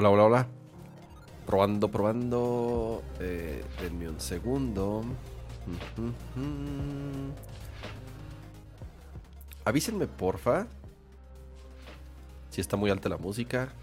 Hola, 0.00 0.08
hola, 0.08 0.24
hola. 0.24 0.46
Probando, 1.44 1.90
probando. 1.90 3.02
Eh, 3.20 3.62
denme 3.82 4.08
un 4.08 4.18
segundo. 4.18 5.04
Avísenme, 9.62 10.06
porfa. 10.06 10.66
Si 12.48 12.62
está 12.62 12.78
muy 12.78 12.88
alta 12.88 13.10
la 13.10 13.18
música. 13.18 13.74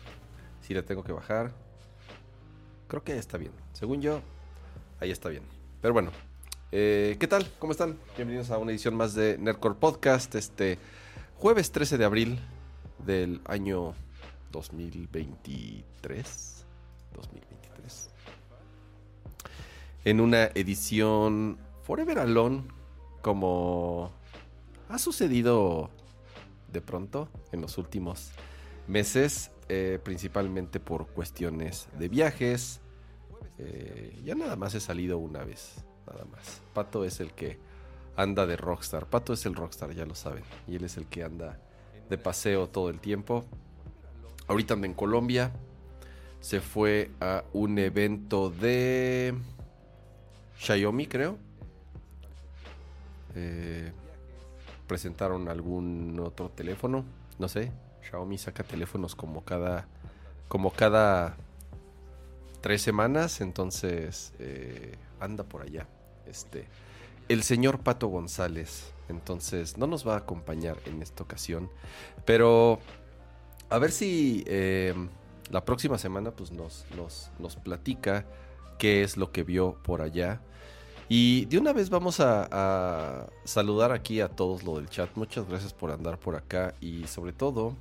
Si 0.61 0.73
la 0.73 0.81
tengo 0.81 1.03
que 1.03 1.11
bajar. 1.11 1.51
Creo 2.87 3.03
que 3.03 3.15
está 3.15 3.37
bien. 3.37 3.51
Según 3.73 4.01
yo, 4.01 4.21
ahí 4.99 5.11
está 5.11 5.29
bien. 5.29 5.43
Pero 5.83 5.93
bueno. 5.93 6.09
Eh, 6.71 7.15
¿Qué 7.19 7.27
tal? 7.27 7.47
¿Cómo 7.59 7.73
están? 7.73 7.95
Bienvenidos 8.15 8.49
a 8.49 8.57
una 8.57 8.71
edición 8.71 8.95
más 8.95 9.13
de 9.13 9.37
Nerdcore 9.37 9.75
Podcast. 9.75 10.33
Este 10.33 10.79
jueves 11.35 11.71
13 11.71 11.99
de 11.99 12.05
abril 12.05 12.39
del 13.05 13.39
año 13.45 13.93
2023. 14.51 16.65
2023. 17.13 18.09
En 20.05 20.21
una 20.21 20.45
edición 20.55 21.57
Forever 21.83 22.19
Alone, 22.19 22.63
como 23.21 24.11
ha 24.89 24.99
sucedido 24.99 25.89
de 26.71 26.81
pronto 26.81 27.29
en 27.51 27.61
los 27.61 27.77
últimos 27.77 28.31
meses, 28.87 29.51
eh, 29.69 29.99
principalmente 30.03 30.79
por 30.79 31.07
cuestiones 31.07 31.87
de 31.97 32.07
viajes. 32.07 32.81
Eh, 33.57 34.19
ya 34.23 34.35
nada 34.35 34.55
más 34.55 34.75
he 34.75 34.79
salido 34.79 35.17
una 35.17 35.43
vez, 35.43 35.83
nada 36.05 36.25
más. 36.25 36.61
Pato 36.73 37.03
es 37.03 37.19
el 37.19 37.33
que 37.33 37.59
anda 38.15 38.45
de 38.45 38.55
rockstar. 38.55 39.07
Pato 39.07 39.33
es 39.33 39.45
el 39.45 39.55
rockstar, 39.55 39.93
ya 39.93 40.05
lo 40.05 40.15
saben. 40.15 40.43
Y 40.67 40.75
él 40.75 40.85
es 40.85 40.97
el 40.97 41.07
que 41.07 41.23
anda 41.23 41.59
de 42.09 42.17
paseo 42.17 42.67
todo 42.67 42.89
el 42.89 42.99
tiempo. 42.99 43.45
Ahorita 44.47 44.73
anda 44.73 44.87
en 44.87 44.93
Colombia. 44.93 45.51
Se 46.39 46.61
fue 46.61 47.11
a 47.19 47.43
un 47.53 47.77
evento 47.79 48.49
de 48.49 49.35
Xiaomi, 50.57 51.07
creo. 51.07 51.37
Eh, 53.35 53.91
presentaron 54.87 55.49
algún 55.49 56.19
otro 56.19 56.49
teléfono. 56.49 57.03
No 57.37 57.47
sé. 57.47 57.71
Xiaomi 58.01 58.37
saca 58.37 58.63
teléfonos 58.63 59.15
como 59.15 59.43
cada. 59.43 59.87
como 60.47 60.71
cada 60.71 61.35
tres 62.61 62.81
semanas. 62.81 63.41
Entonces. 63.41 64.33
Eh, 64.39 64.95
anda 65.19 65.43
por 65.43 65.63
allá. 65.63 65.87
Este. 66.25 66.67
El 67.27 67.43
señor 67.43 67.79
Pato 67.79 68.07
González. 68.07 68.93
Entonces. 69.09 69.77
No 69.77 69.87
nos 69.87 70.07
va 70.07 70.13
a 70.15 70.19
acompañar 70.19 70.77
en 70.85 71.01
esta 71.01 71.23
ocasión. 71.23 71.69
Pero. 72.25 72.79
A 73.69 73.79
ver 73.79 73.91
si. 73.91 74.43
Eh, 74.47 74.93
la 75.49 75.63
próxima 75.63 75.97
semana. 75.97 76.31
Pues 76.31 76.51
nos, 76.51 76.85
nos, 76.95 77.31
nos 77.39 77.55
platica. 77.55 78.25
Qué 78.77 79.03
es 79.03 79.17
lo 79.17 79.31
que 79.31 79.43
vio 79.43 79.77
por 79.83 80.01
allá. 80.01 80.41
Y 81.09 81.45
de 81.45 81.57
una 81.57 81.71
vez 81.71 81.89
vamos 81.89 82.19
a, 82.19 83.27
saludar 83.45 83.91
aquí 83.91 84.19
a 84.19 84.27
todos 84.27 84.63
lo 84.63 84.75
del 84.75 84.89
chat. 84.89 85.09
Muchas 85.15 85.47
gracias 85.47 85.73
por 85.73 85.91
andar 85.91 86.19
por 86.19 86.35
acá 86.35 86.73
y 86.81 87.07
sobre 87.07 87.31
todo, 87.31 87.75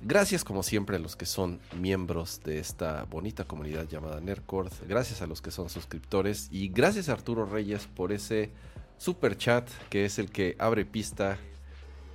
gracias 0.00 0.42
como 0.42 0.64
siempre 0.64 0.96
a 0.96 0.98
los 0.98 1.14
que 1.14 1.26
son 1.26 1.60
miembros 1.78 2.40
de 2.42 2.58
esta 2.58 3.04
bonita 3.04 3.44
comunidad 3.44 3.86
llamada 3.86 4.20
Nerdcord. 4.20 4.72
Gracias 4.88 5.22
a 5.22 5.28
los 5.28 5.40
que 5.40 5.52
son 5.52 5.70
suscriptores 5.70 6.48
y 6.50 6.68
gracias 6.68 7.08
a 7.08 7.12
Arturo 7.12 7.46
Reyes 7.46 7.86
por 7.86 8.10
ese 8.10 8.50
super 8.98 9.36
chat 9.36 9.68
que 9.90 10.04
es 10.04 10.18
el 10.18 10.30
que 10.30 10.56
abre 10.58 10.84
pista 10.84 11.38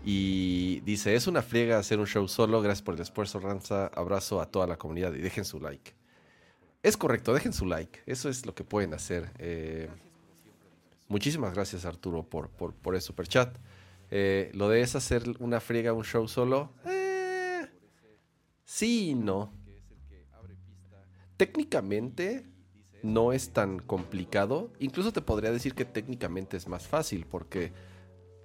y 0.08 0.82
dice, 0.82 1.16
es 1.16 1.26
una 1.26 1.42
friega 1.42 1.80
hacer 1.80 2.00
un 2.00 2.06
show 2.06 2.28
solo. 2.28 2.62
Gracias 2.62 2.84
por 2.84 2.94
el 2.94 3.02
esfuerzo, 3.02 3.40
Ranza. 3.40 3.88
Abrazo 3.88 4.40
a 4.40 4.46
toda 4.46 4.68
la 4.68 4.78
comunidad 4.78 5.12
y 5.16 5.18
dejen 5.18 5.46
su 5.46 5.60
like. 5.60 5.94
Es 6.84 6.96
correcto, 6.96 7.34
dejen 7.34 7.54
su 7.54 7.66
like. 7.66 8.02
Eso 8.06 8.30
es 8.30 8.46
lo 8.46 8.54
que 8.54 8.64
pueden 8.64 8.94
hacer. 8.94 9.32
Eh, 9.40 9.90
muchísimas 11.08 11.56
gracias, 11.56 11.86
Arturo, 11.86 12.22
por, 12.22 12.50
por, 12.50 12.76
por 12.76 12.94
el 12.94 13.02
super 13.02 13.28
chat. 13.28 13.58
Eh, 14.12 14.52
lo 14.54 14.70
de 14.70 14.82
es 14.82 14.96
hacer 14.96 15.24
una 15.40 15.60
friega, 15.60 15.92
un 15.92 16.04
show 16.04 16.28
solo. 16.28 16.72
Eh, 16.86 17.66
sí 18.64 19.10
y 19.10 19.16
no. 19.16 19.52
Técnicamente 21.36 22.46
no 23.02 23.34
es 23.34 23.54
tan 23.54 23.80
complicado. 23.80 24.72
Incluso 24.80 25.12
te 25.12 25.22
podría 25.22 25.52
decir 25.52 25.74
que 25.74 25.86
técnicamente 25.86 26.58
es 26.58 26.68
más 26.68 26.88
fácil 26.88 27.26
porque 27.26 27.74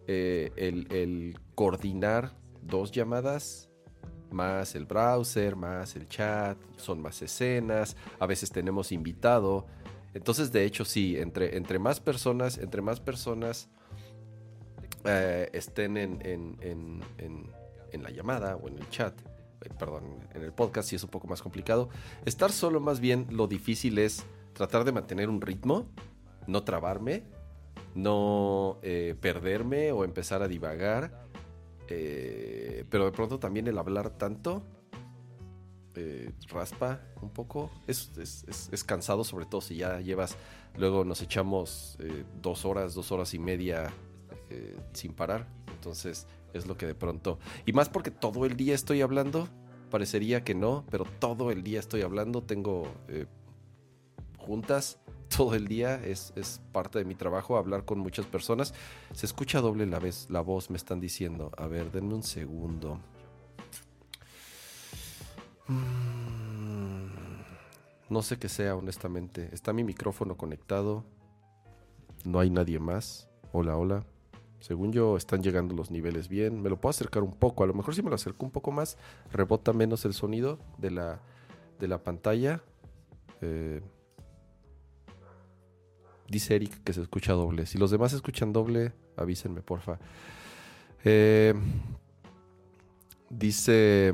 el, 0.06 0.86
el 0.90 1.38
coordinar 1.54 2.32
dos 2.62 2.90
llamadas 2.90 3.70
más 4.32 4.74
el 4.74 4.86
browser, 4.86 5.56
más 5.56 5.96
el 5.96 6.08
chat, 6.08 6.56
son 6.76 7.00
más 7.00 7.20
escenas, 7.22 7.96
a 8.18 8.26
veces 8.26 8.50
tenemos 8.50 8.92
invitado. 8.92 9.66
Entonces, 10.14 10.52
de 10.52 10.64
hecho, 10.64 10.84
sí, 10.84 11.16
entre, 11.16 11.56
entre 11.56 11.78
más 11.78 12.00
personas, 12.00 12.58
entre 12.58 12.82
más 12.82 13.00
personas 13.00 13.68
eh, 15.04 15.48
estén 15.52 15.96
en, 15.96 16.20
en, 16.24 17.02
en, 17.18 18.02
la 18.02 18.10
llamada 18.10 18.56
o 18.56 18.68
en 18.68 18.78
el 18.78 18.88
chat, 18.88 19.18
eh, 19.60 19.68
perdón, 19.78 20.04
en 20.34 20.42
el 20.42 20.52
podcast, 20.52 20.88
sí 20.88 20.96
es 20.96 21.04
un 21.04 21.10
poco 21.10 21.28
más 21.28 21.42
complicado. 21.42 21.90
Estar 22.24 22.50
solo, 22.50 22.80
más 22.80 23.00
bien, 23.00 23.26
lo 23.30 23.46
difícil 23.46 23.98
es 23.98 24.24
tratar 24.52 24.84
de 24.84 24.92
mantener 24.92 25.28
un 25.28 25.40
ritmo, 25.40 25.86
no 26.46 26.62
trabarme, 26.64 27.24
no 27.94 28.78
eh, 28.82 29.14
perderme 29.20 29.92
o 29.92 30.04
empezar 30.04 30.42
a 30.42 30.48
divagar 30.48 31.28
eh, 31.90 32.84
pero 32.88 33.04
de 33.04 33.12
pronto 33.12 33.40
también 33.40 33.66
el 33.66 33.76
hablar 33.76 34.10
tanto 34.10 34.62
eh, 35.96 36.30
raspa 36.48 37.00
un 37.20 37.30
poco. 37.30 37.70
Es, 37.88 38.12
es, 38.16 38.84
cansado, 38.84 39.24
sobre 39.24 39.44
todo 39.44 39.60
si 39.60 39.76
ya 39.76 40.00
llevas. 40.00 40.36
Luego 40.76 41.04
nos 41.04 41.20
echamos 41.20 41.98
dos 42.40 42.64
horas, 42.64 42.94
dos 42.94 43.10
horas 43.10 43.34
y 43.34 43.40
media 43.40 43.92
sin 44.92 45.12
parar. 45.12 45.48
Entonces 45.74 46.28
es 46.54 46.66
lo 46.66 46.76
que 46.76 46.86
de 46.86 46.94
pronto. 46.94 47.40
Y 47.66 47.72
más 47.72 47.88
porque 47.88 48.12
todo 48.12 48.46
el 48.46 48.56
día 48.56 48.74
estoy 48.74 49.02
hablando. 49.02 49.48
Parecería 49.90 50.44
que 50.44 50.54
no, 50.54 50.86
pero 50.90 51.04
todo 51.18 51.50
el 51.50 51.64
día 51.64 51.80
estoy 51.80 52.02
hablando. 52.02 52.44
Tengo 52.44 52.84
juntas 54.38 55.00
todo 55.36 55.54
el 55.54 55.68
día, 55.68 55.94
es, 56.04 56.32
parte 56.72 56.98
de 56.98 57.04
mi 57.04 57.14
trabajo 57.14 57.56
hablar 57.56 57.84
con 57.84 57.98
muchas 57.98 58.26
personas. 58.26 58.74
Se 59.14 59.26
escucha 59.26 59.60
doble 59.60 59.86
la, 59.86 59.98
vez, 59.98 60.26
la 60.28 60.40
voz, 60.40 60.70
me 60.70 60.76
están 60.76 61.00
diciendo. 61.00 61.52
A 61.56 61.66
ver, 61.66 61.90
denme 61.92 62.14
un 62.14 62.22
segundo. 62.22 63.00
Mm, 65.68 67.06
no 68.08 68.22
sé 68.22 68.38
qué 68.38 68.48
sea, 68.48 68.76
honestamente. 68.76 69.48
Está 69.52 69.72
mi 69.72 69.84
micrófono 69.84 70.36
conectado. 70.36 71.04
No 72.24 72.40
hay 72.40 72.50
nadie 72.50 72.78
más. 72.78 73.28
Hola, 73.52 73.76
hola. 73.76 74.04
Según 74.58 74.92
yo, 74.92 75.16
están 75.16 75.42
llegando 75.42 75.74
los 75.74 75.90
niveles 75.90 76.28
bien. 76.28 76.60
Me 76.60 76.68
lo 76.68 76.78
puedo 76.78 76.90
acercar 76.90 77.22
un 77.22 77.32
poco. 77.32 77.64
A 77.64 77.66
lo 77.66 77.72
mejor 77.72 77.94
si 77.94 78.02
me 78.02 78.10
lo 78.10 78.16
acerco 78.16 78.44
un 78.44 78.52
poco 78.52 78.72
más, 78.72 78.98
rebota 79.32 79.72
menos 79.72 80.04
el 80.04 80.12
sonido 80.12 80.58
de 80.76 80.90
la, 80.90 81.20
de 81.78 81.88
la 81.88 82.02
pantalla. 82.02 82.62
Eh, 83.40 83.80
Dice 86.30 86.54
Eric 86.54 86.84
que 86.84 86.92
se 86.92 87.02
escucha 87.02 87.32
doble. 87.32 87.66
Si 87.66 87.76
los 87.76 87.90
demás 87.90 88.12
escuchan 88.12 88.52
doble, 88.52 88.92
avísenme, 89.16 89.62
porfa. 89.62 89.98
Eh, 91.04 91.52
dice 93.28 94.12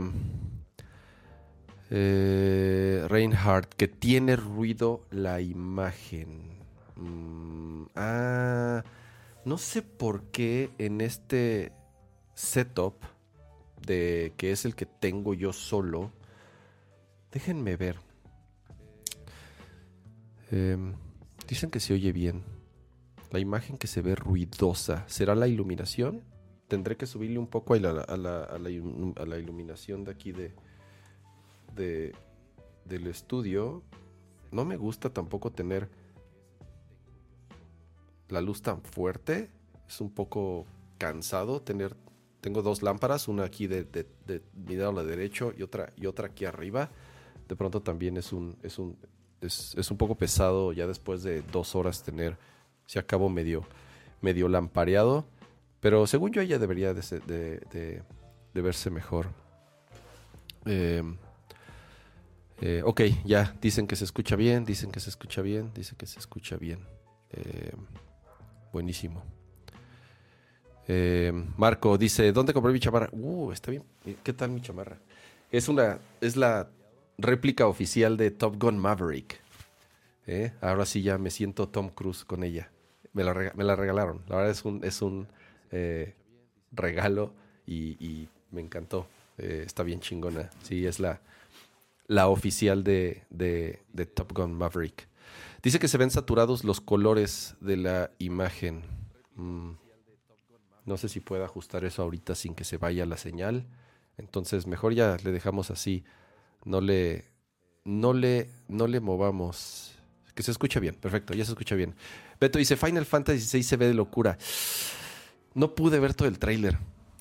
eh, 1.90 3.04
Reinhardt 3.06 3.74
que 3.74 3.86
tiene 3.86 4.34
ruido 4.36 5.04
la 5.10 5.42
imagen. 5.42 6.58
Mm, 6.96 7.84
ah, 7.96 8.82
no 9.44 9.58
sé 9.58 9.82
por 9.82 10.22
qué 10.30 10.70
en 10.78 11.02
este 11.02 11.72
setup 12.32 12.94
de 13.86 14.32
que 14.38 14.52
es 14.52 14.64
el 14.64 14.74
que 14.74 14.86
tengo 14.86 15.34
yo 15.34 15.52
solo. 15.52 16.12
Déjenme 17.30 17.76
ver. 17.76 17.98
Eh, 20.50 20.78
Dicen 21.46 21.70
que 21.70 21.80
se 21.80 21.94
oye 21.94 22.12
bien. 22.12 22.42
La 23.30 23.38
imagen 23.38 23.78
que 23.78 23.86
se 23.86 24.02
ve 24.02 24.14
ruidosa. 24.14 25.04
¿Será 25.08 25.34
la 25.34 25.48
iluminación? 25.48 26.22
Tendré 26.68 26.96
que 26.96 27.06
subirle 27.06 27.38
un 27.38 27.46
poco 27.46 27.74
a 27.74 27.78
la, 27.78 28.00
a 28.00 28.16
la, 28.16 29.38
iluminación 29.38 30.04
de 30.04 30.10
aquí 30.10 30.32
de, 30.32 30.54
de, 31.74 32.14
del 32.84 33.06
estudio. 33.06 33.82
No 34.50 34.64
me 34.64 34.76
gusta 34.76 35.10
tampoco 35.12 35.52
tener 35.52 35.88
la 38.28 38.40
luz 38.40 38.62
tan 38.62 38.82
fuerte. 38.82 39.50
Es 39.88 40.00
un 40.00 40.10
poco 40.10 40.66
cansado 40.98 41.62
tener. 41.62 41.96
Tengo 42.40 42.62
dos 42.62 42.82
lámparas, 42.82 43.28
una 43.28 43.44
aquí 43.44 43.66
de, 43.68 43.84
de, 43.84 44.42
mi 44.54 44.74
lado 44.76 45.04
derecho 45.04 45.52
y 45.56 45.62
otra, 45.62 45.92
y 45.96 46.06
otra 46.06 46.28
aquí 46.28 46.44
arriba. 46.44 46.90
De 47.48 47.54
pronto 47.54 47.82
también 47.82 48.16
es 48.16 48.32
un, 48.32 48.56
es 48.62 48.78
un, 48.78 48.96
es, 49.40 49.90
un 49.90 49.96
poco 49.96 50.14
pesado 50.14 50.72
ya 50.72 50.86
después 50.86 51.22
de 51.22 51.42
dos 51.42 51.74
horas 51.74 52.02
tener, 52.02 52.36
si 52.86 52.98
acabo 52.98 53.28
medio, 53.28 53.64
medio 54.20 54.48
lampareado. 54.48 55.24
Pero 55.80 56.06
según 56.06 56.32
yo 56.32 56.40
ella 56.40 56.58
debería 56.58 56.94
de, 56.94 57.02
de, 58.52 58.62
verse 58.62 58.90
mejor. 58.90 59.28
Em, 60.64 61.16
Eh, 62.60 62.82
ok, 62.84 63.02
ya, 63.24 63.54
dicen 63.60 63.86
que 63.86 63.96
se 63.96 64.04
escucha 64.04 64.34
bien, 64.34 64.64
dicen 64.64 64.90
que 64.90 65.00
se 65.00 65.10
escucha 65.10 65.42
bien, 65.42 65.70
dicen 65.74 65.96
que 65.98 66.06
se 66.06 66.18
escucha 66.18 66.56
bien. 66.56 66.78
Eh, 67.30 67.72
buenísimo. 68.72 69.22
Eh, 70.88 71.32
Marco 71.56 71.98
dice, 71.98 72.32
¿dónde 72.32 72.54
compré 72.54 72.72
mi 72.72 72.80
chamarra? 72.80 73.10
Uh, 73.12 73.52
está 73.52 73.70
bien. 73.70 73.84
¿Qué 74.22 74.32
tal 74.32 74.50
mi 74.50 74.62
chamarra? 74.62 74.98
Es 75.50 75.68
una, 75.68 75.98
es 76.20 76.36
la 76.36 76.68
réplica 77.18 77.66
oficial 77.66 78.16
de 78.16 78.30
Top 78.30 78.56
Gun 78.58 78.78
Maverick. 78.78 79.40
Ahora 80.60 80.86
sí 80.86 81.02
ya 81.02 81.18
me 81.18 81.30
siento 81.30 81.68
Tom 81.68 81.90
Cruise 81.90 82.24
con 82.24 82.42
ella. 82.42 82.70
Me 83.12 83.24
la, 83.24 83.32
regalaron. 83.32 84.22
La 84.28 84.36
verdad 84.36 84.50
es 84.50 84.64
un, 84.64 84.84
es 84.84 85.00
un 85.02 85.28
regalo 86.72 87.32
y, 87.66 88.28
me 88.50 88.60
encantó. 88.60 89.06
está 89.38 89.82
bien 89.82 90.00
chingona. 90.00 90.50
Sí, 90.62 90.86
es 90.86 90.98
la, 90.98 91.20
la 92.06 92.28
oficial 92.28 92.84
de, 92.84 93.24
Top 94.14 94.32
Gun 94.32 94.54
Maverick. 94.54 95.08
Dice 95.62 95.78
que 95.78 95.88
se 95.88 95.98
ven 95.98 96.10
saturados 96.10 96.64
los 96.64 96.80
colores 96.80 97.56
de 97.60 97.76
la 97.76 98.10
imagen. 98.18 98.82
Mm. 99.34 99.72
No 100.84 100.96
sé 100.96 101.08
si 101.08 101.18
pueda 101.18 101.44
ajustar 101.44 101.84
eso 101.84 102.02
ahorita 102.02 102.34
sin 102.36 102.54
que 102.54 102.64
se 102.64 102.76
vaya 102.76 103.06
la 103.06 103.16
señal. 103.16 103.66
Entonces, 104.18 104.66
mejor 104.66 104.94
ya 104.94 105.16
le 105.24 105.32
dejamos 105.32 105.70
así. 105.70 106.04
No 106.66 106.82
le. 106.82 107.24
No 107.86 108.12
le. 108.12 108.50
No 108.68 108.86
le 108.86 109.00
movamos. 109.00 109.94
Que 110.34 110.42
se 110.42 110.50
escucha 110.50 110.80
bien. 110.80 110.96
Perfecto, 110.96 111.32
ya 111.32 111.46
se 111.46 111.52
escucha 111.52 111.74
bien. 111.74 111.94
Beto 112.38 112.58
dice: 112.58 112.76
Final 112.76 113.06
Fantasy 113.06 113.56
VI 113.56 113.62
se 113.62 113.76
ve 113.78 113.86
de 113.86 113.94
locura. 113.94 114.36
No 115.54 115.74
pude 115.74 115.98
ver 115.98 116.12
todo 116.12 116.28
el 116.28 116.38
tráiler. 116.38 116.76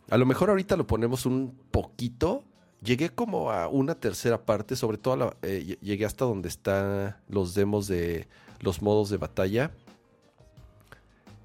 A 0.09 0.17
lo 0.17 0.25
mejor 0.25 0.49
ahorita 0.49 0.75
lo 0.75 0.85
ponemos 0.85 1.25
un 1.25 1.57
poquito 1.71 2.43
Llegué 2.85 3.09
como 3.09 3.51
a 3.51 3.67
una 3.67 3.95
tercera 3.95 4.45
parte, 4.45 4.75
sobre 4.75 4.99
todo 4.99 5.35
eh, 5.41 5.75
llegué 5.81 6.05
hasta 6.05 6.23
donde 6.25 6.49
están 6.49 7.17
los 7.27 7.55
demos 7.55 7.87
de 7.87 8.27
los 8.59 8.83
modos 8.83 9.09
de 9.09 9.17
batalla. 9.17 9.71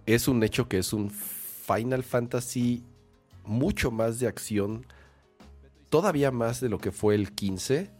Es 0.04 0.28
un 0.28 0.42
hecho 0.42 0.68
que 0.68 0.76
es 0.76 0.92
un 0.92 1.10
Final 1.10 2.02
Fantasy 2.02 2.84
mucho 3.44 3.90
más 3.90 4.20
de 4.20 4.26
acción, 4.26 4.84
todavía 5.90 6.30
más 6.30 6.60
de 6.60 6.68
lo 6.68 6.78
que 6.78 6.92
fue 6.92 7.14
el 7.14 7.32
15. 7.32 7.90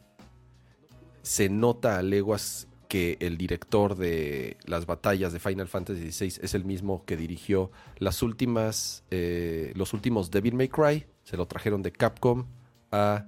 Se 1.22 1.48
nota 1.50 1.98
a 1.98 2.02
leguas 2.02 2.66
que 2.88 3.18
el 3.20 3.36
director 3.36 3.96
de 3.96 4.56
las 4.64 4.86
batallas 4.86 5.32
de 5.32 5.38
Final 5.38 5.68
Fantasy 5.68 6.10
XVI 6.10 6.40
es 6.42 6.54
el 6.54 6.64
mismo 6.64 7.04
que 7.04 7.16
dirigió 7.16 7.70
las 7.98 8.22
últimas, 8.22 9.04
eh, 9.10 9.72
los 9.76 9.92
últimos 9.92 10.30
Devil 10.30 10.54
May 10.54 10.68
Cry. 10.68 11.06
Se 11.22 11.36
lo 11.36 11.46
trajeron 11.46 11.82
de 11.82 11.92
Capcom 11.92 12.46
a 12.90 13.26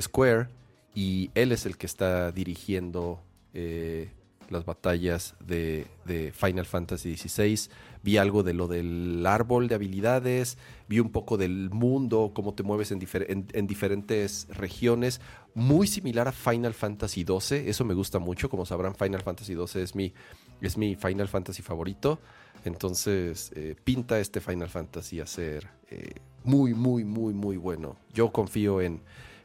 Square 0.00 0.48
y 0.94 1.30
él 1.34 1.52
es 1.52 1.64
el 1.66 1.76
que 1.76 1.86
está 1.86 2.32
dirigiendo 2.32 3.22
eh, 3.54 4.10
las 4.50 4.64
batallas 4.64 5.36
de, 5.46 5.86
Final 6.34 6.66
Fantasy 6.66 7.16
XVI. 7.16 7.70
Vi 8.08 8.16
algo 8.16 8.42
de 8.42 8.54
lo 8.54 8.68
del 8.68 9.22
árbol 9.26 9.68
de 9.68 9.74
habilidades, 9.74 10.56
vi 10.88 10.98
un 10.98 11.10
poco 11.10 11.36
del 11.36 11.68
mundo, 11.68 12.32
cómo 12.34 12.54
te 12.54 12.62
mueves 12.62 12.90
en, 12.90 13.06
en, 13.52 13.66
diferentes 13.66 14.48
regiones. 14.48 15.20
Muy 15.52 15.86
similar 15.86 16.26
a 16.26 16.32
Final 16.32 16.72
Fantasy 16.72 17.26
XII, 17.26 17.68
eso 17.68 17.84
me 17.84 17.92
gusta 17.92 18.18
mucho. 18.18 18.48
Como 18.48 18.64
sabrán, 18.64 18.94
Final 18.94 19.20
Fantasy 19.20 19.54
XII 19.54 19.82
es 19.82 19.94
mi, 19.94 20.14
es 20.62 20.78
mi 20.78 20.96
Final 20.96 21.28
Fantasy 21.28 21.60
favorito. 21.60 22.18
Entonces, 22.64 23.52
eh, 23.54 23.76
pinta 23.84 24.18
este 24.18 24.40
Final 24.40 24.70
Fantasy 24.70 25.20
a 25.20 25.26
ser 25.26 25.68
eh, 25.90 26.14
muy, 26.44 26.72
muy, 26.72 27.04
muy, 27.04 27.34
muy 27.34 27.58
bueno. 27.58 27.98
Yo 28.14 28.32
confío 28.32 28.80
en, 28.80 29.02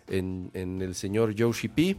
en, 0.08 0.82
el 0.82 0.96
señor 0.96 1.36
Yoshi 1.36 1.68
P 1.68 1.98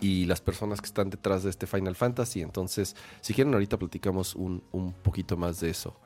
y 0.00 0.26
las 0.26 0.40
personas 0.40 0.80
que 0.80 0.86
están 0.86 1.10
detrás 1.10 1.42
de 1.42 1.50
este 1.50 1.66
Final 1.66 1.96
Fantasy. 1.96 2.42
Entonces, 2.42 2.96
si 3.20 3.34
quieren, 3.34 3.54
ahorita 3.54 3.78
platicamos 3.78 4.34
un, 4.34 4.62
poquito 5.02 5.36
más 5.36 5.60
de 5.60 5.70
eso. 5.70 5.98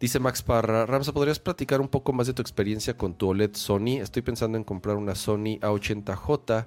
Dice 0.00 0.20
Max 0.20 0.42
Parra, 0.42 0.86
Ramsa, 0.86 1.12
¿podrías 1.12 1.40
platicar 1.40 1.80
un 1.80 1.88
poco 1.88 2.12
más 2.12 2.28
de 2.28 2.34
tu 2.34 2.42
experiencia 2.42 2.96
con 2.96 3.14
tu 3.14 3.28
OLED 3.28 3.54
Sony? 3.54 4.00
Estoy 4.00 4.22
pensando 4.22 4.56
en 4.56 4.62
comprar 4.62 4.96
una 4.96 5.16
Sony 5.16 5.58
A80J, 5.60 6.66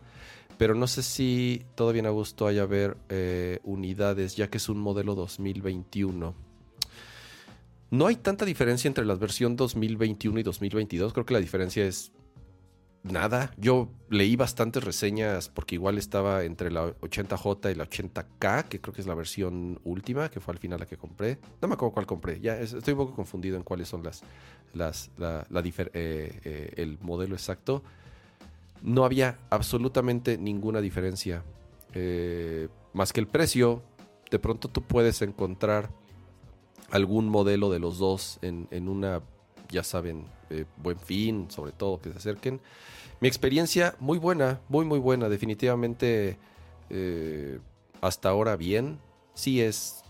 pero 0.58 0.76
no 0.76 0.86
sé 0.88 1.02
si 1.02 1.66
todavía 1.76 2.02
en 2.02 2.08
agosto 2.08 2.46
haya 2.46 2.66
ver 2.66 2.98
eh, 3.08 3.60
unidades, 3.64 4.36
ya 4.36 4.50
que 4.50 4.58
es 4.58 4.68
un 4.68 4.80
modelo 4.80 5.16
2021. 5.16 6.36
No 7.92 8.08
hay 8.08 8.16
tanta 8.16 8.46
diferencia 8.46 8.88
entre 8.88 9.06
la 9.06 9.16
versión 9.16 9.56
2021 9.56 10.40
y 10.40 10.44
2022. 10.44 11.14
Creo 11.14 11.26
que 11.26 11.34
la 11.34 11.40
diferencia 11.40 11.86
es 11.86 12.12
nada. 13.04 13.52
Yo 13.58 13.90
leí 14.10 14.36
bastantes 14.36 14.84
reseñas 14.84 15.50
porque 15.50 15.76
igual 15.76 15.98
estaba 15.98 16.44
entre 16.44 16.72
la 16.72 16.88
80J 16.88 17.72
y 17.72 17.76
la 17.76 17.86
80K, 17.86 18.66
que 18.66 18.80
creo 18.80 18.94
que 18.94 19.02
es 19.02 19.08
la 19.08 19.16
versión 19.16 19.80
última, 19.84 20.30
que 20.30 20.40
fue 20.40 20.54
al 20.54 20.60
final 20.60 20.80
la 20.80 20.86
que 20.86 20.98
compré. 20.98 21.40
No 21.62 21.68
me 21.68 21.74
acuerdo 21.76 21.94
cuál 21.94 22.06
compré. 22.06 22.40
Ya 22.40 22.60
estoy 22.60 22.94
un 22.94 23.00
poco 23.00 23.16
confundido 23.16 23.58
en 23.58 23.64
cuáles 23.64 23.88
son 23.88 24.04
las, 24.04 24.22
las 24.74 25.12
la, 25.18 25.46
eh, 25.54 26.40
eh, 26.44 26.74
el 26.78 26.98
modelo 27.02 27.36
exacto. 27.36 27.84
No 28.82 29.06
había 29.06 29.38
absolutamente 29.50 30.38
ninguna 30.38 30.82
diferencia. 30.82 31.44
Eh, 31.94 32.68
más 32.94 33.14
que 33.14 33.20
el 33.20 33.28
precio. 33.28 33.84
De 34.30 34.40
pronto 34.40 34.70
tú 34.70 34.82
puedes 34.82 35.22
encontrar 35.22 35.92
algún 36.90 37.28
modelo 37.28 37.70
de 37.70 37.80
los 37.80 38.00
dos 38.00 38.40
en 38.42 38.88
una, 38.88 39.22
ya 39.72 39.84
saben, 39.84 40.26
buen 40.78 41.00
fin, 41.00 41.50
sobre 41.50 41.72
todo 41.72 42.00
que 42.00 42.12
se 42.12 42.18
acerquen. 42.18 42.62
Mi 43.22 43.28
experiencia 43.28 43.96
muy 44.00 44.18
buena, 44.18 44.62
muy 44.68 44.84
muy 44.84 44.98
buena, 44.98 45.30
definitivamente 45.30 46.38
eh, 46.90 47.60
hasta 48.02 48.30
ahora 48.30 48.56
bien. 48.56 49.00
Sí 49.36 49.62
es, 49.62 50.04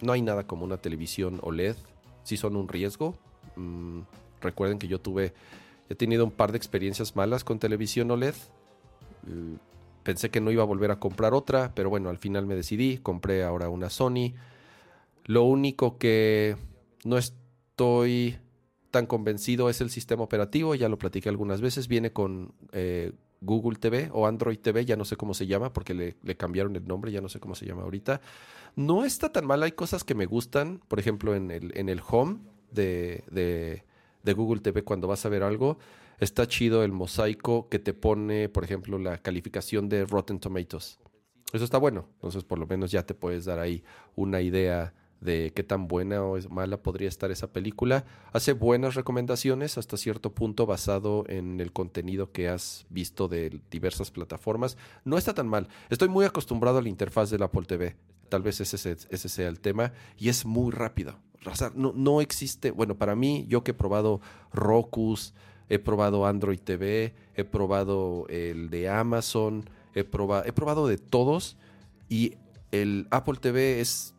no 0.00 0.12
hay 0.12 0.22
nada 0.22 0.46
como 0.46 0.64
una 0.64 0.76
televisión 0.76 1.38
OLED, 1.42 1.76
sí 2.24 2.36
son 2.36 2.56
un 2.56 2.66
riesgo. 2.66 3.14
Mm, 3.54 4.00
recuerden 4.40 4.80
que 4.80 4.88
yo 4.88 5.00
tuve, 5.00 5.32
he 5.88 5.94
tenido 5.94 6.24
un 6.24 6.32
par 6.32 6.50
de 6.50 6.58
experiencias 6.58 7.14
malas 7.14 7.44
con 7.44 7.60
televisión 7.60 8.10
OLED. 8.10 8.34
Eh, 9.28 9.56
pensé 10.02 10.30
que 10.30 10.40
no 10.40 10.50
iba 10.50 10.64
a 10.64 10.66
volver 10.66 10.90
a 10.90 10.98
comprar 10.98 11.34
otra, 11.34 11.72
pero 11.76 11.90
bueno, 11.90 12.10
al 12.10 12.18
final 12.18 12.46
me 12.46 12.56
decidí, 12.56 12.98
compré 12.98 13.44
ahora 13.44 13.68
una 13.68 13.88
Sony. 13.88 14.34
Lo 15.26 15.44
único 15.44 15.96
que 15.96 16.56
no 17.04 17.18
estoy 17.18 18.36
tan 18.92 19.06
convencido 19.06 19.70
es 19.70 19.80
el 19.80 19.90
sistema 19.90 20.22
operativo, 20.22 20.76
ya 20.76 20.88
lo 20.88 20.98
platiqué 20.98 21.28
algunas 21.30 21.60
veces, 21.60 21.88
viene 21.88 22.12
con 22.12 22.52
eh, 22.72 23.12
Google 23.40 23.78
TV 23.78 24.10
o 24.12 24.26
Android 24.26 24.58
TV, 24.58 24.84
ya 24.84 24.96
no 24.96 25.04
sé 25.04 25.16
cómo 25.16 25.34
se 25.34 25.46
llama 25.46 25.72
porque 25.72 25.94
le, 25.94 26.36
cambiaron 26.36 26.76
el 26.76 26.86
nombre, 26.86 27.10
ya 27.10 27.22
no 27.22 27.28
sé 27.28 27.40
cómo 27.40 27.56
se 27.56 27.66
llama 27.66 27.82
ahorita. 27.82 28.20
No 28.76 29.04
está 29.04 29.32
tan 29.32 29.46
mal, 29.46 29.62
hay 29.62 29.72
cosas 29.72 30.04
que 30.04 30.14
me 30.14 30.26
gustan, 30.26 30.80
por 30.86 31.00
ejemplo 31.00 31.34
en 31.34 31.50
el, 31.50 31.76
en 31.76 31.88
el 31.88 32.00
home 32.06 32.40
de, 32.70 33.24
de, 34.22 34.32
Google 34.34 34.60
TV 34.60 34.84
cuando 34.84 35.08
vas 35.08 35.24
a 35.24 35.30
ver 35.30 35.42
algo, 35.42 35.78
está 36.20 36.46
chido 36.46 36.84
el 36.84 36.92
mosaico 36.92 37.68
que 37.70 37.78
te 37.78 37.94
pone, 37.94 38.50
por 38.50 38.62
ejemplo, 38.62 38.98
la 38.98 39.18
calificación 39.18 39.88
de 39.88 40.04
Rotten 40.04 40.38
Tomatoes. 40.38 40.98
Eso 41.52 41.64
está 41.64 41.78
bueno, 41.78 42.08
entonces 42.14 42.44
por 42.44 42.58
lo 42.58 42.66
menos 42.66 42.90
ya 42.90 43.04
te 43.04 43.14
puedes 43.14 43.46
dar 43.46 43.58
ahí 43.58 43.82
una 44.16 44.42
idea 44.42 44.94
de 45.22 45.52
qué 45.54 45.62
tan 45.62 45.88
buena 45.88 46.22
o 46.22 46.38
mala 46.50 46.82
podría 46.82 47.08
estar 47.08 47.30
esa 47.30 47.52
película. 47.52 48.04
Hace 48.32 48.52
buenas 48.52 48.94
recomendaciones 48.94 49.78
hasta 49.78 49.96
cierto 49.96 50.32
punto 50.32 50.66
basado 50.66 51.24
en 51.28 51.60
el 51.60 51.72
contenido 51.72 52.32
que 52.32 52.48
has 52.48 52.86
visto 52.90 53.28
de 53.28 53.60
diversas 53.70 54.10
plataformas. 54.10 54.76
No 55.04 55.16
está 55.18 55.32
tan 55.34 55.48
mal. 55.48 55.68
Estoy 55.90 56.08
muy 56.08 56.24
acostumbrado 56.24 56.78
a 56.78 56.82
la 56.82 56.88
interfaz 56.88 57.30
del 57.30 57.42
Apple 57.42 57.66
TV. 57.66 57.96
Tal 58.28 58.42
vez 58.42 58.60
ese, 58.60 58.96
ese 59.08 59.28
sea 59.28 59.48
el 59.48 59.60
tema. 59.60 59.92
Y 60.18 60.28
es 60.28 60.44
muy 60.44 60.72
rápido. 60.72 61.16
No, 61.74 61.92
no 61.94 62.20
existe, 62.20 62.70
bueno, 62.70 62.96
para 62.96 63.16
mí, 63.16 63.46
yo 63.48 63.64
que 63.64 63.72
he 63.72 63.74
probado 63.74 64.20
Roku, 64.52 65.18
he 65.68 65.78
probado 65.78 66.26
Android 66.26 66.60
TV, 66.60 67.14
he 67.34 67.44
probado 67.44 68.26
el 68.28 68.70
de 68.70 68.88
Amazon, 68.88 69.68
he 69.94 70.00
he 70.00 70.52
probado 70.52 70.86
de 70.86 70.98
todos 70.98 71.56
y 72.08 72.36
el 72.70 73.08
Apple 73.10 73.38
TV 73.40 73.80
es 73.80 74.14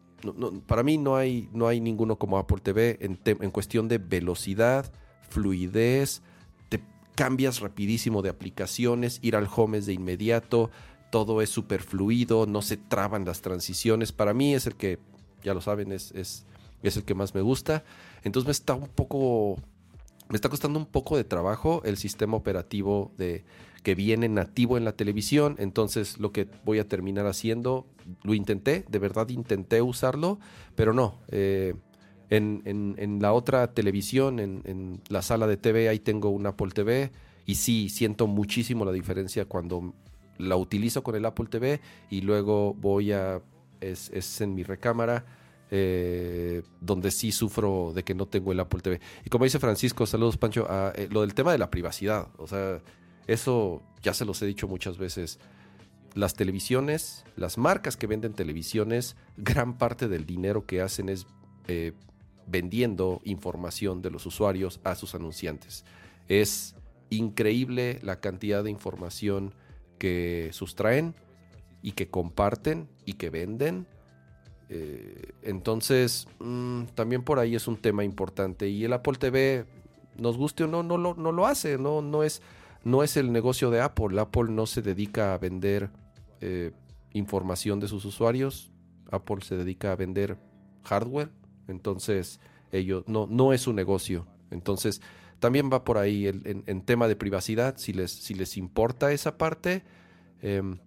para 0.67 0.83
mí 0.83 0.97
no 0.97 1.15
hay, 1.15 1.49
no 1.53 1.67
hay 1.67 1.81
ninguno 1.81 2.17
como 2.17 2.37
Apple 2.37 2.59
TV 2.61 2.97
en, 3.01 3.19
en 3.25 3.51
cuestión 3.51 3.87
de 3.87 3.97
velocidad, 3.97 4.91
fluidez, 5.29 6.21
te 6.69 6.81
cambias 7.15 7.59
rapidísimo 7.59 8.21
de 8.21 8.29
aplicaciones, 8.29 9.19
ir 9.21 9.35
al 9.35 9.47
home 9.53 9.79
es 9.79 9.85
de 9.85 9.93
inmediato, 9.93 10.71
todo 11.13 11.41
es 11.43 11.49
súper 11.51 11.83
fluido, 11.83 12.47
no 12.47 12.63
se 12.63 12.75
traban 12.75 13.23
las 13.23 13.41
transiciones. 13.41 14.11
Para 14.11 14.33
mí 14.33 14.55
es 14.55 14.65
el 14.65 14.75
que, 14.75 14.97
ya 15.43 15.53
lo 15.53 15.61
saben, 15.61 15.91
es, 15.91 16.11
es, 16.13 16.45
es 16.81 16.97
el 16.97 17.03
que 17.03 17.13
más 17.13 17.35
me 17.35 17.41
gusta. 17.41 17.83
Entonces 18.23 18.47
me 18.47 18.51
está 18.51 18.73
un 18.73 18.87
poco, 18.87 19.59
me 20.33 20.37
está 20.37 20.49
costando 20.49 20.79
un 20.79 20.87
poco 20.87 21.15
de 21.15 21.23
trabajo 21.23 21.83
el 21.85 21.95
sistema 21.95 22.35
operativo 22.35 23.11
de 23.19 23.45
que 23.83 23.93
viene 23.93 24.27
nativo 24.29 24.77
en 24.77 24.83
la 24.83 24.93
televisión. 24.93 25.55
Entonces 25.59 26.17
lo 26.17 26.31
que 26.31 26.47
voy 26.65 26.79
a 26.79 26.87
terminar 26.87 27.27
haciendo, 27.27 27.85
lo 28.23 28.33
intenté, 28.33 28.83
de 28.89 28.97
verdad 28.97 29.29
intenté 29.29 29.83
usarlo, 29.83 30.39
pero 30.73 30.91
no. 30.91 31.19
Eh, 31.27 31.75
en, 32.31 33.19
la 33.21 33.31
otra 33.31 33.75
televisión, 33.75 34.39
en, 34.39 35.01
la 35.07 35.21
sala 35.21 35.45
de 35.45 35.55
TV, 35.55 35.87
ahí 35.87 35.99
tengo 35.99 36.29
un 36.29 36.47
Apple 36.47 36.71
TV 36.71 37.11
y 37.45 37.53
sí, 37.53 37.89
siento 37.89 38.25
muchísimo 38.25 38.85
la 38.85 38.91
diferencia 38.91 39.45
cuando 39.45 39.93
la 40.39 40.55
utilizo 40.55 41.03
con 41.03 41.13
el 41.13 41.27
Apple 41.27 41.45
TV 41.45 41.79
y 42.09 42.21
luego 42.21 42.73
voy 42.73 43.11
a, 43.11 43.39
es 43.81 44.41
en 44.41 44.55
mi 44.55 44.63
recámara, 44.63 45.25
eh, 45.75 46.61
donde 46.81 47.09
sí 47.09 47.31
sufro 47.31 47.93
de 47.95 48.03
que 48.03 48.13
no 48.13 48.27
tengo 48.27 48.51
el 48.51 48.59
Apple 48.59 48.79
TV. 48.79 49.01
Y 49.25 49.29
como 49.31 49.45
dice 49.45 49.57
Francisco, 49.57 50.05
saludos 50.05 50.37
Pancho, 50.37 50.67
a, 50.69 50.93
eh, 50.95 51.07
lo 51.09 51.21
del 51.21 51.33
tema 51.33 51.51
de 51.51 51.57
la 51.57 51.71
privacidad, 51.71 52.27
o 52.37 52.45
sea, 52.45 52.79
eso 53.25 53.81
ya 54.03 54.13
se 54.13 54.23
los 54.23 54.39
he 54.43 54.45
dicho 54.45 54.67
muchas 54.67 54.99
veces. 54.99 55.39
Las 56.13 56.35
televisiones, 56.35 57.25
las 57.35 57.57
marcas 57.57 57.97
que 57.97 58.05
venden 58.05 58.33
televisiones, 58.33 59.15
gran 59.35 59.79
parte 59.79 60.07
del 60.07 60.27
dinero 60.27 60.67
que 60.67 60.79
hacen 60.79 61.09
es 61.09 61.25
eh, 61.67 61.93
vendiendo 62.45 63.19
información 63.23 64.03
de 64.03 64.11
los 64.11 64.27
usuarios 64.27 64.79
a 64.83 64.93
sus 64.93 65.15
anunciantes. 65.15 65.85
Es 66.27 66.75
increíble 67.09 67.99
la 68.03 68.19
cantidad 68.19 68.63
de 68.63 68.69
información 68.69 69.55
que 69.97 70.51
sustraen 70.53 71.15
y 71.81 71.93
que 71.93 72.11
comparten 72.11 72.89
y 73.05 73.13
que 73.13 73.31
venden 73.31 73.87
eh, 74.75 75.33
entonces, 75.43 76.27
mm, 76.39 76.85
también 76.95 77.21
por 77.21 77.37
ahí 77.37 77.53
es 77.53 77.67
un 77.67 77.77
tema 77.77 78.03
importante. 78.03 78.69
Y 78.69 78.83
el 78.85 78.93
Apple 78.93 79.17
TV, 79.19 79.67
nos 80.17 80.35
guste 80.35 80.63
o 80.63 80.67
no, 80.67 80.81
no 80.81 80.97
lo, 80.97 81.13
no 81.13 81.31
lo 81.31 81.45
hace. 81.45 81.77
No, 81.77 82.01
no, 82.01 82.23
es, 82.23 82.41
no 82.83 83.03
es 83.03 83.15
el 83.15 83.31
negocio 83.31 83.69
de 83.69 83.81
Apple. 83.81 84.19
Apple 84.19 84.45
no 84.49 84.65
se 84.65 84.81
dedica 84.81 85.35
a 85.35 85.37
vender 85.37 85.91
eh, 86.41 86.71
información 87.11 87.79
de 87.79 87.87
sus 87.87 88.03
usuarios. 88.05 88.71
Apple 89.11 89.41
se 89.41 89.55
dedica 89.55 89.91
a 89.91 89.95
vender 89.95 90.39
hardware. 90.85 91.29
Entonces, 91.67 92.39
ellos 92.71 93.03
no, 93.05 93.27
no 93.27 93.53
es 93.53 93.61
su 93.61 93.73
negocio. 93.73 94.25
Entonces, 94.49 95.01
también 95.37 95.69
va 95.71 95.83
por 95.83 95.99
ahí 95.99 96.25
en, 96.25 96.81
tema 96.81 97.07
de 97.07 97.15
privacidad. 97.15 97.77
Si 97.77 97.93
les, 97.93 98.11
si 98.11 98.33
les 98.33 98.57
importa 98.57 99.11
esa 99.11 99.37
parte. 99.37 99.83
Em, 100.41 100.79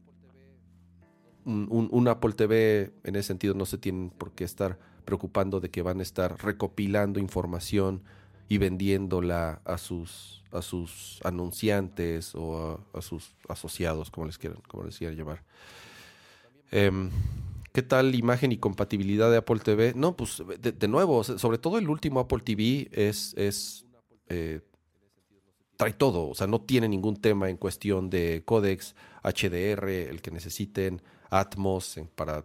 un, 1.47 2.09
Apple 2.09 2.33
TV 2.33 2.93
en 3.05 3.17
ese 3.17 3.29
sentido 3.29 3.55
no 3.55 3.67
se 3.67 3.79
tienen 3.79 4.11
por 4.11 4.33
qué 4.33 4.45
estar 4.45 4.79
preocupando 5.05 5.61
de 5.61 5.71
que 5.71 5.83
van 5.83 6.01
a 6.01 6.03
estar 6.03 6.43
recopilando 6.45 7.21
información 7.21 8.03
y 8.49 8.59
vendiéndola 8.59 9.61
a 9.65 9.79
sus, 9.79 10.45
a 10.51 10.63
sus 10.63 11.21
anunciantes 11.25 12.35
o 12.35 12.81
a, 12.93 13.01
sus 13.01 13.37
asociados, 13.49 14.11
como 14.11 14.27
les 14.27 14.39
quieran, 14.39 14.61
como 14.69 14.85
les 14.85 14.99
quieran 14.99 15.17
llamar. 15.17 15.45
Em, 16.71 17.11
¿Qué 17.73 17.83
tal 17.83 18.15
imagen 18.15 18.53
y 18.53 18.57
compatibilidad 18.57 19.31
de 19.31 19.37
Apple 19.37 19.61
TV? 19.61 19.93
No, 19.95 20.17
pues 20.17 20.43
de, 20.61 20.89
nuevo, 20.89 21.23
sobre 21.23 21.59
todo 21.59 21.79
el 21.79 21.89
último 21.89 22.21
Apple 22.21 22.41
TV 22.41 22.89
es, 22.91 23.35
es 23.37 23.85
eh, 24.29 24.63
trae 25.77 25.93
todo, 25.93 26.29
o 26.29 26.35
sea, 26.35 26.47
no 26.47 26.61
tiene 26.61 26.89
ningún 26.89 27.17
tema 27.17 27.51
en 27.51 27.57
cuestión 27.57 28.11
de 28.11 28.43
códex, 28.45 28.95
HDR, 29.23 29.89
el 29.89 30.23
que 30.23 30.31
necesiten, 30.31 31.03
Atmos 31.31 31.99
para 32.15 32.45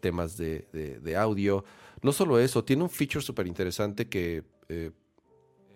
temas 0.00 0.36
de, 0.36 1.16
audio. 1.18 1.64
No 2.02 2.12
solo 2.12 2.38
eso, 2.38 2.64
tiene 2.64 2.82
un 2.82 2.90
feature 2.90 3.24
súper 3.24 3.46
interesante 3.46 4.08
que 4.08 4.44
eh, 4.68 4.90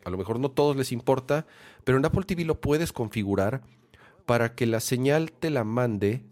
a 0.04 0.10
lo 0.10 0.18
mejor 0.18 0.38
no 0.38 0.50
todos 0.50 0.76
les 0.76 0.92
importa, 0.92 1.46
pero 1.84 1.98
en 1.98 2.04
Apple 2.04 2.25
TV 2.25 2.44
lo 2.44 2.60
puedes 2.60 2.92
configurar 2.92 3.62
para 4.25 4.54
que 4.54 4.66
la 4.66 4.80
señal 4.80 5.32
te 5.32 5.50
la 5.50 5.64
mande 5.64 6.22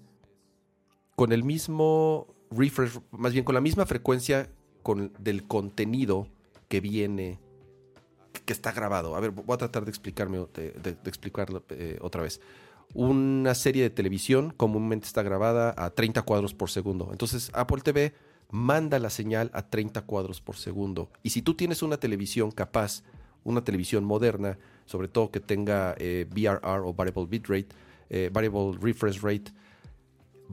con 1.17 1.33
el 1.33 1.45
mismo 1.45 2.27
refresh, 2.51 3.01
más 3.11 3.33
bien 3.33 3.45
con 3.45 3.55
la 3.55 3.61
misma 3.61 3.87
frecuencia 3.87 4.51
del 5.19 5.47
contenido 5.47 6.29
que 6.69 6.81
viene, 6.81 7.39
que 8.45 8.53
está 8.53 8.73
grabado. 8.73 9.17
A 9.17 9.21
ver, 9.21 9.31
voy 9.31 9.55
a 9.55 9.59
tratar 9.59 9.85
de 9.85 9.91
explicarme, 9.91 10.39
de, 10.55 10.97
explicarlo 11.05 11.65
eh, 11.71 11.99
otra 12.01 12.23
vez 12.23 12.41
una 12.95 13.55
serie 13.55 13.83
de 13.83 13.91
televisión 13.91 14.55
comúnmente 14.57 15.07
está 15.07 15.23
grabada 15.23 15.75
a 15.77 15.91
30 15.91 16.23
cuadros 16.23 16.55
por 16.55 16.71
segundo. 16.71 17.09
Entonces 17.11 17.51
Apple 17.53 17.83
TV 17.83 18.15
manda 18.51 18.99
la 19.01 19.11
señal 19.11 19.51
a 19.53 19.69
30 19.69 20.03
cuadros 20.03 20.41
por 20.41 20.57
segundo. 20.57 21.11
Y 21.23 21.31
si 21.31 21.43
tú 21.43 21.55
tienes 21.55 21.83
una 21.83 21.99
televisión 21.99 22.53
capaz, 22.53 23.03
una 23.43 23.65
televisión 23.65 24.05
moderna, 24.05 24.59
sobre 24.87 25.09
todo 25.09 25.31
que 25.31 25.41
tenga 25.41 25.97
eh, 25.99 26.27
VRR 26.31 26.87
o 26.87 26.95
Variable 26.95 27.27
Bitrate, 27.27 27.69
eh, 28.11 28.31
Variable 28.33 28.79
Refresh 28.81 29.21
Rate, 29.21 29.53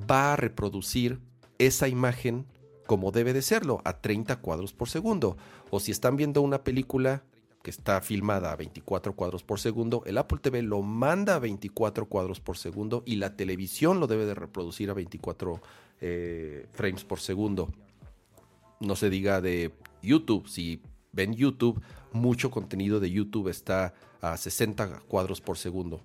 va 0.10 0.34
a 0.34 0.36
reproducir 0.36 1.20
esa 1.60 1.88
imagen 1.88 2.48
como 2.88 3.12
debe 3.12 3.32
de 3.32 3.42
serlo, 3.42 3.82
a 3.86 4.02
30 4.02 4.42
cuadros 4.42 4.74
por 4.74 4.90
segundo. 4.90 5.38
O 5.70 5.80
si 5.80 5.92
están 5.92 6.18
viendo 6.18 6.42
una 6.42 6.64
película 6.64 7.24
que 7.64 7.70
está 7.70 8.02
filmada 8.02 8.52
a 8.52 8.56
24 8.56 9.16
cuadros 9.16 9.44
por 9.44 9.60
segundo, 9.60 10.04
el 10.06 10.18
Apple 10.18 10.40
TV 10.42 10.62
lo 10.62 10.82
manda 10.82 11.36
a 11.36 11.40
24 11.40 12.08
cuadros 12.08 12.40
por 12.40 12.58
segundo 12.58 13.04
y 13.06 13.16
la 13.18 13.36
televisión 13.36 14.00
lo 14.00 14.08
debe 14.08 14.26
de 14.26 14.34
reproducir 14.34 14.90
a 14.90 14.94
24 14.94 15.62
eh, 16.02 16.68
frames 16.72 17.04
por 17.04 17.20
segundo. 17.20 17.70
No 18.80 18.96
se 18.96 19.10
diga 19.10 19.42
de 19.42 19.72
YouTube, 20.02 20.48
si 20.48 20.82
ven 21.12 21.36
YouTube, 21.36 21.82
mucho 22.14 22.52
contenido 22.52 23.00
de 23.00 23.12
YouTube 23.12 23.50
está 23.50 23.94
a 24.22 24.38
60 24.38 25.02
cuadros 25.08 25.42
por 25.42 25.58
segundo. 25.58 26.02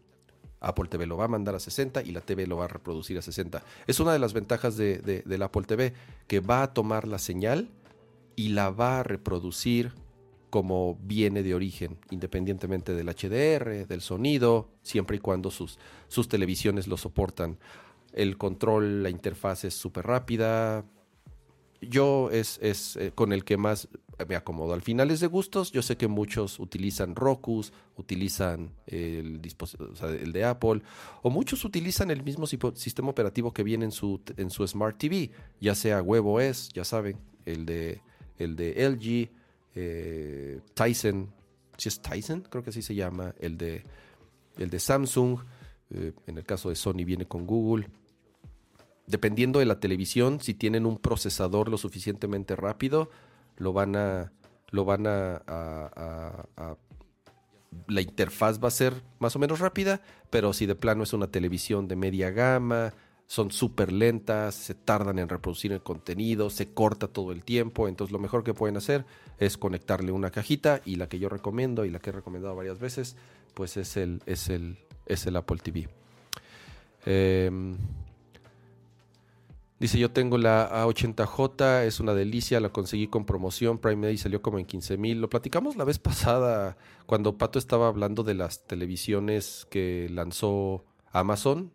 Apple 0.61 0.89
TV 0.89 1.07
lo 1.07 1.17
va 1.17 1.27
a 1.27 1.29
mandar 1.29 1.55
a 1.55 1.61
60 1.61 2.03
y 2.03 2.13
la 2.13 2.21
TV 2.21 2.47
lo 2.47 2.57
va 2.57 2.65
a 2.65 2.69
reproducir 2.69 3.19
a 3.19 3.23
60. 3.23 3.63
Es 3.87 4.01
una 4.01 4.13
de 4.13 4.19
las 4.19 4.33
ventajas 4.33 4.77
de, 4.77 4.99
del 4.99 5.43
Apple 5.43 5.63
TV, 5.63 5.93
que 6.27 6.41
va 6.41 6.63
a 6.63 6.73
tomar 6.73 7.07
la 7.07 7.19
señal 7.19 7.69
y 8.37 8.49
la 8.51 8.71
va 8.71 9.01
a 9.01 9.03
reproducir 9.03 9.93
como 10.57 10.99
viene 11.03 11.43
de 11.43 11.55
origen, 11.55 11.99
independientemente 12.11 12.95
del 12.95 13.09
HDR, 13.09 13.87
del 13.87 14.01
sonido, 14.01 14.71
siempre 14.81 15.19
y 15.19 15.21
cuando 15.21 15.51
sus, 15.51 15.79
sus 16.09 16.31
televisiones 16.31 16.87
lo 16.87 16.97
soportan. 16.97 17.59
El 18.15 18.39
control, 18.39 19.03
la 19.03 19.11
interfaz 19.11 19.67
es 19.67 19.75
súper 19.75 20.07
rápida. 20.07 20.87
Yo 21.83 22.31
es, 22.33 22.59
es 22.63 22.97
eh, 22.97 23.13
con 23.15 23.35
el 23.35 23.45
que 23.45 23.59
más 23.59 23.91
me 24.27 24.35
acomodo. 24.35 24.73
Al 24.73 24.81
final 24.81 25.11
es 25.11 25.21
de 25.21 25.27
gustos. 25.27 25.73
Yo 25.73 25.83
sé 25.83 25.99
que 25.99 26.09
muchos 26.09 26.59
utilizan 26.59 27.17
Roku, 27.17 27.63
utilizan 27.99 28.73
el, 28.87 29.43
el 30.03 30.33
de 30.33 30.45
Apple, 30.47 30.81
o 31.21 31.29
muchos 31.29 31.67
utilizan 31.67 32.11
el 32.11 32.23
mismo 32.23 32.47
sistema 32.47 33.11
operativo 33.11 33.53
que 33.53 33.63
viene 33.63 33.85
en 33.85 33.93
su, 33.93 34.23
en 34.39 34.49
su 34.49 34.67
Smart 34.67 34.97
TV, 34.97 35.33
ya 35.61 35.75
sea 35.75 36.01
WebOS, 36.01 36.71
ya 36.73 36.85
saben, 36.87 37.19
el 37.45 37.67
de, 37.67 38.01
el 38.39 38.57
de 38.57 38.89
LG 38.89 39.37
eh, 39.77 40.61
Tyson, 40.75 41.31
si 41.77 41.91
es 41.91 42.01
Tyson, 42.01 42.41
creo 42.49 42.65
que 42.65 42.71
así 42.71 42.81
se 42.81 42.95
llama, 42.95 43.35
el 43.39 43.59
de, 43.59 43.85
el 44.57 44.71
de 44.71 44.79
Samsung, 44.79 45.39
eh, 45.91 46.13
en 46.27 46.39
el 46.39 46.45
caso 46.45 46.71
de 46.71 46.77
Sony 46.77 47.05
viene 47.05 47.27
con 47.27 47.47
Google. 47.47 47.89
Dependiendo 49.07 49.59
de 49.59 49.67
la 49.67 49.79
televisión, 49.79 50.41
si 50.41 50.55
tienen 50.55 50.87
un 50.87 50.99
procesador 50.99 51.69
lo 51.69 51.77
suficientemente 51.77 52.57
rápido, 52.57 53.11
lo 53.59 53.75
van 53.75 53.97
a, 53.97 54.33
lo 54.71 54.85
van 54.87 55.07
a, 55.07 55.43
la 57.87 58.01
interfaz 58.01 58.59
va 58.63 58.69
a 58.69 58.73
ser 58.73 59.03
más 59.19 59.37
o 59.37 59.39
menos 59.39 59.61
rápida, 59.61 60.01
pero 60.31 60.55
si 60.55 60.65
de 60.65 60.75
plano 60.75 61.03
es 61.03 61.13
una 61.13 61.31
televisión 61.31 61.87
de 61.87 61.97
media 61.97 62.31
gama, 62.31 62.95
son 63.27 63.51
súper 63.51 63.93
lentas, 63.93 64.55
se 64.55 64.75
tardan 64.75 65.19
en 65.19 65.29
reproducir 65.29 65.73
el 65.73 65.83
contenido, 65.83 66.49
se 66.49 66.73
corta 66.73 67.09
todo 67.09 67.33
el 67.33 67.43
tiempo, 67.43 67.89
entonces 67.89 68.13
lo 68.13 68.19
mejor 68.19 68.45
que 68.45 68.55
pueden 68.55 68.77
hacer 68.77 69.05
es 69.39 69.57
conectarle 69.57 70.13
una 70.13 70.31
cajita 70.31 70.81
y 70.85 70.97
la 70.97 71.09
que 71.09 71.19
yo 71.19 71.29
recomiendo 71.29 71.85
y 71.85 71.91
la 71.91 71.99
que 71.99 72.11
he 72.11 72.13
recomendado 72.13 72.55
varias 72.55 72.79
veces, 72.79 73.17
pues 73.55 73.77
es 73.77 73.97
el, 73.97 74.23
es 74.27 74.49
el, 74.49 74.79
es 75.07 75.27
el 75.27 75.37
Apple 75.37 75.59
TV. 75.59 75.89
Em, 77.05 77.77
dice, 79.81 79.99
yo 79.99 80.13
tengo 80.13 80.39
la 80.39 80.85
A80J, 80.85 81.83
es 81.85 81.99
una 81.99 82.15
delicia, 82.15 82.61
la 82.61 82.69
conseguí 82.69 83.09
con 83.09 83.27
promoción, 83.27 83.79
Prime 83.79 84.07
Day 84.07 84.19
salió 84.19 84.41
como 84.41 84.61
en 84.61 84.67
15 84.67 84.97
mil. 84.99 85.21
Lo 85.21 85.29
platicamos 85.29 85.77
la 85.77 85.85
vez 85.85 85.99
pasada 85.99 86.77
cuando 87.07 87.39
Pato 87.39 87.59
estaba 87.59 87.89
hablando 87.89 88.23
de 88.23 88.35
las 88.35 88.67
televisiones 88.67 89.67
que 89.69 90.09
lanzó 90.11 90.85
Amazon. 91.11 91.73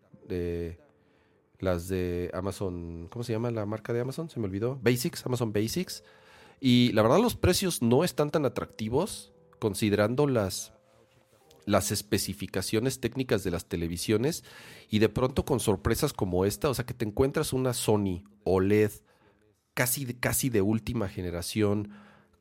Las 1.62 1.88
de 1.88 2.30
Amazon, 2.34 3.08
¿cómo 3.08 3.22
se 3.22 3.32
llama 3.32 3.50
la 3.50 3.64
marca 3.64 3.92
de 3.92 4.00
Amazon? 4.00 4.28
Se 4.28 4.40
me 4.40 4.46
olvidó. 4.46 4.78
Basics, 4.82 5.24
Amazon 5.24 5.52
Basics. 5.52 6.02
Y 6.60 6.92
la 6.92 7.02
verdad 7.02 7.20
los 7.20 7.36
precios 7.36 7.82
no 7.82 8.04
están 8.04 8.30
tan 8.30 8.44
atractivos 8.44 9.32
considerando 9.60 10.26
las, 10.26 10.72
las 11.64 11.92
especificaciones 11.92 12.98
técnicas 13.00 13.44
de 13.44 13.52
las 13.52 13.66
televisiones 13.66 14.42
y 14.90 14.98
de 14.98 15.08
pronto 15.08 15.44
con 15.44 15.60
sorpresas 15.60 16.12
como 16.12 16.44
esta, 16.44 16.68
o 16.68 16.74
sea 16.74 16.84
que 16.84 16.94
te 16.94 17.04
encuentras 17.04 17.52
una 17.52 17.74
Sony 17.74 18.24
OLED 18.44 18.90
casi, 19.74 20.14
casi 20.14 20.50
de 20.50 20.62
última 20.62 21.08
generación, 21.08 21.90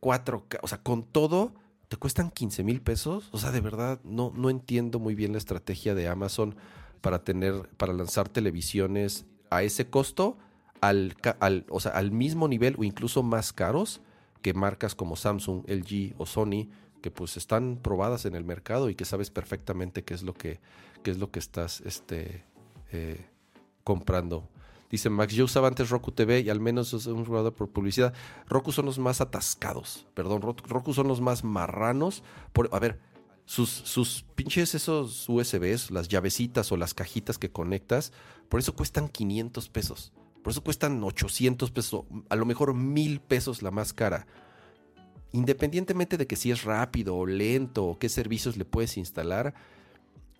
4K, 0.01 0.59
o 0.63 0.67
sea, 0.67 0.81
con 0.81 1.03
todo 1.03 1.53
te 1.89 1.97
cuestan 1.97 2.31
15 2.31 2.63
mil 2.63 2.81
pesos, 2.81 3.29
o 3.31 3.37
sea, 3.37 3.51
de 3.51 3.61
verdad 3.61 3.99
no, 4.03 4.31
no 4.35 4.49
entiendo 4.49 4.97
muy 4.97 5.13
bien 5.13 5.33
la 5.33 5.37
estrategia 5.37 5.93
de 5.93 6.07
Amazon 6.07 6.55
para 7.01 7.23
tener, 7.23 7.67
para 7.77 7.93
lanzar 7.93 8.29
televisiones 8.29 9.25
a 9.49 9.63
ese 9.63 9.89
costo, 9.89 10.37
al, 10.79 11.15
al, 11.39 11.65
o 11.69 11.79
sea, 11.79 11.91
al 11.91 12.11
mismo 12.11 12.47
nivel 12.47 12.75
o 12.77 12.83
incluso 12.83 13.23
más 13.23 13.53
caros 13.53 14.01
que 14.41 14.53
marcas 14.53 14.95
como 14.95 15.15
Samsung, 15.15 15.63
LG 15.67 16.15
o 16.17 16.25
Sony, 16.25 16.69
que 17.01 17.11
pues 17.11 17.37
están 17.37 17.79
probadas 17.81 18.25
en 18.25 18.35
el 18.35 18.43
mercado 18.43 18.89
y 18.89 18.95
que 18.95 19.05
sabes 19.05 19.29
perfectamente 19.29 20.03
qué 20.03 20.13
es 20.13 20.23
lo 20.23 20.33
que, 20.33 20.59
qué 21.03 21.11
es 21.11 21.17
lo 21.17 21.31
que 21.31 21.39
estás 21.39 21.81
este, 21.81 22.43
eh, 22.91 23.25
comprando. 23.83 24.47
Dice 24.89 25.09
Max, 25.09 25.33
yo 25.33 25.45
usaba 25.45 25.69
antes 25.69 25.89
Roku 25.89 26.11
TV 26.11 26.41
y 26.41 26.49
al 26.49 26.59
menos 26.59 26.93
es 26.93 27.05
un 27.07 27.25
jugador 27.25 27.53
por 27.53 27.69
publicidad. 27.69 28.13
Roku 28.47 28.71
son 28.71 28.85
los 28.85 28.99
más 28.99 29.21
atascados, 29.21 30.05
perdón, 30.13 30.41
Roku 30.41 30.93
son 30.93 31.07
los 31.07 31.21
más 31.21 31.43
marranos. 31.43 32.23
Por, 32.51 32.69
a 32.73 32.79
ver, 32.79 32.99
sus, 33.51 33.69
sus 33.69 34.23
pinches 34.35 34.75
esos 34.75 35.27
USBs, 35.27 35.91
las 35.91 36.07
llavecitas 36.07 36.71
o 36.71 36.77
las 36.77 36.93
cajitas 36.93 37.37
que 37.37 37.51
conectas, 37.51 38.13
por 38.47 38.61
eso 38.61 38.73
cuestan 38.73 39.09
500 39.09 39.67
pesos. 39.67 40.13
Por 40.41 40.51
eso 40.51 40.63
cuestan 40.63 41.03
800 41.03 41.69
pesos, 41.69 42.05
a 42.29 42.37
lo 42.37 42.45
mejor 42.45 42.73
mil 42.73 43.19
pesos 43.19 43.61
la 43.61 43.69
más 43.69 43.91
cara. 43.91 44.25
Independientemente 45.33 46.15
de 46.15 46.27
que 46.27 46.37
si 46.37 46.49
es 46.49 46.63
rápido 46.63 47.17
o 47.17 47.25
lento 47.25 47.83
o 47.87 47.99
qué 47.99 48.07
servicios 48.07 48.55
le 48.55 48.63
puedes 48.63 48.95
instalar, 48.95 49.53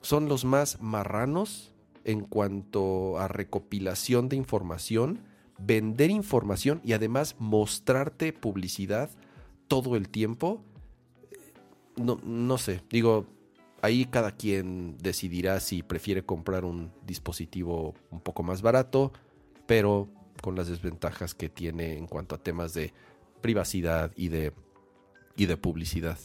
son 0.01 0.29
los 0.29 0.45
más 0.45 0.81
marranos 0.81 1.73
en 2.05 2.21
cuanto 2.21 3.19
a 3.19 3.27
recopilación 3.27 4.29
de 4.29 4.37
información, 4.37 5.19
vender 5.59 6.11
información 6.11 6.79
y 6.81 6.93
además 6.93 7.35
mostrarte 7.39 8.31
publicidad 8.31 9.09
todo 9.67 9.97
el 9.97 10.07
tiempo. 10.07 10.63
No, 12.01 12.19
no 12.23 12.57
sé, 12.57 12.81
digo, 12.89 13.25
ahí 13.81 14.05
cada 14.05 14.31
quien 14.31 14.97
decidirá 14.97 15.59
si 15.59 15.83
prefiere 15.83 16.23
comprar 16.23 16.65
un 16.65 16.91
dispositivo 17.05 17.93
un 18.09 18.21
poco 18.21 18.43
más 18.43 18.61
barato, 18.61 19.11
pero 19.65 20.09
con 20.41 20.55
las 20.55 20.67
desventajas 20.67 21.35
que 21.35 21.49
tiene 21.49 21.97
en 21.97 22.07
cuanto 22.07 22.35
a 22.35 22.37
temas 22.37 22.73
de 22.73 22.93
privacidad 23.41 24.11
y 24.15 24.29
de, 24.29 24.53
y 25.35 25.45
de 25.45 25.57
publicidad. 25.57 26.17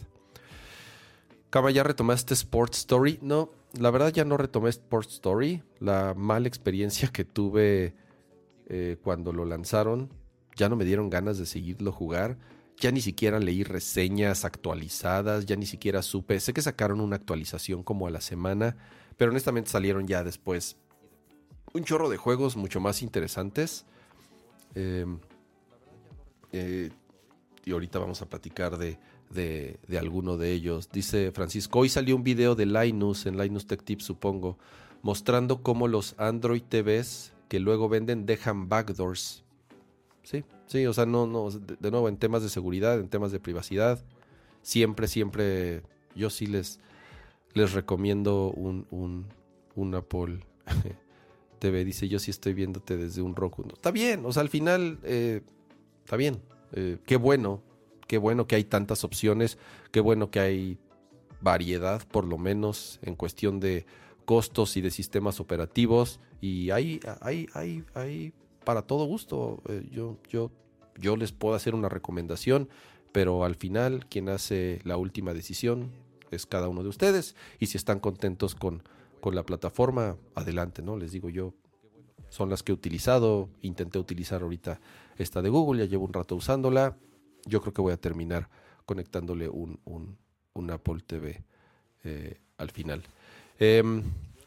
Cama, 1.51 1.71
¿ya 1.71 1.83
retomaste 1.83 2.35
Sports 2.35 2.79
Story? 2.79 3.19
No, 3.23 3.51
la 3.79 3.91
verdad 3.91 4.13
ya 4.13 4.25
no 4.25 4.37
retomé 4.37 4.69
Sports 4.71 5.15
Story. 5.15 5.63
La 5.81 6.15
mala 6.15 6.49
experiencia 6.49 7.09
que 7.09 7.25
tuve 7.25 7.95
eh, 8.69 8.97
cuando 9.03 9.33
lo 9.33 9.45
lanzaron, 9.45 10.11
ya 10.57 10.69
no 10.69 10.77
me 10.77 10.85
dieron 10.85 11.09
ganas 11.09 11.39
de 11.39 11.47
seguirlo 11.47 11.93
jugar. 11.93 12.37
Ya 12.79 12.91
ni 12.91 13.01
siquiera 13.01 13.39
leí 13.39 13.65
reseñas 13.65 14.45
actualizadas, 14.45 15.47
ya 15.47 15.57
ni 15.57 15.67
siquiera 15.67 16.03
supe. 16.03 16.39
Sé 16.41 16.53
que 16.53 16.63
sacaron 16.63 17.01
una 17.01 17.17
actualización 17.17 17.83
como 17.83 18.07
a 18.07 18.11
la 18.11 18.21
semana, 18.21 18.77
pero 19.17 19.31
honestamente 19.31 19.71
salieron 19.71 20.07
ya 20.07 20.23
después 20.23 20.77
un 21.73 21.85
chorro 21.85 22.09
de 22.09 22.17
juegos 22.17 22.57
mucho 22.57 22.81
más 22.81 23.03
interesantes. 23.03 23.87
Em, 24.75 25.19
eh, 26.53 26.91
y 27.65 27.73
ahorita 27.73 27.99
vamos 27.99 28.23
a 28.23 28.29
platicar 28.29 28.79
de, 28.79 28.99
de, 29.31 29.99
alguno 29.99 30.37
de 30.37 30.53
ellos. 30.53 30.89
Dice 30.91 31.33
Francisco, 31.33 31.81
hoy 31.81 31.89
salió 31.89 32.17
un 32.17 32.23
video 32.23 32.55
de 32.55 32.67
Linus, 32.67 33.27
en 33.27 33.37
Linus 33.39 33.67
Tech 33.67 33.83
Tips 33.83 34.05
supongo, 34.05 34.59
mostrando 35.03 35.63
cómo 35.63 35.89
los 35.89 36.15
Android 36.19 36.63
TVs 36.63 37.33
que 37.49 37.61
luego 37.61 37.89
venden 37.89 38.27
dejan 38.27 38.69
backdoors. 38.69 39.45
Sí, 40.23 40.45
sí, 40.67 40.87
o 40.87 40.93
sea, 40.93 41.07
no, 41.07 41.27
no, 41.27 41.51
de, 41.51 41.91
nuevo, 41.91 42.09
en 42.09 42.17
temas 42.17 42.43
de 42.43 42.49
seguridad, 42.49 42.99
en 42.99 43.09
temas 43.09 43.33
de 43.33 43.41
privacidad, 43.41 44.05
siempre, 44.63 45.09
siempre, 45.09 45.83
yo 46.15 46.31
sí 46.31 46.47
les, 46.47 46.81
les 47.55 47.73
recomiendo 47.73 48.51
un, 48.51 48.87
un, 48.91 49.27
un 49.75 49.95
Apple 49.95 50.41
TV. 51.59 51.85
Dice, 51.85 52.09
yo 52.09 52.19
sí 52.19 52.31
estoy 52.31 52.55
viéndote 52.55 52.97
desde 52.97 53.23
un 53.23 53.37
Roku. 53.37 53.65
está 53.73 53.91
bien, 53.91 54.25
o 54.25 54.33
sea, 54.33 54.43
al 54.43 54.49
final, 54.49 54.99
eh, 55.03 55.43
está 56.05 56.17
bien, 56.17 56.43
eh, 56.73 56.99
qué 57.07 57.17
bueno, 57.17 57.63
qué 58.07 58.19
bueno 58.19 58.47
que 58.47 58.57
hay 58.57 58.65
tantas 58.65 59.05
opciones, 59.05 59.59
qué 59.91 60.01
bueno 60.01 60.31
que 60.31 60.41
hay 60.41 60.79
variedad, 61.41 62.07
por 62.09 62.25
lo 62.25 62.39
menos 62.39 62.99
en 63.03 63.15
cuestión 63.15 63.61
de 63.61 63.87
costos 64.25 64.77
y 64.77 64.81
de 64.81 64.91
sistemas 64.91 65.41
operativos. 65.41 66.21
Y 66.41 66.71
hay, 66.71 67.01
hay, 67.21 67.47
hay, 67.55 67.85
hay 67.95 68.33
para 68.67 68.83
todo 68.83 69.07
gusto. 69.07 69.63
Eh, 69.71 69.89
yo, 69.91 70.19
yo, 70.29 70.51
yo 70.99 71.17
les 71.17 71.33
puedo 71.33 71.55
hacer 71.55 71.75
una 71.75 71.89
recomendación, 71.89 72.69
pero 73.13 73.45
al 73.45 73.55
final 73.55 74.05
quien 74.11 74.29
hace 74.29 74.83
la 74.85 74.99
última 74.99 75.33
decisión 75.33 75.91
es 76.31 76.45
cada 76.45 76.69
uno 76.69 76.83
de 76.83 76.91
ustedes. 76.91 77.35
Y 77.59 77.69
si 77.69 77.79
están 77.79 78.01
contentos 78.01 78.55
con, 78.55 78.83
con 79.23 79.35
la 79.35 79.47
plataforma, 79.47 80.19
adelante, 80.35 80.83
¿no? 80.83 80.99
Les 80.99 81.13
digo 81.13 81.31
yo, 81.31 81.55
son 82.29 82.51
las 82.51 82.63
que 82.63 82.73
he 82.73 82.75
utilizado. 82.75 83.49
Intenté 83.63 83.99
utilizar 83.99 84.43
ahorita 84.43 84.79
esta 85.17 85.41
de 85.41 85.49
Google, 85.49 85.83
ya 85.83 85.89
llevo 85.89 86.05
un 86.05 86.13
rato 86.13 86.37
usándola 86.37 86.99
yo 87.47 87.61
creo 87.61 87.73
que 87.73 87.81
voy 87.81 87.93
a 87.93 87.97
terminar 87.97 88.49
conectándole 88.85 89.49
un, 89.49 90.19
Apple 90.71 91.01
TV 91.07 91.43
eh, 92.05 92.41
al 92.59 92.71
final. 92.71 93.03
Em, 93.59 94.03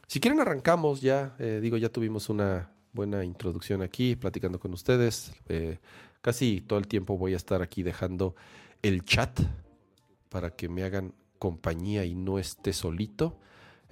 si 0.08 0.20
quieren 0.20 0.40
arrancamos 0.40 1.02
ya, 1.02 1.36
eh, 1.40 1.60
digo, 1.62 1.78
ya 1.78 1.90
tuvimos 1.90 2.30
una 2.30 2.72
buena 2.94 3.24
introducción 3.24 3.82
aquí, 3.82 4.16
platicando 4.16 4.60
con 4.60 4.74
ustedes. 4.74 5.34
Eh, 5.48 5.78
casi 6.22 6.62
todo 6.62 6.80
el 6.80 6.88
tiempo 6.88 7.18
voy 7.18 7.34
a 7.34 7.38
estar 7.38 7.62
aquí 7.62 7.84
dejando 7.84 8.36
el 8.82 9.04
chat 9.04 9.40
para 10.30 10.52
que 10.52 10.70
me 10.70 10.84
hagan 10.84 11.14
compañía 11.38 12.06
y 12.06 12.16
no 12.16 12.40
esté 12.40 12.74
solito. 12.74 13.38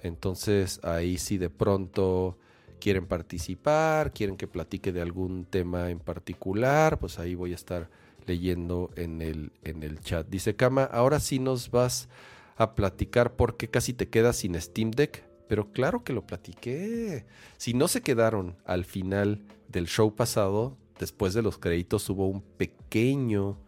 Entonces 0.02 0.80
ahí 0.84 1.18
si 1.18 1.38
de 1.38 1.50
pronto 1.50 2.38
quieren 2.78 3.06
participar, 3.06 4.12
quieren 4.12 4.36
que 4.36 4.46
platique 4.46 4.92
de 4.92 5.00
algún 5.00 5.44
tema 5.44 5.90
en 5.90 5.98
particular, 5.98 6.98
pues 6.98 7.18
ahí 7.18 7.34
voy 7.34 7.52
a 7.52 7.56
estar 7.56 7.90
leyendo 8.26 8.90
en 8.94 9.22
el, 9.22 9.52
en 9.64 9.82
el 9.82 10.00
chat. 10.00 10.28
Dice 10.28 10.54
Kama, 10.54 10.84
ahora 10.84 11.18
sí 11.18 11.38
nos 11.38 11.70
vas 11.70 12.08
a 12.56 12.74
platicar 12.74 13.34
porque 13.34 13.68
casi 13.68 13.94
te 13.94 14.08
quedas 14.08 14.36
sin 14.36 14.60
Steam 14.60 14.90
Deck. 14.90 15.27
Pero 15.48 15.72
claro 15.72 16.04
que 16.04 16.12
lo 16.12 16.26
platiqué. 16.26 17.24
Si 17.56 17.74
no 17.74 17.88
se 17.88 18.02
quedaron 18.02 18.56
al 18.64 18.84
final 18.84 19.42
del 19.68 19.86
show 19.86 20.14
pasado, 20.14 20.76
después 20.98 21.34
de 21.34 21.42
los 21.42 21.58
créditos 21.58 22.08
hubo 22.10 22.28
un 22.28 22.42
pequeño... 22.42 23.58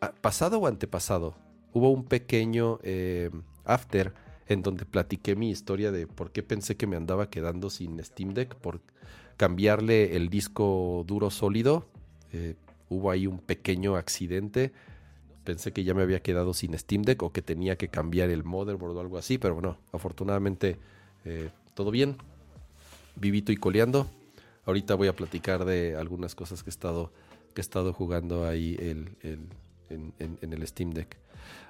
Ah, 0.00 0.14
pasado 0.18 0.58
o 0.58 0.66
antepasado, 0.66 1.34
hubo 1.74 1.90
un 1.90 2.04
pequeño 2.04 2.78
eh, 2.82 3.30
after 3.64 4.14
en 4.46 4.62
donde 4.62 4.86
platiqué 4.86 5.36
mi 5.36 5.50
historia 5.50 5.92
de 5.92 6.06
por 6.06 6.32
qué 6.32 6.42
pensé 6.42 6.76
que 6.76 6.86
me 6.86 6.96
andaba 6.96 7.28
quedando 7.28 7.68
sin 7.68 8.02
Steam 8.02 8.32
Deck 8.32 8.54
por 8.54 8.80
cambiarle 9.36 10.16
el 10.16 10.28
disco 10.28 11.04
duro 11.06 11.30
sólido. 11.30 11.86
Eh, 12.32 12.54
hubo 12.88 13.10
ahí 13.10 13.26
un 13.26 13.38
pequeño 13.38 13.96
accidente. 13.96 14.72
Pensé 15.44 15.72
que 15.72 15.84
ya 15.84 15.94
me 15.94 16.02
había 16.02 16.20
quedado 16.20 16.54
sin 16.54 16.76
Steam 16.78 17.02
Deck 17.02 17.22
o 17.22 17.32
que 17.32 17.42
tenía 17.42 17.76
que 17.76 17.88
cambiar 17.88 18.30
el 18.30 18.42
motherboard 18.42 18.96
o 18.96 19.00
algo 19.00 19.18
así, 19.18 19.38
pero 19.38 19.54
bueno, 19.54 19.78
afortunadamente 19.92 20.78
eh, 21.24 21.50
todo 21.74 21.90
bien, 21.90 22.16
vivito 23.16 23.52
y 23.52 23.56
coleando. 23.56 24.08
Ahorita 24.64 24.94
voy 24.94 25.08
a 25.08 25.16
platicar 25.16 25.64
de 25.64 25.96
algunas 25.96 26.34
cosas 26.34 26.62
que 26.62 26.70
he 26.70 26.72
estado, 26.72 27.12
que 27.54 27.60
he 27.60 27.62
estado 27.62 27.92
jugando 27.92 28.46
ahí 28.46 28.76
en, 28.78 29.16
el 29.88 30.66
Steam 30.66 30.90
Deck. 30.90 31.16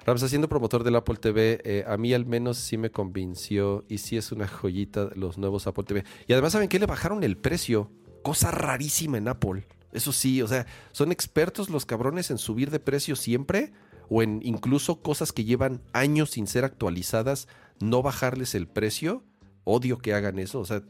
Rams, 0.05 0.23
haciendo 0.23 0.49
promotor 0.49 0.83
del 0.83 0.95
Apple 0.95 1.15
TV, 1.15 1.61
eh, 1.63 1.83
a 1.87 1.97
mí 1.97 2.13
al 2.13 2.25
menos 2.25 2.57
sí 2.57 2.77
me 2.77 2.91
convenció 2.91 3.85
y 3.87 3.99
sí 3.99 4.17
es 4.17 4.31
una 4.31 4.47
joyita 4.47 5.09
los 5.15 5.37
nuevos 5.37 5.67
Apple 5.67 5.83
TV. 5.83 6.03
Y 6.27 6.33
además, 6.33 6.53
¿saben 6.53 6.69
qué? 6.69 6.79
Le 6.79 6.85
bajaron 6.85 7.23
el 7.23 7.37
precio. 7.37 7.89
Cosa 8.23 8.51
rarísima 8.51 9.17
en 9.17 9.27
Apple. 9.27 9.65
Eso 9.91 10.11
sí, 10.11 10.41
o 10.41 10.47
sea, 10.47 10.65
son 10.91 11.11
expertos 11.11 11.69
los 11.69 11.85
cabrones 11.85 12.31
en 12.31 12.37
subir 12.37 12.71
de 12.71 12.79
precio 12.79 13.15
siempre 13.15 13.73
o 14.09 14.21
en 14.21 14.41
incluso 14.43 15.01
cosas 15.01 15.31
que 15.31 15.43
llevan 15.43 15.81
años 15.93 16.31
sin 16.31 16.47
ser 16.47 16.65
actualizadas, 16.65 17.47
no 17.79 18.01
bajarles 18.01 18.55
el 18.55 18.67
precio. 18.67 19.23
Odio 19.63 19.97
que 19.97 20.13
hagan 20.13 20.39
eso, 20.39 20.59
o 20.59 20.65
sea, 20.65 20.83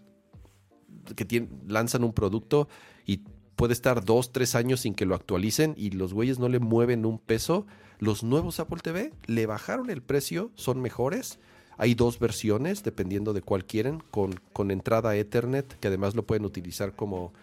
que 1.15 1.47
lanzan 1.67 2.03
un 2.03 2.13
producto 2.13 2.67
y 3.05 3.21
puede 3.55 3.73
estar 3.73 4.03
dos, 4.03 4.31
tres 4.31 4.55
años 4.55 4.81
sin 4.81 4.93
que 4.93 5.05
lo 5.05 5.15
actualicen 5.15 5.73
y 5.77 5.91
los 5.91 6.13
güeyes 6.13 6.39
no 6.39 6.49
le 6.49 6.59
mueven 6.59 7.05
un 7.05 7.19
peso. 7.19 7.65
Los 7.99 8.23
nuevos 8.23 8.59
Apple 8.59 8.79
TV 8.81 9.13
le 9.27 9.45
bajaron 9.45 9.89
el 9.89 10.01
precio, 10.01 10.51
son 10.55 10.81
mejores. 10.81 11.39
Hay 11.77 11.95
dos 11.95 12.19
versiones, 12.19 12.83
dependiendo 12.83 13.33
de 13.33 13.41
cuál 13.41 13.65
quieren, 13.65 14.01
con, 14.11 14.39
con 14.53 14.71
entrada 14.71 15.15
Ethernet, 15.15 15.79
que 15.79 15.87
además 15.87 16.15
lo 16.15 16.25
pueden 16.25 16.45
utilizar 16.45 16.95
como 16.95 17.33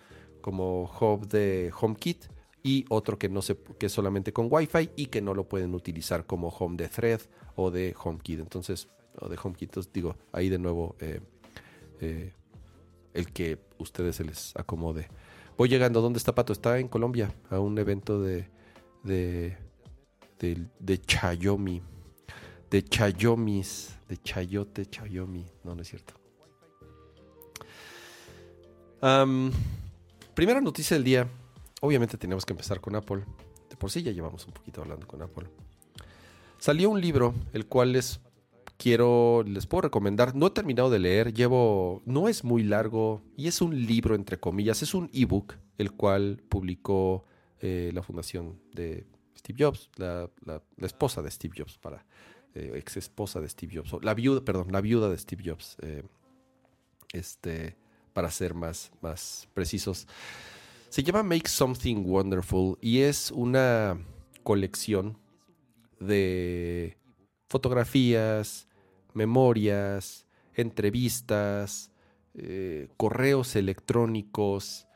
como 0.40 0.90
hub 1.00 1.28
de 1.28 1.72
HomeKit 1.78 2.24
y 2.62 2.84
otro 2.88 3.18
que 3.18 3.28
no 3.28 3.42
se 3.42 3.56
que 3.78 3.86
es 3.86 3.92
solamente 3.92 4.32
con 4.32 4.48
Wi-Fi 4.50 4.90
y 4.96 5.06
que 5.06 5.20
no 5.20 5.34
lo 5.34 5.48
pueden 5.48 5.74
utilizar 5.74 6.26
como 6.26 6.48
home 6.48 6.76
de 6.76 6.88
Thread 6.88 7.20
o 7.56 7.70
de 7.70 7.94
HomeKit. 8.02 8.40
Entonces, 8.40 8.88
o 9.20 9.28
de 9.28 9.38
HomeKit, 9.42 9.76
digo, 9.92 10.16
ahí 10.32 10.48
de 10.48 10.58
nuevo 10.58 10.96
eh, 11.00 11.20
eh, 12.00 12.32
el 13.14 13.32
que 13.32 13.58
ustedes 13.78 14.16
se 14.16 14.24
les 14.24 14.54
acomode. 14.56 15.08
Voy 15.56 15.68
llegando, 15.68 16.00
¿dónde 16.00 16.18
está 16.18 16.34
Pato? 16.34 16.52
Está 16.52 16.78
en 16.78 16.88
Colombia, 16.88 17.34
a 17.50 17.58
un 17.58 17.78
evento 17.78 18.20
de 18.22 18.48
de, 19.02 19.56
de, 20.38 20.66
de 20.78 21.00
Chayomi, 21.00 21.82
de 22.70 22.84
Chayomis, 22.84 23.96
de 24.08 24.16
Chayote, 24.18 24.86
Chayomi. 24.86 25.46
No, 25.64 25.74
no 25.74 25.82
es 25.82 25.88
cierto. 25.88 26.14
Primera 30.34 30.60
noticia 30.60 30.96
del 30.96 31.04
día. 31.04 31.28
Obviamente 31.80 32.18
tenemos 32.18 32.44
que 32.44 32.52
empezar 32.52 32.80
con 32.80 32.96
Apple. 32.96 33.24
De 33.70 33.76
por 33.76 33.90
sí 33.90 34.02
ya 34.02 34.12
llevamos 34.12 34.46
un 34.46 34.52
poquito 34.52 34.82
hablando 34.82 35.06
con 35.06 35.22
Apple. 35.22 35.48
Salió 36.58 36.90
un 36.90 37.00
libro, 37.00 37.34
el 37.52 37.66
cual 37.66 37.92
les 37.92 38.20
quiero, 38.78 39.42
les 39.42 39.66
puedo 39.66 39.82
recomendar, 39.82 40.34
no 40.34 40.46
he 40.46 40.50
terminado 40.50 40.88
de 40.88 41.00
leer, 41.00 41.34
llevo, 41.34 42.00
no 42.06 42.28
es 42.28 42.44
muy 42.44 42.62
largo 42.62 43.22
y 43.36 43.48
es 43.48 43.60
un 43.60 43.86
libro 43.86 44.14
entre 44.14 44.38
comillas, 44.38 44.82
es 44.82 44.94
un 44.94 45.10
ebook, 45.12 45.54
el 45.76 45.92
cual 45.92 46.42
publicó 46.48 47.24
eh, 47.60 47.90
la 47.92 48.02
fundación 48.02 48.58
de 48.72 49.04
Steve 49.36 49.64
Jobs, 49.64 49.90
la, 49.96 50.30
esposa 50.78 51.20
de 51.20 51.30
Steve 51.30 51.54
Jobs, 51.58 51.76
para 51.76 52.06
eh, 52.54 52.72
ex 52.76 52.96
esposa 52.96 53.40
de 53.40 53.48
Steve 53.48 53.76
Jobs, 53.76 54.02
la 54.02 54.14
viuda, 54.14 54.44
perdón, 54.44 54.68
la 54.70 54.80
viuda 54.80 55.10
de 55.10 55.18
Steve 55.18 55.42
Jobs, 55.44 55.76
eh, 55.82 56.04
este, 57.12 57.76
para 58.12 58.30
ser 58.30 58.54
más, 58.54 58.92
más 59.02 59.48
precisos. 59.54 60.06
Se 60.88 61.02
llama 61.02 61.22
Make 61.22 61.48
Something 61.48 62.04
Wonderful 62.06 62.78
y 62.80 63.00
es 63.00 63.30
una 63.32 63.98
colección 64.44 65.18
de 66.00 66.96
fotografías, 67.48 68.67
memorias, 69.18 70.26
entrevistas, 70.54 71.90
eh, 72.34 72.88
correos 72.96 73.56
electrónicos, 73.56 74.88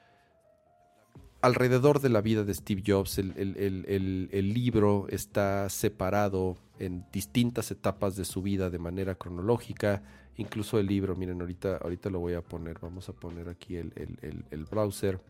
alrededor 1.42 2.00
de 2.00 2.08
la 2.08 2.20
vida 2.20 2.44
de 2.44 2.54
Steve 2.54 2.82
Jobs, 2.86 3.18
el, 3.18 4.54
libro 4.54 5.06
está 5.10 5.68
separado 5.68 6.56
en 6.78 7.04
distintas 7.12 7.70
etapas 7.72 8.16
de 8.16 8.24
su 8.24 8.42
vida 8.42 8.70
de 8.70 8.78
manera 8.78 9.16
cronológica. 9.16 10.02
Incluso 10.36 10.78
el 10.78 10.86
libro, 10.86 11.16
miren, 11.16 11.40
ahorita, 11.40 11.78
ahorita 11.78 12.10
lo 12.10 12.20
voy 12.20 12.34
a 12.34 12.42
poner, 12.42 12.78
vamos 12.80 13.08
a 13.08 13.12
poner 13.12 13.48
aquí 13.48 13.76
el, 13.76 14.66
browser. 14.70 15.20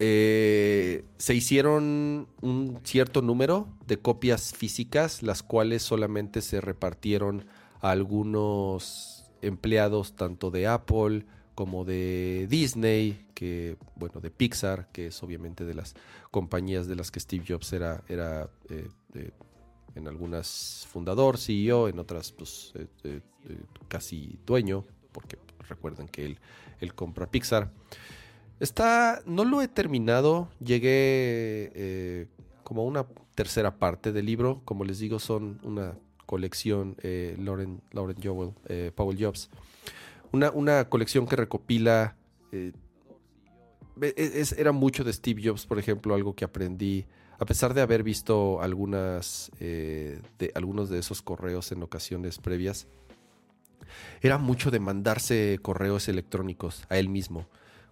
Eh, 0.00 1.04
se 1.16 1.34
hicieron 1.34 2.28
un 2.40 2.78
cierto 2.84 3.20
número 3.20 3.68
de 3.86 3.98
copias 3.98 4.52
físicas, 4.54 5.22
las 5.22 5.42
cuales 5.42 5.82
solamente 5.82 6.40
se 6.40 6.60
repartieron 6.60 7.46
a 7.80 7.90
algunos 7.90 9.24
empleados 9.42 10.14
tanto 10.14 10.50
de 10.50 10.68
Apple 10.68 11.26
como 11.54 11.84
de 11.84 12.46
Disney, 12.48 13.26
que 13.34 13.76
bueno, 13.96 14.20
de 14.20 14.30
Pixar, 14.30 14.88
que 14.92 15.08
es 15.08 15.22
obviamente 15.24 15.64
de 15.64 15.74
las 15.74 15.94
compañías 16.30 16.86
de 16.86 16.94
las 16.94 17.10
que 17.10 17.18
Steve 17.18 17.44
Jobs 17.48 17.72
era, 17.72 18.04
era 18.08 18.48
eh, 18.68 18.88
en 19.96 20.06
algunas 20.06 20.86
fundador, 20.88 21.38
CEO, 21.38 21.88
en 21.88 21.98
otras 21.98 22.30
pues 22.30 22.72
eh, 23.02 23.20
casi 23.88 24.38
dueño, 24.46 24.84
porque 25.10 25.38
recuerden 25.68 26.06
que 26.06 26.26
él, 26.26 26.38
él 26.80 26.94
compra 26.94 27.28
Pixar. 27.28 27.72
Está, 28.60 29.22
no 29.24 29.44
lo 29.44 29.62
he 29.62 29.68
terminado, 29.68 30.48
llegué 30.58 31.70
eh, 31.74 32.26
como 32.64 32.82
a 32.82 32.84
una 32.84 33.06
tercera 33.34 33.78
parte 33.78 34.12
del 34.12 34.26
libro, 34.26 34.62
como 34.64 34.84
les 34.84 34.98
digo, 34.98 35.20
son 35.20 35.60
una 35.62 35.96
colección, 36.26 36.96
eh, 37.02 37.36
Lauren, 37.38 37.80
Lauren 37.92 38.18
eh, 38.66 38.92
Powell 38.94 39.16
Jobs, 39.18 39.48
una, 40.32 40.50
una, 40.50 40.88
colección 40.88 41.26
que 41.26 41.36
recopila, 41.36 42.16
eh, 42.52 42.72
es, 44.16 44.52
era 44.52 44.72
mucho 44.72 45.04
de 45.04 45.12
Steve 45.12 45.40
Jobs, 45.42 45.64
por 45.64 45.78
ejemplo, 45.78 46.14
algo 46.14 46.34
que 46.34 46.44
aprendí, 46.44 47.06
a 47.38 47.46
pesar 47.46 47.72
de 47.72 47.80
haber 47.80 48.02
visto 48.02 48.60
algunas, 48.60 49.50
de, 49.60 50.20
algunos 50.54 50.90
de 50.90 50.98
esos 50.98 51.22
correos 51.22 51.72
en 51.72 51.82
ocasiones 51.82 52.38
previas, 52.38 52.88
era 54.20 54.36
mucho 54.36 54.70
de 54.70 54.80
mandarse 54.80 55.58
correos 55.62 56.08
electrónicos 56.08 56.84
a 56.90 56.98
él 56.98 57.08
mismo 57.08 57.46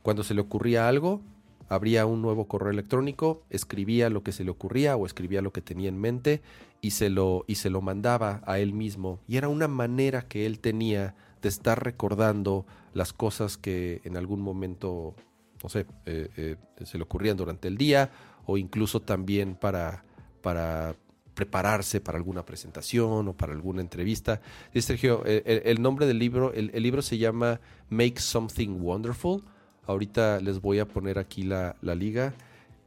cuando 0.07 0.23
se 0.23 0.35
le 0.35 0.41
ocurría 0.41 0.87
algo, 0.87 1.21
abría 1.69 2.07
un 2.07 2.23
nuevo 2.23 2.47
correo 2.47 2.71
electrónico, 2.71 3.43
escribía 3.51 4.09
lo 4.09 4.23
que 4.23 4.31
se 4.31 4.45
le 4.45 4.53
ocurría 4.53 4.95
o 4.95 5.05
escribía 5.05 5.43
lo 5.43 5.53
que 5.53 5.63
tenía 5.63 5.89
en 5.89 5.99
mente 5.99 6.43
y 6.81 6.93
se 6.93 7.11
lo, 7.11 7.45
y 7.49 7.57
se 7.57 7.71
lo 7.71 7.81
mandaba 7.81 8.41
a 8.47 8.61
él 8.61 8.73
mismo. 8.73 9.19
Y 9.27 9.37
era 9.37 9.49
una 9.49 9.67
manera 9.67 10.23
que 10.23 10.47
él 10.47 10.61
tenía 10.61 11.17
de 11.43 11.49
estar 11.49 11.83
recordando 11.83 12.67
las 12.95 13.13
cosas 13.13 13.57
que 13.57 14.01
en 14.05 14.17
algún 14.17 14.43
momento, 14.43 15.17
no 15.61 15.69
sé, 15.69 15.87
eh, 16.05 16.29
eh, 16.37 16.57
se 16.85 16.99
le 16.99 17.03
ocurrían 17.03 17.37
durante 17.37 17.67
el 17.67 17.77
día 17.77 18.13
o 18.45 18.59
incluso 18.59 19.03
también 19.03 19.57
para, 19.57 20.05
para 20.41 20.95
prepararse 21.35 22.01
para 22.01 22.17
alguna 22.17 22.45
presentación 22.45 23.27
o 23.27 23.33
para 23.37 23.55
alguna 23.55 23.81
entrevista. 23.81 24.41
Y 24.73 24.83
Sergio, 24.83 25.25
el, 25.25 25.83
nombre 25.83 26.07
del 26.07 26.21
libro, 26.21 26.53
el 26.53 26.81
libro 26.81 27.03
se 27.03 27.19
llama 27.19 27.59
Make 27.91 28.21
Something 28.21 28.81
Wonderful 28.81 29.43
Ahorita 29.87 30.41
les 30.41 30.61
voy 30.61 30.81
a 30.81 30.89
poner 30.89 31.19
aquí 31.19 31.43
la, 31.43 31.77
liga. 31.83 32.35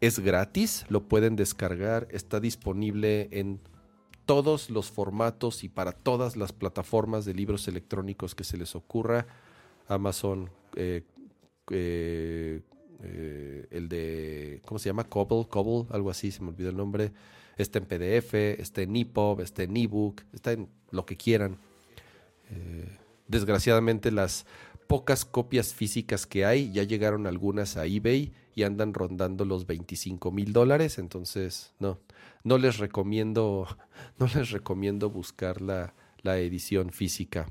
Es 0.01 0.19
gratis, 0.19 0.85
lo 0.89 1.03
pueden 1.03 1.35
descargar, 1.35 2.07
está 2.11 2.39
disponible 2.39 3.29
en 3.31 3.59
todos 4.25 4.69
los 4.69 4.91
formatos 4.91 5.63
y 5.63 5.69
para 5.69 5.91
todas 5.91 6.37
las 6.37 6.53
plataformas 6.53 7.25
de 7.25 7.33
libros 7.33 7.67
electrónicos 7.67 8.35
que 8.35 8.43
se 8.43 8.57
les 8.57 8.75
ocurra. 8.75 9.25
Amazon, 9.87 10.49
eh, 10.75 11.03
eh, 11.71 12.61
eh, 13.01 13.67
el 13.71 13.89
de, 13.89 14.61
¿cómo 14.65 14.77
se 14.77 14.89
llama? 14.89 15.05
Cobble, 15.05 15.47
Cobble, 15.49 15.87
algo 15.91 16.09
así, 16.09 16.31
se 16.31 16.41
me 16.41 16.49
olvidó 16.49 16.69
el 16.69 16.77
nombre. 16.77 17.11
Está 17.57 17.79
en 17.79 17.85
PDF, 17.85 18.33
está 18.33 18.81
en 18.81 18.95
EPUB, 18.95 19.41
está 19.41 19.63
en 19.63 19.75
ebook, 19.75 20.21
está 20.33 20.51
en 20.53 20.69
lo 20.91 21.05
que 21.05 21.17
quieran. 21.17 21.57
desgraciadamente 23.27 24.11
las 24.11 24.45
pocas 24.89 25.23
copias 25.23 25.75
físicas 25.75 26.25
que 26.25 26.45
hay, 26.45 26.71
ya 26.71 26.81
llegaron 26.81 27.27
algunas 27.27 27.77
a 27.77 27.85
eBay 27.85 28.33
y 28.55 28.63
andan 28.63 28.95
rondando 28.95 29.45
los 29.45 29.67
25 29.67 30.31
mil 30.31 30.51
dólares, 30.51 30.97
entonces 30.97 31.75
no, 31.77 31.99
no 32.43 32.57
les 32.57 32.79
recomiendo, 32.79 33.67
no 34.17 34.25
les 34.33 34.49
recomiendo 34.49 35.11
buscar 35.11 35.61
la, 35.61 35.93
edición 36.23 36.89
física. 36.89 37.45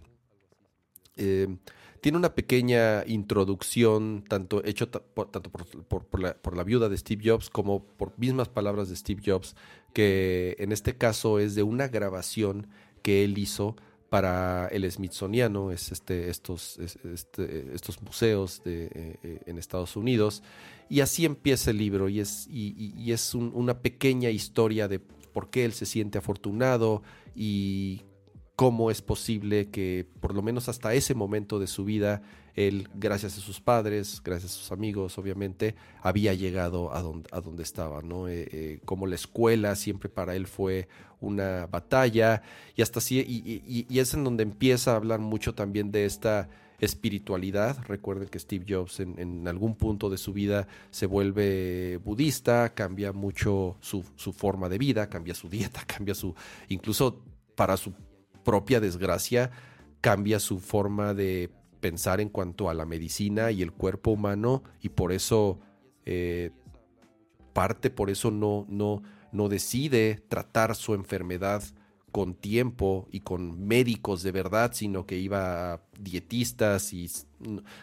Em, 1.15 1.59
tiene 2.01 2.19
una 2.19 2.35
pequeña 2.35 3.05
introducción, 3.07 4.25
tanto 4.29 4.65
hecho 4.65 4.89
tanto 4.89 5.51
por, 5.53 6.21
la, 6.21 6.35
por, 6.35 6.57
la, 6.57 6.65
viuda 6.65 6.89
de 6.89 6.99
Steve 6.99 7.23
Jobs 7.25 7.51
como 7.51 7.85
por 7.85 8.19
mismas 8.19 8.49
palabras 8.49 8.89
de 8.89 8.97
Steve 8.97 9.23
Jobs, 9.25 9.55
que 9.93 10.57
en 10.59 10.73
este 10.73 10.99
caso 10.99 11.39
es 11.39 11.55
de 11.55 11.63
una 11.63 11.87
grabación 11.87 12.67
que 13.03 13.23
él 13.23 13.39
hizo 13.39 13.77
para 14.09 14.69
el 14.69 14.91
Smithsoniano, 14.91 15.71
es 15.71 15.93
este, 15.93 16.31
estos, 16.31 16.79
este, 16.79 17.75
estos 17.75 18.01
museos 18.03 18.63
de, 18.65 18.87
eh, 18.87 19.19
eh, 19.23 19.41
en 19.47 19.59
Estados 19.59 19.97
Unidos. 19.97 20.43
Y 20.89 21.01
así 21.01 21.27
empieza 21.27 21.71
el 21.71 21.79
libro 21.79 22.09
y 22.09 22.21
es, 22.21 22.47
y, 22.49 23.13
es 23.13 23.35
una 23.35 23.81
pequeña 23.81 24.31
historia 24.31 24.89
de 24.89 25.01
por 25.01 25.51
qué 25.51 25.67
él 25.67 25.73
se 25.73 25.85
siente 25.85 26.17
afortunado 26.17 27.03
y 27.35 28.03
cómo 28.57 28.91
es 28.91 29.03
posible 29.03 29.71
que 29.71 30.07
por 30.21 30.35
lo 30.35 30.43
menos 30.43 30.69
hasta 30.69 30.95
ese 30.95 31.15
momento 31.15 31.59
de 31.59 31.67
su 31.67 31.85
vida 31.85 32.23
él, 32.59 32.89
gracias 32.95 33.39
a 33.39 33.41
sus 33.41 33.61
padres, 33.61 34.21
gracias 34.25 34.53
a 34.53 34.55
sus 34.57 34.73
amigos, 34.73 35.17
obviamente, 35.17 35.77
había 36.03 36.35
llegado 36.35 36.93
a 36.93 37.03
donde, 37.03 37.63
estaba, 37.63 38.03
¿no? 38.03 38.27
Eh, 38.27 38.49
eh, 38.51 38.81
como 38.85 39.07
la 39.07 39.15
escuela 39.15 39.77
siempre 39.77 40.09
para 40.09 40.35
él 40.35 40.49
fue 40.49 40.89
una 41.21 41.67
batalla 41.67 42.43
y 42.75 42.83
hasta 42.83 42.99
así, 42.99 43.21
y, 43.21 43.99
es 43.99 44.15
en 44.15 44.25
donde 44.25 44.43
empieza 44.43 44.93
a 44.93 44.97
hablar 44.97 45.21
mucho 45.21 45.55
también 45.55 45.93
de 45.93 46.05
esta 46.05 46.49
espiritualidad. 46.81 47.79
Recuerden 47.87 48.29
que 48.29 48.41
Steve 48.41 48.65
Jobs 48.69 49.01
en, 49.01 49.47
algún 49.47 49.77
punto 49.77 50.11
de 50.11 50.19
su 50.19 50.33
vida 50.33 50.67
se 50.91 51.07
vuelve 51.07 51.99
budista, 51.99 52.75
cambia 52.75 53.13
mucho 53.13 53.77
su, 53.81 54.05
su, 54.17 54.33
forma 54.33 54.69
de 54.69 54.79
vida, 54.79 55.09
cambia 55.09 55.35
su 55.35 55.49
dieta, 55.51 55.85
cambia 55.87 56.15
su, 56.15 56.35
incluso 56.69 57.23
para 57.55 57.77
su 57.77 57.93
propia 58.45 58.81
desgracia, 58.81 59.51
cambia 60.01 60.41
su 60.41 60.59
forma 60.59 61.15
de 61.15 61.51
pensar 61.81 62.21
en 62.21 62.29
cuanto 62.29 62.69
a 62.69 62.75
la 62.75 62.87
medicina 62.87 63.51
y 63.51 63.63
el 63.63 63.73
cuerpo 63.73 64.13
humano 64.13 64.63
y 64.81 64.91
por 64.91 65.13
eso 65.13 65.61
eh, 66.05 66.51
parte, 67.53 67.91
por 67.91 68.11
eso 68.11 68.31
no, 68.31 68.67
no, 68.69 69.03
no 69.33 69.49
decide 69.49 70.23
tratar 70.29 70.75
su 70.75 70.95
enfermedad 70.95 71.63
con 72.13 72.35
tiempo 72.35 73.07
y 73.11 73.21
con 73.21 73.67
médicos 73.67 74.23
de 74.23 74.33
verdad, 74.33 74.73
sino 74.73 75.07
que 75.07 75.19
iba 75.19 75.75
a 75.75 75.83
dietistas 75.99 76.93
y 76.93 77.11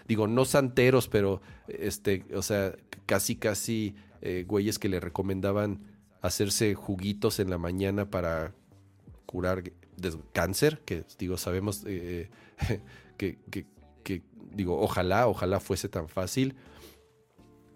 digo, 0.08 0.27
no 0.27 0.45
santeros, 0.45 1.08
pero 1.08 1.41
este, 1.67 2.25
o 2.34 2.41
sea, 2.41 2.75
casi 3.05 3.36
casi 3.36 3.95
eh, 4.21 4.43
güeyes 4.47 4.79
que 4.79 4.89
le 4.89 4.99
recomendaban 4.99 5.81
hacerse 6.21 6.73
juguitos 6.73 7.39
en 7.39 7.49
la 7.49 7.58
mañana 7.58 8.10
para 8.10 8.55
curar 9.25 9.63
cáncer, 10.34 10.81
que 10.86 11.03
digo, 11.19 11.38
sabemos 11.38 11.84
eh, 11.86 12.29
que, 13.17 13.38
que 13.51 13.65
digo, 14.56 14.80
ojalá, 14.80 15.28
ojalá 15.28 15.60
fuese 15.60 15.89
tan 15.89 16.08
fácil. 16.08 16.56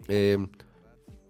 Eh, 0.08 0.38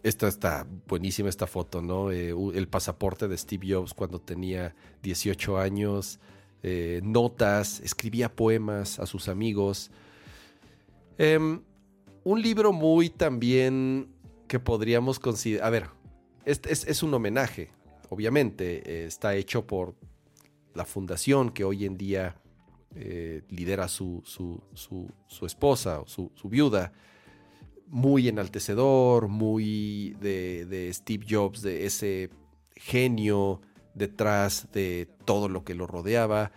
esta 0.03 0.29
está 0.29 0.67
buenísima 0.87 1.29
esta 1.29 1.47
foto, 1.47 1.83
¿no? 1.83 2.11
Eh, 2.11 2.35
el 2.55 2.69
pasaporte 2.69 3.29
de 3.29 3.37
Steve 3.37 3.67
Jobs 3.75 3.93
cuando 3.93 4.19
tenía 4.19 4.75
18 5.03 5.59
años, 5.59 6.21
eh, 6.63 7.01
notas, 7.03 7.81
escribía 7.81 8.35
poemas 8.35 8.99
a 8.99 9.07
sus 9.07 9.29
amigos. 9.29 9.91
Em, 11.19 11.61
un 12.25 12.41
libro 12.41 12.73
muy 12.73 13.11
también 13.11 14.09
que 14.49 14.59
podríamos 14.59 15.19
considerar... 15.19 15.67
A 15.67 15.71
ver, 15.71 15.91
es, 16.47 16.61
es, 16.65 17.03
un 17.03 17.13
homenaje, 17.13 17.71
obviamente, 18.09 19.05
está 19.05 19.35
hecho 19.35 19.67
por 19.67 19.95
la 20.75 20.87
fundación 20.87 21.51
que 21.51 21.65
hoy 21.65 21.85
en 21.85 21.99
día 21.99 22.41
lidera 22.95 23.89
su, 23.89 24.23
su, 24.25 24.63
su, 24.75 25.47
esposa 25.47 26.01
o 26.01 26.07
su, 26.07 26.31
viuda, 26.45 26.93
muy 27.87 28.29
enaltecedor, 28.29 29.29
muy 29.29 30.17
de, 30.21 30.67
de, 30.67 30.93
Steve 30.93 31.25
Jobs, 31.29 31.63
de 31.63 31.87
ese 31.87 32.31
genio 32.75 33.61
detrás 33.95 34.69
de 34.73 35.09
todo 35.25 35.49
lo 35.49 35.65
que 35.65 35.75
lo 35.75 35.87
rodeaba. 35.87 36.53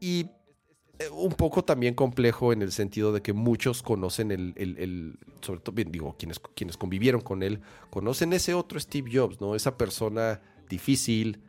Y 0.00 0.30
eh, 0.98 1.08
un 1.10 1.32
poco 1.32 1.64
también 1.64 1.94
complejo 1.94 2.52
en 2.52 2.62
el 2.62 2.72
sentido 2.72 3.12
de 3.12 3.22
que 3.22 3.32
muchos 3.32 3.82
conocen 3.82 4.30
el, 4.30 5.18
sobre 5.40 5.60
todo, 5.60 5.74
bien, 5.74 5.90
digo, 5.90 6.16
quienes, 6.18 6.38
quienes 6.38 6.76
convivieron 6.76 7.20
con 7.20 7.42
él, 7.42 7.60
conocen 7.90 8.32
ese 8.32 8.54
otro 8.54 8.78
Steve 8.78 9.10
Jobs, 9.12 9.40
¿no? 9.40 9.54
Esa 9.54 9.76
persona 9.76 10.40
difícil, 10.68 11.40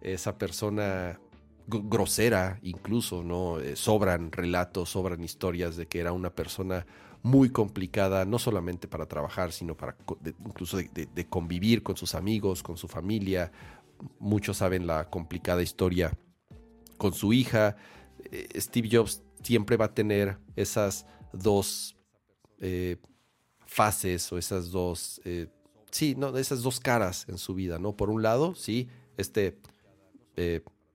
esa 0.00 0.38
persona 0.38 1.20
grosera 1.66 2.58
incluso, 2.62 3.22
¿no? 3.22 3.60
Eh, 3.60 3.76
sobran 3.76 4.32
relatos, 4.32 4.90
sobran 4.90 5.22
historias 5.22 5.76
de 5.76 5.86
que 5.86 6.00
era 6.00 6.12
una 6.12 6.30
persona 6.34 6.86
muy 7.22 7.50
complicada, 7.50 8.24
no 8.24 8.38
solamente 8.38 8.88
para 8.88 9.06
trabajar, 9.06 9.52
sino 9.52 9.76
para 9.76 9.96
incluso 10.44 10.76
de, 10.76 11.26
convivir 11.28 11.82
con 11.82 11.96
sus 11.96 12.14
amigos, 12.14 12.62
con 12.62 12.76
su 12.76 12.88
familia. 12.88 13.52
Muchos 14.18 14.56
saben 14.56 14.86
la 14.86 15.08
complicada 15.08 15.62
historia 15.62 16.16
con 16.98 17.12
su 17.12 17.32
hija. 17.32 17.76
Eh, 18.30 18.48
Steve 18.60 18.88
Jobs 18.90 19.22
siempre 19.42 19.76
va 19.76 19.86
a 19.86 19.94
tener 19.94 20.38
esas 20.56 21.06
dos 21.32 21.96
eh, 22.58 22.96
fases 23.66 24.30
o 24.32 24.38
esas 24.38 24.70
dos, 24.70 25.20
eh, 25.24 25.46
sí, 25.90 26.14
no, 26.16 26.36
esas 26.36 26.62
dos 26.62 26.80
caras 26.80 27.26
en 27.28 27.38
su 27.38 27.54
vida, 27.54 27.78
¿no? 27.78 27.96
Por 27.96 28.10
un 28.10 28.22
lado, 28.22 28.54
sí, 28.56 28.88
este, 29.16 29.58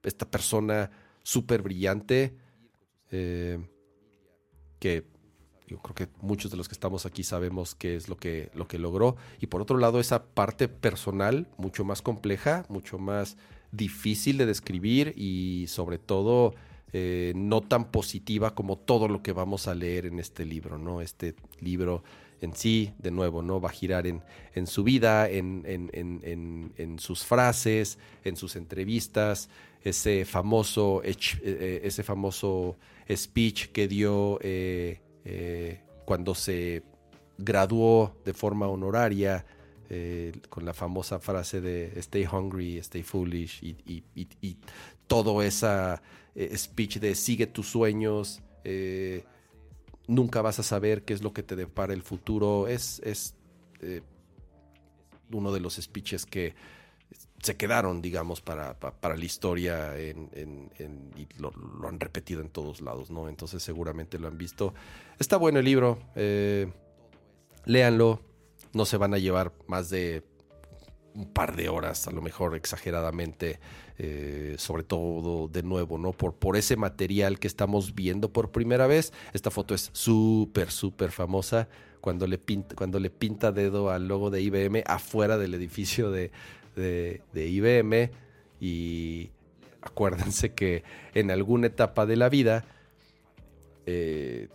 esta 0.04 0.30
persona 0.30 0.92
súper 1.24 1.62
brillante 1.62 2.36
que 3.10 5.06
yo 5.68 5.80
creo 5.80 5.96
que 5.96 6.08
muchos 6.22 6.50
de 6.50 6.58
los 6.58 6.70
que 6.70 6.74
estamos 6.74 7.06
aquí 7.06 7.24
sabemos 7.24 7.76
qué 7.76 7.96
es 7.96 8.08
lo 8.08 8.18
que, 8.18 8.50
lo 8.54 8.68
que 8.68 8.80
logró. 8.80 9.18
Y 9.42 9.48
por 9.48 9.62
otro 9.62 9.78
lado, 9.78 10.00
esa 10.00 10.24
parte 10.24 10.70
personal, 10.70 11.48
mucho 11.58 11.84
más 11.84 12.02
compleja, 12.02 12.66
mucho 12.70 12.98
más 12.98 13.38
difícil 13.72 14.38
de 14.38 14.46
describir 14.46 15.14
y 15.18 15.66
sobre 15.68 15.98
todo 15.98 16.56
eh, 16.94 17.34
no 17.36 17.60
tan 17.60 17.92
positiva 17.92 18.56
como 18.56 18.78
todo 18.78 19.10
lo 19.10 19.22
que 19.22 19.34
vamos 19.34 19.68
a 19.68 19.76
leer 19.76 20.06
en 20.06 20.20
este 20.20 20.46
libro, 20.46 20.78
¿no? 20.78 21.02
Este 21.02 21.36
libro 21.60 22.02
en 22.40 22.56
sí, 22.56 22.94
de 23.00 23.12
nuevo, 23.12 23.42
¿no? 23.42 23.60
Va 23.60 23.70
a 23.70 23.74
girar 23.74 24.08
en, 24.08 24.24
en 24.54 24.68
su 24.68 24.84
vida, 24.84 25.30
en, 25.30 25.64
en, 25.66 27.00
sus 27.00 27.26
frases, 27.26 27.98
en 28.24 28.38
sus 28.38 28.56
entrevistas, 28.56 29.50
ese 29.84 30.26
famoso, 30.26 31.02
eh, 31.04 31.16
eh, 31.42 31.82
ese 31.84 32.04
famoso 32.04 32.78
speech 33.10 33.68
que 33.68 33.88
dio 33.88 34.40
cuando 36.06 36.36
se 36.36 36.84
graduó 37.38 38.16
de 38.26 38.34
forma 38.34 38.68
honoraria 38.68 39.46
con 40.50 40.66
la 40.66 40.74
famosa 40.74 41.20
frase 41.20 41.62
de 41.62 42.00
stay 42.00 42.26
hungry, 42.26 42.78
stay 42.78 43.04
foolish 43.04 43.64
y, 43.64 44.58
todo 45.08 45.42
esa 45.42 46.02
eh, 46.36 46.56
speech 46.56 47.00
de 47.00 47.16
sigue 47.16 47.48
tus 47.48 47.68
sueños, 47.68 48.42
eh, 48.64 49.24
nunca 50.08 50.42
vas 50.42 50.60
a 50.60 50.64
saber 50.64 51.04
qué 51.04 51.14
es 51.14 51.24
lo 51.24 51.34
que 51.34 51.44
te 51.44 51.56
depara 51.56 51.94
el 51.94 52.04
futuro. 52.04 52.68
Es, 52.68 53.02
es 53.04 53.36
eh, 53.82 54.02
uno 55.32 55.52
de 55.52 55.60
los 55.60 55.76
speeches 55.76 56.26
que 56.26 56.54
se 57.48 57.56
quedaron, 57.56 58.02
digamos, 58.02 58.42
para, 58.42 58.78
para, 58.78 59.16
la 59.16 59.26
historia 59.26 59.94
y 60.00 61.28
lo, 61.40 61.54
han 61.88 62.00
repetido 62.00 62.42
en 62.42 62.50
todos 62.50 62.82
lados, 62.82 63.10
¿no? 63.10 63.30
Entonces 63.30 63.64
seguramente 63.64 64.20
lo 64.20 64.28
han 64.28 64.38
visto. 64.38 64.74
Está 65.18 65.38
bueno 65.38 65.60
el 65.60 65.66
libro, 65.66 65.98
léanlo, 67.66 68.22
no 68.74 68.86
se 68.86 68.98
van 68.98 69.14
a 69.14 69.18
llevar 69.18 69.54
más 69.68 69.90
de 69.90 70.24
un 71.14 71.32
par 71.32 71.56
de 71.56 71.70
horas, 71.70 72.08
a 72.08 72.12
lo 72.12 72.22
mejor 72.22 72.56
exageradamente, 72.56 73.60
eh, 73.98 74.56
sobre 74.58 74.84
todo 74.84 75.48
de 75.48 75.64
nuevo, 75.64 75.98
¿no? 75.98 76.12
Por, 76.12 76.36
por 76.36 76.58
ese 76.58 76.76
material 76.76 77.40
que 77.40 77.48
estamos 77.48 77.96
viendo 77.96 78.32
por 78.32 78.52
primera 78.52 78.88
vez. 78.88 79.14
Esta 79.34 79.50
foto 79.50 79.74
es 79.74 79.90
súper, 79.94 80.70
súper 80.70 81.12
famosa 81.12 81.70
cuando 82.02 82.28
le, 82.28 82.38
pinta, 82.38 82.76
cuando 82.76 83.00
le 83.00 83.10
pinta 83.10 83.52
dedo 83.52 83.90
al 83.90 84.08
logo 84.08 84.30
de 84.30 84.42
IBM 84.42 84.84
afuera 84.86 85.38
del 85.38 85.54
edificio 85.54 86.12
de, 86.12 86.32
IBM. 86.78 88.12
Y 88.60 89.32
acuérdense 89.82 90.54
que 90.54 90.84
en 91.14 91.32
alguna 91.32 91.68
etapa 91.68 92.06
de 92.06 92.16
la 92.16 92.30
vida 92.30 92.66
eh, 93.86 94.50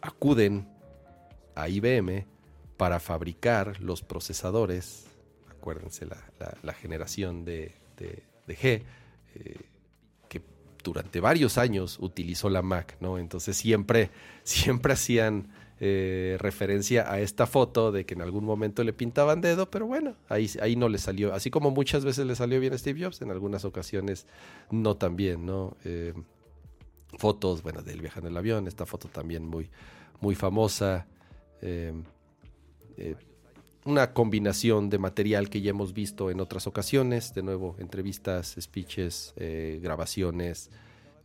acuden 0.00 0.68
a 1.54 1.68
IBM 1.68 2.26
para 2.76 3.00
fabricar 3.00 3.80
los 3.80 4.02
procesadores 4.02 5.10
acuérdense 5.60 6.06
la, 6.06 6.72
generación 6.72 7.44
de, 7.44 7.72
G, 8.48 8.82
eh, 9.34 9.60
que 10.28 10.42
durante 10.82 11.20
varios 11.20 11.58
años 11.58 11.98
utilizó 12.00 12.48
la 12.48 12.62
Mac, 12.62 12.96
¿no? 13.00 13.18
Entonces 13.18 13.56
siempre, 13.58 14.10
siempre 14.42 14.94
hacían 14.94 15.52
eh, 15.80 16.36
referencia 16.38 17.10
a 17.10 17.20
esta 17.20 17.46
foto 17.46 17.90
de 17.90 18.06
que 18.06 18.14
en 18.14 18.22
algún 18.22 18.44
momento 18.44 18.84
le 18.84 18.92
pintaban 18.92 19.40
dedo, 19.40 19.70
pero 19.70 19.86
bueno, 19.86 20.14
ahí, 20.28 20.48
ahí 20.60 20.76
no 20.76 20.88
le 20.88 20.98
salió. 20.98 21.34
Así 21.34 21.50
como 21.50 21.70
muchas 21.70 22.04
veces 22.04 22.26
le 22.26 22.36
salió 22.36 22.60
bien 22.60 22.74
a 22.74 22.78
Steve 22.78 23.02
Jobs, 23.02 23.20
en 23.22 23.30
algunas 23.30 23.64
ocasiones 23.64 24.26
no 24.70 24.96
tan 24.96 25.16
bien, 25.16 25.46
¿no? 25.46 25.76
Eh, 25.84 26.14
fotos, 27.18 27.62
bueno, 27.62 27.82
del 27.82 28.00
viaje 28.00 28.20
en 28.20 28.26
el 28.26 28.36
avión, 28.36 28.68
esta 28.68 28.86
foto 28.86 29.08
también 29.08 29.46
muy, 29.46 29.68
muy 30.20 30.34
famosa 30.34 31.06
una 33.84 34.12
combinación 34.12 34.90
de 34.90 34.98
material 34.98 35.48
que 35.48 35.60
ya 35.60 35.70
hemos 35.70 35.92
visto 35.92 36.30
en 36.30 36.40
otras 36.40 36.66
ocasiones, 36.66 37.34
de 37.34 37.42
nuevo, 37.42 37.76
entrevistas, 37.78 38.56
speeches, 38.60 39.32
eh, 39.36 39.80
grabaciones, 39.82 40.70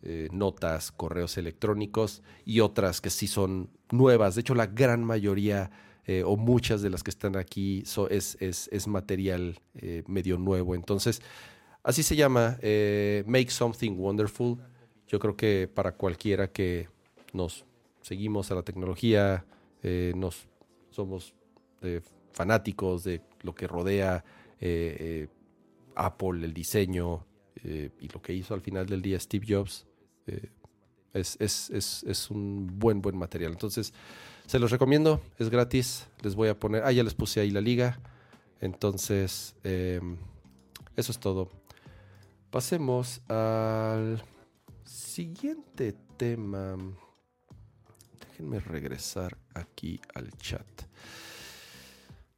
eh, 0.06 0.30
notas, 0.32 0.92
correos 0.92 1.38
electrónicos 1.38 2.24
y 2.46 2.62
otras 2.62 3.02
que 3.02 3.10
sí 3.10 3.28
son 3.28 3.70
nuevas. 3.92 4.36
De 4.36 4.42
hecho, 4.42 4.56
la 4.56 4.68
gran 4.68 5.04
mayoría 5.04 5.72
eh, 6.06 6.24
o 6.24 6.38
muchas 6.38 6.82
de 6.82 6.90
las 6.90 7.04
que 7.04 7.12
están 7.12 7.36
aquí 7.36 7.84
es, 8.10 8.88
material 8.88 9.60
medio 10.08 10.38
nuevo. 10.38 10.76
Entonces, 10.76 11.22
así 11.84 12.04
se 12.04 12.16
llama, 12.16 12.58
Make 13.26 13.50
Something 13.50 13.98
Wonderful. 13.98 14.58
Yo 15.08 15.20
creo 15.20 15.36
que 15.36 15.68
para 15.68 15.94
cualquiera 15.94 16.52
que 16.52 16.90
nos 17.34 17.66
seguimos 18.02 18.52
a 18.52 18.56
la 18.56 18.64
tecnología, 18.64 19.46
nos 20.16 20.48
somos 20.92 21.34
fanáticos 22.36 23.04
de 23.04 23.22
lo 23.42 23.56
que 23.56 23.66
rodea 23.66 24.24
eh, 24.60 24.98
eh, 25.00 25.28
Apple, 25.96 26.46
el 26.46 26.54
diseño 26.54 27.26
eh, 27.64 27.90
y 28.00 28.10
lo 28.10 28.22
que 28.22 28.34
hizo 28.34 28.54
al 28.54 28.62
final 28.62 28.86
del 28.86 29.02
día 29.02 29.20
Steve 29.20 29.46
Jobs, 29.48 29.88
es, 31.14 31.38
es, 31.40 32.30
un 32.30 32.68
buen, 32.80 33.02
buen 33.02 33.18
material. 33.18 33.52
Entonces, 33.52 33.94
se 34.46 34.60
los 34.60 34.72
recomiendo, 34.72 35.22
es 35.38 35.50
gratis. 35.50 36.08
Les 36.22 36.36
voy 36.36 36.50
a 36.50 36.60
poner, 36.60 36.84
ah, 36.84 36.92
ya 36.92 37.04
les 37.04 37.14
puse 37.14 37.40
ahí 37.40 37.52
la 37.52 37.62
liga. 37.62 38.00
Entonces, 38.60 39.56
em, 39.64 40.18
eso 40.96 41.12
es 41.12 41.20
todo. 41.20 41.50
Pasemos 42.50 43.22
al 43.30 44.24
siguiente 44.84 45.96
tema. 46.18 46.78
Déjenme 48.20 48.60
regresar 48.60 49.38
aquí 49.54 50.00
al 50.14 50.32
chat. 50.38 50.66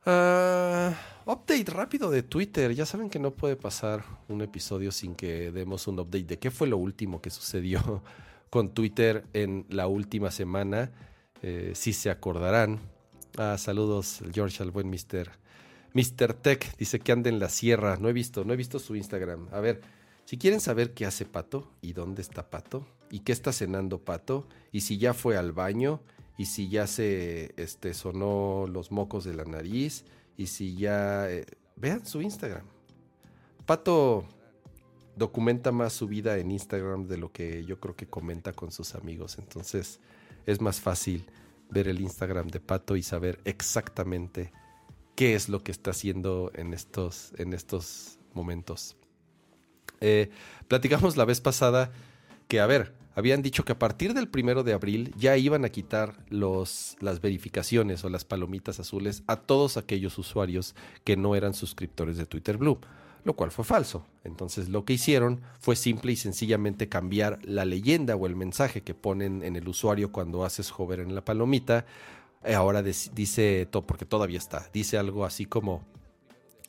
Uh, 0.08 0.93
update 1.30 1.65
rápido 1.65 2.10
de 2.10 2.24
Twitter. 2.24 2.74
Ya 2.74 2.86
saben 2.86 3.10
que 3.10 3.20
no 3.20 3.32
puede 3.32 3.58
pasar 3.58 4.06
un 4.30 4.41
episodio 4.41 4.93
sin 4.93 5.15
que 5.15 5.52
demos 5.52 5.86
un 5.88 6.00
update 6.00 6.24
de 6.24 6.39
qué 6.39 6.50
fue 6.50 6.67
lo 6.67 6.78
último 6.78 7.22
que 7.22 7.30
sucedió 7.30 8.02
con 8.50 8.74
Twitter 8.74 9.26
en 9.34 9.65
la 9.67 9.88
última 9.88 10.32
semana. 10.32 10.93
Eh, 11.41 11.74
si 11.76 11.91
se 11.91 12.10
acordarán. 12.10 12.80
Ah, 13.36 13.58
saludos, 13.58 14.22
George, 14.32 14.63
al 14.63 14.72
buen 14.72 14.89
Mr. 14.89 15.30
Mr. 15.93 16.34
Tech. 16.36 16.78
Dice 16.78 17.02
que 17.02 17.12
anda 17.12 17.30
en 17.30 17.39
la 17.39 17.50
sierra. 17.50 17.98
No 17.98 18.08
he 18.08 18.13
visto, 18.13 18.46
no 18.46 18.54
he 18.54 18.56
visto 18.56 18.80
su 18.80 18.96
Instagram. 18.96 19.50
A 19.52 19.60
ver, 19.60 19.82
si 20.24 20.38
quieren 20.38 20.62
saber 20.62 20.93
qué 20.93 21.06
hace 21.06 21.26
Pato 21.26 21.74
y 21.82 21.91
dónde 21.91 22.22
está 22.22 22.50
Pato 22.50 22.88
y 23.12 23.20
qué 23.20 23.34
está 23.34 23.52
cenando 23.52 24.00
Pato 24.00 24.48
y 24.72 24.82
si 24.82 25.00
ya 25.00 25.13
fue 25.13 25.36
al 25.36 25.52
baño 25.52 26.00
y 26.38 26.45
si 26.45 26.69
ya 26.69 26.88
se 26.88 27.54
este, 27.58 27.93
sonó 27.93 28.67
los 28.67 28.91
mocos 28.91 29.23
de 29.23 29.34
la 29.34 29.45
nariz 29.45 30.06
y 30.38 30.47
si 30.47 30.76
ya... 30.76 31.30
Eh, 31.30 31.45
vean 31.76 32.06
su 32.06 32.21
Instagram. 32.21 32.65
Pato 33.65 34.26
documenta 35.15 35.71
más 35.71 35.93
su 35.93 36.08
vida 36.08 36.38
en 36.38 36.52
Instagram 36.52 37.08
de 37.08 37.17
lo 37.17 37.32
que 37.32 37.65
yo 37.65 37.80
creo 37.80 37.95
que 37.95 38.08
comenta 38.08 38.54
con 38.54 38.71
sus 38.71 38.95
amigos. 38.95 39.38
Entonces 39.39 40.00
es 40.45 40.62
más 40.62 40.80
fácil 40.80 41.26
ver 41.69 41.88
el 41.88 42.02
Instagram 42.02 42.47
de 42.47 42.60
Pato 42.60 42.95
y 42.95 43.04
saber 43.04 43.39
exactamente 43.45 44.52
qué 45.15 45.36
es 45.36 45.50
lo 45.50 45.63
que 45.63 45.71
está 45.71 45.91
haciendo 45.91 46.52
en 46.54 46.73
estos, 46.73 47.34
en 47.38 47.54
estos 47.54 48.19
momentos. 48.34 48.95
Eh, 50.00 50.30
platicamos 50.67 51.17
la 51.17 51.26
vez 51.26 51.41
pasada 51.41 51.91
que, 52.47 52.60
a 52.60 52.67
ver, 52.67 52.93
habían 53.17 53.41
dicho 53.41 53.65
que 53.65 53.71
a 53.71 53.80
partir 53.80 54.13
del 54.13 54.27
primero 54.27 54.63
de 54.63 54.73
abril 54.73 55.12
ya 55.17 55.38
iban 55.38 55.65
a 55.65 55.69
quitar 55.69 56.23
los, 56.30 56.95
las 56.99 57.19
verificaciones 57.19 58.03
o 58.03 58.10
las 58.10 58.25
palomitas 58.25 58.80
azules 58.80 59.23
a 59.25 59.38
todos 59.38 59.75
aquellos 59.75 60.19
usuarios 60.19 60.75
que 61.03 61.17
no 61.17 61.36
eran 61.36 61.56
suscriptores 61.56 62.17
de 62.17 62.27
Twitter 62.27 62.58
Blue, 62.58 62.80
lo 63.23 63.36
cual 63.36 63.49
fue 63.49 63.65
falso. 63.65 64.06
Entonces 64.23 64.69
lo 64.69 64.86
que 64.86 64.93
hicieron 64.93 65.41
fue 65.60 65.75
simple 65.75 66.12
y 66.12 66.15
sencillamente 66.15 66.89
cambiar 66.89 67.39
la 67.43 67.65
leyenda 67.65 68.15
o 68.15 68.27
el 68.27 68.36
mensaje 68.36 68.82
que 68.82 68.93
ponen 68.93 69.41
en 69.41 69.56
el 69.56 69.67
usuario 69.67 70.12
cuando 70.12 70.45
haces 70.45 70.71
hover 70.77 70.99
en 70.99 71.15
la 71.15 71.25
palomita. 71.25 71.88
Eh, 72.43 72.53
ahora 72.53 72.84
dice, 72.84 73.67
porque 73.88 74.06
todavía 74.06 74.38
está, 74.38 74.69
dice 74.71 74.99
algo 74.99 75.25
así 75.25 75.47
como, 75.47 75.84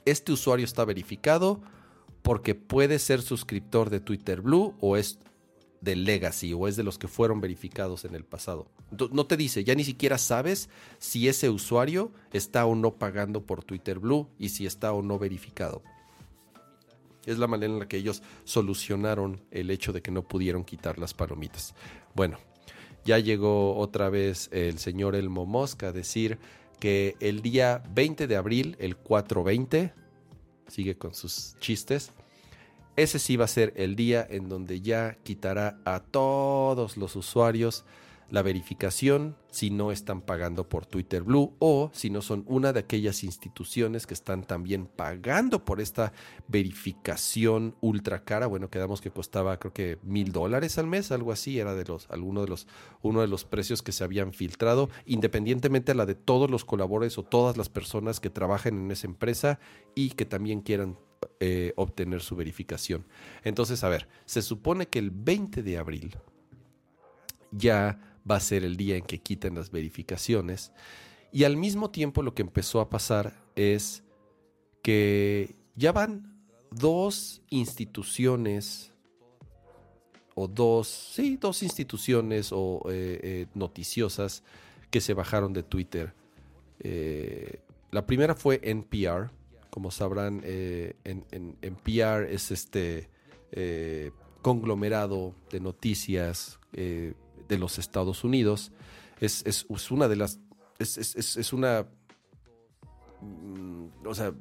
este 0.06 0.32
usuario 0.32 0.64
está 0.64 0.87
verificado 0.87 1.61
porque 2.22 2.54
puede 2.54 2.98
ser 3.00 3.20
suscriptor 3.20 3.90
de 3.90 4.00
Twitter 4.00 4.40
Blue 4.40 4.74
o 4.80 4.96
es 4.96 5.18
de 5.80 5.96
Legacy 5.96 6.52
o 6.52 6.66
es 6.68 6.76
de 6.76 6.82
los 6.82 6.98
que 6.98 7.08
fueron 7.08 7.40
verificados 7.40 8.04
en 8.04 8.14
el 8.14 8.24
pasado. 8.24 8.70
No 9.12 9.26
te 9.26 9.36
dice, 9.36 9.64
ya 9.64 9.74
ni 9.74 9.84
siquiera 9.84 10.18
sabes 10.18 10.68
si 10.98 11.28
ese 11.28 11.50
usuario 11.50 12.12
está 12.32 12.66
o 12.66 12.74
no 12.74 12.94
pagando 12.94 13.44
por 13.44 13.64
Twitter 13.64 13.98
Blue 13.98 14.28
y 14.38 14.48
si 14.48 14.66
está 14.66 14.92
o 14.92 15.02
no 15.02 15.18
verificado. 15.18 15.82
Es 17.26 17.38
la 17.38 17.46
manera 17.46 17.72
en 17.72 17.78
la 17.78 17.88
que 17.88 17.98
ellos 17.98 18.22
solucionaron 18.44 19.42
el 19.50 19.70
hecho 19.70 19.92
de 19.92 20.00
que 20.02 20.10
no 20.10 20.22
pudieron 20.26 20.64
quitar 20.64 20.98
las 20.98 21.14
palomitas. 21.14 21.74
Bueno, 22.14 22.38
ya 23.04 23.18
llegó 23.18 23.76
otra 23.76 24.08
vez 24.08 24.48
el 24.52 24.78
señor 24.78 25.14
Elmo 25.14 25.46
Mosca 25.46 25.88
a 25.88 25.92
decir 25.92 26.38
que 26.80 27.16
el 27.20 27.42
día 27.42 27.82
20 27.94 28.26
de 28.26 28.36
abril, 28.36 28.76
el 28.78 28.96
420, 28.96 29.92
sigue 30.68 30.96
con 30.96 31.14
sus 31.14 31.56
chistes, 31.58 32.12
ese 32.98 33.20
sí 33.20 33.37
va 33.37 33.44
a 33.44 33.48
ser 33.48 33.72
el 33.76 33.94
día 33.94 34.26
en 34.28 34.48
donde 34.48 34.80
ya 34.80 35.18
quitará 35.22 35.78
a 35.84 36.00
todos 36.00 36.96
los 36.96 37.14
usuarios 37.14 37.84
la 38.28 38.42
verificación 38.42 39.37
si 39.50 39.70
no 39.70 39.92
están 39.92 40.20
pagando 40.20 40.68
por 40.68 40.84
Twitter 40.84 41.22
Blue 41.22 41.54
o 41.61 41.90
si 41.94 42.11
no 42.11 42.22
son 42.22 42.44
una 42.48 42.72
de 42.72 42.80
aquellas 42.80 43.22
instituciones 43.22 44.06
que 44.06 44.14
están 44.14 44.42
también 44.42 44.87
pagando 44.87 45.64
por 45.64 45.80
esta 45.80 46.12
verificación 46.48 47.76
ultra 47.80 48.24
cara. 48.24 48.48
Bueno, 48.48 48.68
quedamos 48.68 49.00
que 49.00 49.12
costaba 49.12 49.58
creo 49.58 49.72
que 49.72 49.98
mil 50.02 50.32
dólares 50.32 50.76
al 50.76 50.88
mes, 50.88 51.12
algo 51.12 51.30
así, 51.30 51.61
era 51.61 51.74
de 51.74 51.84
los, 51.84 52.11
alguno 52.11 52.42
de 52.42 52.48
los, 52.48 52.66
uno 53.00 53.20
de 53.20 53.28
los 53.28 53.44
precios 53.44 53.80
que 53.80 53.92
se 53.92 54.02
habían 54.02 54.32
filtrado, 54.32 54.90
independientemente 55.06 55.92
a 55.92 55.94
la 55.94 56.04
de 56.04 56.16
todos 56.16 56.50
los 56.50 56.64
colaboradores 56.64 57.16
o 57.16 57.22
todas 57.22 57.56
las 57.56 57.68
personas 57.68 58.18
que 58.18 58.28
trabajen 58.28 58.76
en 58.76 58.90
esa 58.90 59.06
empresa 59.06 59.61
y 59.94 60.11
que 60.11 60.24
también 60.24 60.62
quieran 60.62 60.98
eh, 61.40 61.72
obtener 61.77 62.20
su 62.20 62.35
verificación. 62.35 63.07
Entonces, 63.44 63.85
a 63.85 63.88
ver, 63.88 64.09
se 64.24 64.42
supone 64.42 64.88
que 64.88 64.98
el 64.98 65.12
20 65.12 65.62
de 65.62 65.79
abril 65.79 66.16
ya 67.53 68.01
va 68.29 68.37
a 68.37 68.40
ser 68.40 68.64
el 68.64 68.77
día 68.77 68.96
en 68.96 69.05
que 69.05 69.18
quiten 69.18 69.55
las 69.55 69.70
verificaciones. 69.70 70.72
Y 71.31 71.44
al 71.44 71.57
mismo 71.57 71.90
tiempo 71.90 72.24
lo 72.24 72.35
que 72.35 72.42
empezó 72.42 72.81
a 72.81 72.90
pasar 72.90 73.35
es 73.55 74.03
que 74.83 75.55
ya 75.77 75.92
van 75.92 76.42
dos 76.72 77.40
instituciones 77.51 78.92
o 80.35 80.48
dos, 80.48 80.88
sí, 80.88 81.37
dos 81.37 81.62
instituciones 81.62 82.51
o 82.51 82.83
eh, 82.90 83.20
eh, 83.22 83.46
noticiosas 83.55 84.42
que 84.90 85.01
se 85.01 85.14
bajaron 85.14 85.53
de 85.53 85.62
Twitter. 85.62 86.14
La 87.92 88.07
primera 88.07 88.35
fue 88.35 88.61
NPR. 88.62 89.38
Como 89.70 89.90
sabrán, 89.90 90.42
en, 90.44 91.57
NPR 91.62 92.24
es 92.31 92.50
este 92.50 93.11
conglomerado 94.42 95.35
de 95.50 95.61
noticias 95.61 96.59
de 97.48 97.59
los 97.59 97.78
Estados 97.78 98.24
Unidos. 98.24 98.72
Es, 99.20 99.66
una 99.90 100.09
de 100.09 100.16
las. 100.16 100.38
Es, 100.78 101.52
una. 101.52 101.87
Mm, 103.20 104.07
o 104.07 104.14
sea, 104.14 104.33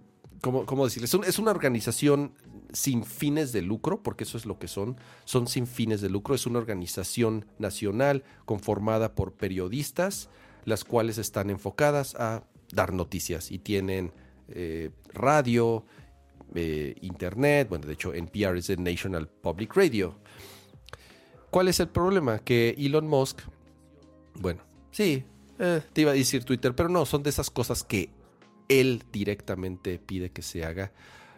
¿cómo, 0.42 0.66
cómo 0.66 0.86
decirlo? 0.86 1.24
Es, 1.26 1.40
una 1.40 1.52
organización 1.52 2.34
sin 2.74 3.04
fines 3.06 3.52
de 3.54 3.62
lucro, 3.62 4.04
porque 4.04 4.24
eso 4.24 4.38
es 4.38 4.46
lo 4.46 4.60
que 4.60 4.68
son. 4.68 4.98
Son 5.26 5.48
sin 5.48 5.66
fines 5.66 6.02
de 6.02 6.10
lucro. 6.10 6.36
Es 6.36 6.46
una 6.46 6.60
organización 6.60 7.46
nacional 7.58 8.24
conformada 8.46 9.16
por 9.16 9.34
periodistas, 9.34 10.30
las 10.66 10.84
cuales 10.84 11.18
están 11.18 11.50
enfocadas 11.50 12.16
a 12.16 12.44
dar 12.72 12.94
noticias 12.94 13.52
y 13.52 13.60
tienen 13.60 14.12
eh, 14.50 14.92
radio, 15.14 15.86
eh, 16.56 16.96
internet. 17.02 17.70
Bueno, 17.70 17.88
de 17.88 17.94
hecho, 17.94 18.14
NPR 18.14 18.58
es 18.58 18.70
el 18.70 18.84
National 18.84 19.28
Public 19.28 19.76
Radio. 19.76 20.16
¿Cuál 21.50 21.68
es 21.68 21.80
el 21.80 21.90
problema? 21.90 22.40
Que 22.40 22.76
Elon 22.78 23.08
Musk, 23.08 23.42
bueno, 24.36 24.62
sí, 24.92 25.24
eh, 25.60 25.82
te 25.94 26.02
iba 26.02 26.12
a 26.12 26.14
decir 26.16 26.44
Twitter, 26.44 26.76
pero 26.76 26.90
no, 26.90 27.06
son 27.06 27.24
de 27.24 27.30
esas 27.30 27.50
cosas 27.50 27.84
que 27.84 28.10
él 28.70 29.04
directamente 29.12 30.00
pide 30.00 30.32
que 30.32 30.42
se 30.42 30.66
haga. 30.66 30.92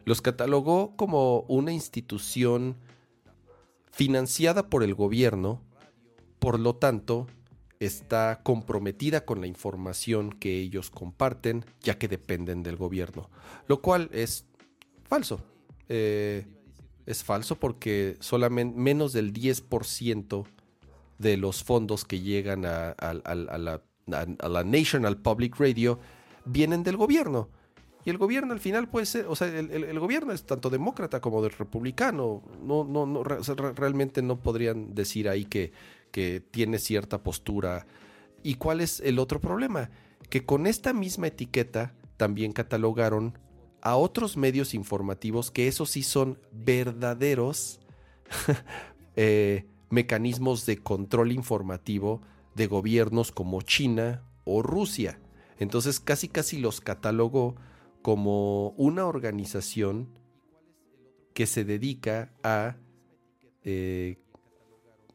Los 0.06 0.22
catalogó 0.22 0.96
como 0.96 1.42
una 1.42 1.72
institución 1.72 2.78
financiada 3.92 4.70
por 4.70 4.84
el 4.84 4.96
gobierno, 4.96 5.62
por 6.40 6.60
lo 6.60 6.76
tanto, 6.76 7.28
está 7.80 8.42
comprometida 8.44 9.26
con 9.26 9.40
la 9.42 9.48
información 9.48 10.32
que 10.32 10.60
ellos 10.60 10.90
comparten, 10.90 11.66
ya 11.82 11.98
que 11.98 12.08
dependen 12.08 12.62
del 12.62 12.76
gobierno, 12.76 13.30
lo 13.68 13.82
cual 13.82 14.10
es 14.12 14.46
falso. 15.04 15.42
Eh, 15.88 16.46
es 17.06 17.24
falso 17.24 17.56
porque 17.56 18.18
solamente 18.20 18.78
menos 18.78 19.14
del 19.14 19.34
10% 19.34 20.46
de 21.18 21.38
los 21.38 21.64
fondos 21.64 22.06
que 22.06 22.20
llegan 22.20 22.66
a, 22.66 22.96
la, 24.06 24.64
National 24.64 25.18
Public 25.18 25.60
Radio 25.60 26.00
vienen 26.46 26.84
del 26.84 26.98
gobierno. 26.98 27.50
Y 28.06 28.12
el 28.12 28.18
gobierno 28.18 28.54
al 28.54 28.60
final 28.60 28.88
puede 28.88 29.06
ser, 29.06 29.26
o 29.28 29.36
sea, 29.36 29.48
el, 29.48 30.00
gobierno 30.00 30.34
es 30.34 30.46
tanto 30.46 30.70
demócrata 30.70 31.20
como 31.20 31.42
del 31.42 31.52
republicano. 31.52 32.44
No, 32.64 32.84
no, 32.84 33.06
no, 33.06 33.24
realmente 33.24 34.22
no 34.22 34.40
podrían 34.40 34.94
decir 34.94 35.28
ahí 35.28 35.46
que, 35.46 35.74
que 36.12 36.40
tiene 36.40 36.80
cierta 36.80 37.24
postura. 37.24 37.86
¿Y 38.44 38.56
cuál 38.56 38.82
es 38.82 39.00
el 39.02 39.20
otro 39.20 39.40
problema? 39.40 39.90
Que 40.30 40.46
con 40.46 40.68
esta 40.68 40.94
misma 40.94 41.28
etiqueta 41.28 41.94
también 42.18 42.52
catalogaron 42.52 43.38
a 43.82 43.96
otros 43.96 44.38
medios 44.38 44.74
informativos 44.74 45.52
que 45.52 45.68
esos 45.68 45.92
sí 45.92 46.04
son 46.04 46.40
verdaderos 46.52 47.80
eh, 49.16 49.66
mecanismos 49.90 50.66
de 50.66 50.78
control 50.78 51.32
informativo 51.32 52.22
de 52.56 52.68
gobiernos 52.68 53.32
como 53.32 53.62
China 53.62 54.24
o 54.44 54.62
Rusia. 54.62 55.20
Entonces 55.58 56.00
casi 56.00 56.28
casi 56.28 56.60
los 56.60 56.82
catalogó 56.82 57.56
como 58.02 58.70
una 58.72 59.06
organización 59.06 60.10
que 61.34 61.46
se 61.46 61.64
dedica 61.64 62.34
a 62.44 62.78
eh, 63.64 64.18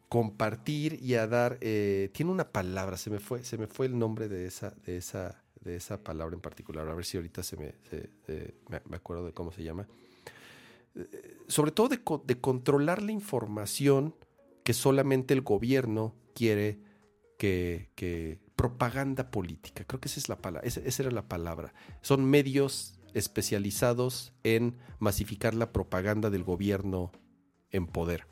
compartir 0.09 0.99
y 1.03 1.15
a 1.15 1.27
dar. 1.27 1.59
Eh, 1.61 2.11
tiene 2.13 2.31
una 2.31 2.51
palabra, 2.53 2.97
se 2.97 3.11
me 3.11 3.21
fue, 3.21 3.45
se 3.45 3.59
me 3.59 3.67
fue 3.67 3.87
el 3.87 3.99
nombre 3.99 4.29
de 4.29 4.47
esa, 4.47 4.71
de 4.85 4.97
esa 4.97 5.45
de 5.65 5.77
esa 5.77 6.03
palabra 6.03 6.35
en 6.35 6.41
particular, 6.41 6.87
a 6.89 6.95
ver 6.95 7.05
si 7.05 7.17
ahorita 7.17 7.43
se 7.43 7.57
me, 7.57 7.75
me, 8.69 8.97
acuerdo 8.97 9.25
de 9.25 9.33
cómo 9.33 9.51
se 9.51 9.65
llama. 9.65 9.89
Eh, 10.95 11.39
sobre 11.49 11.73
todo 11.73 11.89
de, 11.89 12.41
controlar 12.41 13.03
la 13.03 13.13
información 13.13 14.15
que 14.63 14.75
solamente 14.75 15.35
el 15.35 15.41
gobierno 15.41 16.15
quiere 16.35 16.79
que, 17.39 18.39
propaganda 18.57 19.31
política, 19.31 19.85
creo 19.85 20.01
que 20.01 20.09
esa 20.09 20.21
es 20.21 20.29
la 20.29 20.39
palabra, 20.39 20.67
esa, 20.67 21.03
era 21.03 21.11
la 21.11 21.29
palabra. 21.29 21.75
Son 22.01 22.25
medios 22.25 22.99
especializados 23.13 24.33
en 24.43 24.77
masificar 24.99 25.55
la 25.55 25.73
propaganda 25.73 26.31
del 26.31 26.45
gobierno 26.45 27.13
en 27.71 27.87
poder, 27.87 28.27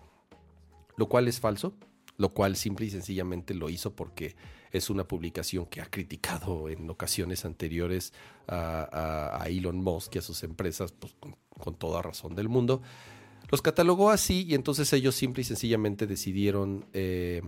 lo 0.97 1.09
cual 1.09 1.29
es 1.29 1.41
falso, 1.41 1.75
lo 2.17 2.35
cual 2.35 2.57
simple 2.57 2.87
y 2.87 2.91
sencillamente 2.91 3.55
lo 3.55 3.71
hizo 3.71 3.95
porque 3.95 4.37
es 4.73 4.89
una 4.91 5.07
publicación 5.07 5.67
que 5.67 5.81
ha 5.81 5.87
criticado 5.87 6.69
en 6.69 6.89
ocasiones 6.89 7.45
anteriores 7.45 8.13
a, 8.49 9.45
Elon 9.47 9.77
Musk 9.77 10.17
y 10.17 10.19
a 10.19 10.23
sus 10.23 10.43
empresas, 10.43 10.93
pues, 10.93 11.15
con, 11.59 11.75
toda 11.77 12.03
razón 12.03 12.35
del 12.35 12.49
mundo. 12.49 12.83
Los 13.51 13.61
catalogó 13.61 14.11
así 14.11 14.47
y 14.49 14.55
entonces 14.55 14.93
ellos 14.93 15.15
simple 15.15 15.43
y 15.43 15.45
sencillamente 15.45 16.07
decidieron 16.07 16.87
eh, 16.95 17.43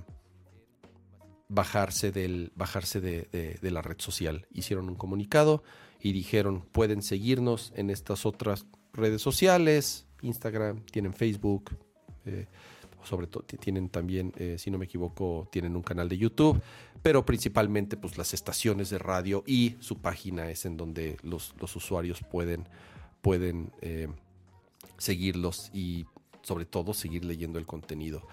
bajarse, 1.49 2.12
del, 2.12 2.53
bajarse 2.55 3.01
de, 3.01 3.59
la 3.70 3.80
red 3.80 3.97
social. 3.99 4.47
Hicieron 4.53 4.88
un 4.88 4.97
comunicado 4.97 5.62
y 6.01 6.12
dijeron, 6.12 6.66
pueden 6.72 7.01
seguirnos 7.01 7.72
en 7.74 7.88
estas 7.88 8.26
otras 8.26 8.66
redes 8.92 9.22
sociales, 9.22 10.07
Instagram, 10.20 10.84
tienen 10.84 11.14
Facebook. 11.14 11.70
Eh, 12.26 12.47
sobre 13.05 13.27
todo 13.27 13.45
tienen 13.45 13.89
también, 13.89 14.33
eh, 14.37 14.57
si 14.59 14.71
no 14.71 14.79
me 14.79 14.87
equivoco, 14.87 15.49
tienen 15.51 15.77
un 15.77 15.83
canal 15.83 16.09
de 16.09 16.19
YouTube, 16.19 16.61
pero 17.03 17.25
principalmente 17.25 17.97
pues 17.97 18.19
las 18.19 18.35
estaciones 18.35 18.91
de 18.91 18.99
radio 18.99 19.45
y 19.47 19.77
su 19.81 19.99
página 19.99 20.51
es 20.51 20.65
en 20.65 20.77
donde 20.77 21.17
los, 21.23 21.55
usuarios 21.75 22.21
pueden, 22.23 22.67
pueden 23.21 23.71
eh, 23.81 24.09
seguirlos 24.99 25.71
y 25.73 26.07
sobre 26.43 26.65
todo 26.65 26.95
seguir 26.95 27.25
leyendo 27.25 27.59
el 27.59 27.67
contenido. 27.67 28.27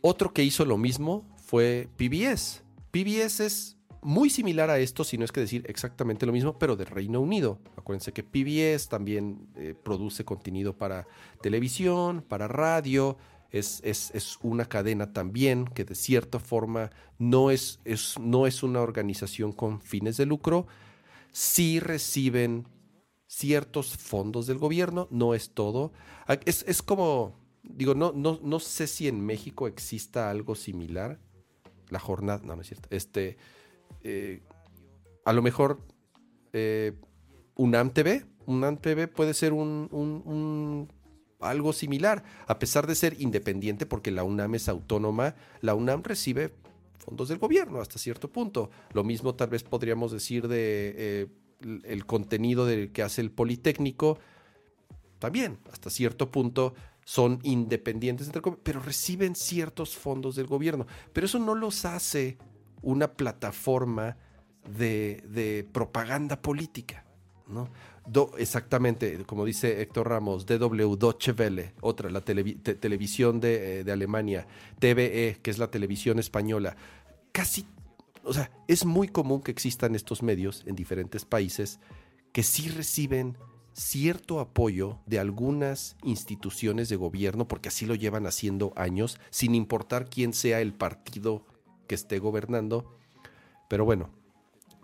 Otro 0.00 0.32
que 0.32 0.44
hizo 0.44 0.64
lo 0.64 0.76
mismo 0.76 1.24
fue 1.36 1.88
PBS. 1.96 2.62
PBS 2.90 3.40
es 3.40 3.76
muy 4.02 4.30
similar 4.30 4.70
a 4.70 4.78
esto, 4.78 5.02
si 5.02 5.18
no 5.18 5.24
es 5.24 5.32
que 5.32 5.40
decir 5.40 5.64
exactamente 5.66 6.26
lo 6.26 6.32
mismo, 6.32 6.58
pero 6.58 6.76
de 6.76 6.84
Reino 6.84 7.20
Unido. 7.20 7.58
Acuérdense 7.76 8.12
que 8.12 8.22
PBS 8.22 8.88
también 8.88 9.48
eh, 9.56 9.74
produce 9.82 10.24
contenido 10.24 10.76
para 10.76 11.08
televisión, 11.42 12.22
para 12.22 12.46
radio. 12.46 13.16
Es, 13.50 13.80
es, 13.84 14.38
una 14.42 14.66
cadena 14.66 15.12
también 15.12 15.66
que 15.66 15.84
de 15.84 15.94
cierta 15.94 16.38
forma 16.38 16.90
no 17.18 17.50
es, 17.50 17.80
es, 17.84 18.18
no 18.18 18.46
es 18.46 18.62
una 18.62 18.80
organización 18.80 19.52
con 19.52 19.80
fines 19.80 20.16
de 20.16 20.26
lucro. 20.26 20.66
Sí 21.32 21.80
reciben 21.80 22.66
ciertos 23.26 23.96
fondos 23.96 24.46
del 24.46 24.58
gobierno, 24.58 25.08
no 25.10 25.34
es 25.34 25.50
todo. 25.50 25.92
Es, 26.44 26.64
es 26.68 26.82
como, 26.82 27.38
digo, 27.62 27.94
no, 27.94 28.12
no, 28.12 28.38
no 28.42 28.60
sé 28.60 28.86
si 28.86 29.08
en 29.08 29.24
México 29.24 29.66
exista 29.66 30.30
algo 30.30 30.54
similar. 30.54 31.20
La 31.88 31.98
jornada, 31.98 32.42
no, 32.44 32.56
no 32.56 32.62
es 32.62 32.68
cierto. 32.68 32.88
Este, 32.90 33.36
eh, 34.02 34.42
a 35.24 35.32
lo 35.32 35.42
mejor 35.42 35.80
eh, 36.52 36.92
UNAM 37.56 37.90
TV, 37.90 38.24
UNAM 38.46 38.78
TV 38.78 39.08
puede 39.08 39.34
ser 39.34 39.52
un, 39.52 40.88
algo 41.40 41.72
similar, 41.72 42.24
a 42.46 42.58
pesar 42.58 42.86
de 42.86 42.94
ser 42.94 43.20
independiente, 43.20 43.86
porque 43.86 44.10
la 44.10 44.24
UNAM 44.24 44.54
es 44.54 44.68
autónoma, 44.68 45.34
la 45.60 45.74
UNAM 45.74 46.02
recibe 46.02 46.54
fondos 46.98 47.28
del 47.28 47.38
gobierno 47.38 47.80
hasta 47.80 47.98
cierto 47.98 48.30
punto. 48.30 48.70
Lo 48.92 49.04
mismo 49.04 49.34
tal 49.34 49.48
vez 49.48 49.62
podríamos 49.62 50.12
decir 50.12 50.48
de 50.48 50.94
eh, 50.96 51.26
el 51.84 52.06
contenido 52.06 52.66
de, 52.66 52.90
que 52.90 53.02
hace 53.02 53.20
el 53.20 53.30
Politécnico, 53.30 54.18
también 55.18 55.58
hasta 55.72 55.90
cierto 55.90 56.30
punto 56.30 56.74
son 57.04 57.38
independientes, 57.44 58.30
pero 58.62 58.80
reciben 58.80 59.36
ciertos 59.36 59.96
fondos 59.96 60.34
del 60.34 60.46
gobierno. 60.46 60.86
Pero 61.12 61.26
eso 61.26 61.38
no 61.38 61.54
los 61.54 61.84
hace 61.84 62.36
una 62.82 63.12
plataforma 63.12 64.16
de, 64.76 65.68
propaganda 65.72 66.42
política. 66.42 67.04
¿no? 67.46 67.68
Exactamente, 68.38 69.24
como 69.24 69.44
dice 69.44 69.80
Héctor 69.82 70.08
Ramos, 70.08 70.46
DW 70.46 70.96
Deutsche 70.96 71.32
Welle, 71.32 71.72
otra, 71.80 72.10
la 72.10 72.20
televisión 72.22 73.40
de, 73.40 73.80
eh, 73.80 73.84
de, 73.84 73.92
Alemania, 73.92 74.46
TVE, 74.78 75.38
que 75.42 75.50
es 75.50 75.58
la 75.58 75.70
televisión 75.70 76.18
española. 76.18 76.76
Casi, 77.32 77.66
o 78.22 78.32
sea, 78.32 78.50
es 78.68 78.84
muy 78.84 79.08
común 79.08 79.42
que 79.42 79.50
existan 79.50 79.94
estos 79.94 80.22
medios 80.22 80.62
en 80.66 80.76
diferentes 80.76 81.24
países 81.24 81.80
que 82.32 82.42
sí 82.42 82.68
reciben 82.68 83.36
cierto 83.72 84.40
apoyo 84.40 85.00
de 85.06 85.18
algunas 85.18 85.96
instituciones 86.02 86.88
de 86.88 86.96
gobierno, 86.96 87.46
porque 87.46 87.68
así 87.68 87.84
lo 87.86 87.94
llevan 87.94 88.26
haciendo 88.26 88.72
años, 88.76 89.18
sin 89.30 89.54
importar 89.54 90.08
quién 90.08 90.32
sea 90.32 90.60
el 90.60 90.72
partido 90.72 91.44
que 91.86 91.94
esté 91.94 92.18
gobernando. 92.18 92.98
Pero 93.68 93.84
bueno, 93.84 94.10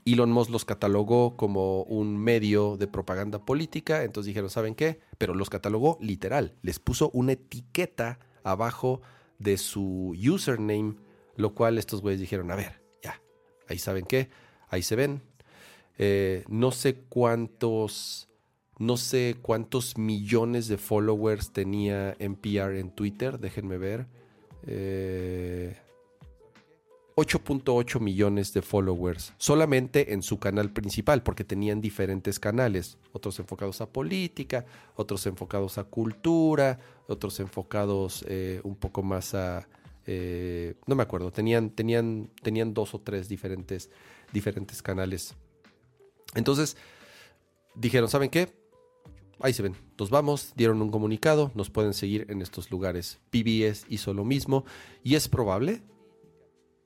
Elon 0.05 0.33
Musk 0.33 0.51
los 0.51 0.65
catalogó 0.65 1.37
como 1.37 1.83
un 1.85 2.17
medio 2.17 2.77
de 2.77 2.89
propaganda 2.89 3.45
política, 3.45 4.03
entonces 4.03 4.29
dijeron, 4.29 4.51
¿saben 4.51 4.75
qué? 4.75 5.01
Pero 5.19 5.35
los 5.35 5.51
catalogó 5.51 5.99
literal, 6.01 6.57
les 6.63 6.79
puso 6.79 7.11
una 7.11 7.33
etiqueta 7.33 8.19
abajo 8.43 9.01
de 9.39 9.57
su 9.57 10.17
username, 10.19 10.97
lo 11.37 11.55
cual 11.55 11.79
estos 11.79 12.01
güeyes 12.01 12.21
dijeron, 12.21 12.51
a 12.51 12.57
ver, 12.57 12.83
ya, 13.03 13.21
ahí 13.69 13.79
saben 13.79 14.05
qué, 14.05 14.29
ahí 14.69 14.83
se 14.83 14.97
ven. 14.97 15.23
Eh, 15.99 16.45
no 16.49 16.73
sé 16.73 16.97
cuántos, 17.09 18.29
no 18.79 18.97
sé 18.97 19.37
cuántos 19.41 19.99
millones 19.99 20.67
de 20.69 20.79
followers 20.79 21.53
tenía 21.53 22.17
NPR 22.19 22.79
en 22.79 22.91
Twitter, 22.91 23.39
déjenme 23.39 23.79
ver. 23.79 24.07
Eh, 24.67 25.77
8.8 27.15 28.01
millones 28.01 28.55
de 28.55 28.63
followers 28.63 29.35
solamente 29.37 30.15
en 30.15 30.23
su 30.23 30.39
canal 30.39 30.73
principal, 30.73 31.23
porque 31.23 31.45
tenían 31.45 31.81
diferentes 31.81 32.39
canales, 32.39 32.99
otros 33.13 33.39
enfocados 33.39 33.81
a 33.81 33.91
política, 33.91 34.65
otros 34.97 35.27
enfocados 35.27 35.79
a 35.79 35.85
cultura, 35.85 36.79
otros 37.09 37.39
enfocados 37.41 38.25
eh, 38.29 38.61
un 38.65 38.77
poco 38.77 39.03
más 39.03 39.35
a... 39.35 39.69
Eh, 40.07 40.75
no 40.87 40.97
me 40.97 41.03
acuerdo, 41.03 41.31
tenían, 41.31 41.71
tenían, 41.71 42.31
tenían 42.43 42.75
dos 42.75 42.95
o 42.95 43.01
tres 43.01 43.29
diferentes, 43.29 43.91
diferentes 44.33 44.83
canales. 44.83 45.35
Entonces, 46.35 46.77
dijeron, 47.75 48.09
¿saben 48.09 48.31
qué? 48.31 48.53
Ahí 49.39 49.53
se 49.53 49.63
ven, 49.63 49.77
nos 49.99 50.11
vamos, 50.11 50.53
dieron 50.57 50.81
un 50.83 50.91
comunicado, 50.91 51.51
nos 51.55 51.69
pueden 51.69 51.95
seguir 51.95 52.27
en 52.31 52.43
estos 52.43 52.71
lugares. 52.71 53.21
PBS 53.31 53.87
hizo 53.89 54.15
lo 54.15 54.25
mismo 54.25 54.65
y 55.03 55.15
es 55.17 55.29
probable 55.29 55.83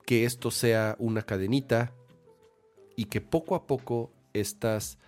que 0.06 0.24
esto 0.24 0.50
sea 0.50 0.96
una 0.98 1.22
cadenita 1.22 1.92
y 2.96 3.06
que 3.06 3.20
poco 3.20 3.54
a 3.54 3.66
poco 3.66 4.12
estas 4.32 4.98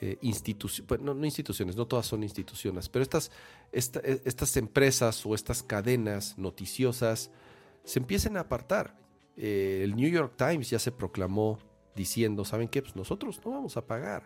eh, 0.00 0.18
instituciones, 0.22 1.00
no, 1.02 1.24
instituciones, 1.24 1.76
no 1.76 1.86
todas 1.86 2.06
son 2.06 2.22
instituciones, 2.22 2.88
pero 2.88 3.02
estas, 3.02 3.30
e, 3.72 4.20
estas 4.24 4.56
empresas 4.56 5.24
o 5.24 5.34
estas 5.34 5.62
cadenas 5.62 6.36
noticiosas 6.38 7.30
se 7.84 7.98
empiecen 7.98 8.36
a 8.36 8.40
apartar. 8.40 8.98
Eh, 9.36 9.82
el 9.84 9.94
New 9.94 10.10
York 10.10 10.34
Times 10.36 10.70
ya 10.70 10.78
se 10.78 10.90
proclamó 10.90 11.58
diciendo, 11.94 12.44
¿saben 12.44 12.68
qué? 12.68 12.82
Pues 12.82 12.96
nosotros 12.96 13.40
no 13.44 13.52
vamos 13.52 13.76
a 13.76 13.86
pagar. 13.86 14.24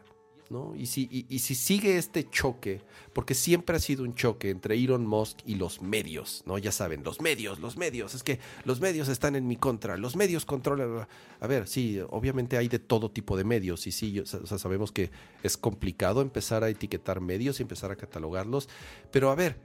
Y 0.76 0.86
si, 0.86 1.26
y, 1.28 1.38
si 1.38 1.54
sigue 1.54 1.96
este 1.96 2.28
choque, 2.28 2.82
porque 3.12 3.34
siempre 3.34 3.76
ha 3.76 3.78
sido 3.78 4.02
un 4.02 4.16
choque 4.16 4.50
entre 4.50 4.74
Elon 4.74 5.06
Musk 5.06 5.38
y 5.46 5.54
los 5.54 5.80
medios, 5.80 6.42
¿no? 6.44 6.58
Ya 6.58 6.72
saben, 6.72 7.04
los 7.04 7.20
medios, 7.20 7.60
los 7.60 7.76
medios, 7.76 8.16
es 8.16 8.24
que 8.24 8.40
los 8.64 8.80
medios 8.80 9.08
están 9.08 9.36
en 9.36 9.46
mi 9.46 9.54
contra, 9.54 9.96
los 9.96 10.16
medios 10.16 10.44
controlan. 10.44 11.06
A 11.38 11.46
ver, 11.46 11.68
sí, 11.68 12.00
obviamente 12.10 12.56
hay 12.56 12.66
de 12.66 12.80
todo 12.80 13.12
tipo 13.12 13.36
de 13.36 13.44
medios, 13.44 13.86
y 13.86 13.92
sí, 13.92 14.24
sabemos 14.24 14.90
que 14.90 15.12
es 15.44 15.56
complicado 15.56 16.20
empezar 16.20 16.64
a 16.64 16.68
etiquetar 16.68 17.20
medios 17.20 17.60
y 17.60 17.62
empezar 17.62 17.92
a 17.92 17.96
catalogarlos, 17.96 18.68
pero 19.12 19.30
a 19.30 19.36
ver, 19.36 19.60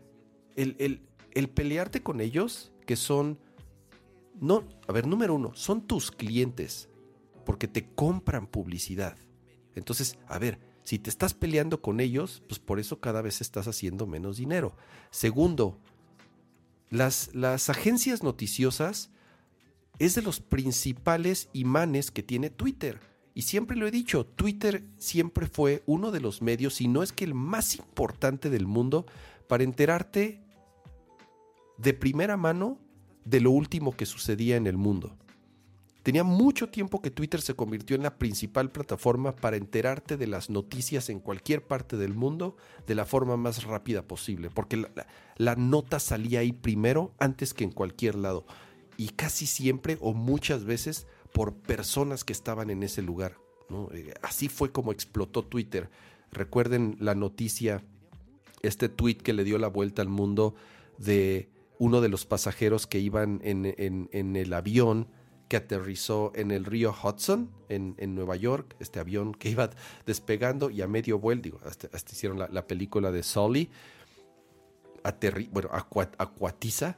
el, 0.56 1.02
el 1.32 1.50
pelearte 1.50 2.04
con 2.04 2.22
ellos, 2.22 2.72
que 2.86 2.96
son, 2.96 3.40
no, 4.40 4.64
a 4.88 4.92
ver, 4.92 5.08
número 5.08 5.34
uno, 5.34 5.56
son 5.56 5.88
tus 5.88 6.12
clientes, 6.12 6.90
porque 7.44 7.68
te 7.68 7.88
compran 7.96 8.46
publicidad. 8.46 9.18
Entonces, 9.76 10.18
a 10.28 10.40
ver, 10.40 10.60
si 10.86 11.00
te 11.00 11.10
estás 11.10 11.34
peleando 11.34 11.82
con 11.82 12.00
ellos, 12.00 12.44
pues 12.48 12.60
por 12.60 12.80
eso 12.80 13.00
cada 13.00 13.24
vez 13.24 13.42
estás 13.42 13.68
haciendo 13.68 14.06
menos 14.06 14.38
dinero. 14.38 14.76
Segundo, 15.10 15.80
las, 16.92 17.34
las 17.34 17.70
agencias 17.70 18.22
noticiosas 18.22 19.10
es 19.98 20.14
de 20.14 20.22
los 20.22 20.40
principales 20.40 21.50
imanes 21.54 22.12
que 22.12 22.22
tiene 22.22 22.52
Twitter. 22.52 23.00
Y 23.34 23.42
siempre 23.42 23.76
lo 23.76 23.88
he 23.88 23.92
dicho, 23.92 24.28
Twitter 24.28 24.84
siempre 25.00 25.48
fue 25.48 25.82
uno 25.88 26.12
de 26.12 26.22
los 26.22 26.44
medios, 26.44 26.76
si 26.76 26.88
no 26.88 27.02
es 27.02 27.12
que 27.12 27.26
el 27.26 27.34
más 27.34 27.76
importante 27.76 28.52
del 28.52 28.68
mundo, 28.68 29.08
para 29.48 29.64
enterarte 29.64 30.40
de 31.80 31.94
primera 31.96 32.38
mano 32.38 32.80
de 33.26 33.42
lo 33.42 33.50
último 33.50 33.98
que 33.98 34.06
sucedía 34.06 34.56
en 34.56 34.68
el 34.68 34.78
mundo. 34.78 35.18
Tenía 36.06 36.24
mucho 36.24 36.70
tiempo 36.70 37.02
que 37.02 37.10
Twitter 37.10 37.42
se 37.42 37.56
convirtió 37.56 37.96
en 37.96 38.04
la 38.04 38.20
principal 38.20 38.70
plataforma 38.70 39.36
para 39.36 39.58
enterarte 39.58 40.18
de 40.18 40.28
las 40.28 40.52
noticias 40.52 41.10
en 41.10 41.20
cualquier 41.20 41.66
parte 41.66 41.98
del 41.98 42.14
mundo 42.14 42.58
de 42.86 42.94
la 42.94 43.06
forma 43.06 43.38
más 43.38 43.64
rápida 43.64 44.04
posible, 44.04 44.52
porque 44.54 44.86
la, 45.38 45.56
nota 45.56 46.00
salía 46.00 46.42
ahí 46.42 46.52
primero 46.52 47.16
antes 47.18 47.56
que 47.56 47.64
en 47.64 47.72
cualquier 47.72 48.14
lado, 48.14 48.46
y 48.98 49.10
casi 49.10 49.48
siempre 49.48 49.98
o 50.00 50.14
muchas 50.14 50.64
veces 50.64 51.08
por 51.34 51.56
personas 51.56 52.24
que 52.24 52.34
estaban 52.34 52.70
en 52.70 52.84
ese 52.84 53.02
lugar. 53.02 53.40
Eh, 53.92 54.14
así 54.22 54.48
fue 54.48 54.72
como 54.72 54.92
explotó 54.92 55.44
Twitter. 55.44 55.90
Recuerden 56.32 56.98
la 57.00 57.16
noticia, 57.16 57.84
este 58.62 58.90
tweet 58.90 59.16
que 59.16 59.34
le 59.34 59.44
dio 59.44 59.58
la 59.58 59.70
vuelta 59.70 60.04
al 60.04 60.10
mundo 60.10 60.54
de 61.00 61.50
uno 61.80 62.00
de 62.00 62.10
los 62.10 62.28
pasajeros 62.28 62.86
que 62.86 63.00
iban 63.00 63.42
en 63.44 64.36
el 64.36 64.54
avión 64.54 65.08
que 65.48 65.58
aterrizó 65.58 66.32
en 66.36 66.52
el 66.52 66.66
río 66.66 66.94
Hudson, 66.94 67.52
en, 67.70 68.16
Nueva 68.16 68.36
York, 68.36 68.76
este 68.80 69.00
avión 69.00 69.34
que 69.34 69.50
iba 69.50 69.70
despegando 70.06 70.70
y 70.70 70.82
a 70.82 70.88
medio 70.88 71.20
vuelo, 71.20 71.42
digo, 71.42 71.60
hasta, 71.66 71.90
hicieron 72.12 72.40
la, 72.40 72.68
película 72.68 73.12
de 73.12 73.24
Sully, 73.24 73.70
bueno, 75.52 75.70
acuatiza, 75.72 76.98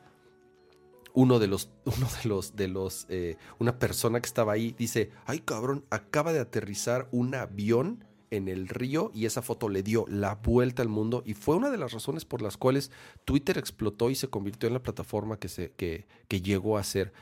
uno 1.14 1.39
de 1.39 1.48
los, 1.48 1.72
uno 1.86 2.08
de 2.22 2.30
los, 2.30 2.56
de 2.56 2.68
los, 2.68 3.06
eh, 3.10 3.38
una 3.60 3.80
persona 3.80 4.22
que 4.22 4.28
estaba 4.28 4.54
ahí 4.54 4.76
dice, 4.78 5.12
ay 5.26 5.39
cabrón, 5.39 5.84
acaba 5.89 6.32
de 6.32 6.39
aterrizar 6.39 7.08
un 7.12 7.36
avión 7.36 8.06
en 8.30 8.48
el 8.48 8.68
río 8.68 9.12
y 9.14 9.26
esa 9.26 9.41
foto 9.41 9.70
le 9.70 9.84
dio 9.84 10.06
la 10.10 10.36
vuelta 10.36 10.82
al 10.82 10.89
mundo 10.89 11.24
y 11.26 11.34
fue 11.34 11.56
una 11.56 11.70
de 11.70 11.78
las 11.78 11.93
razones 11.93 12.26
por 12.26 12.41
las 12.41 12.58
cuales 12.58 12.91
Twitter 13.26 13.58
explotó 13.58 14.10
y 14.10 14.16
se 14.16 14.30
convirtió 14.30 14.68
en 14.68 14.74
la 14.74 14.84
plataforma 14.84 15.39
que, 15.39 15.48
se, 15.48 15.72
que, 15.72 16.06
que 16.28 16.41
llegó 16.41 16.78
a 16.78 16.84
ser. 16.84 17.14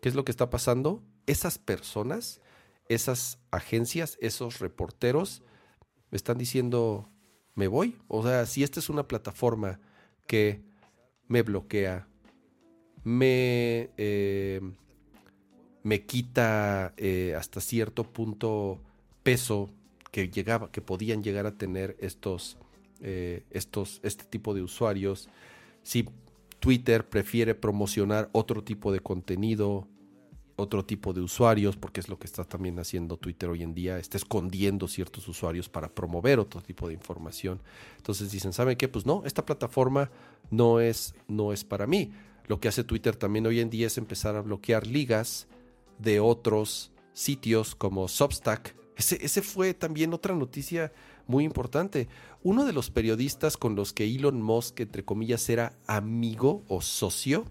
¿Qué 0.00 0.08
es 0.08 0.14
lo 0.14 0.24
que 0.24 0.30
está 0.30 0.50
pasando? 0.50 1.02
Esas 1.26 1.58
personas, 1.58 2.40
esas 2.88 3.38
agencias, 3.50 4.16
esos 4.20 4.58
reporteros, 4.58 5.42
están 6.10 6.38
diciendo, 6.38 7.10
me 7.54 7.68
voy. 7.68 7.98
O 8.08 8.22
sea, 8.22 8.46
si 8.46 8.62
esta 8.62 8.80
es 8.80 8.88
una 8.88 9.06
plataforma 9.06 9.80
que 10.26 10.62
me 11.28 11.42
bloquea, 11.42 12.08
me, 13.04 13.90
eh, 13.96 14.60
me 15.82 16.06
quita 16.06 16.94
eh, 16.96 17.34
hasta 17.36 17.60
cierto 17.60 18.04
punto 18.04 18.80
peso 19.22 19.70
que 20.10 20.28
llegaba, 20.28 20.70
que 20.72 20.80
podían 20.80 21.22
llegar 21.22 21.46
a 21.46 21.56
tener 21.56 21.96
estos, 22.00 22.58
eh, 23.00 23.44
estos, 23.50 24.00
este 24.02 24.24
tipo 24.24 24.54
de 24.54 24.62
usuarios. 24.62 25.28
Si 25.82 26.08
Twitter 26.60 27.08
prefiere 27.08 27.54
promocionar 27.54 28.28
otro 28.32 28.62
tipo 28.62 28.92
de 28.92 29.00
contenido, 29.00 29.88
otro 30.56 30.84
tipo 30.84 31.12
de 31.12 31.22
usuarios, 31.22 31.76
porque 31.76 32.00
es 32.00 32.08
lo 32.08 32.18
que 32.18 32.26
está 32.26 32.44
también 32.44 32.78
haciendo 32.78 33.16
Twitter 33.16 33.48
hoy 33.48 33.62
en 33.62 33.74
día, 33.74 33.98
está 33.98 34.18
escondiendo 34.18 34.86
ciertos 34.86 35.26
usuarios 35.26 35.68
para 35.70 35.88
promover 35.88 36.38
otro 36.38 36.60
tipo 36.60 36.86
de 36.86 36.94
información. 36.94 37.60
Entonces 37.96 38.30
dicen, 38.30 38.52
¿saben 38.52 38.76
qué? 38.76 38.88
Pues 38.88 39.06
no, 39.06 39.22
esta 39.24 39.46
plataforma 39.46 40.10
no 40.50 40.80
es, 40.80 41.14
no 41.28 41.52
es 41.52 41.64
para 41.64 41.86
mí. 41.86 42.12
Lo 42.46 42.60
que 42.60 42.68
hace 42.68 42.84
Twitter 42.84 43.16
también 43.16 43.46
hoy 43.46 43.60
en 43.60 43.70
día 43.70 43.86
es 43.86 43.96
empezar 43.96 44.36
a 44.36 44.42
bloquear 44.42 44.86
ligas 44.86 45.48
de 45.98 46.20
otros 46.20 46.92
sitios 47.14 47.74
como 47.74 48.06
Substack. 48.06 48.76
Ese, 48.96 49.24
ese 49.24 49.40
fue 49.40 49.72
también 49.72 50.12
otra 50.12 50.34
noticia 50.34 50.92
muy 51.26 51.44
importante. 51.44 52.08
Uno 52.42 52.64
de 52.64 52.72
los 52.72 52.90
periodistas 52.90 53.56
con 53.56 53.76
los 53.76 53.92
que 53.92 54.04
Elon 54.04 54.42
Musk, 54.42 54.80
entre 54.80 55.04
comillas, 55.04 55.48
era 55.48 55.74
amigo 55.86 56.62
o 56.68 56.80
socio, 56.80 57.44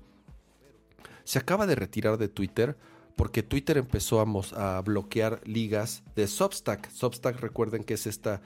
se 1.24 1.40
acaba 1.40 1.68
de 1.68 1.76
retirar 1.76 2.18
de 2.18 2.28
Twitter 2.28 2.76
porque 3.16 3.44
Twitter 3.44 3.78
empezó 3.78 4.22
a, 4.22 4.82
bloquear 4.82 5.42
ligas 5.46 6.04
de 6.16 6.26
Substack. 6.26 6.90
Substack, 6.90 7.40
recuerden 7.42 7.84
que 7.84 7.96
es 7.96 8.08
esta 8.08 8.42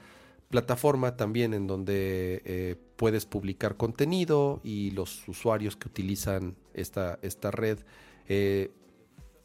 plataforma 0.50 1.16
también 1.16 1.54
en 1.54 1.68
donde 1.68 2.42
eh, 2.44 2.76
puedes 2.96 3.24
publicar 3.24 3.76
contenido 3.76 4.60
y 4.64 4.90
los 4.90 5.28
usuarios 5.28 5.76
que 5.76 5.86
utilizan 5.86 6.56
esta, 6.74 7.20
esta 7.22 7.52
red 7.52 7.78
eh, 8.28 8.72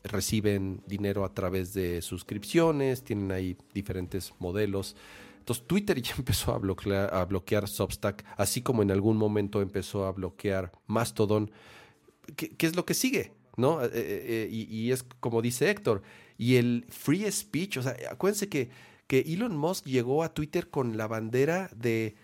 reciben 0.03 0.81
dinero 0.87 1.25
a 1.25 1.33
través 1.33 1.73
de 1.73 2.01
suscripciones, 2.01 3.03
tienen 3.03 3.31
ahí 3.31 3.55
diferentes 3.73 4.33
modelos. 4.39 4.95
Entonces 5.39 5.65
Twitter 5.65 6.01
ya 6.01 6.13
empezó 6.17 6.53
a 6.53 6.57
bloquear, 6.57 7.13
a 7.13 7.25
bloquear 7.25 7.67
Substack, 7.67 8.25
así 8.37 8.61
como 8.61 8.83
en 8.83 8.91
algún 8.91 9.17
momento 9.17 9.61
empezó 9.61 10.05
a 10.05 10.11
bloquear 10.11 10.71
Mastodon. 10.87 11.51
qué 12.35 12.65
es 12.65 12.75
lo 12.75 12.85
que 12.85 12.93
sigue? 12.93 13.33
¿no? 13.59 13.83
Eh, 13.83 13.89
eh, 13.93 14.47
eh, 14.49 14.49
y, 14.49 14.91
es 14.91 15.03
como 15.19 15.41
dice 15.41 15.69
Héctor. 15.69 16.01
Y 16.37 16.55
el 16.55 16.85
free 16.89 17.29
speech, 17.31 17.77
o 17.77 17.83
sea, 17.83 17.95
acuérdense 18.09 18.49
que, 18.49 18.69
que 19.05 19.19
Elon 19.19 19.55
Musk 19.55 19.85
llegó 19.85 20.23
a 20.23 20.33
Twitter 20.33 20.69
con 20.69 20.97
la 20.97 21.07
bandera 21.07 21.69
de 21.75 22.15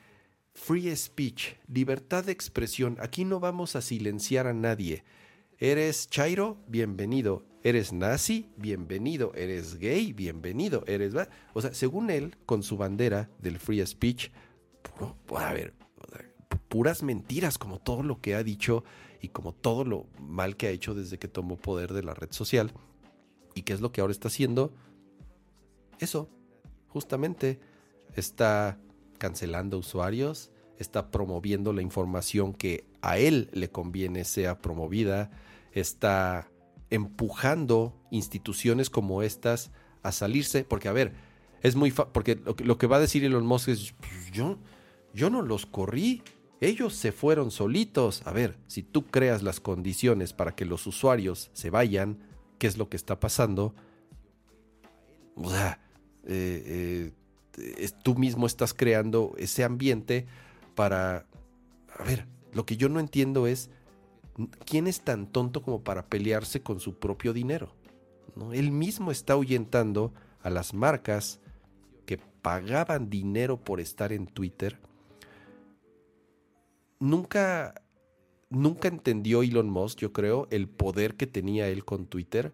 free 0.53 0.95
speech, 0.95 1.55
libertad 1.67 2.23
de 2.23 2.31
expresión. 2.31 2.97
Aquí 3.01 3.25
no 3.25 3.39
vamos 3.39 3.75
a 3.75 3.81
silenciar 3.81 4.47
a 4.47 4.53
nadie. 4.53 5.03
Eres 5.57 6.09
Chairo, 6.09 6.57
bienvenido. 6.67 7.45
Eres 7.63 7.93
nazi, 7.93 8.49
bienvenido. 8.57 9.31
Eres 9.35 9.77
gay, 9.77 10.11
bienvenido. 10.11 10.83
Eres. 10.85 11.13
O 11.53 11.61
sea, 11.61 11.73
según 11.73 12.09
él, 12.09 12.35
con 12.45 12.61
su 12.61 12.75
bandera 12.75 13.29
del 13.39 13.57
free 13.57 13.85
speech, 13.85 14.31
a 15.33 15.53
ver, 15.53 15.73
puras 16.67 17.03
mentiras, 17.03 17.57
como 17.57 17.79
todo 17.79 18.03
lo 18.03 18.19
que 18.19 18.35
ha 18.35 18.43
dicho 18.43 18.83
y 19.21 19.29
como 19.29 19.53
todo 19.53 19.85
lo 19.85 20.07
mal 20.19 20.57
que 20.57 20.67
ha 20.67 20.71
hecho 20.71 20.93
desde 20.93 21.17
que 21.17 21.29
tomó 21.29 21.55
poder 21.55 21.93
de 21.93 22.03
la 22.03 22.13
red 22.13 22.33
social. 22.33 22.73
¿Y 23.53 23.61
qué 23.61 23.71
es 23.71 23.79
lo 23.79 23.93
que 23.93 24.01
ahora 24.01 24.11
está 24.11 24.27
haciendo? 24.27 24.73
Eso, 25.99 26.29
justamente, 26.89 27.61
está 28.13 28.77
cancelando 29.17 29.77
usuarios, 29.77 30.51
está 30.79 31.11
promoviendo 31.11 31.73
la 31.73 31.81
información 31.81 32.53
que 32.53 32.85
a 33.01 33.17
él 33.17 33.49
le 33.53 33.69
conviene 33.69 34.23
sea 34.23 34.59
promovida, 34.59 35.31
está 35.71 36.49
empujando 36.89 37.93
instituciones 38.11 38.89
como 38.89 39.21
estas 39.21 39.71
a 40.03 40.11
salirse, 40.11 40.63
porque 40.63 40.87
a 40.87 40.93
ver, 40.93 41.13
es 41.61 41.75
muy 41.75 41.91
porque 41.91 42.39
lo 42.63 42.77
que, 42.77 42.87
va 42.87 42.97
a 42.97 42.99
decir 42.99 43.23
Elon 43.23 43.45
Musk 43.45 43.69
es, 43.69 43.93
pues, 43.93 44.31
yo, 44.31 44.59
yo 45.13 45.29
no 45.29 45.41
los 45.41 45.65
corrí, 45.65 46.21
ellos 46.61 46.93
se 46.93 47.11
fueron 47.11 47.51
solitos. 47.51 48.21
A 48.25 48.31
ver, 48.31 48.57
si 48.67 48.83
tú 48.83 49.05
creas 49.07 49.43
las 49.43 49.59
condiciones 49.59 50.33
para 50.33 50.55
que 50.55 50.65
los 50.65 50.85
usuarios 50.87 51.49
se 51.53 51.69
vayan, 51.69 52.19
¿qué 52.59 52.67
es 52.67 52.77
lo 52.77 52.89
que 52.89 52.97
está 52.97 53.19
pasando? 53.19 53.73
O 55.35 55.49
sea, 55.49 55.79
eh, 56.25 57.11
eh, 57.57 57.89
tú 58.03 58.15
mismo 58.15 58.45
estás 58.45 58.73
creando 58.73 59.33
ese 59.37 59.63
ambiente 59.63 60.27
para... 60.75 61.25
A 61.97 62.03
ver, 62.03 62.27
lo 62.53 62.65
que 62.65 62.77
yo 62.77 62.89
no 62.89 62.99
entiendo 62.99 63.47
es, 63.47 63.69
¿quién 64.65 64.87
es 64.87 65.01
tan 65.01 65.27
tonto 65.27 65.61
como 65.61 65.83
para 65.83 66.05
pelearse 66.07 66.61
con 66.61 66.79
su 66.79 66.99
propio 66.99 67.33
dinero? 67.33 67.73
¿No? 68.35 68.53
Él 68.53 68.71
mismo 68.71 69.11
está 69.11 69.33
ahuyentando 69.33 70.13
a 70.41 70.49
las 70.49 70.73
marcas 70.73 71.39
que 72.05 72.17
pagaban 72.17 73.09
dinero 73.09 73.57
por 73.57 73.79
estar 73.79 74.11
en 74.11 74.27
Twitter 74.27 74.77
nunca, 76.99 77.81
nunca 78.49 78.87
entendió 78.87 79.43
Elon 79.43 79.69
Musk, 79.69 79.99
yo 79.99 80.13
creo, 80.13 80.47
el 80.51 80.67
poder 80.67 81.15
que 81.15 81.27
tenía 81.27 81.67
él 81.67 81.85
con 81.85 82.07
Twitter, 82.07 82.53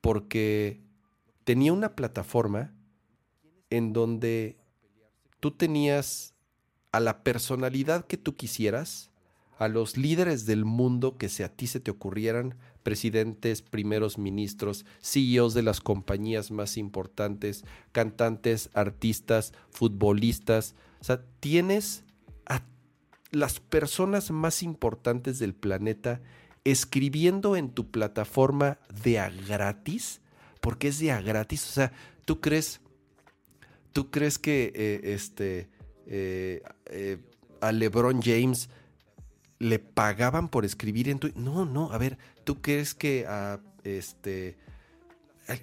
porque 0.00 0.80
tenía 1.44 1.72
una 1.72 1.94
plataforma 1.94 2.74
en 3.70 3.92
donde 3.92 4.58
tú 5.40 5.50
tenías 5.50 6.34
a 6.92 7.00
la 7.00 7.22
personalidad 7.22 8.06
que 8.06 8.16
tú 8.16 8.36
quisieras, 8.36 9.10
a 9.58 9.68
los 9.68 9.96
líderes 9.96 10.46
del 10.46 10.64
mundo 10.64 11.16
que 11.18 11.28
se 11.28 11.44
a 11.44 11.48
ti 11.48 11.66
se 11.66 11.80
te 11.80 11.90
ocurrieran, 11.90 12.54
presidentes, 12.82 13.60
primeros 13.60 14.16
ministros, 14.16 14.86
CEOs 15.02 15.52
de 15.52 15.62
las 15.62 15.80
compañías 15.80 16.50
más 16.50 16.76
importantes, 16.76 17.64
cantantes, 17.92 18.70
artistas, 18.72 19.52
futbolistas. 19.70 20.74
O 21.00 21.04
sea, 21.04 21.22
tienes 21.40 22.04
las 23.30 23.60
personas 23.60 24.30
más 24.30 24.62
importantes 24.62 25.38
del 25.38 25.54
planeta 25.54 26.20
escribiendo 26.64 27.56
en 27.56 27.70
tu 27.70 27.90
plataforma 27.90 28.78
de 29.02 29.18
a 29.18 29.30
gratis, 29.30 30.20
porque 30.60 30.88
es 30.88 30.98
de 30.98 31.12
a 31.12 31.20
gratis, 31.20 31.66
o 31.68 31.72
sea, 31.72 31.92
tú 32.24 32.40
crees, 32.40 32.80
tú 33.92 34.10
crees 34.10 34.38
que 34.38 34.72
eh, 34.74 35.00
este 35.14 35.68
eh, 36.08 36.62
eh, 36.86 37.18
a 37.60 37.72
LeBron 37.72 38.20
James 38.22 38.68
le 39.58 39.78
pagaban 39.78 40.48
por 40.48 40.64
escribir 40.64 41.08
en 41.08 41.18
tu, 41.18 41.30
no, 41.34 41.64
no, 41.64 41.92
a 41.92 41.98
ver, 41.98 42.18
tú 42.44 42.60
crees 42.60 42.94
que 42.94 43.26
a 43.26 43.60
este 43.84 44.56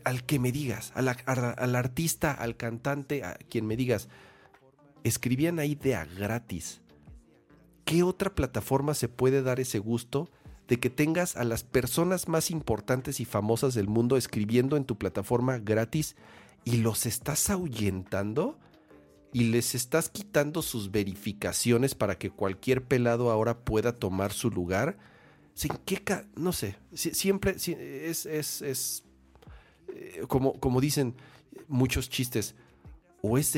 al, 0.04 0.24
que 0.24 0.40
me 0.40 0.52
digas, 0.52 0.92
al 0.96 1.76
artista, 1.76 2.32
al 2.32 2.58
cantante, 2.58 3.24
a 3.24 3.36
quien 3.36 3.68
me 3.68 3.76
digas, 3.76 4.10
escribían 5.04 5.60
ahí 5.60 5.76
de 5.76 5.98
gratis 6.18 6.82
¿qué 7.86 8.04
otra 8.04 8.34
plataforma 8.34 8.94
se 8.96 9.08
puede 9.08 9.44
dar 9.44 9.60
ese 9.60 9.80
gusto 9.80 10.30
de 10.68 10.80
que 10.80 10.90
tengas 10.90 11.38
a 11.38 11.44
las 11.44 11.64
personas 11.64 12.28
más 12.28 12.50
importantes 12.50 13.20
y 13.20 13.26
famosas 13.26 13.76
del 13.76 13.88
mundo 13.88 14.18
escribiendo 14.18 14.76
en 14.76 14.86
tu 14.86 14.98
plataforma 14.98 15.60
gratis 15.60 16.16
y 16.64 16.78
los 16.78 17.06
estás 17.06 17.52
ahuyentando? 17.52 18.58
Y 19.36 19.50
les 19.50 19.76
estás 19.76 20.08
quitando 20.08 20.62
sus 20.62 20.92
verificaciones 20.92 21.94
para 21.94 22.18
que 22.18 22.30
cualquier 22.30 22.86
pelado 22.86 23.32
ahora 23.32 23.66
pueda 23.66 23.92
tomar 23.92 24.32
su 24.32 24.50
lugar. 24.50 24.98
¿En 25.62 25.78
qué 25.84 26.02
no 26.38 26.54
sé, 26.54 26.78
siempre 26.94 27.58
es, 27.58 28.26
es, 28.26 28.62
es 28.62 29.04
eh, 29.94 30.24
como, 30.30 30.58
como 30.62 30.80
dicen 30.80 31.16
muchos 31.68 32.10
chistes, 32.10 32.56
o 33.22 33.38
es, 33.38 33.52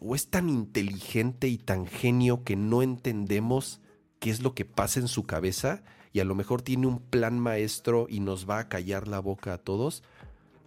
o 0.00 0.14
es 0.14 0.26
tan 0.28 0.50
inteligente 0.50 1.48
y 1.48 1.56
tan 1.56 1.86
genio 1.86 2.44
que 2.44 2.54
no 2.54 2.82
entendemos 2.82 3.80
qué 4.18 4.28
es 4.28 4.42
lo 4.42 4.54
que 4.54 4.66
pasa 4.66 5.00
en 5.00 5.08
su 5.08 5.24
cabeza 5.24 5.82
y 6.12 6.20
a 6.20 6.26
lo 6.26 6.34
mejor 6.34 6.60
tiene 6.60 6.88
un 6.88 6.98
plan 6.98 7.38
maestro 7.38 8.06
y 8.06 8.20
nos 8.20 8.46
va 8.46 8.58
a 8.58 8.68
callar 8.68 9.08
la 9.08 9.18
boca 9.18 9.54
a 9.54 9.58
todos, 9.58 10.02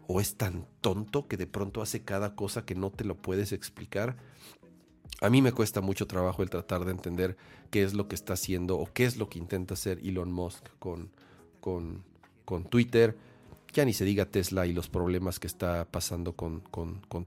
o 0.07 0.22
es 0.22 0.38
tan 0.38 0.66
tonto 0.82 1.28
que 1.28 1.38
de 1.38 1.45
pronto 1.45 1.84
hace 1.84 2.03
cada 2.03 2.36
cosa 2.36 2.66
que 2.66 2.74
no 2.74 2.89
te 2.89 3.03
lo 3.03 3.16
puedes 3.16 3.51
explicar. 3.51 4.18
A 5.22 5.30
mí 5.30 5.41
me 5.41 5.51
cuesta 5.51 5.82
mucho 5.82 6.07
trabajo 6.07 6.43
el 6.43 6.49
tratar 6.49 6.86
de 6.86 6.91
entender 6.91 7.38
qué 7.72 7.84
es 7.84 7.93
lo 7.93 8.07
que 8.07 8.16
está 8.16 8.34
haciendo 8.34 8.78
o 8.78 8.91
qué 8.91 9.05
es 9.05 9.18
lo 9.18 9.30
que 9.30 9.39
intenta 9.39 9.74
hacer 9.74 9.99
Elon 9.99 10.32
Musk 10.32 10.68
con, 10.80 11.09
con, 11.61 12.03
con 12.43 12.66
Twitter 12.66 13.18
ya 13.76 13.84
ni 13.84 13.91
se 13.91 14.05
diga 14.05 14.26
Tesla 14.26 14.66
y 14.66 14.74
los 14.74 14.88
problemas 14.88 15.38
que 15.38 15.47
está 15.47 15.86
pasando 15.91 16.34
con, 16.34 16.63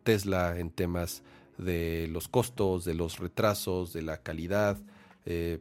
Tesla 0.03 0.59
en 0.59 0.71
temas 0.71 1.23
de 1.59 2.09
los 2.11 2.27
costos, 2.27 2.87
de 2.87 2.95
los 2.95 3.19
retrasos, 3.19 3.93
de 3.93 4.01
la 4.01 4.23
calidad. 4.23 4.79
Eh, 5.27 5.61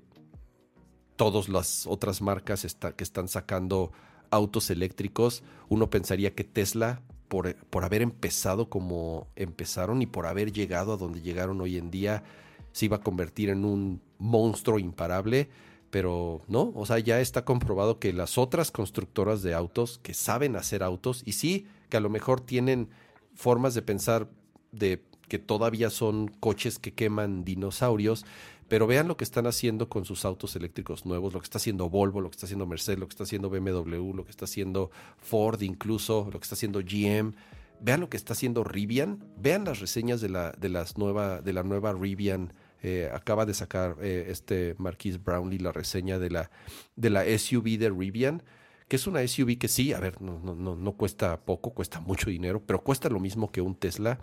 todas 1.17 1.49
las 1.49 1.85
otras 1.87 2.21
marcas 2.21 2.65
que 2.95 3.03
están 3.03 3.27
sacando 3.27 3.91
autos 4.31 4.69
eléctricos, 4.69 5.43
uno 5.67 5.89
pensaría 5.89 6.33
que 6.33 6.45
Tesla, 6.45 7.01
por, 7.27 7.55
por, 7.55 7.83
haber 7.83 8.01
empezado 8.01 8.69
como 8.69 9.27
empezaron 9.35 10.01
y 10.01 10.05
por 10.05 10.25
haber 10.25 10.51
llegado 10.51 10.93
a 10.93 10.97
donde 10.97 11.21
llegaron 11.21 11.61
hoy 11.61 11.77
en 11.77 11.91
día, 11.91 12.23
se 12.71 12.85
iba 12.85 12.97
a 12.97 13.01
convertir 13.01 13.49
en 13.49 13.65
un 13.65 14.01
monstruo 14.17 14.79
imparable. 14.79 15.49
pero 15.89 16.41
no, 16.47 16.71
o 16.75 16.85
sea, 16.85 16.99
ya 16.99 17.21
está 17.21 17.45
comprobado 17.45 17.99
que 17.99 18.13
las 18.13 18.37
otras 18.37 18.71
constructoras 18.71 19.41
de 19.41 19.53
autos 19.53 19.99
que 20.03 20.13
saben 20.13 20.55
hacer 20.55 20.83
autos 20.83 21.23
y 21.25 21.33
sí, 21.33 21.65
que 21.89 21.97
a 21.97 22.01
lo 22.01 22.09
mejor 22.09 22.41
tienen 22.41 22.89
formas 23.35 23.73
de 23.73 23.81
pensar 23.81 24.29
de 24.71 25.01
que 25.27 25.39
todavía 25.39 25.89
son 25.89 26.27
coches 26.27 26.79
que 26.79 26.93
queman 26.93 27.43
dinosaurios, 27.43 28.25
pero 28.67 28.87
vean 28.87 29.07
lo 29.07 29.17
que 29.17 29.23
están 29.23 29.47
haciendo 29.47 29.89
con 29.89 30.05
sus 30.05 30.25
autos 30.25 30.55
eléctricos 30.55 31.05
nuevos, 31.05 31.33
lo 31.33 31.39
que 31.39 31.45
está 31.45 31.57
haciendo 31.57 31.89
Volvo, 31.89 32.21
lo 32.21 32.29
que 32.29 32.35
está 32.35 32.45
haciendo 32.45 32.65
Mercedes, 32.65 32.99
lo 32.99 33.07
que 33.07 33.13
está 33.13 33.23
haciendo 33.23 33.49
BMW, 33.49 34.13
lo 34.13 34.25
que 34.25 34.31
está 34.31 34.45
haciendo 34.45 34.91
Ford 35.17 35.61
incluso, 35.61 36.29
lo 36.31 36.39
que 36.39 36.43
está 36.43 36.55
haciendo 36.55 36.81
GM. 36.81 37.33
Vean 37.79 37.99
lo 37.99 38.09
que 38.09 38.17
está 38.17 38.33
haciendo 38.33 38.63
Rivian, 38.63 39.23
vean 39.37 39.65
las 39.65 39.79
reseñas 39.79 40.19
de 40.19 40.29
la, 40.29 40.51
de 40.51 40.69
las 40.69 40.97
nueva, 40.97 41.41
de 41.41 41.53
la 41.53 41.63
nueva 41.63 41.93
Rivian. 41.93 42.53
Eh, 42.81 43.09
acaba 43.13 43.45
de 43.45 43.53
sacar 43.53 43.97
eh, 44.01 44.27
este 44.29 44.75
Marquis 44.77 45.23
Brownlee 45.23 45.59
la 45.59 45.71
reseña 45.71 46.19
de 46.19 46.29
la, 46.29 46.51
de 46.95 47.09
la 47.09 47.23
SUV 47.25 47.77
de 47.77 47.89
Rivian 47.89 48.43
que 48.87 48.95
es 48.95 49.05
una 49.05 49.25
SUV 49.27 49.57
que 49.57 49.67
sí, 49.67 49.91
a 49.91 49.99
ver, 49.99 50.21
no, 50.21 50.39
no, 50.39 50.55
no, 50.55 50.75
no 50.75 50.93
cuesta 50.93 51.41
poco, 51.41 51.73
cuesta 51.73 51.99
mucho 51.99 52.29
dinero, 52.29 52.63
pero 52.65 52.81
cuesta 52.83 53.09
lo 53.09 53.19
mismo 53.19 53.51
que 53.51 53.59
un 53.59 53.75
Tesla 53.75 54.19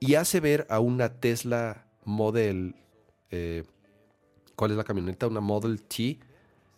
y 0.00 0.14
hace 0.14 0.40
ver 0.40 0.66
a 0.70 0.80
una 0.80 1.20
Tesla 1.20 1.86
Model, 2.04 2.76
eh, 3.34 3.64
¿cuál 4.54 4.70
es 4.70 4.76
la 4.76 4.84
camioneta? 4.84 5.26
Una 5.26 5.40
Model 5.40 5.82
T, 5.82 6.20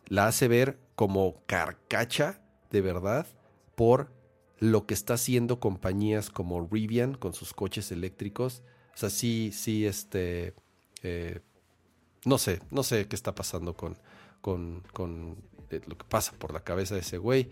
la 0.06 0.26
hace 0.26 0.48
ver 0.48 0.78
como 0.94 1.42
carcacha 1.46 2.40
de 2.70 2.80
verdad 2.80 3.26
por 3.74 4.10
lo 4.58 4.86
que 4.86 4.94
está 4.94 5.14
haciendo 5.14 5.60
compañías 5.60 6.30
como 6.30 6.66
Rivian 6.66 7.14
con 7.14 7.34
sus 7.34 7.52
coches 7.52 7.92
eléctricos. 7.92 8.62
O 8.94 8.96
sea, 8.96 9.10
sí, 9.10 9.50
sí, 9.52 9.84
este, 9.84 10.54
eh, 11.02 11.40
no 12.24 12.38
sé, 12.38 12.62
no 12.70 12.82
sé 12.82 13.06
qué 13.06 13.16
está 13.16 13.34
pasando 13.34 13.76
con, 13.76 13.98
con, 14.40 15.36
eh, 15.70 15.82
lo 15.86 15.98
que 15.98 16.04
pasa 16.08 16.32
por 16.38 16.54
la 16.54 16.60
cabeza 16.64 16.94
de 16.94 17.02
ese 17.02 17.18
güey. 17.18 17.50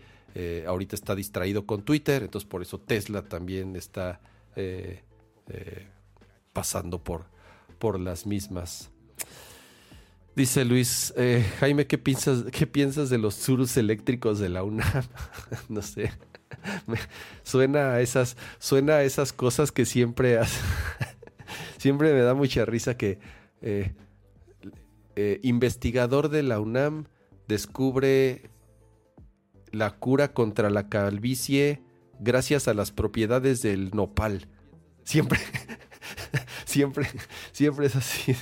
ahorita 0.66 0.96
está 0.96 1.14
distraído 1.14 1.66
con 1.66 1.82
Twitter, 1.82 2.22
entonces 2.22 2.48
por 2.48 2.62
eso 2.62 2.80
Tesla 2.80 3.22
también 3.22 3.76
está 3.76 4.20
pasando 6.55 7.05
por, 7.05 7.26
por 7.78 8.00
las 8.00 8.24
mismas. 8.24 8.93
Dice 10.37 10.64
Luis, 10.64 11.14
eh, 11.16 11.45
Jaime, 11.61 11.87
¿qué 11.87 11.97
piensas, 11.97 12.45
¿qué 12.51 12.66
piensas 12.66 13.09
de 13.09 13.18
los 13.18 13.35
surus 13.35 13.76
eléctricos 13.76 14.41
de 14.41 14.49
la 14.49 14.64
UNAM? 14.64 15.05
no 15.68 15.80
sé. 15.80 16.11
suena 17.45 17.93
a 17.93 18.01
esas, 18.01 18.37
suena 18.59 18.95
a 18.95 19.03
esas 19.05 19.32
cosas 19.32 19.70
que 19.70 19.85
siempre 19.85 20.39
siempre 21.78 22.12
me 22.12 22.20
da 22.20 22.35
mucha 22.35 22.64
risa 22.64 22.97
que 22.97 23.18
eh, 23.62 23.95
investigador 25.43 26.28
de 26.30 26.43
la 26.43 26.59
UNAM 26.59 27.07
descubre 27.47 28.51
la 29.70 29.91
cura 29.91 30.32
contra 30.32 30.70
la 30.70 30.89
calvicie 30.89 31.82
gracias 32.20 32.68
a 32.68 32.74
las 32.74 32.91
propiedades 32.91 33.62
del 33.62 33.91
nopal. 33.91 34.49
Siempre, 35.05 35.39
siempre, 36.64 37.07
siempre 37.53 37.87
es 37.87 37.97
así. 37.97 38.35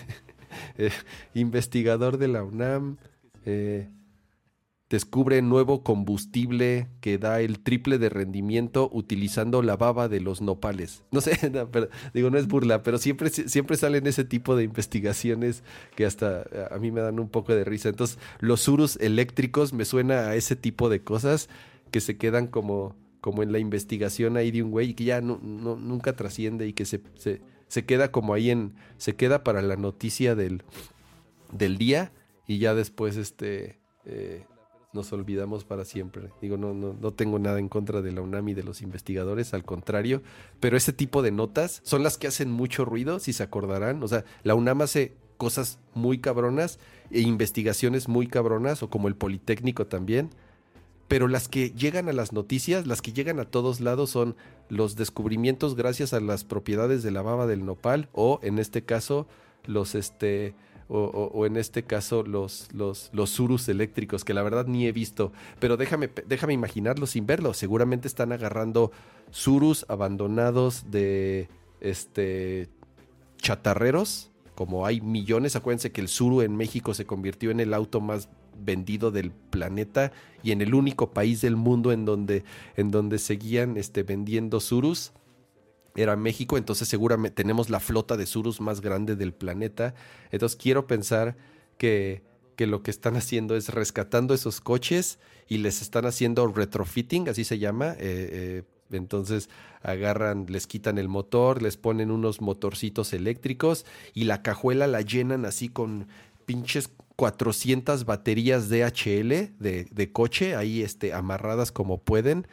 Eh, 0.78 0.90
investigador 1.34 2.18
de 2.18 2.28
la 2.28 2.42
UNAM 2.42 2.96
eh, 3.44 3.90
descubre 4.88 5.40
nuevo 5.40 5.82
combustible 5.82 6.88
que 7.00 7.16
da 7.18 7.40
el 7.40 7.60
triple 7.60 7.98
de 7.98 8.10
rendimiento 8.10 8.90
utilizando 8.92 9.62
la 9.62 9.76
baba 9.76 10.08
de 10.08 10.20
los 10.20 10.42
nopales. 10.42 11.02
No 11.10 11.20
sé, 11.20 11.38
digo, 12.14 12.30
no 12.30 12.38
es 12.38 12.46
burla, 12.46 12.82
pero 12.82 12.98
siempre, 12.98 13.30
siempre 13.30 13.76
salen 13.76 14.06
ese 14.06 14.24
tipo 14.24 14.54
de 14.54 14.64
investigaciones 14.64 15.62
que 15.96 16.04
hasta 16.04 16.44
a 16.70 16.78
mí 16.78 16.90
me 16.90 17.00
dan 17.00 17.20
un 17.20 17.28
poco 17.28 17.54
de 17.54 17.64
risa. 17.64 17.88
Entonces, 17.88 18.18
los 18.40 18.60
surus 18.60 18.96
eléctricos 18.96 19.72
me 19.72 19.84
suena 19.84 20.28
a 20.28 20.36
ese 20.36 20.56
tipo 20.56 20.88
de 20.88 21.02
cosas 21.02 21.48
que 21.90 22.00
se 22.00 22.16
quedan 22.16 22.46
como 22.46 22.94
como 23.22 23.44
en 23.44 23.52
la 23.52 23.60
investigación 23.60 24.36
ahí 24.36 24.50
de 24.50 24.64
un 24.64 24.72
güey 24.72 24.94
que 24.94 25.04
ya 25.04 25.20
no, 25.20 25.38
nunca 25.38 26.16
trasciende 26.16 26.66
y 26.66 26.72
que 26.72 26.84
se, 26.84 27.00
queda 27.86 28.12
como 28.12 28.34
ahí 28.34 28.50
en, 28.50 28.74
se 28.98 29.16
queda 29.16 29.42
para 29.42 29.62
la 29.62 29.76
noticia 29.76 30.34
del, 30.34 30.62
del 31.50 31.78
día 31.78 32.12
y 32.46 32.58
ya 32.58 32.74
después 32.74 33.16
este, 33.16 33.78
eh, 34.04 34.44
nos 34.92 35.12
olvidamos 35.12 35.64
para 35.64 35.84
siempre. 35.84 36.30
Digo, 36.40 36.56
no, 36.56 36.74
no, 36.74 36.92
no 36.92 37.12
tengo 37.12 37.38
nada 37.38 37.58
en 37.58 37.68
contra 37.68 38.02
de 38.02 38.12
la 38.12 38.20
UNAM 38.20 38.50
y 38.50 38.54
de 38.54 38.62
los 38.62 38.82
investigadores, 38.82 39.54
al 39.54 39.64
contrario, 39.64 40.22
pero 40.60 40.76
ese 40.76 40.92
tipo 40.92 41.22
de 41.22 41.30
notas 41.30 41.80
son 41.84 42.02
las 42.02 42.18
que 42.18 42.26
hacen 42.26 42.50
mucho 42.50 42.84
ruido, 42.84 43.18
si 43.18 43.32
se 43.32 43.42
acordarán. 43.42 44.02
O 44.02 44.08
sea, 44.08 44.24
la 44.42 44.54
UNAM 44.54 44.82
hace 44.82 45.16
cosas 45.38 45.78
muy 45.94 46.18
cabronas 46.18 46.78
e 47.10 47.20
investigaciones 47.20 48.06
muy 48.08 48.26
cabronas, 48.26 48.82
o 48.82 48.90
como 48.90 49.08
el 49.08 49.16
Politécnico 49.16 49.86
también 49.86 50.30
pero 51.12 51.28
las 51.28 51.46
que 51.46 51.72
llegan 51.72 52.08
a 52.08 52.14
las 52.14 52.32
noticias, 52.32 52.86
las 52.86 53.02
que 53.02 53.12
llegan 53.12 53.38
a 53.38 53.44
todos 53.44 53.80
lados 53.80 54.08
son 54.08 54.34
los 54.70 54.96
descubrimientos 54.96 55.76
gracias 55.76 56.14
a 56.14 56.20
las 56.20 56.42
propiedades 56.42 57.02
de 57.02 57.10
la 57.10 57.20
baba 57.20 57.46
del 57.46 57.66
nopal 57.66 58.08
o 58.12 58.40
en 58.42 58.58
este 58.58 58.82
caso 58.82 59.26
los 59.66 59.94
este 59.94 60.54
o, 60.88 61.44
en 61.44 61.58
este 61.58 61.82
caso 61.82 62.22
los, 62.22 62.68
los, 62.72 63.10
los 63.12 63.28
surus 63.28 63.68
eléctricos, 63.68 64.24
que 64.24 64.32
la 64.32 64.42
verdad 64.42 64.66
ni 64.66 64.86
he 64.86 64.92
visto, 64.92 65.32
pero 65.58 65.76
déjame, 65.76 66.08
déjame 66.26 66.54
imaginarlo 66.54 67.06
sin 67.06 67.26
verlo. 67.26 67.52
Seguramente 67.52 68.08
están 68.08 68.32
agarrando 68.32 68.90
surus 69.30 69.84
abandonados 69.88 70.90
de 70.90 71.48
este 71.80 72.70
chatarreros, 73.36 74.30
como 74.54 74.86
hay 74.86 75.02
millones. 75.02 75.56
Acuérdense 75.56 75.92
que 75.92 76.00
el 76.00 76.08
suru 76.08 76.40
en 76.40 76.56
México 76.56 76.94
se 76.94 77.04
convirtió 77.04 77.50
en 77.50 77.60
el 77.60 77.74
auto 77.74 78.00
más 78.00 78.30
vendido 78.64 79.10
del 79.10 79.30
planeta 79.30 80.12
y 80.42 80.52
en 80.52 80.60
el 80.60 80.74
único 80.74 81.12
país 81.12 81.40
del 81.40 81.56
mundo 81.56 81.92
en 81.92 82.04
donde, 82.04 82.44
en 82.76 82.90
donde 82.90 83.18
seguían 83.18 83.76
este, 83.76 84.02
vendiendo 84.02 84.60
surus 84.60 85.12
era 85.94 86.16
México, 86.16 86.56
entonces 86.56 86.88
seguramente 86.88 87.34
tenemos 87.34 87.68
la 87.68 87.80
flota 87.80 88.16
de 88.16 88.26
surus 88.26 88.60
más 88.60 88.80
grande 88.80 89.14
del 89.14 89.34
planeta. 89.34 89.94
Entonces 90.30 90.56
quiero 90.56 90.86
pensar 90.86 91.36
que, 91.76 92.22
que 92.56 92.66
lo 92.66 92.82
que 92.82 92.90
están 92.90 93.16
haciendo 93.16 93.56
es 93.56 93.68
rescatando 93.68 94.32
esos 94.32 94.60
coches 94.60 95.18
y 95.48 95.58
les 95.58 95.82
están 95.82 96.06
haciendo 96.06 96.46
retrofitting, 96.46 97.28
así 97.28 97.44
se 97.44 97.58
llama. 97.58 97.90
Eh, 97.92 97.96
eh, 98.00 98.62
entonces 98.90 99.48
agarran, 99.82 100.46
les 100.48 100.66
quitan 100.66 100.98
el 100.98 101.08
motor, 101.08 101.62
les 101.62 101.76
ponen 101.76 102.10
unos 102.10 102.40
motorcitos 102.40 103.12
eléctricos 103.12 103.84
y 104.14 104.24
la 104.24 104.42
cajuela 104.42 104.86
la 104.86 105.00
llenan 105.00 105.44
así 105.44 105.68
con 105.68 106.08
pinches 106.44 106.90
400 107.22 108.04
baterías 108.04 108.68
DHL 108.68 109.54
de, 109.60 109.86
de 109.88 110.10
coche 110.10 110.56
ahí 110.56 110.82
este, 110.82 111.12
amarradas 111.12 111.70
como 111.70 112.02
pueden. 112.02 112.48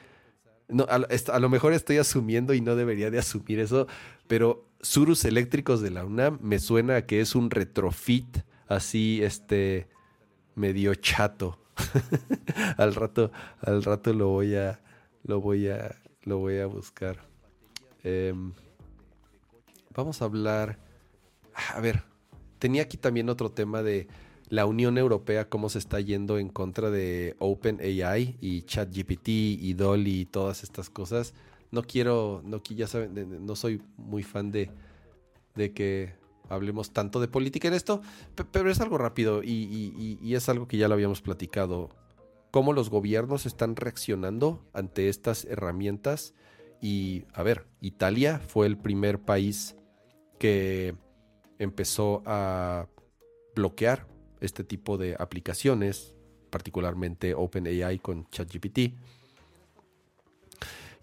No, 0.68 0.86
a, 0.88 1.40
lo 1.40 1.50
mejor 1.50 1.74
estoy 1.74 1.98
asumiendo 1.98 2.54
y 2.54 2.62
no 2.62 2.76
debería 2.76 3.10
de 3.10 3.18
asumir 3.18 3.60
eso, 3.60 3.88
pero 4.28 4.68
Surus 4.82 5.26
eléctricos 5.26 5.82
de 5.82 5.90
la 5.90 6.06
UNAM 6.06 6.38
me 6.44 6.60
suena 6.60 6.98
a 6.98 7.06
que 7.08 7.20
es 7.20 7.34
un 7.34 7.50
retrofit 7.50 8.42
así, 8.68 9.24
este, 9.24 9.88
medio 10.54 10.94
chato. 10.94 11.60
al 12.78 12.94
rato, 12.94 13.32
al 13.62 13.84
rato 13.84 14.14
lo 14.14 14.28
voy 14.28 14.54
a, 14.54 14.82
lo 15.24 15.42
voy 15.42 15.68
a, 15.70 15.96
lo 16.26 16.38
voy 16.38 16.60
a 16.60 16.68
buscar. 16.68 17.18
Em, 18.04 18.54
vamos 19.96 20.22
a 20.22 20.26
hablar, 20.26 20.78
a 21.74 21.80
ver, 21.80 22.04
tenía 22.60 22.84
aquí 22.84 22.98
también 22.98 23.30
otro 23.30 23.50
tema 23.50 23.82
de 23.82 24.08
la 24.50 24.66
Unión 24.66 24.98
Europea 24.98 25.48
cómo 25.48 25.70
se 25.70 25.80
está 25.80 26.00
yendo 26.00 26.40
en 26.40 26.50
contra 26.50 26.90
de 26.90 27.36
OpenAI 27.40 28.38
y 28.42 28.64
ChatGPT 28.64 29.28
y 29.30 29.74
Dolly 29.74 30.22
y 30.22 30.26
todas 30.26 30.64
estas 30.64 30.90
cosas. 30.90 31.34
No 31.72 31.84
quiero, 31.84 32.42
no, 32.44 32.62
ya 32.64 32.88
saben, 32.88 33.46
no 33.46 33.56
soy 33.56 33.82
muy 33.98 34.24
fan 34.24 34.52
de, 34.52 34.72
de 35.56 35.72
que 35.72 36.14
hablemos 36.50 36.92
tanto 36.92 37.20
de 37.20 37.28
política 37.28 37.68
en 37.68 37.76
esto, 37.76 38.02
pero 38.52 38.72
es 38.72 38.82
algo 38.82 38.98
rápido 38.98 39.44
y, 39.44 40.34
es 40.34 40.50
algo 40.50 40.68
que 40.68 40.78
ya 40.78 40.88
lo 40.88 40.96
habíamos 40.96 41.22
platicado. 41.22 41.90
Cómo 42.50 42.74
los 42.74 42.90
gobiernos 42.90 43.46
están 43.46 43.76
reaccionando 43.76 44.66
ante 44.74 45.10
estas 45.10 45.46
herramientas. 45.46 46.34
Y, 46.82 47.26
a 47.34 47.44
ver, 47.44 47.68
Italia 47.82 48.40
fue 48.40 48.66
el 48.66 48.78
primer 48.78 49.20
país 49.20 49.76
que 50.40 50.96
empezó 51.60 52.24
a 52.26 52.88
bloquear 53.56 54.08
este 54.42 54.64
tipo 54.64 54.98
de 54.98 55.16
aplicaciones, 55.20 56.16
particularmente 56.50 57.34
OpenAI 57.34 58.00
con 58.00 58.30
ChatGPT. 58.30 58.96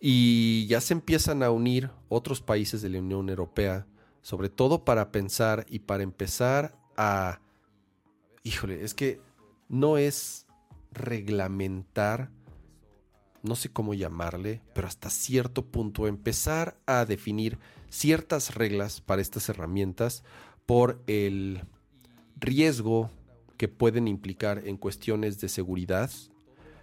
Y 0.01 0.67
ya 0.67 0.81
se 0.81 0.95
empiezan 0.95 1.43
a 1.43 1.51
unir 1.51 1.91
otros 2.09 2.43
países 2.43 2.83
de 2.83 2.91
la 2.91 2.99
Unión 2.99 3.29
Europea, 3.29 3.87
sobre 4.23 4.49
todo 4.49 4.85
para 4.85 5.11
pensar 5.13 5.67
y 5.69 5.81
para 5.81 6.03
empezar 6.03 6.77
a... 6.97 7.41
Híjole, 8.43 8.85
es 8.85 8.95
que 8.95 9.21
no 9.69 9.99
es 9.99 10.47
reglamentar, 10.93 12.31
no 13.43 13.57
sé 13.57 13.73
cómo 13.73 13.95
llamarle, 13.95 14.63
pero 14.75 14.87
hasta 14.87 15.11
cierto 15.11 15.67
punto 15.67 16.07
empezar 16.07 16.79
a 16.87 17.05
definir 17.05 17.59
ciertas 17.89 18.55
reglas 18.55 19.01
para 19.01 19.23
estas 19.23 19.49
herramientas 19.49 20.25
por 20.67 21.03
el 21.07 21.63
riesgo 22.37 23.11
que 23.57 23.69
pueden 23.69 24.09
implicar 24.09 24.63
en 24.67 24.77
cuestiones 24.77 25.41
de 25.41 25.49
seguridad, 25.49 26.11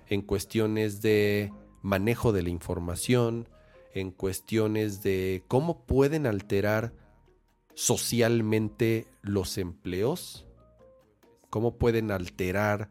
en 0.07 0.21
cuestiones 0.21 1.01
de 1.01 1.51
manejo 1.81 2.31
de 2.31 2.43
la 2.43 2.49
información, 2.49 3.49
en 3.93 4.11
cuestiones 4.11 5.03
de 5.03 5.43
cómo 5.47 5.85
pueden 5.85 6.25
alterar 6.25 6.93
socialmente 7.75 9.07
los 9.21 9.57
empleos, 9.57 10.47
cómo 11.49 11.77
pueden 11.77 12.11
alterar 12.11 12.89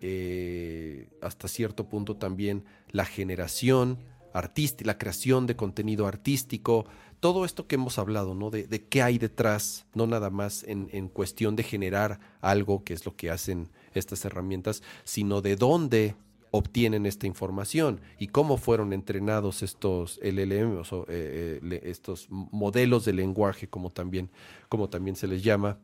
eh, 0.00 1.08
hasta 1.22 1.48
cierto 1.48 1.88
punto 1.88 2.16
también 2.16 2.64
la 2.90 3.04
generación 3.04 3.98
artística, 4.32 4.86
la 4.86 4.98
creación 4.98 5.46
de 5.46 5.56
contenido 5.56 6.06
artístico, 6.06 6.86
todo 7.20 7.44
esto 7.44 7.66
que 7.66 7.74
hemos 7.74 7.98
hablado, 7.98 8.34
¿no? 8.34 8.50
De, 8.50 8.66
qué 8.88 9.02
hay 9.02 9.18
detrás, 9.18 9.86
no 9.94 10.06
nada 10.06 10.30
más 10.30 10.64
en, 10.66 11.08
cuestión 11.08 11.56
de 11.56 11.62
generar 11.62 12.20
algo, 12.40 12.84
que 12.84 12.94
es 12.94 13.04
lo 13.04 13.16
que 13.16 13.30
hacen 13.30 13.68
estas 13.94 14.24
herramientas, 14.24 14.82
sino 15.04 15.40
de 15.40 15.56
dónde 15.56 16.14
obtienen 16.50 17.04
esta 17.06 17.26
información 17.26 18.00
y 18.18 18.28
cómo 18.28 18.56
fueron 18.56 18.92
entrenados 18.92 19.62
estos 19.62 20.18
LLM, 20.22 20.78
o 20.78 21.06
eh, 21.08 21.60
eh, 21.62 21.80
estos 21.84 22.28
modelos 22.30 23.04
de 23.04 23.12
lenguaje, 23.12 23.68
como 23.68 23.90
también, 23.90 24.30
como 24.68 24.88
también 24.88 25.16
se 25.16 25.26
les 25.26 25.42
llama, 25.42 25.78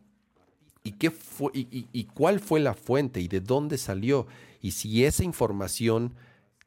y, 0.83 0.93
qué 0.93 1.11
fue, 1.11 1.51
y, 1.55 2.05
cuál 2.15 2.41
fue 2.41 2.61
la 2.61 2.75
fuente 2.75 3.21
y 3.21 3.29
de 3.29 3.41
dónde 3.41 3.79
salió, 3.79 4.27
y 4.61 4.73
si 4.73 5.05
esa 5.05 5.25
información 5.25 6.15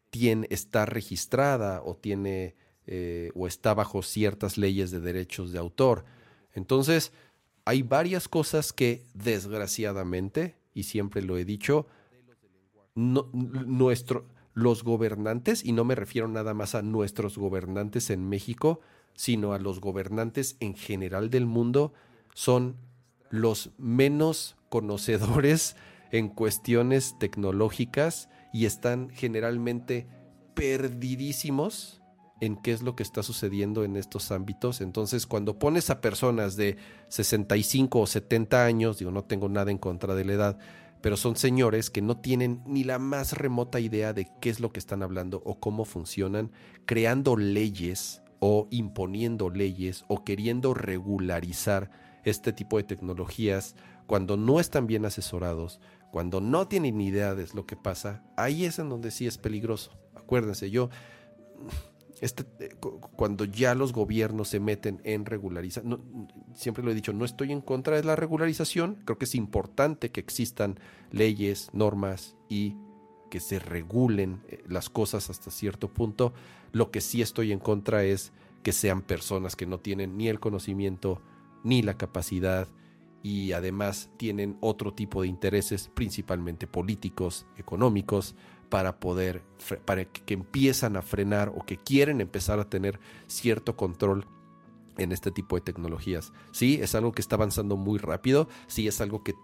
tiene, 0.09 0.47
está 0.49 0.85
registrada 0.85 1.81
o 1.83 1.95
tiene 1.95 2.55
eh, 2.87 3.31
o 3.35 3.47
está 3.47 3.73
bajo 3.73 4.01
ciertas 4.01 4.57
leyes 4.57 4.91
de 4.91 5.01
derechos 5.01 5.51
de 5.51 5.59
autor. 5.59 6.05
Entonces, 6.53 7.11
hay 7.65 7.83
varias 7.83 8.29
cosas 8.29 8.71
que 8.71 9.05
desgraciadamente, 9.13 10.55
y 10.73 10.83
siempre 10.83 11.21
lo 11.21 11.37
he 11.37 11.43
dicho, 11.43 11.85
nuestro, 12.95 14.25
los 14.53 14.83
gobernantes, 14.83 15.65
y 15.65 15.73
no 15.73 15.83
me 15.83 15.95
refiero 15.95 16.29
nada 16.29 16.53
más 16.53 16.75
a 16.75 16.81
nuestros 16.81 17.37
gobernantes 17.37 18.09
en 18.09 18.27
México, 18.29 18.79
sino 19.13 19.51
a 19.51 19.59
los 19.59 19.81
gobernantes 19.81 20.55
en 20.61 20.73
general 20.73 21.29
del 21.29 21.45
mundo, 21.45 21.93
son 22.33 22.77
los 23.29 23.71
menos 23.77 24.55
conocedores 24.69 25.75
en 26.11 26.29
cuestiones 26.29 27.19
tecnológicas 27.19 28.29
y 28.53 28.65
están 28.65 29.09
generalmente 29.09 30.07
perdidísimos 30.53 31.96
en 32.39 32.55
qué 32.57 32.71
es 32.71 32.81
lo 32.81 32.95
que 32.95 33.03
está 33.03 33.23
sucediendo 33.23 33.83
en 33.83 33.95
estos 33.95 34.31
ámbitos. 34.31 34.81
Entonces, 34.81 35.25
cuando 35.25 35.57
pones 35.57 35.89
a 35.89 36.01
personas 36.01 36.55
de 36.55 36.77
65 37.09 37.99
o 37.99 38.07
70 38.07 38.65
años, 38.65 38.99
digo, 38.99 39.11
no 39.11 39.23
tengo 39.23 39.49
nada 39.49 39.71
en 39.71 39.77
contra 39.77 40.15
de 40.15 40.25
la 40.25 40.33
edad, 40.33 40.57
pero 41.01 41.17
son 41.17 41.35
señores 41.35 41.89
que 41.89 42.01
no 42.01 42.17
tienen 42.17 42.61
ni 42.65 42.83
la 42.83 42.99
más 42.99 43.33
remota 43.33 43.79
idea 43.79 44.13
de 44.13 44.27
qué 44.41 44.49
es 44.49 44.59
lo 44.59 44.71
que 44.71 44.79
están 44.79 45.03
hablando 45.03 45.41
o 45.45 45.59
cómo 45.59 45.85
funcionan, 45.85 46.51
creando 46.85 47.37
leyes 47.37 48.21
o 48.39 48.67
imponiendo 48.71 49.49
leyes 49.49 50.05
o 50.07 50.23
queriendo 50.23 50.73
regularizar 50.73 51.91
este 52.23 52.53
tipo 52.53 52.77
de 52.77 52.83
tecnologías 52.83 53.75
cuando 54.05 54.37
no 54.37 54.59
están 54.59 54.87
bien 54.87 55.05
asesorados, 55.05 55.79
cuando 56.11 56.41
no 56.41 56.67
tienen 56.67 56.99
idea 57.01 57.35
de 57.35 57.47
lo 57.53 57.65
que 57.65 57.75
pasa, 57.75 58.23
ahí 58.35 58.65
es 58.65 58.79
en 58.79 58.89
donde 58.89 59.11
sí 59.11 59.27
es 59.27 59.37
peligroso. 59.37 59.91
Acuérdense, 60.15 60.69
yo 60.71 60.89
este, 62.21 62.45
eh, 62.59 62.75
cuando 63.15 63.45
ya 63.45 63.75
los 63.75 63.93
gobiernos 63.93 64.49
se 64.49 64.59
meten 64.59 65.01
en 65.03 65.25
regularizar, 65.25 65.83
siempre 66.53 66.83
lo 66.83 66.91
he 66.91 66.95
dicho, 66.95 67.13
no 67.13 67.25
estoy 67.25 67.51
en 67.51 67.61
contra 67.61 67.95
de 67.95 68.03
la 68.03 68.15
regularización, 68.15 68.95
creo 69.05 69.17
que 69.17 69.25
es 69.25 69.35
importante 69.35 70.11
que 70.11 70.19
existan 70.19 70.79
leyes, 71.11 71.69
normas 71.73 72.35
y 72.49 72.75
que 73.29 73.39
se 73.39 73.59
regulen 73.59 74.41
eh, 74.47 74.63
las 74.67 74.89
cosas 74.89 75.29
hasta 75.29 75.51
cierto 75.51 75.93
punto. 75.93 76.33
Lo 76.71 76.91
que 76.91 77.01
sí 77.01 77.21
estoy 77.21 77.51
en 77.51 77.59
contra 77.59 78.03
es 78.03 78.31
que 78.63 78.71
sean 78.71 79.01
personas 79.01 79.55
que 79.55 79.65
no 79.65 79.79
tienen 79.79 80.17
ni 80.17 80.27
el 80.27 80.39
conocimiento 80.39 81.21
ni 81.63 81.81
la 81.81 81.97
capacidad 81.97 82.67
y 83.23 83.51
además 83.51 84.09
tienen 84.17 84.57
otro 84.61 84.93
tipo 84.93 85.21
de 85.21 85.27
intereses, 85.27 85.89
principalmente 85.93 86.67
políticos, 86.67 87.45
económicos, 87.57 88.35
para 88.69 88.99
poder, 88.99 89.43
para 89.85 90.05
que, 90.05 90.33
empiezan 90.33 90.97
a 90.97 91.01
frenar 91.01 91.49
o 91.49 91.65
que 91.65 91.77
quieren 91.77 92.21
empezar 92.21 92.59
a 92.59 92.69
tener 92.69 92.99
cierto 93.27 93.77
control 93.77 94.25
en 94.97 95.11
este 95.11 95.31
tipo 95.31 95.55
de 95.55 95.61
tecnologías. 95.61 96.33
Sí, 96.51 96.79
es 96.81 96.95
algo 96.95 97.11
que 97.11 97.21
está 97.21 97.35
avanzando 97.35 97.77
muy 97.77 97.99
rápido, 97.99 98.49
sí, 98.67 98.87
es 98.87 98.99
algo 98.99 99.23
que 99.23 99.35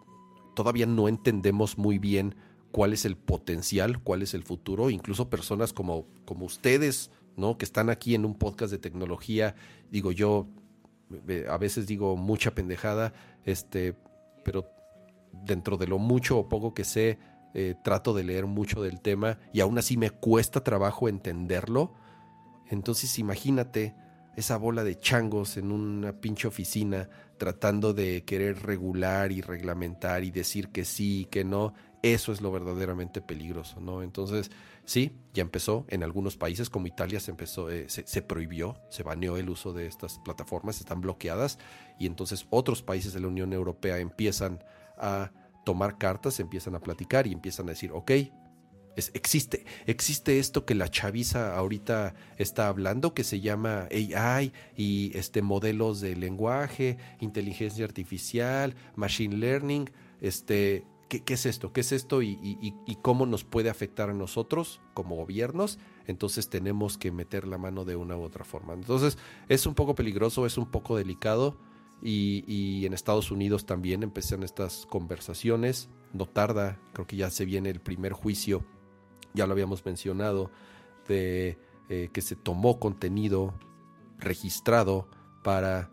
todavía 0.56 0.86
no 0.86 1.08
entendemos 1.08 1.78
muy 1.78 2.00
bien 2.00 2.36
cuál 2.72 2.94
es 2.94 3.06
el 3.06 3.16
potencial, 3.16 4.02
cuál 4.02 4.24
es 4.24 4.34
el 4.34 4.44
futuro, 4.44 4.90
incluso 4.90 5.30
personas 5.30 5.74
como, 5.74 6.08
como 6.26 6.46
ustedes, 6.46 7.12
¿no? 7.38 7.58
Que 7.58 7.66
están 7.66 7.90
aquí 7.90 8.16
en 8.16 8.26
un 8.26 8.36
podcast 8.36 8.72
de 8.72 8.80
tecnología, 8.80 9.56
digo 9.92 10.12
yo, 10.12 10.48
a 11.50 11.58
veces 11.58 11.88
digo 11.88 12.16
mucha 12.18 12.56
pendejada, 12.56 13.14
este, 13.46 13.96
pero 14.44 14.68
dentro 15.46 15.78
de 15.78 15.88
lo 15.88 16.00
mucho 16.00 16.40
o 16.40 16.50
poco 16.50 16.74
que 16.74 16.84
sé, 16.84 17.20
eh, 17.54 17.76
trato 17.84 18.14
de 18.14 18.24
leer 18.24 18.46
mucho 18.46 18.82
del 18.82 19.02
tema 19.02 19.38
y 19.54 19.60
aún 19.60 19.78
así 19.78 19.98
me 19.98 20.10
cuesta 20.10 20.64
trabajo 20.64 21.08
entenderlo. 21.08 21.94
Entonces 22.70 23.20
imagínate 23.20 23.96
esa 24.36 24.58
bola 24.58 24.84
de 24.84 25.00
changos 25.00 25.58
en 25.58 25.72
una 25.72 26.14
pinche 26.14 26.48
oficina 26.48 27.10
tratando 27.38 27.94
de 27.94 28.24
querer 28.24 28.64
regular 28.64 29.32
y 29.32 29.42
reglamentar 29.42 30.24
y 30.24 30.32
decir 30.32 30.70
que 30.70 30.86
sí 30.86 31.22
y 31.22 31.26
que 31.26 31.44
no. 31.44 31.74
Eso 32.02 32.32
es 32.32 32.42
lo 32.42 32.52
verdaderamente 32.52 33.22
peligroso, 33.22 33.80
¿no? 33.80 34.02
Entonces, 34.02 34.52
sí, 34.84 35.16
ya 35.34 35.42
empezó. 35.42 35.86
En 35.88 36.04
algunos 36.04 36.36
países 36.36 36.70
como 36.70 36.88
Italia 36.88 37.20
se 37.20 37.32
empezó, 37.32 37.70
eh, 37.70 37.86
se 37.88 38.22
prohibió, 38.22 38.78
se 38.90 39.04
baneó 39.04 39.38
el 39.38 39.50
uso 39.50 39.72
de 39.72 39.88
estas 39.88 40.20
plataformas, 40.20 40.80
están 40.80 41.00
bloqueadas. 41.00 41.60
Y 42.00 42.08
entonces 42.08 42.46
otros 42.50 42.82
países 42.82 43.14
de 43.14 43.22
la 43.22 43.28
Unión 43.28 43.54
Europea 43.54 44.00
empiezan 44.00 44.64
a 44.98 45.32
tomar 45.64 45.98
cartas, 45.98 46.40
empiezan 46.40 46.76
a 46.76 46.80
platicar 46.80 47.28
y 47.28 47.34
empiezan 47.34 47.68
a 47.68 47.72
decir, 47.72 47.92
ok, 47.92 48.12
es, 48.96 49.12
existe, 49.14 49.66
existe 49.86 50.40
esto 50.40 50.66
que 50.66 50.76
la 50.76 50.90
chaviza 50.90 51.58
ahorita 51.58 52.14
está 52.38 52.68
hablando 52.68 53.14
que 53.14 53.24
se 53.24 53.42
llama 53.42 53.88
AI 53.92 54.54
y 54.76 55.12
este 55.18 55.42
modelos 55.42 56.00
de 56.00 56.16
lenguaje, 56.16 56.98
inteligencia 57.20 57.86
artificial, 57.86 58.76
machine 58.96 59.38
learning, 59.38 59.90
este, 60.22 60.86
¿qué, 61.10 61.34
es 61.34 61.46
esto? 61.46 61.74
¿Qué 61.74 61.82
es 61.82 61.92
esto 61.92 62.22
y, 62.22 62.38
y, 62.42 62.96
cómo 63.02 63.26
nos 63.26 63.44
puede 63.44 63.70
afectar 63.70 64.10
a 64.10 64.14
nosotros 64.14 64.80
como 64.94 65.16
gobiernos? 65.16 65.80
Entonces 66.08 66.50
tenemos 66.50 66.98
que 66.98 67.12
meter 67.12 67.48
la 67.48 67.58
mano 67.58 67.86
de 67.86 67.96
una 67.96 68.16
u 68.16 68.22
otra 68.22 68.46
forma. 68.46 68.74
Entonces 68.74 69.18
es 69.50 69.66
un 69.66 69.74
poco 69.74 69.96
peligroso, 69.96 70.46
es 70.46 70.58
un 70.58 70.70
poco 70.70 70.98
delicado 70.98 71.58
y, 72.04 72.86
en 72.86 72.94
Estados 72.94 73.32
Unidos 73.32 73.66
también 73.66 74.04
empiezan 74.04 74.44
estas 74.44 74.86
conversaciones. 74.86 75.90
No 76.12 76.26
tarda, 76.26 76.80
creo 76.94 77.08
que 77.08 77.16
ya 77.16 77.30
se 77.30 77.46
viene 77.46 77.70
el 77.70 77.80
primer 77.80 78.14
juicio, 78.14 78.66
ya 79.34 79.48
lo 79.48 79.54
habíamos 79.54 79.86
mencionado, 79.86 80.52
de 81.08 81.58
eh, 81.90 82.10
que 82.12 82.22
se 82.22 82.36
tomó 82.36 82.80
contenido 82.80 83.54
registrado 84.20 85.10
para 85.44 85.92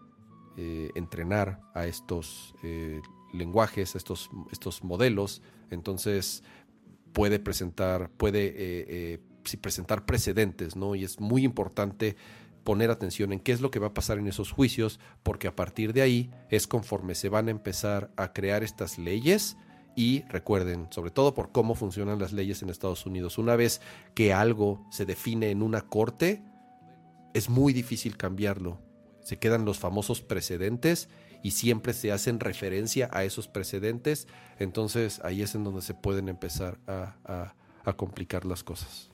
eh, 0.57 0.91
entrenar 0.95 1.61
a 1.75 1.87
estos 1.87 2.55
eh, 2.63 3.01
lenguajes, 3.33 3.95
estos, 3.95 4.31
estos 4.51 4.83
modelos. 4.83 5.43
Entonces 5.71 6.43
puede 7.13 7.39
presentar, 7.39 8.11
puede 8.11 9.21
presentar 9.61 10.05
precedentes, 10.05 10.75
¿no? 10.77 10.95
Y 10.95 11.05
es 11.05 11.21
muy 11.21 11.45
importante 11.45 12.17
poner 12.65 12.91
atención 12.91 13.33
en 13.33 13.41
qué 13.41 13.53
es 13.53 13.61
lo 13.61 13.71
que 13.71 13.79
va 13.79 13.89
a 13.89 13.95
pasar 13.95 14.19
en 14.19 14.29
esos 14.29 14.53
juicios, 14.53 15.01
porque 15.23 15.49
a 15.49 15.57
partir 15.57 15.93
de 15.93 16.03
ahí 16.03 16.31
es 16.51 16.67
conforme 16.67 17.15
se 17.15 17.29
van 17.29 17.49
a 17.49 17.51
empezar 17.51 18.11
a 18.17 18.33
crear 18.33 18.63
estas 18.63 18.99
leyes 18.99 19.57
y 19.97 20.23
recuerden, 20.29 20.89
sobre 20.91 21.11
todo 21.11 21.35
por 21.35 21.53
cómo 21.53 21.75
funcionan 21.75 22.19
las 22.19 22.33
leyes 22.33 22.63
en 22.63 22.71
Estados 22.71 23.07
Unidos, 23.07 23.39
una 23.39 23.57
vez 23.57 23.81
que 24.15 24.33
algo 24.33 24.87
se 24.91 25.05
define 25.05 25.51
en 25.51 25.63
una 25.63 25.83
corte, 25.83 26.43
es 27.35 27.49
muy 27.49 27.73
difícil 27.73 28.17
cambiarlo. 28.17 28.79
Se 29.23 29.39
quedan 29.39 29.65
los 29.65 29.79
famosos 29.79 30.23
precedentes 30.23 31.09
y 31.43 31.53
siempre 31.53 31.93
se 31.93 32.13
hacen 32.13 32.41
referencia 32.41 33.09
a 33.13 33.25
esos 33.25 33.49
precedentes, 33.49 34.27
entonces 34.59 35.21
ahí 35.25 35.43
es 35.43 35.55
en 35.55 35.65
donde 35.65 35.83
se 35.83 35.95
pueden 35.95 36.29
empezar 36.29 36.79
a, 36.87 37.55
complicar 37.97 38.45
las 38.45 38.63
cosas. 38.63 39.11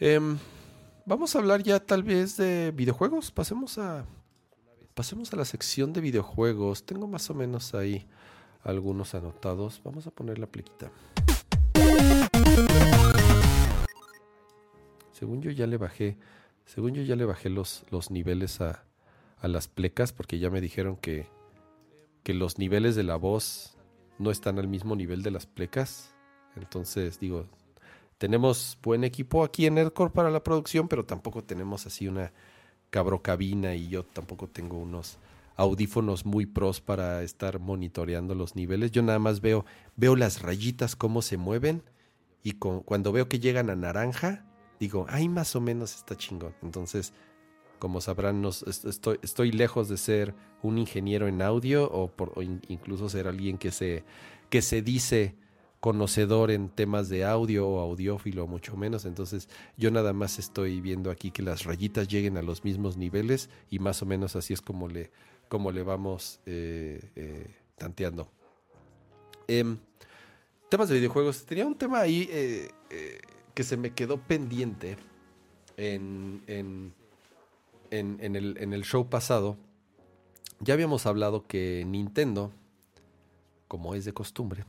Em, 0.00 0.36
vamos 1.06 1.34
a 1.34 1.38
hablar 1.38 1.62
ya 1.62 1.80
tal 1.80 2.02
vez 2.02 2.36
de 2.36 2.72
videojuegos. 2.72 3.30
Pasemos 3.30 3.78
a 3.78 4.06
pasemos 4.94 5.32
a 5.32 5.36
la 5.36 5.44
sección 5.44 5.92
de 5.92 6.00
videojuegos. 6.00 6.84
Tengo 6.84 7.06
más 7.06 7.30
o 7.30 7.34
menos 7.34 7.74
ahí 7.74 8.06
algunos 8.62 9.14
anotados. 9.14 9.80
Vamos 9.84 10.06
a 10.06 10.10
poner 10.10 10.38
la 10.38 10.46
plequita. 10.46 10.90
Según 15.12 15.40
yo 15.40 15.50
ya 15.50 15.66
le 15.66 15.76
bajé, 15.76 16.18
según 16.64 16.94
yo 16.94 17.02
ya 17.02 17.16
le 17.16 17.24
bajé 17.24 17.48
los, 17.48 17.84
los 17.90 18.10
niveles 18.10 18.60
a, 18.60 18.84
a 19.38 19.48
las 19.48 19.68
plecas 19.68 20.12
porque 20.12 20.38
ya 20.38 20.50
me 20.50 20.60
dijeron 20.60 20.96
que, 20.96 21.28
que 22.22 22.34
los 22.34 22.58
niveles 22.58 22.96
de 22.96 23.04
la 23.04 23.16
voz 23.16 23.76
no 24.18 24.30
están 24.30 24.58
al 24.58 24.68
mismo 24.68 24.96
nivel 24.96 25.22
de 25.22 25.30
las 25.30 25.46
plecas. 25.46 26.14
Entonces, 26.56 27.18
digo, 27.18 27.46
tenemos 28.22 28.78
buen 28.84 29.02
equipo 29.02 29.42
aquí 29.42 29.66
en 29.66 29.74
Nerdcore 29.74 30.12
para 30.12 30.30
la 30.30 30.44
producción, 30.44 30.86
pero 30.86 31.04
tampoco 31.04 31.42
tenemos 31.42 31.86
así 31.86 32.06
una 32.06 32.32
cabrocabina 32.90 33.74
y 33.74 33.88
yo 33.88 34.04
tampoco 34.04 34.46
tengo 34.46 34.78
unos 34.78 35.18
audífonos 35.56 36.24
muy 36.24 36.46
pros 36.46 36.80
para 36.80 37.24
estar 37.24 37.58
monitoreando 37.58 38.36
los 38.36 38.54
niveles. 38.54 38.92
Yo 38.92 39.02
nada 39.02 39.18
más 39.18 39.40
veo, 39.40 39.64
veo 39.96 40.14
las 40.14 40.40
rayitas 40.40 40.94
cómo 40.94 41.20
se 41.20 41.36
mueven 41.36 41.82
y 42.44 42.52
cuando 42.52 43.10
veo 43.10 43.28
que 43.28 43.40
llegan 43.40 43.70
a 43.70 43.74
naranja, 43.74 44.44
digo, 44.78 45.04
ay, 45.08 45.28
más 45.28 45.56
o 45.56 45.60
menos 45.60 45.96
está 45.96 46.16
chingón. 46.16 46.54
Entonces, 46.62 47.12
como 47.80 48.00
sabrán, 48.00 48.44
estoy, 48.44 49.18
estoy, 49.22 49.50
lejos 49.50 49.88
de 49.88 49.96
ser 49.96 50.36
un 50.62 50.78
ingeniero 50.78 51.26
en 51.26 51.42
audio 51.42 51.90
o, 51.92 52.12
incluso 52.68 53.08
ser 53.08 53.26
alguien 53.26 53.58
que 53.58 53.72
se, 53.72 54.04
que 54.48 54.62
se 54.62 54.80
dice 54.80 55.34
conocedor 55.82 56.52
en 56.52 56.68
temas 56.68 57.08
de 57.08 57.24
audio 57.24 57.66
o 57.68 57.80
audiófilo, 57.80 58.46
mucho 58.46 58.76
menos. 58.76 59.04
Entonces, 59.04 59.48
yo 59.76 59.90
nada 59.90 60.12
más 60.12 60.38
estoy 60.38 60.80
viendo 60.80 61.10
aquí 61.10 61.32
que 61.32 61.42
las 61.42 61.64
rayitas 61.64 62.06
lleguen 62.06 62.36
a 62.36 62.42
los 62.42 62.62
mismos 62.62 62.96
niveles 62.96 63.50
y 63.68 63.80
más 63.80 64.00
o 64.00 64.06
menos 64.06 64.36
así 64.36 64.52
es 64.52 64.60
como 64.62 64.86
le, 64.86 65.10
como 65.48 65.72
le 65.72 65.82
vamos 65.82 66.38
eh, 66.46 67.10
eh, 67.16 67.50
tanteando. 67.76 68.28
Em, 69.48 69.76
temas 70.68 70.88
de 70.88 70.94
videojuegos. 70.94 71.44
Tenía 71.46 71.66
un 71.66 71.74
tema 71.74 71.98
ahí 71.98 72.28
eh, 72.30 72.70
que 73.52 73.64
se 73.64 73.76
me 73.76 73.92
quedó 73.92 74.18
pendiente 74.18 74.96
en, 75.76 76.44
en, 76.46 76.94
el, 77.90 78.56
en 78.56 78.72
el 78.72 78.84
show 78.84 79.10
pasado. 79.10 79.56
Ya 80.60 80.74
habíamos 80.74 81.06
hablado 81.06 81.44
que 81.44 81.84
Nintendo, 81.84 82.52
como 83.66 83.96
es 83.96 84.04
de 84.04 84.12
costumbre, 84.12 84.64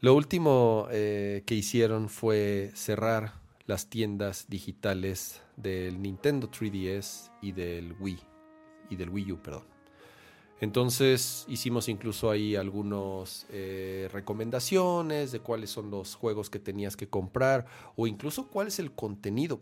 lo 0.00 0.14
último 0.14 0.86
que 0.90 1.42
hicieron 1.48 2.08
fue 2.08 2.70
cerrar 2.74 3.34
las 3.66 3.88
tiendas 3.88 4.46
digitales 4.48 5.40
del 5.56 6.00
Nintendo 6.02 6.50
3DS 6.50 7.30
y 7.40 7.52
del 7.52 7.94
Wii 7.98 8.18
y 8.90 8.96
del 8.96 9.10
Wii 9.10 9.32
U, 9.32 9.38
perdón. 9.38 9.72
Entonces 10.60 11.44
hicimos 11.48 11.88
incluso 11.88 12.30
ahí 12.30 12.54
algunas 12.54 13.46
eh, 13.50 14.08
recomendaciones 14.12 15.32
de 15.32 15.40
cuáles 15.40 15.70
son 15.70 15.90
los 15.90 16.14
juegos 16.14 16.50
que 16.50 16.60
tenías 16.60 16.96
que 16.96 17.08
comprar 17.08 17.66
o 17.96 18.06
incluso 18.06 18.46
cuál 18.48 18.68
es 18.68 18.78
el 18.78 18.92
contenido. 18.92 19.60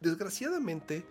desgraciadamente, 0.00 1.04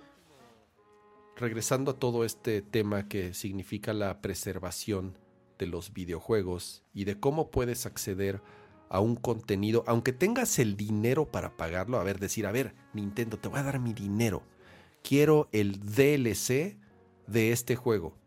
regresando 1.38 1.92
a 1.92 2.00
todo 2.00 2.26
este 2.26 2.62
tema 2.62 3.08
que 3.08 3.34
significa 3.34 3.94
la 3.94 4.20
preservación 4.20 5.18
de 5.60 5.68
los 5.68 5.94
videojuegos 5.94 6.84
y 6.94 7.04
de 7.04 7.20
cómo 7.20 7.52
puedes 7.52 7.86
acceder 7.86 8.42
a 8.90 9.00
un 9.00 9.16
contenido, 9.16 9.84
aunque 9.86 10.14
tengas 10.14 10.58
el 10.58 10.76
dinero 10.76 11.32
para 11.32 11.56
pagarlo, 11.56 12.00
a 12.00 12.04
ver, 12.04 12.20
decir, 12.20 12.48
a 12.48 12.52
ver, 12.52 12.74
Nintendo, 12.94 13.38
te 13.38 13.48
voy 13.48 13.60
a 13.60 13.64
dar 13.64 13.80
mi 13.80 13.94
dinero 13.94 14.42
quiero 15.02 15.50
el 15.52 15.80
DLC 15.80 16.78
de 17.28 17.52
este 17.52 17.76
juego. 17.76 18.18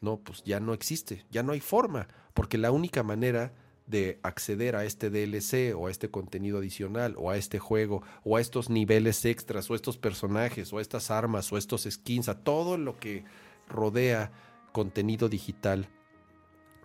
No, 0.00 0.18
pues 0.18 0.42
ya 0.44 0.60
no 0.60 0.74
existe, 0.74 1.24
ya 1.30 1.42
no 1.42 1.52
hay 1.52 1.60
forma, 1.60 2.08
porque 2.34 2.58
la 2.58 2.72
única 2.72 3.02
manera 3.02 3.54
de 3.86 4.18
acceder 4.22 4.76
a 4.76 4.84
este 4.84 5.10
DLC 5.10 5.74
o 5.76 5.86
a 5.86 5.90
este 5.90 6.10
contenido 6.10 6.58
adicional 6.58 7.14
o 7.18 7.30
a 7.30 7.36
este 7.36 7.58
juego 7.58 8.02
o 8.24 8.36
a 8.36 8.40
estos 8.40 8.70
niveles 8.70 9.24
extras 9.24 9.70
o 9.70 9.74
estos 9.74 9.98
personajes 9.98 10.72
o 10.72 10.78
a 10.78 10.80
estas 10.80 11.10
armas 11.10 11.52
o 11.52 11.58
estos 11.58 11.86
skins, 11.88 12.28
a 12.28 12.42
todo 12.42 12.78
lo 12.78 12.98
que 12.98 13.24
rodea 13.68 14.32
contenido 14.72 15.28
digital, 15.28 15.88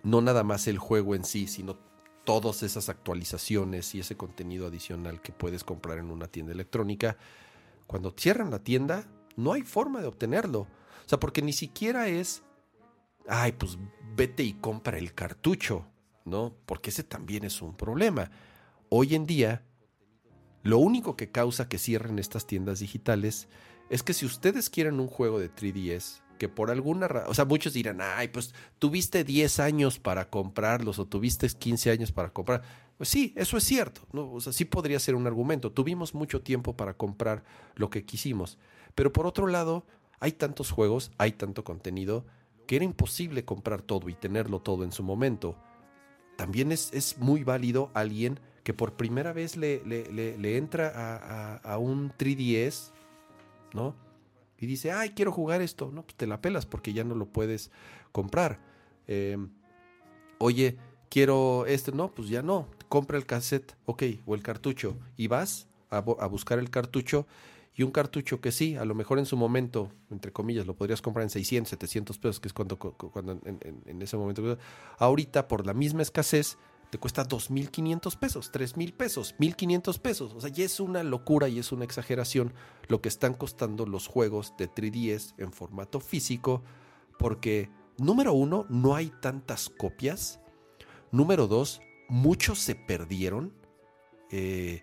no 0.02 0.20
nada 0.20 0.44
más 0.44 0.68
el 0.68 0.78
juego 0.78 1.14
en 1.14 1.24
sí, 1.24 1.46
sino 1.46 1.76
todas 2.24 2.62
esas 2.62 2.88
actualizaciones 2.88 3.94
y 3.94 4.00
ese 4.00 4.16
contenido 4.16 4.66
adicional 4.66 5.22
que 5.22 5.32
puedes 5.32 5.64
comprar 5.64 5.98
en 5.98 6.10
una 6.10 6.28
tienda 6.28 6.52
electrónica, 6.52 7.16
cuando 7.86 8.14
cierran 8.16 8.50
la 8.50 8.62
tienda, 8.62 9.06
no 9.36 9.52
hay 9.52 9.62
forma 9.62 10.00
de 10.00 10.08
obtenerlo. 10.08 10.60
O 10.60 11.08
sea, 11.08 11.18
porque 11.18 11.40
ni 11.40 11.54
siquiera 11.54 12.08
es, 12.08 12.42
ay, 13.26 13.52
pues 13.52 13.78
vete 14.14 14.42
y 14.42 14.52
compra 14.52 14.98
el 14.98 15.14
cartucho, 15.14 15.86
¿no? 16.26 16.54
Porque 16.66 16.90
ese 16.90 17.02
también 17.02 17.44
es 17.44 17.62
un 17.62 17.74
problema. 17.74 18.30
Hoy 18.90 19.14
en 19.14 19.24
día, 19.24 19.64
lo 20.62 20.78
único 20.78 21.16
que 21.16 21.30
causa 21.30 21.68
que 21.68 21.78
cierren 21.78 22.18
estas 22.18 22.46
tiendas 22.46 22.80
digitales 22.80 23.48
es 23.88 24.02
que 24.02 24.12
si 24.12 24.26
ustedes 24.26 24.68
quieren 24.68 25.00
un 25.00 25.06
juego 25.06 25.38
de 25.38 25.50
3DS, 25.50 26.20
que 26.38 26.48
por 26.48 26.70
alguna 26.70 27.08
razón, 27.08 27.30
o 27.30 27.34
sea, 27.34 27.44
muchos 27.44 27.72
dirán, 27.72 28.00
ay, 28.00 28.28
pues 28.28 28.54
tuviste 28.78 29.24
10 29.24 29.60
años 29.60 29.98
para 29.98 30.30
comprarlos 30.30 30.98
o 30.98 31.06
tuviste 31.06 31.48
15 31.48 31.90
años 31.90 32.12
para 32.12 32.30
comprar. 32.30 32.62
Pues 32.96 33.10
sí, 33.10 33.32
eso 33.36 33.56
es 33.56 33.64
cierto, 33.64 34.00
¿no? 34.12 34.32
O 34.32 34.40
sea, 34.40 34.52
sí 34.52 34.64
podría 34.64 34.98
ser 34.98 35.14
un 35.14 35.26
argumento. 35.26 35.70
Tuvimos 35.70 36.14
mucho 36.14 36.40
tiempo 36.40 36.76
para 36.76 36.94
comprar 36.94 37.44
lo 37.74 37.90
que 37.90 38.04
quisimos. 38.04 38.58
Pero 38.94 39.12
por 39.12 39.26
otro 39.26 39.46
lado, 39.46 39.84
hay 40.20 40.32
tantos 40.32 40.70
juegos, 40.70 41.12
hay 41.18 41.32
tanto 41.32 41.62
contenido, 41.62 42.24
que 42.66 42.76
era 42.76 42.84
imposible 42.84 43.44
comprar 43.44 43.82
todo 43.82 44.08
y 44.08 44.14
tenerlo 44.14 44.60
todo 44.60 44.84
en 44.84 44.92
su 44.92 45.02
momento. 45.02 45.56
También 46.36 46.72
es, 46.72 46.92
es 46.92 47.18
muy 47.18 47.44
válido 47.44 47.90
alguien 47.94 48.40
que 48.68 48.74
por 48.74 48.92
primera 48.92 49.32
vez 49.32 49.56
le, 49.56 49.82
le, 49.86 50.56
entra 50.58 51.58
a, 51.64 51.78
un 51.78 52.12
3DS, 52.12 52.90
¿no? 53.72 53.94
Y 54.58 54.66
dice, 54.66 54.92
ay, 54.92 55.10
quiero 55.10 55.32
jugar 55.32 55.62
esto. 55.62 55.90
No, 55.92 56.02
pues 56.02 56.16
te 56.16 56.26
la 56.26 56.40
pelas 56.40 56.66
porque 56.66 56.92
ya 56.92 57.04
no 57.04 57.14
lo 57.14 57.26
puedes 57.26 57.70
comprar. 58.12 58.60
Em, 59.06 59.50
oye, 60.38 60.76
quiero 61.08 61.66
este. 61.66 61.92
No, 61.92 62.14
pues 62.14 62.28
ya 62.28 62.42
no. 62.42 62.68
Compra 62.88 63.18
el 63.18 63.26
cassette, 63.26 63.76
ok, 63.84 64.02
o 64.26 64.34
el 64.34 64.42
cartucho. 64.42 64.96
Y 65.16 65.28
vas 65.28 65.68
a, 65.90 66.00
buscar 66.00 66.58
el 66.58 66.70
cartucho 66.70 67.26
y 67.74 67.82
un 67.84 67.92
cartucho 67.92 68.40
que 68.40 68.50
sí, 68.50 68.76
a 68.76 68.84
lo 68.84 68.94
mejor 68.94 69.18
en 69.18 69.26
su 69.26 69.36
momento, 69.36 69.92
entre 70.10 70.32
comillas, 70.32 70.66
lo 70.66 70.74
podrías 70.74 71.00
comprar 71.00 71.22
en 71.22 71.30
600, 71.30 71.70
700 71.70 72.18
pesos, 72.18 72.40
que 72.40 72.48
es 72.48 72.52
cuando, 72.54 72.76
cuando 72.76 73.40
en, 73.44 74.02
ese 74.02 74.16
momento. 74.16 74.58
Ahorita, 74.98 75.46
por 75.46 75.64
la 75.64 75.74
misma 75.74 76.02
escasez, 76.02 76.58
te 76.90 76.98
cuesta 76.98 77.26
2.500 77.26 78.16
pesos, 78.16 78.52
3.000 78.52 78.92
pesos, 78.94 79.34
1.500 79.38 79.98
pesos. 79.98 80.32
O 80.34 80.40
sea, 80.40 80.50
ya 80.50 80.64
es 80.64 80.80
una 80.80 81.02
locura 81.02 81.48
y 81.48 81.58
es 81.58 81.72
una 81.72 81.84
exageración 81.84 82.54
lo 82.88 83.00
que 83.00 83.08
están 83.08 83.34
costando 83.34 83.84
los 83.86 84.06
juegos 84.06 84.54
de 84.56 84.70
3DS 84.70 85.34
en 85.36 85.52
formato 85.52 86.00
físico, 86.00 86.62
porque, 87.18 87.70
número 87.98 88.32
uno, 88.32 88.64
no 88.70 88.94
hay 88.94 89.12
tantas 89.20 89.68
copias. 89.68 90.40
Número 91.10 91.46
dos, 91.46 91.82
muchos 92.08 92.58
se 92.58 92.74
perdieron 92.74 93.52
eh, 94.30 94.82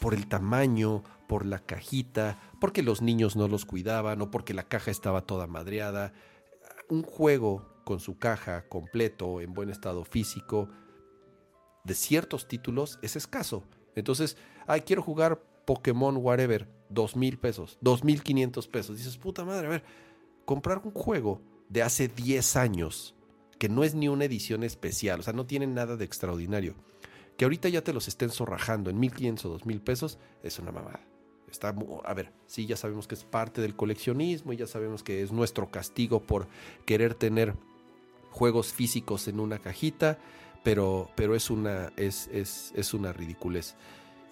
por 0.00 0.14
el 0.14 0.26
tamaño, 0.26 1.04
por 1.28 1.46
la 1.46 1.60
cajita, 1.60 2.40
porque 2.60 2.82
los 2.82 3.02
niños 3.02 3.36
no 3.36 3.46
los 3.46 3.66
cuidaban 3.66 4.20
o 4.20 4.30
porque 4.32 4.54
la 4.54 4.64
caja 4.64 4.90
estaba 4.90 5.22
toda 5.22 5.46
madreada. 5.46 6.12
Un 6.88 7.02
juego 7.02 7.70
con 7.84 8.00
su 8.00 8.18
caja 8.18 8.68
completo, 8.68 9.40
en 9.40 9.52
buen 9.52 9.70
estado 9.70 10.04
físico, 10.04 10.68
de 11.84 11.94
ciertos 11.94 12.48
títulos 12.48 12.98
es 13.02 13.16
escaso. 13.16 13.64
Entonces, 13.94 14.36
ay, 14.66 14.82
quiero 14.82 15.02
jugar 15.02 15.42
Pokémon 15.64 16.16
whatever, 16.16 16.68
dos 16.88 17.16
mil 17.16 17.38
pesos, 17.38 17.78
dos 17.80 18.04
mil 18.04 18.22
quinientos 18.22 18.68
pesos. 18.68 18.96
Dices, 18.96 19.16
puta 19.16 19.44
madre, 19.44 19.66
a 19.66 19.70
ver, 19.70 19.84
comprar 20.44 20.80
un 20.84 20.92
juego 20.92 21.40
de 21.68 21.82
hace 21.82 22.08
10 22.08 22.56
años, 22.56 23.14
que 23.58 23.68
no 23.68 23.84
es 23.84 23.94
ni 23.94 24.08
una 24.08 24.24
edición 24.24 24.64
especial, 24.64 25.20
o 25.20 25.22
sea, 25.22 25.32
no 25.32 25.46
tiene 25.46 25.66
nada 25.66 25.96
de 25.96 26.04
extraordinario, 26.04 26.74
que 27.36 27.44
ahorita 27.44 27.68
ya 27.68 27.82
te 27.82 27.92
los 27.92 28.08
estén 28.08 28.30
zorrajando 28.30 28.90
en 28.90 28.98
1500 28.98 29.44
o 29.44 29.48
2000 29.50 29.80
pesos, 29.80 30.18
es 30.42 30.58
una 30.58 30.72
mamada. 30.72 31.00
Está, 31.50 31.74
a 32.04 32.14
ver, 32.14 32.32
sí, 32.46 32.66
ya 32.66 32.76
sabemos 32.76 33.06
que 33.08 33.14
es 33.14 33.24
parte 33.24 33.60
del 33.60 33.74
coleccionismo 33.74 34.52
y 34.52 34.56
ya 34.56 34.66
sabemos 34.66 35.02
que 35.02 35.22
es 35.22 35.32
nuestro 35.32 35.70
castigo 35.70 36.20
por 36.20 36.48
querer 36.84 37.14
tener 37.14 37.54
juegos 38.30 38.72
físicos 38.72 39.26
en 39.26 39.40
una 39.40 39.58
cajita, 39.58 40.18
pero, 40.62 41.10
pero 41.14 41.34
es, 41.34 41.50
una, 41.50 41.92
es, 41.96 42.28
es, 42.32 42.72
es 42.74 42.94
una 42.94 43.12
ridiculez. 43.12 43.74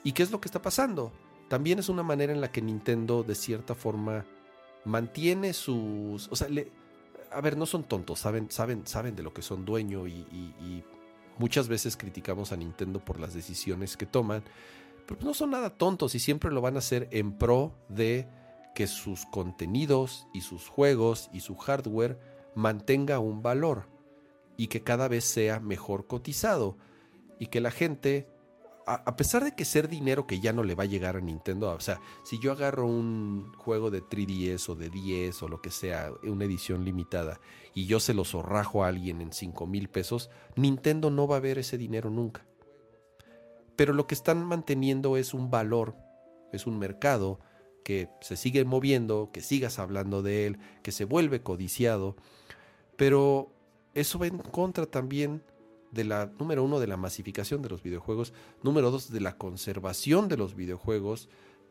¿Y 0.05 0.13
qué 0.13 0.23
es 0.23 0.31
lo 0.31 0.41
que 0.41 0.49
está 0.49 0.63
pasando? 0.63 1.13
También 1.49 1.79
es 1.79 1.89
una 1.89 2.03
manera 2.03 2.33
en 2.33 2.41
la 2.41 2.53
que 2.53 2.63
Nintendo 2.63 3.23
de 3.23 3.35
cierta 3.35 3.75
forma 3.75 4.27
mantiene 4.85 5.53
sus... 5.53 6.29
O 6.29 6.37
sea, 6.37 6.49
a 7.31 7.41
ver, 7.41 7.57
no 7.57 7.67
son 7.67 7.85
tontos, 7.85 8.21
saben, 8.21 8.51
saben, 8.51 8.87
saben 8.87 9.17
de 9.17 9.23
lo 9.23 9.33
que 9.33 9.43
son 9.43 9.65
dueño 9.65 10.07
y, 10.07 10.27
y 10.31 10.85
muchas 11.39 11.69
veces 11.69 11.97
criticamos 11.97 12.53
a 12.53 12.57
Nintendo 12.57 13.01
por 13.01 13.19
las 13.19 13.35
decisiones 13.35 13.97
que 13.97 14.07
toman, 14.07 14.43
pero 15.07 15.21
no 15.23 15.35
son 15.35 15.51
nada 15.51 15.71
tontos 15.71 16.15
y 16.15 16.21
siempre 16.21 16.51
lo 16.51 16.61
van 16.61 16.77
a 16.77 16.81
hacer 16.81 17.09
en 17.13 17.33
pro 17.33 17.73
de 17.89 18.29
que 18.75 18.87
sus 18.87 19.25
contenidos 19.27 20.27
y 20.35 20.43
sus 20.43 20.69
juegos 20.69 21.31
y 21.33 21.41
su 21.41 21.57
hardware 21.57 22.19
mantenga 22.55 23.19
un 23.19 23.43
valor 23.43 23.87
y 24.59 24.67
que 24.67 24.83
cada 24.83 25.09
vez 25.09 25.25
sea 25.25 25.61
mejor 25.61 26.07
cotizado 26.07 26.77
y 27.39 27.47
que 27.47 27.63
la 27.63 27.71
gente 27.71 28.29
a, 28.89 29.17
pesar 29.17 29.45
de 29.45 29.55
que 29.55 29.67
ser 29.67 29.89
dinero 29.89 30.27
que 30.27 30.41
ya 30.41 30.55
no 30.55 30.63
le 30.63 30.75
va 30.75 30.85
a 30.85 30.87
llegar 30.87 31.17
a 31.17 31.21
Nintendo, 31.21 31.71
o 31.71 31.81
sea, 31.81 32.01
si 32.25 32.39
yo 32.39 32.53
agarro 32.53 32.87
un 32.87 33.53
juego 33.59 33.91
de 33.91 34.03
3DS 34.03 34.71
o 34.71 34.75
de 34.75 34.89
10 34.89 35.43
o 35.43 35.49
lo 35.49 35.61
que 35.61 35.71
sea, 35.71 36.11
una 36.23 36.47
edición 36.47 36.87
limitada, 36.87 37.39
y 37.75 37.87
yo 37.87 38.01
se 38.01 38.15
lo 38.15 38.25
zorrajo 38.25 38.83
a 38.85 38.89
alguien 38.89 39.21
en 39.21 39.33
5 39.33 39.67
mil 39.67 39.89
pesos, 39.89 40.31
Nintendo 40.57 41.11
no 41.11 41.29
va 41.29 41.37
a 41.37 41.41
ver 41.41 41.59
ese 41.59 41.77
dinero 41.77 42.09
nunca. 42.09 42.47
Pero 43.77 43.93
lo 43.93 44.07
que 44.07 44.15
están 44.15 44.43
manteniendo 44.43 45.19
es 45.19 45.35
un 45.35 45.51
valor, 45.51 45.95
es 46.53 46.67
un 46.67 46.79
mercado 46.79 47.41
que 47.85 48.09
se 48.23 48.37
sigue 48.37 48.65
moviendo, 48.65 49.31
que 49.33 49.43
sigas 49.43 49.79
hablando 49.79 50.23
de 50.23 50.47
él, 50.47 50.59
que 50.83 50.93
se 50.93 51.05
vuelve 51.05 51.43
codiciado, 51.43 52.17
pero 52.97 53.53
eso 54.01 54.19
va 54.19 54.27
en 54.27 54.39
contra 54.39 54.87
también 54.87 55.43
de 55.91 56.05
la, 56.05 56.27
número 56.39 56.65
uno, 56.65 56.81
de 56.81 56.87
la 56.87 56.97
masificación 56.97 57.63
de 57.63 57.69
los 57.69 57.83
videojuegos, 57.83 58.33
número 58.63 58.91
dos, 58.91 59.11
de 59.11 59.21
la 59.21 59.37
conservación 59.37 60.29
de 60.29 60.37
los 60.37 60.55
videojuegos, 60.55 61.29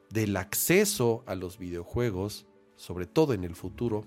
del 0.09 0.37
acceso 0.37 1.23
a 1.25 1.35
los 1.35 1.57
videojuegos, 1.57 2.45
sobre 2.75 3.05
todo 3.05 3.33
en 3.33 3.43
el 3.43 3.55
futuro. 3.55 4.05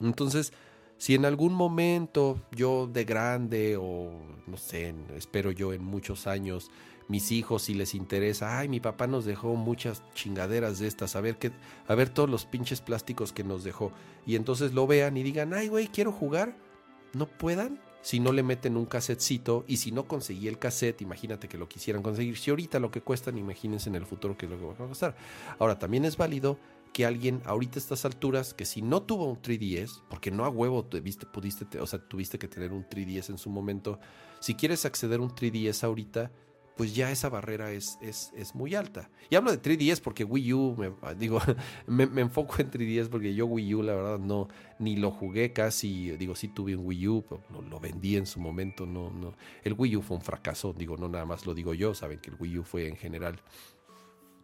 Entonces, 0.00 0.52
si 0.96 1.14
en 1.14 1.24
algún 1.24 1.52
momento 1.54 2.40
yo 2.52 2.86
de 2.86 3.04
grande 3.04 3.76
o 3.76 4.12
no 4.46 4.56
sé, 4.56 4.94
espero 5.16 5.50
yo 5.50 5.72
en 5.72 5.84
muchos 5.84 6.26
años, 6.26 6.70
mis 7.08 7.32
hijos 7.32 7.64
si 7.64 7.74
les 7.74 7.94
interesa, 7.94 8.58
ay, 8.58 8.68
mi 8.68 8.80
papá 8.80 9.06
nos 9.06 9.24
dejó 9.24 9.54
muchas 9.56 10.02
chingaderas 10.14 10.78
de 10.78 10.86
estas, 10.86 11.16
a 11.16 11.20
ver 11.20 11.36
qué, 11.36 11.52
a 11.86 11.94
ver 11.94 12.08
todos 12.08 12.30
los 12.30 12.46
pinches 12.46 12.80
plásticos 12.80 13.32
que 13.32 13.44
nos 13.44 13.64
dejó 13.64 13.92
y 14.26 14.36
entonces 14.36 14.72
lo 14.72 14.86
vean 14.86 15.16
y 15.16 15.22
digan, 15.22 15.52
"Ay, 15.52 15.68
güey, 15.68 15.88
quiero 15.88 16.12
jugar." 16.12 16.56
No 17.14 17.26
puedan 17.26 17.80
si 18.04 18.20
no 18.20 18.32
le 18.32 18.42
meten 18.42 18.76
un 18.76 18.84
casetcito 18.84 19.64
y 19.66 19.78
si 19.78 19.90
no 19.90 20.06
conseguí 20.06 20.46
el 20.46 20.58
cassette, 20.58 21.00
imagínate 21.00 21.48
que 21.48 21.56
lo 21.56 21.70
quisieran 21.70 22.02
conseguir. 22.02 22.36
Si 22.36 22.50
ahorita 22.50 22.78
lo 22.78 22.90
que 22.90 23.00
cuestan, 23.00 23.38
imagínense 23.38 23.88
en 23.88 23.94
el 23.94 24.04
futuro 24.04 24.36
que 24.36 24.46
lo 24.46 24.58
que 24.58 24.64
va 24.66 24.72
a 24.72 24.88
costar. 24.88 25.16
Ahora, 25.58 25.78
también 25.78 26.04
es 26.04 26.18
válido 26.18 26.58
que 26.92 27.06
alguien 27.06 27.40
ahorita 27.46 27.78
a 27.78 27.82
estas 27.82 28.04
alturas, 28.04 28.52
que 28.52 28.66
si 28.66 28.82
no 28.82 29.02
tuvo 29.02 29.24
un 29.24 29.40
3DS, 29.40 30.02
porque 30.10 30.30
no 30.30 30.44
a 30.44 30.50
huevo 30.50 30.84
tuviste, 30.84 31.24
pudiste, 31.24 31.80
o 31.80 31.86
sea, 31.86 31.98
tuviste 31.98 32.38
que 32.38 32.46
tener 32.46 32.72
un 32.72 32.84
3DS 32.86 33.30
en 33.30 33.38
su 33.38 33.48
momento, 33.48 33.98
si 34.38 34.54
quieres 34.54 34.84
acceder 34.84 35.18
a 35.18 35.22
un 35.22 35.30
3DS 35.30 35.82
ahorita, 35.82 36.30
pues 36.76 36.94
ya 36.94 37.10
esa 37.10 37.28
barrera 37.28 37.70
es, 37.70 37.98
es, 38.00 38.32
es, 38.36 38.54
muy 38.54 38.74
alta. 38.74 39.08
Y 39.30 39.36
hablo 39.36 39.52
de 39.52 39.62
3DS 39.62 40.00
porque 40.00 40.24
Wii 40.24 40.52
U, 40.52 40.76
me, 40.76 40.92
digo, 41.18 41.40
me, 41.86 42.04
enfoco 42.20 42.56
en 42.58 42.70
3DS 42.70 43.08
porque 43.08 43.34
yo 43.34 43.46
Wii 43.46 43.74
U 43.74 43.82
la 43.82 43.94
verdad 43.94 44.18
no, 44.18 44.48
ni 44.78 44.96
lo 44.96 45.10
jugué 45.10 45.52
casi, 45.52 46.10
digo, 46.16 46.34
sí 46.34 46.48
tuve 46.48 46.76
un 46.76 46.86
Wii 46.86 47.08
U, 47.08 47.24
pero 47.28 47.62
lo, 47.62 47.78
vendí 47.78 48.16
en 48.16 48.26
su 48.26 48.40
momento, 48.40 48.86
no, 48.86 49.10
no. 49.10 49.34
El 49.62 49.74
Wii 49.74 49.96
U 49.96 50.02
fue 50.02 50.16
un 50.16 50.22
fracaso, 50.22 50.72
digo, 50.72 50.96
no 50.96 51.08
nada 51.08 51.24
más 51.24 51.46
lo 51.46 51.54
digo 51.54 51.74
yo, 51.74 51.94
saben 51.94 52.18
que 52.18 52.30
el 52.30 52.36
Wii 52.38 52.58
U 52.58 52.64
fue 52.64 52.88
en 52.88 52.96
general 52.96 53.40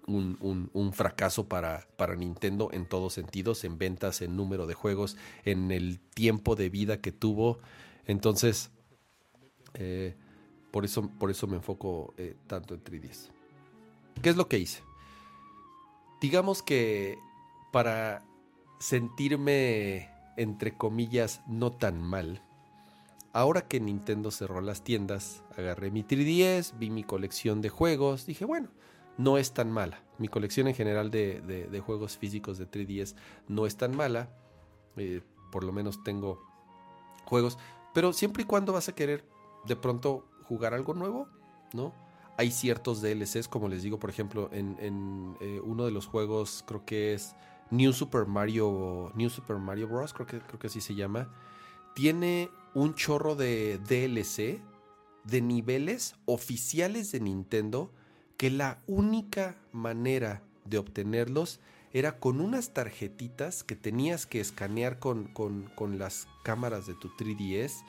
un, 0.07 0.37
un, 0.41 0.71
un 0.73 0.93
fracaso 0.93 1.49
para, 1.49 1.87
para 1.97 2.15
Nintendo 2.15 2.71
en 2.73 2.87
todos 2.87 3.15
sentidos, 3.15 3.65
en 3.65 3.79
ventas, 3.79 4.23
en 4.23 4.37
número 4.37 4.67
de 4.67 4.75
juegos, 4.75 5.17
en 5.45 5.71
el 5.73 6.01
tiempo 6.01 6.55
de 6.55 6.69
vida 6.69 7.01
que 7.01 7.13
tuvo. 7.13 7.59
Entonces, 8.07 8.71
eh, 9.75 10.17
por 10.71 10.85
eso, 10.85 11.09
por 11.09 11.31
eso 11.31 11.47
me 11.47 11.57
enfoco 11.57 12.15
eh, 12.17 12.37
tanto 12.47 12.75
en 12.75 12.85
3DS. 12.85 13.31
¿Qué 14.23 14.31
es 14.31 14.37
lo 14.37 14.49
que 14.49 14.59
hice? 14.59 14.83
Digamos 16.21 16.63
que 16.63 17.19
para 17.73 18.23
sentirme, 18.79 20.11
entre 20.37 20.77
comillas, 20.77 21.41
no 21.47 21.73
tan 21.73 22.03
mal, 22.03 22.43
ahora 23.33 23.63
que 23.63 23.81
Nintendo 23.81 24.31
cerró 24.31 24.61
las 24.61 24.83
tiendas, 24.83 25.43
agarré 25.57 25.91
mi 25.91 26.03
3DS, 26.03 26.79
vi 26.79 26.91
mi 26.91 27.05
colección 27.05 27.61
de 27.63 27.69
juegos, 27.69 28.27
dije, 28.27 28.45
bueno, 28.45 28.69
no 29.19 29.39
es 29.39 29.53
tan 29.53 29.71
mala. 29.71 30.03
Mi 30.19 30.29
colección 30.29 30.67
en 30.69 30.75
general 30.75 31.11
de, 31.11 31.83
juegos 31.85 32.17
físicos 32.17 32.59
de 32.59 32.71
3DS 32.71 33.15
no 33.49 33.67
es 33.67 33.77
tan 33.77 33.97
mala. 33.97 34.31
Eh, 34.97 35.21
por 35.53 35.65
lo 35.65 35.73
menos 35.73 36.03
tengo 36.03 36.43
juegos. 37.25 37.59
Pero 37.93 38.13
siempre 38.13 38.45
y 38.45 38.47
cuando 38.47 38.73
vas 38.73 38.89
a 38.89 38.95
querer 38.95 39.25
de 39.67 39.77
pronto 39.77 40.27
jugar 40.51 40.75
algo 40.75 40.95
nuevo, 40.95 41.29
¿no? 41.73 41.95
Hay 42.37 42.51
ciertos 42.51 43.01
DLCs, 43.01 43.47
como 43.47 43.69
les 43.69 43.85
digo, 43.85 44.01
por 44.01 44.11
ejemplo, 44.11 44.51
en, 44.53 45.37
eh, 45.41 45.61
uno 45.63 45.85
de 45.85 45.93
los 45.93 46.07
juegos, 46.07 46.65
creo 46.67 46.85
que 46.85 47.15
es 47.15 47.37
New 47.71 47.93
Super 47.93 48.27
Mario, 48.27 49.13
New 49.15 49.31
Super 49.31 49.59
Mario 49.59 49.87
Bros., 49.87 50.13
creo 50.13 50.27
que, 50.27 50.41
creo 50.41 50.59
que 50.59 50.67
así 50.67 50.81
se 50.81 50.97
llama, 50.97 51.33
tiene 51.95 52.51
un 52.75 52.95
chorro 52.95 53.37
de 53.37 53.79
DLC, 53.79 54.61
de 55.23 55.41
niveles 55.41 56.17
oficiales 56.25 57.13
de 57.13 57.21
Nintendo, 57.21 57.93
que 58.37 58.51
la 58.51 58.83
única 58.89 59.55
manera 59.71 60.43
de 60.65 60.79
obtenerlos 60.79 61.61
era 61.93 62.19
con 62.19 62.41
unas 62.41 62.73
tarjetitas 62.73 63.63
que 63.63 63.77
tenías 63.77 64.27
que 64.27 64.41
escanear 64.41 64.99
con, 64.99 65.27
con, 65.29 65.71
con 65.77 66.01
las 66.01 66.27
cámaras 66.43 66.89
de 66.89 66.95
tu 66.95 67.09
3DS 67.11 67.85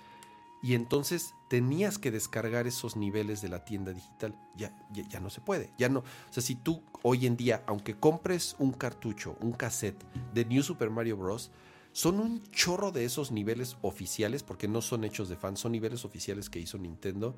y 0.63 0.75
entonces 0.75 1.33
tenías 1.49 1.97
que 1.97 2.11
descargar 2.11 2.67
esos 2.67 2.95
niveles 2.95 3.41
de 3.41 3.49
la 3.49 3.65
tienda 3.65 3.93
digital. 3.93 4.35
Ya, 4.55 4.77
ya, 4.91 5.19
no 5.19 5.29
se 5.29 5.41
puede. 5.41 5.73
Ya 5.77 5.89
no. 5.89 5.99
O 5.99 6.33
sea, 6.33 6.43
si 6.43 6.55
tú 6.55 6.83
hoy 7.01 7.25
en 7.25 7.35
día, 7.35 7.63
aunque 7.65 7.95
compres 7.95 8.55
un 8.59 8.71
cartucho, 8.71 9.37
un 9.41 9.53
cassette 9.53 10.03
de 10.33 10.45
New 10.45 10.61
Super 10.61 10.91
Mario 10.91 11.17
Bros., 11.17 11.51
son 11.93 12.19
un 12.19 12.43
chorro 12.51 12.91
de 12.91 13.03
esos 13.03 13.31
niveles 13.31 13.77
oficiales, 13.81 14.43
porque 14.43 14.67
no 14.67 14.81
son 14.81 15.03
hechos 15.03 15.27
de 15.29 15.35
fans, 15.35 15.59
son 15.59 15.73
niveles 15.73 16.05
oficiales 16.05 16.49
que 16.49 16.59
hizo 16.59 16.77
Nintendo. 16.77 17.35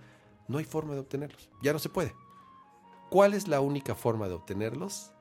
No 0.47 0.57
hay 0.57 0.65
forma 0.65 0.93
de 0.93 0.99
obtenerlos. 0.99 1.49
Ya 1.63 1.73
no 1.73 1.79
se 1.79 1.89
puede. 1.89 2.13
¿Cuál 3.09 3.33
es 3.33 3.47
la 3.47 3.61
única 3.61 3.95
forma 3.95 4.27
de 4.27 4.33
obtenerlos? 4.33 5.11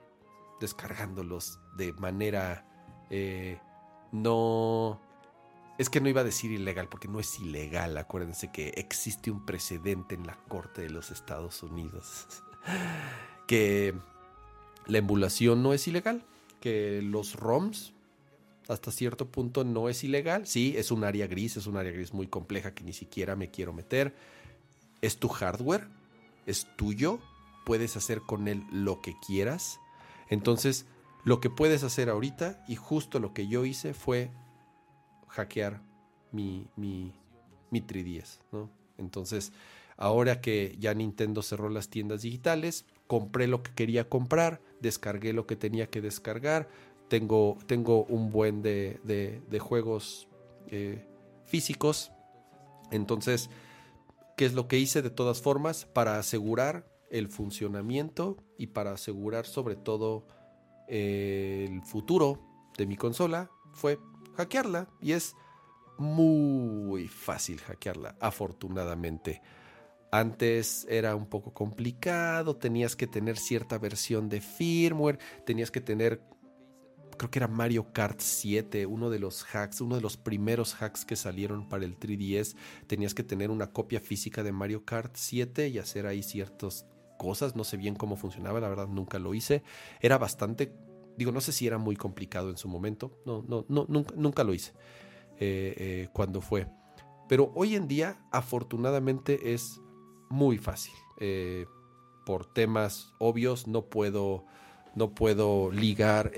Descargándolos 0.60 1.60
de 1.76 1.92
manera 1.94 2.66
eh, 3.10 3.58
no 4.10 5.00
es 5.82 5.90
que 5.90 6.00
no 6.00 6.08
iba 6.08 6.22
a 6.22 6.24
decir 6.24 6.50
ilegal 6.50 6.88
porque 6.88 7.08
no 7.08 7.20
es 7.20 7.38
ilegal. 7.38 7.96
Acuérdense 7.98 8.50
que 8.50 8.68
existe 8.76 9.30
un 9.30 9.44
precedente 9.44 10.14
en 10.14 10.26
la 10.26 10.36
Corte 10.48 10.82
de 10.82 10.90
los 10.90 11.10
Estados 11.10 11.62
Unidos. 11.62 12.26
que 13.46 13.94
la 14.86 14.98
emulación 14.98 15.62
no 15.62 15.72
es 15.72 15.86
ilegal. 15.86 16.24
Que 16.60 17.02
los 17.02 17.34
ROMs 17.34 17.92
hasta 18.68 18.92
cierto 18.92 19.26
punto 19.30 19.64
no 19.64 19.88
es 19.88 20.04
ilegal. 20.04 20.46
Sí, 20.46 20.74
es 20.76 20.90
un 20.90 21.04
área 21.04 21.26
gris, 21.26 21.56
es 21.56 21.66
un 21.66 21.76
área 21.76 21.92
gris 21.92 22.14
muy 22.14 22.28
compleja 22.28 22.74
que 22.74 22.84
ni 22.84 22.92
siquiera 22.92 23.36
me 23.36 23.50
quiero 23.50 23.72
meter. 23.72 24.14
Es 25.00 25.18
tu 25.18 25.28
hardware, 25.28 25.88
es 26.46 26.66
tuyo, 26.76 27.18
puedes 27.64 27.96
hacer 27.96 28.20
con 28.20 28.48
él 28.48 28.64
lo 28.70 29.00
que 29.00 29.14
quieras. 29.26 29.80
Entonces, 30.28 30.86
lo 31.24 31.40
que 31.40 31.50
puedes 31.50 31.82
hacer 31.82 32.08
ahorita 32.08 32.64
y 32.68 32.76
justo 32.76 33.18
lo 33.18 33.34
que 33.34 33.48
yo 33.48 33.64
hice 33.64 33.94
fue 33.94 34.30
hackear 35.32 35.80
mi, 36.30 36.66
mi, 36.76 37.12
mi 37.70 37.80
3DS, 37.80 38.38
¿no? 38.52 38.70
Entonces, 38.98 39.52
ahora 39.96 40.40
que 40.40 40.76
ya 40.78 40.94
Nintendo 40.94 41.42
cerró 41.42 41.68
las 41.68 41.88
tiendas 41.88 42.22
digitales, 42.22 42.84
compré 43.06 43.46
lo 43.46 43.62
que 43.62 43.72
quería 43.72 44.08
comprar, 44.08 44.60
descargué 44.80 45.32
lo 45.32 45.46
que 45.46 45.56
tenía 45.56 45.88
que 45.88 46.00
descargar, 46.00 46.68
tengo, 47.08 47.58
tengo 47.66 48.04
un 48.04 48.30
buen 48.30 48.62
de, 48.62 49.00
de, 49.04 49.58
juegos 49.58 50.28
eh, 50.68 51.06
físicos. 51.44 52.10
Entonces, 52.90 53.50
¿qué 54.36 54.46
es 54.46 54.54
lo 54.54 54.68
que 54.68 54.78
hice 54.78 55.02
de 55.02 55.10
todas 55.10 55.42
formas 55.42 55.84
para 55.84 56.18
asegurar 56.18 56.86
el 57.10 57.28
funcionamiento 57.28 58.38
y 58.56 58.68
para 58.68 58.92
asegurar 58.92 59.44
sobre 59.44 59.76
todo 59.76 60.26
eh, 60.88 61.68
el 61.70 61.82
futuro 61.82 62.40
de 62.78 62.86
mi 62.86 62.96
consola? 62.96 63.50
Fue 63.72 63.98
hackearla 64.36 64.88
y 65.00 65.12
es 65.12 65.34
muy 65.98 67.08
fácil 67.08 67.60
hackearla, 67.60 68.16
afortunadamente. 68.20 69.42
Antes 70.10 70.86
era 70.90 71.16
un 71.16 71.26
poco 71.26 71.54
complicado, 71.54 72.56
tenías 72.56 72.96
que 72.96 73.06
tener 73.06 73.38
cierta 73.38 73.78
versión 73.78 74.28
de 74.28 74.42
firmware, 74.42 75.18
tenías 75.46 75.70
que 75.70 75.80
tener, 75.80 76.20
creo 77.16 77.30
que 77.30 77.38
era 77.38 77.48
Mario 77.48 77.94
Kart 77.94 78.20
7, 78.20 78.84
uno 78.84 79.08
de 79.08 79.18
los 79.18 79.42
hacks, 79.54 79.80
uno 79.80 79.96
de 79.96 80.02
los 80.02 80.18
primeros 80.18 80.82
hacks 80.82 81.06
que 81.06 81.16
salieron 81.16 81.66
para 81.66 81.86
el 81.86 81.98
3DS, 81.98 82.56
tenías 82.86 83.14
que 83.14 83.22
tener 83.22 83.50
una 83.50 83.72
copia 83.72 84.00
física 84.00 84.42
de 84.42 84.52
Mario 84.52 84.84
Kart 84.84 85.16
7 85.16 85.68
y 85.68 85.78
hacer 85.78 86.06
ahí 86.06 86.22
ciertas 86.22 86.86
cosas, 87.16 87.56
no 87.56 87.64
sé 87.64 87.78
bien 87.78 87.94
cómo 87.94 88.16
funcionaba, 88.16 88.60
la 88.60 88.68
verdad 88.68 88.88
nunca 88.88 89.18
lo 89.18 89.32
hice, 89.32 89.62
era 90.00 90.18
bastante 90.18 90.74
Digo, 91.16 91.32
no 91.32 91.40
sé 91.40 91.52
si 91.52 91.66
era 91.66 91.78
muy 91.78 91.96
complicado 91.96 92.50
en 92.50 92.56
su 92.56 92.68
momento, 92.68 93.18
no, 93.26 93.44
no, 93.46 93.64
no 93.68 93.86
nunca, 93.88 94.14
nunca 94.16 94.44
lo 94.44 94.54
hice 94.54 94.72
eh, 95.38 95.74
eh, 95.76 96.08
cuando 96.12 96.40
fue. 96.40 96.66
Pero 97.28 97.52
hoy 97.54 97.74
en 97.74 97.88
día, 97.88 98.20
afortunadamente, 98.30 99.52
es 99.54 99.80
muy 100.30 100.58
fácil. 100.58 100.94
Eh, 101.18 101.66
por 102.24 102.52
temas 102.52 103.12
obvios, 103.18 103.66
no 103.66 103.86
puedo, 103.86 104.44
no 104.94 105.14
puedo 105.14 105.70
ligar, 105.72 106.32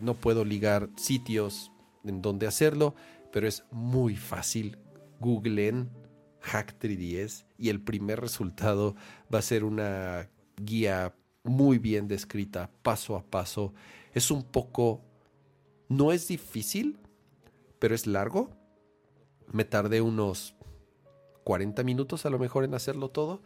no 0.00 0.14
puedo 0.14 0.44
ligar 0.44 0.90
sitios 0.96 1.72
en 2.04 2.22
donde 2.22 2.46
hacerlo, 2.46 2.94
pero 3.32 3.48
es 3.48 3.64
muy 3.72 4.16
fácil. 4.16 4.78
Googleen 5.18 5.90
Hack 6.40 6.78
3DS 6.78 7.46
y 7.58 7.70
el 7.70 7.80
primer 7.80 8.20
resultado 8.20 8.94
va 9.32 9.38
a 9.38 9.42
ser 9.42 9.64
una 9.64 10.28
guía 10.56 11.14
muy 11.44 11.78
bien 11.78 12.08
descrita, 12.08 12.70
paso 12.82 13.16
a 13.16 13.22
paso. 13.22 13.72
Es 14.12 14.30
un 14.30 14.42
poco, 14.42 15.02
no 15.88 16.10
es 16.10 16.26
difícil, 16.26 16.98
pero 17.78 17.94
es 17.94 18.06
largo. 18.06 18.50
Me 19.52 19.64
tardé 19.64 20.00
unos 20.00 20.56
40 21.44 21.84
minutos 21.84 22.26
a 22.26 22.30
lo 22.30 22.38
mejor 22.38 22.64
en 22.64 22.74
hacerlo 22.74 23.10
todo, 23.10 23.42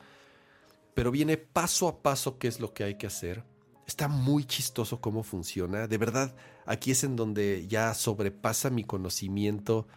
pero 0.95 1.11
viene 1.11 1.37
paso 1.37 1.89
a 1.89 2.01
paso 2.01 2.39
qué 2.39 2.49
es 2.49 2.61
lo 2.61 2.73
que 2.73 2.85
hay 2.85 2.95
que 2.95 3.09
hacer. 3.09 3.45
Está 3.87 4.07
muy 4.07 4.45
chistoso 4.45 5.01
cómo 5.01 5.23
funciona. 5.23 5.89
De 5.89 5.99
verdad, 5.99 6.37
aquí 6.67 6.93
es 6.93 7.05
en 7.05 7.17
donde 7.17 7.67
ya 7.69 7.95
sobrepasa 7.95 8.71
mi 8.71 8.85
conocimiento 8.85 9.89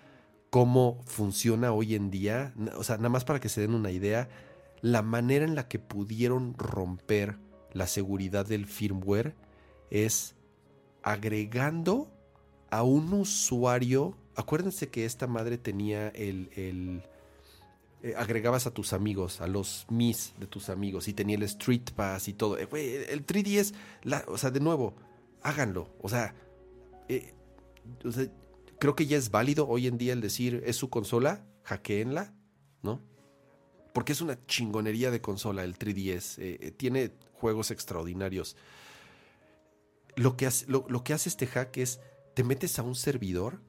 cómo 0.49 1.02
funciona 1.06 1.72
hoy 1.72 1.95
en 1.95 2.10
día. 2.10 2.54
O 2.78 2.84
sea, 2.84 2.97
nada 2.97 3.10
más 3.10 3.26
para 3.26 3.39
que 3.39 3.49
se 3.49 3.62
den 3.62 3.76
una 3.76 3.91
idea, 3.91 4.30
la 4.82 5.02
manera 5.02 5.45
en 5.45 5.56
la 5.56 5.68
que 5.68 5.78
pudieron 5.78 6.56
romper 6.58 7.38
la 7.74 7.88
seguridad 7.88 8.45
del 8.45 8.65
firmware 8.65 9.36
es 9.89 10.36
agregando 11.03 12.11
a 12.69 12.84
un 12.84 13.13
usuario. 13.13 14.17
Acuérdense 14.36 14.89
que 14.89 15.05
esta 15.05 15.28
madre 15.28 15.57
tenía 15.57 16.09
el. 16.09 16.49
el 16.55 17.03
eh, 18.03 18.15
agregabas 18.17 18.65
a 18.65 18.74
tus 18.74 18.93
amigos, 18.93 19.41
a 19.41 19.47
los 19.47 19.86
mis 19.89 20.34
de 20.39 20.47
tus 20.47 20.69
amigos, 20.69 21.07
y 21.07 21.13
tenía 21.13 21.36
el 21.36 21.43
Street 21.43 21.91
Pass 21.95 22.28
y 22.28 22.34
todo. 22.34 22.57
Eh, 22.57 23.07
el 23.09 23.26
3DS, 23.26 23.74
la, 24.03 24.26
o 24.28 24.39
sea, 24.39 24.49
de 24.49 24.59
nuevo, 24.59 24.95
háganlo. 25.43 25.88
O 26.01 26.09
sea, 26.09 26.34
eh, 27.09 27.36
o 28.03 28.11
sea 28.11 28.26
creo 28.82 28.95
que 28.95 29.05
ya 29.05 29.15
es 29.15 29.30
válido 29.30 29.67
hoy 29.67 29.86
en 29.86 29.99
día 29.99 30.11
el 30.11 30.22
decir 30.22 30.63
es 30.65 30.76
su 30.76 30.89
consola, 30.89 31.45
hackeenla, 31.63 32.34
¿no? 32.82 32.99
Porque 33.93 34.11
es 34.11 34.22
una 34.22 34.43
chingonería 34.47 35.11
de 35.11 35.22
consola 35.22 35.63
el 35.63 35.78
3DS. 35.78 36.39
Eh, 36.41 36.57
eh, 36.59 36.72
tiene 36.72 37.11
juegos 37.41 37.71
extraordinarios. 37.71 38.55
Lo 40.15 40.37
que, 40.37 40.45
hace, 40.45 40.67
lo, 40.67 41.03
que 41.03 41.13
hace 41.13 41.29
este 41.29 41.47
hack 41.47 41.77
es, 41.77 41.99
te 42.35 42.43
metes 42.43 42.77
a 42.77 42.83
un 42.83 42.95
servidor, 42.95 43.61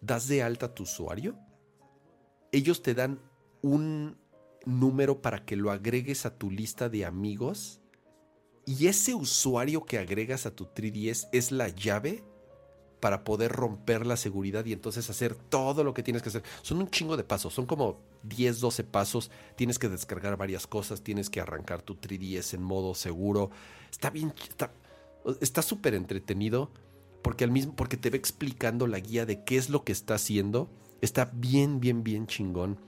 das 0.00 0.28
de 0.28 0.42
alta 0.42 0.66
a 0.66 0.74
tu 0.74 0.84
usuario, 0.84 1.36
ellos 2.52 2.82
te 2.82 2.94
dan 2.94 3.20
un 3.62 4.16
número 4.64 5.20
para 5.20 5.44
que 5.44 5.56
lo 5.56 5.72
agregues 5.72 6.24
a 6.24 6.38
tu 6.38 6.50
lista 6.50 6.88
de 6.88 7.04
amigos 7.04 7.80
y 8.64 8.86
ese 8.86 9.14
usuario 9.14 9.84
que 9.84 9.98
agregas 9.98 10.46
a 10.46 10.54
tu 10.54 10.66
3DS 10.66 11.28
es 11.32 11.50
la 11.50 11.68
llave 11.68 12.22
para 13.00 13.24
poder 13.24 13.52
romper 13.52 14.06
la 14.06 14.16
seguridad 14.16 14.64
y 14.64 14.72
entonces 14.72 15.10
hacer 15.10 15.34
todo 15.34 15.82
lo 15.84 15.92
que 15.92 16.02
tienes 16.02 16.22
que 16.22 16.28
hacer. 16.28 16.44
Son 16.62 16.78
un 16.78 16.88
chingo 16.88 17.16
de 17.16 17.24
pasos, 17.24 17.52
son 17.52 17.66
como 17.66 18.00
10, 18.24 18.60
12 18.60 18.84
pasos. 18.84 19.30
Tienes 19.56 19.78
que 19.78 19.88
descargar 19.88 20.36
varias 20.36 20.66
cosas, 20.66 21.02
tienes 21.02 21.30
que 21.30 21.40
arrancar 21.40 21.82
tu 21.82 21.96
3DS 21.96 22.54
en 22.54 22.62
modo 22.62 22.94
seguro. 22.94 23.50
Está 23.90 24.10
bien, 24.10 24.32
está 25.40 25.62
súper 25.62 25.94
entretenido 25.94 26.70
porque, 27.22 27.44
al 27.44 27.50
mismo, 27.50 27.74
porque 27.74 27.96
te 27.96 28.10
va 28.10 28.16
explicando 28.16 28.86
la 28.86 28.98
guía 28.98 29.24
de 29.26 29.44
qué 29.44 29.56
es 29.56 29.70
lo 29.70 29.84
que 29.84 29.92
está 29.92 30.14
haciendo. 30.14 30.70
Está 31.00 31.30
bien, 31.32 31.80
bien, 31.80 32.04
bien 32.04 32.26
chingón. 32.26 32.78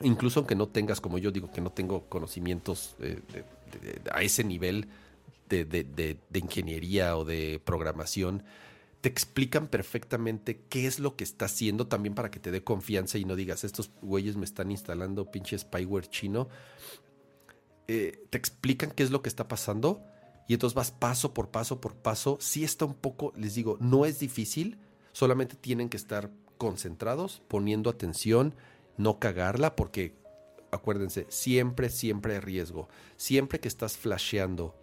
Incluso 0.00 0.40
aunque 0.40 0.54
no 0.54 0.68
tengas, 0.68 1.00
como 1.00 1.18
yo 1.18 1.30
digo, 1.30 1.50
que 1.50 1.60
no 1.60 1.70
tengo 1.70 2.08
conocimientos 2.08 2.96
eh, 3.00 3.20
a 4.12 4.22
ese 4.22 4.44
nivel 4.44 4.88
de 5.48 6.18
ingeniería 6.34 7.16
o 7.16 7.24
de 7.24 7.60
programación 7.64 8.42
te 9.06 9.10
explican 9.10 9.68
perfectamente 9.68 10.64
qué 10.68 10.88
es 10.88 10.98
lo 10.98 11.14
que 11.14 11.22
está 11.22 11.44
haciendo 11.44 11.86
también 11.86 12.16
para 12.16 12.28
que 12.28 12.40
te 12.40 12.50
dé 12.50 12.64
confianza 12.64 13.18
y 13.18 13.24
no 13.24 13.36
digas, 13.36 13.62
estos 13.62 13.92
güeyes 14.02 14.34
me 14.34 14.44
están 14.44 14.72
instalando 14.72 15.30
pinche 15.30 15.56
spyware 15.56 16.08
chino. 16.08 16.48
Eh, 17.86 18.26
te 18.30 18.36
explican 18.36 18.90
qué 18.90 19.04
es 19.04 19.12
lo 19.12 19.22
que 19.22 19.28
está 19.28 19.46
pasando 19.46 20.04
y 20.48 20.54
entonces 20.54 20.74
vas 20.74 20.90
paso 20.90 21.32
por 21.34 21.52
paso 21.52 21.80
por 21.80 21.94
paso. 21.94 22.36
Sí 22.40 22.64
está 22.64 22.84
un 22.84 22.94
poco, 22.94 23.32
les 23.36 23.54
digo, 23.54 23.76
no 23.78 24.06
es 24.06 24.18
difícil, 24.18 24.76
solamente 25.12 25.54
tienen 25.54 25.88
que 25.88 25.98
estar 25.98 26.32
concentrados, 26.58 27.44
poniendo 27.46 27.90
atención, 27.90 28.56
no 28.96 29.20
cagarla, 29.20 29.76
porque 29.76 30.16
acuérdense, 30.72 31.26
siempre, 31.28 31.90
siempre 31.90 32.34
hay 32.34 32.40
riesgo. 32.40 32.88
Siempre 33.16 33.60
que 33.60 33.68
estás 33.68 33.96
flasheando 33.96 34.74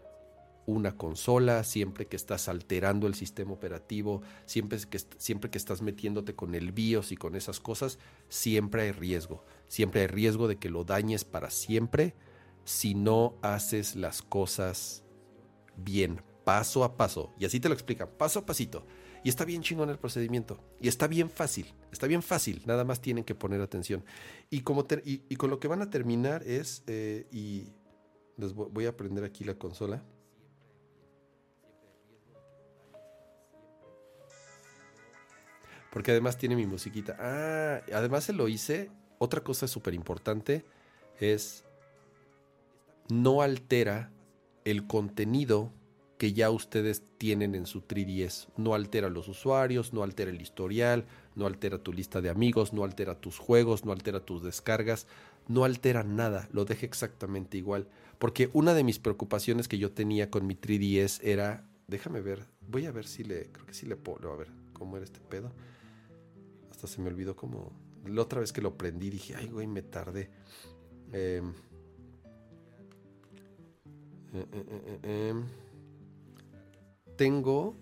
una 0.65 0.95
consola, 0.95 1.63
siempre 1.63 2.07
que 2.07 2.15
estás 2.15 2.47
alterando 2.47 3.07
el 3.07 3.15
sistema 3.15 3.53
operativo, 3.53 4.21
siempre 4.45 4.79
que, 4.89 4.99
siempre 5.17 5.49
que 5.49 5.57
estás 5.57 5.81
metiéndote 5.81 6.35
con 6.35 6.55
el 6.55 6.71
BIOS 6.71 7.11
y 7.11 7.17
con 7.17 7.35
esas 7.35 7.59
cosas, 7.59 7.99
siempre 8.29 8.83
hay 8.83 8.91
riesgo. 8.91 9.43
Siempre 9.67 10.01
hay 10.01 10.07
riesgo 10.07 10.47
de 10.47 10.57
que 10.57 10.69
lo 10.69 10.83
dañes 10.83 11.25
para 11.25 11.49
siempre 11.49 12.15
si 12.63 12.95
no 12.95 13.35
haces 13.41 13.95
las 13.95 14.21
cosas 14.21 15.03
bien, 15.75 16.21
paso 16.43 16.83
a 16.83 16.97
paso. 16.97 17.33
Y 17.37 17.45
así 17.45 17.59
te 17.59 17.67
lo 17.67 17.73
explican, 17.73 18.09
paso 18.17 18.39
a 18.39 18.45
pasito. 18.45 18.85
Y 19.23 19.29
está 19.29 19.45
bien 19.45 19.61
chingón 19.61 19.89
el 19.89 19.97
procedimiento. 19.97 20.59
Y 20.81 20.87
está 20.87 21.07
bien 21.07 21.29
fácil. 21.29 21.73
Está 21.91 22.07
bien 22.07 22.21
fácil. 22.21 22.61
Nada 22.65 22.83
más 22.83 23.01
tienen 23.01 23.23
que 23.23 23.35
poner 23.35 23.61
atención. 23.61 24.03
Y, 24.49 24.61
como 24.61 24.85
y, 25.05 25.35
con 25.37 25.49
lo 25.49 25.59
que 25.59 25.69
van 25.69 25.81
a 25.81 25.89
terminar 25.89 26.43
es, 26.43 26.83
eh, 26.87 27.27
y 27.31 27.71
les 28.35 28.53
voy 28.53 28.85
a 28.85 28.97
prender 28.97 29.23
aquí 29.23 29.45
la 29.45 29.55
consola. 29.55 30.03
Porque 35.93 36.09
además 36.09 36.39
tiene 36.39 36.55
mi 36.55 36.65
musiquita. 36.65 37.15
Ah, 37.19 37.81
además 37.93 38.23
se 38.23 38.33
lo 38.33 38.47
hice. 38.47 38.89
Otra 39.19 39.41
cosa 39.41 39.67
súper 39.67 39.93
importante 39.93 40.65
es 41.19 41.65
no 43.09 43.43
altera 43.43 44.11
el 44.65 44.87
contenido 44.87 45.71
que 46.17 46.33
ya 46.33 46.49
ustedes 46.49 47.03
tienen 47.19 47.53
en 47.53 47.67
su 47.67 47.83
3DS. 47.83 48.47
No 48.57 48.73
altera 48.73 49.09
los 49.09 49.27
usuarios, 49.27 49.93
no 49.93 50.01
altera 50.01 50.31
el 50.31 50.41
historial, 50.41 51.05
no 51.35 51.45
altera 51.45 51.77
tu 51.77 51.93
lista 51.93 52.21
de 52.21 52.31
amigos, 52.31 52.73
no 52.73 52.83
altera 52.83 53.21
tus 53.21 53.37
juegos, 53.37 53.85
no 53.85 53.91
altera 53.91 54.19
tus 54.19 54.41
descargas, 54.41 55.05
no 55.47 55.63
altera 55.63 56.03
nada, 56.03 56.49
lo 56.51 56.65
deja 56.65 56.87
exactamente 56.87 57.59
igual. 57.59 57.87
Porque 58.17 58.49
una 58.53 58.73
de 58.73 58.83
mis 58.83 58.97
preocupaciones 58.97 59.67
que 59.67 59.77
yo 59.77 59.91
tenía 59.91 60.31
con 60.31 60.47
mi 60.47 60.55
3DS 60.55 61.19
era, 61.23 61.67
déjame 61.87 62.21
ver, 62.21 62.47
voy 62.67 62.87
a 62.87 62.91
ver 62.91 63.05
si 63.05 63.23
le, 63.23 63.51
creo 63.51 63.67
que 63.67 63.75
sí 63.75 63.85
le 63.85 63.95
puedo, 63.95 64.33
a 64.33 64.35
ver 64.35 64.47
cómo 64.73 64.97
era 64.97 65.03
este 65.03 65.19
pedo 65.19 65.53
se 66.87 67.01
me 67.01 67.07
olvidó 67.09 67.35
como... 67.35 67.71
La 68.05 68.21
otra 68.21 68.41
vez 68.41 68.51
que 68.51 68.61
lo 68.61 68.77
prendí 68.77 69.09
dije, 69.09 69.35
ay, 69.35 69.47
güey, 69.47 69.67
me 69.67 69.81
tardé. 69.81 70.29
Em, 71.13 71.53
eh, 74.33 74.47
eh, 74.51 74.99
eh, 75.03 75.29
em, 75.29 75.45
tengo 77.15 77.75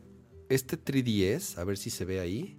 este 0.49 0.77
3DS, 0.77 1.57
a 1.57 1.63
ver 1.63 1.77
si 1.77 1.89
se 1.89 2.05
ve 2.05 2.19
ahí. 2.19 2.57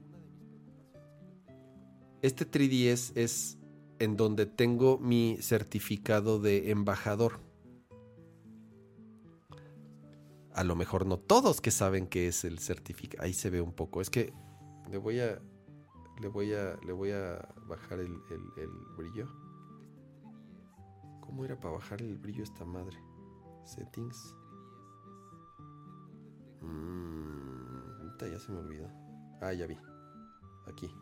Este 2.23 2.51
3DS 2.51 3.13
es 3.17 3.59
en 3.99 4.17
donde 4.17 4.47
tengo 4.47 4.99
mi 4.99 5.39
certificado 5.41 6.41
de 6.41 6.71
embajador. 6.71 7.41
A 10.55 10.65
lo 10.65 10.75
mejor 10.75 11.07
no 11.07 11.19
todos 11.19 11.61
que 11.61 11.71
saben 11.71 12.07
que 12.07 12.29
es 12.29 12.45
el 12.45 12.59
certificado. 12.59 13.23
Ahí 13.23 13.35
se 13.35 13.51
ve 13.51 13.61
un 13.61 13.73
poco. 13.73 14.01
Es 14.01 14.11
que 14.11 14.33
le 14.91 14.99
voy 14.99 15.21
a 15.21 15.41
le 16.23 16.29
voy 16.29 16.55
a, 16.55 16.77
le 16.87 16.93
voy 16.93 17.11
a 17.11 17.45
bajar 17.67 17.99
el, 17.99 18.17
brillo. 18.97 19.27
¿Cómo 21.21 21.45
era 21.45 21.59
para 21.59 21.75
bajar 21.75 22.01
el 22.01 22.17
brillo 22.17 22.45
esta 22.45 22.65
madre? 22.65 22.97
Settings. 23.65 24.37
Mmm, 26.61 28.19
ya 28.21 28.39
se 28.39 28.53
me 28.53 28.59
olvidó. 28.59 28.89
Ah, 29.41 29.53
ya 29.53 29.67
vi. 29.67 29.77
Aquí. 30.69 30.95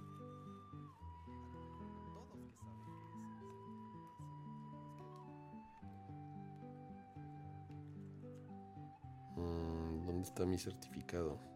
Mm, 9.37 10.07
¿Dónde 10.07 10.23
está 10.23 10.47
mi 10.47 10.57
certificado? 10.57 11.50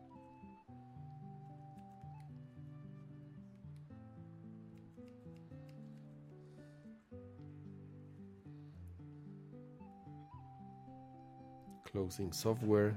Closing 11.94 12.32
software. 12.32 12.96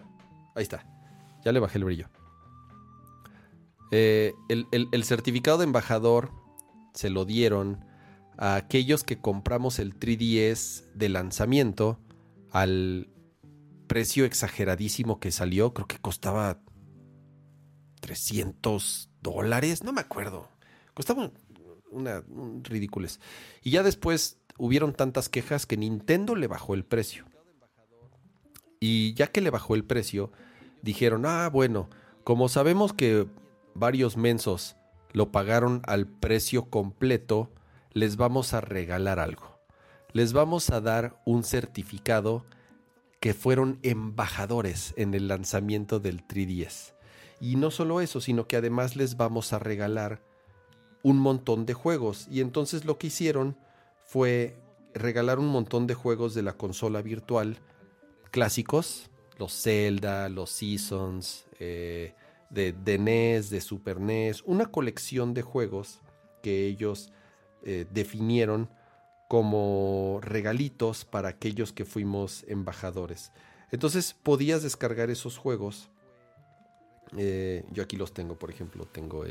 Ahí 0.56 0.64
está. 0.64 0.84
Ya 1.45 1.52
le 1.52 1.60
bajé 1.60 1.78
el 1.78 1.84
brillo. 1.84 2.10
Eh, 3.91 4.34
el, 4.49 5.03
certificado 5.03 5.60
de 5.60 5.65
embajador 5.65 6.32
se 6.95 7.11
lo 7.11 7.24
dieron 7.24 7.86
a 8.40 8.56
aquellos 8.56 9.03
que 9.03 9.22
compramos 9.22 9.78
el 9.78 9.99
3DS 9.99 10.91
de 10.95 11.10
lanzamiento 11.10 11.99
al 12.49 13.11
precio 13.86 14.26
exageradísimo 14.26 15.19
que 15.19 15.32
salió. 15.32 15.76
Creo 15.76 15.86
que 15.86 15.99
costaba 15.99 16.60
300 18.02 19.11
dólares. 19.22 19.84
No 19.84 19.94
me 19.94 20.02
acuerdo. 20.02 20.49
Costaba 20.95 21.32
una 21.91 22.24
un 22.30 22.64
ridículos. 22.64 23.19
Y 23.61 23.69
ya 23.69 23.84
después 23.84 24.40
hubieron 24.57 24.94
tantas 24.94 25.30
quejas 25.30 25.68
que 25.68 25.78
Nintendo 25.78 26.36
le 26.36 26.48
bajó 26.48 26.74
el 26.74 26.84
precio. 26.84 27.27
Y 28.80 29.14
ya 29.14 29.28
que 29.28 29.41
le 29.41 29.49
bajó 29.49 29.76
el 29.76 29.84
precio, 29.84 30.32
dijeron, 30.82 31.26
ah, 31.26 31.49
bueno, 31.49 31.90
como 32.24 32.49
sabemos 32.49 32.94
que 32.94 33.28
varios 33.74 34.18
mensos 34.18 34.76
lo 35.14 35.32
pagaron 35.32 35.82
al 35.86 36.08
precio 36.08 36.66
completo, 36.66 37.49
les 37.94 38.18
vamos 38.18 38.54
a 38.54 38.62
regalar 38.62 39.20
algo. 39.20 39.60
Les 40.14 40.34
vamos 40.34 40.70
a 40.70 40.82
dar 40.82 41.22
un 41.26 41.44
certificado 41.44 42.45
que 43.20 43.34
fueron 43.34 43.80
embajadores 43.82 44.94
en 44.98 45.14
el 45.14 45.28
lanzamiento 45.28 45.99
del 45.99 46.26
3DS. 46.26 46.94
Y 47.40 47.56
no 47.56 47.72
solo 47.72 48.02
eso, 48.02 48.22
sino 48.22 48.48
que 48.48 48.56
además 48.56 48.95
les 48.95 49.18
vamos 49.18 49.54
a 49.54 49.60
regalar 49.60 50.22
un 51.04 51.20
montón 51.20 51.66
de 51.66 51.74
juegos. 51.74 52.28
Y 52.30 52.41
entonces 52.41 52.86
lo 52.86 52.98
que 52.98 53.08
hicieron 53.08 53.58
fue 54.06 54.60
regalar 54.94 55.40
un 55.40 55.48
montón 55.48 55.88
de 55.88 55.94
juegos 55.94 56.34
de 56.34 56.44
la 56.44 56.54
consola 56.54 57.02
virtual 57.02 57.58
clásicos, 58.38 59.09
los 59.39 59.64
Zelda, 59.64 60.30
los 60.30 60.51
Seasons, 60.51 61.47
eh, 61.59 62.14
de, 62.51 62.99
NES, 62.99 63.49
de 63.49 63.61
Super 63.61 63.99
NES, 63.99 64.43
una 64.45 64.68
colección 64.68 65.34
de 65.34 65.41
juegos 65.41 66.01
que 66.43 66.68
ellos 66.68 67.11
eh, 67.64 67.88
definieron 67.89 68.69
como 69.27 70.19
regalitos 70.22 71.03
para 71.03 71.30
aquellos 71.30 71.73
que 71.73 71.84
fuimos 71.84 72.45
embajadores. 72.47 73.31
Entonces 73.72 74.14
podías 74.14 74.61
descargar 74.61 75.09
esos 75.09 75.39
juegos. 75.39 75.89
Eh, 77.18 77.65
yo 77.72 77.81
aquí 77.81 77.97
los 77.97 78.14
tengo, 78.14 78.38
por 78.38 78.51
ejemplo, 78.51 78.85
tengo 78.85 79.26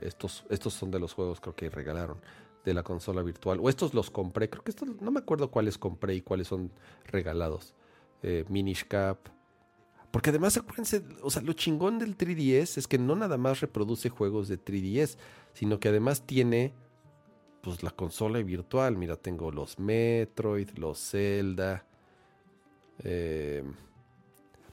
estos, 0.00 0.46
estos 0.48 0.72
son 0.72 0.90
de 0.90 1.00
los 1.00 1.12
juegos 1.12 1.38
creo 1.38 1.54
que 1.54 1.68
regalaron 1.68 2.16
de 2.64 2.72
la 2.72 2.82
consola 2.82 3.20
virtual. 3.20 3.58
O 3.60 3.68
estos 3.68 3.92
los 3.92 4.10
compré, 4.10 4.48
creo 4.48 4.64
que 4.64 4.70
estos, 4.70 4.88
no 5.02 5.10
me 5.10 5.20
acuerdo 5.20 5.50
cuáles 5.50 5.76
compré 5.76 6.14
y 6.14 6.22
cuáles 6.22 6.48
son 6.48 6.72
regalados. 7.04 7.74
Eh, 8.22 8.44
Minish 8.48 8.86
Cap. 8.86 9.18
Porque 10.10 10.30
además, 10.30 10.56
acuérdense, 10.56 11.02
o 11.22 11.30
sea, 11.30 11.42
lo 11.42 11.54
chingón 11.54 11.98
del 11.98 12.16
3DS 12.16 12.76
es 12.76 12.86
que 12.86 12.98
no 12.98 13.16
nada 13.16 13.38
más 13.38 13.60
reproduce 13.60 14.10
juegos 14.10 14.46
de 14.48 14.62
3DS, 14.62 15.16
sino 15.54 15.80
que 15.80 15.88
además 15.88 16.26
tiene 16.26 16.74
pues 17.62 17.82
la 17.82 17.90
consola 17.90 18.40
virtual. 18.42 18.96
Mira, 18.96 19.16
tengo 19.16 19.50
los 19.50 19.78
Metroid, 19.78 20.68
los 20.76 20.98
Zelda. 20.98 21.86
Eh, 23.04 23.64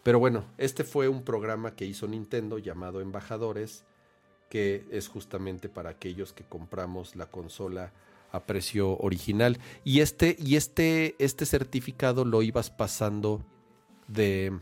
pero 0.03 0.19
bueno, 0.19 0.45
este 0.57 0.83
fue 0.83 1.07
un 1.07 1.23
programa 1.23 1.75
que 1.75 1.85
hizo 1.85 2.07
Nintendo 2.07 2.57
llamado 2.57 2.99
Embajadores, 2.99 3.85
que 4.49 4.85
es 4.91 5.07
justamente 5.07 5.69
para 5.69 5.91
aquellos 5.91 6.33
que 6.33 6.43
compramos 6.43 7.15
la 7.15 7.27
consola 7.27 7.93
a 8.31 8.45
precio 8.45 8.97
original. 8.97 9.59
Y 9.83 10.01
este, 10.01 10.35
y 10.39 10.55
este, 10.55 11.15
este 11.19 11.45
certificado 11.45 12.25
lo 12.25 12.41
ibas 12.41 12.69
pasando 12.69 13.43
de 14.07 14.57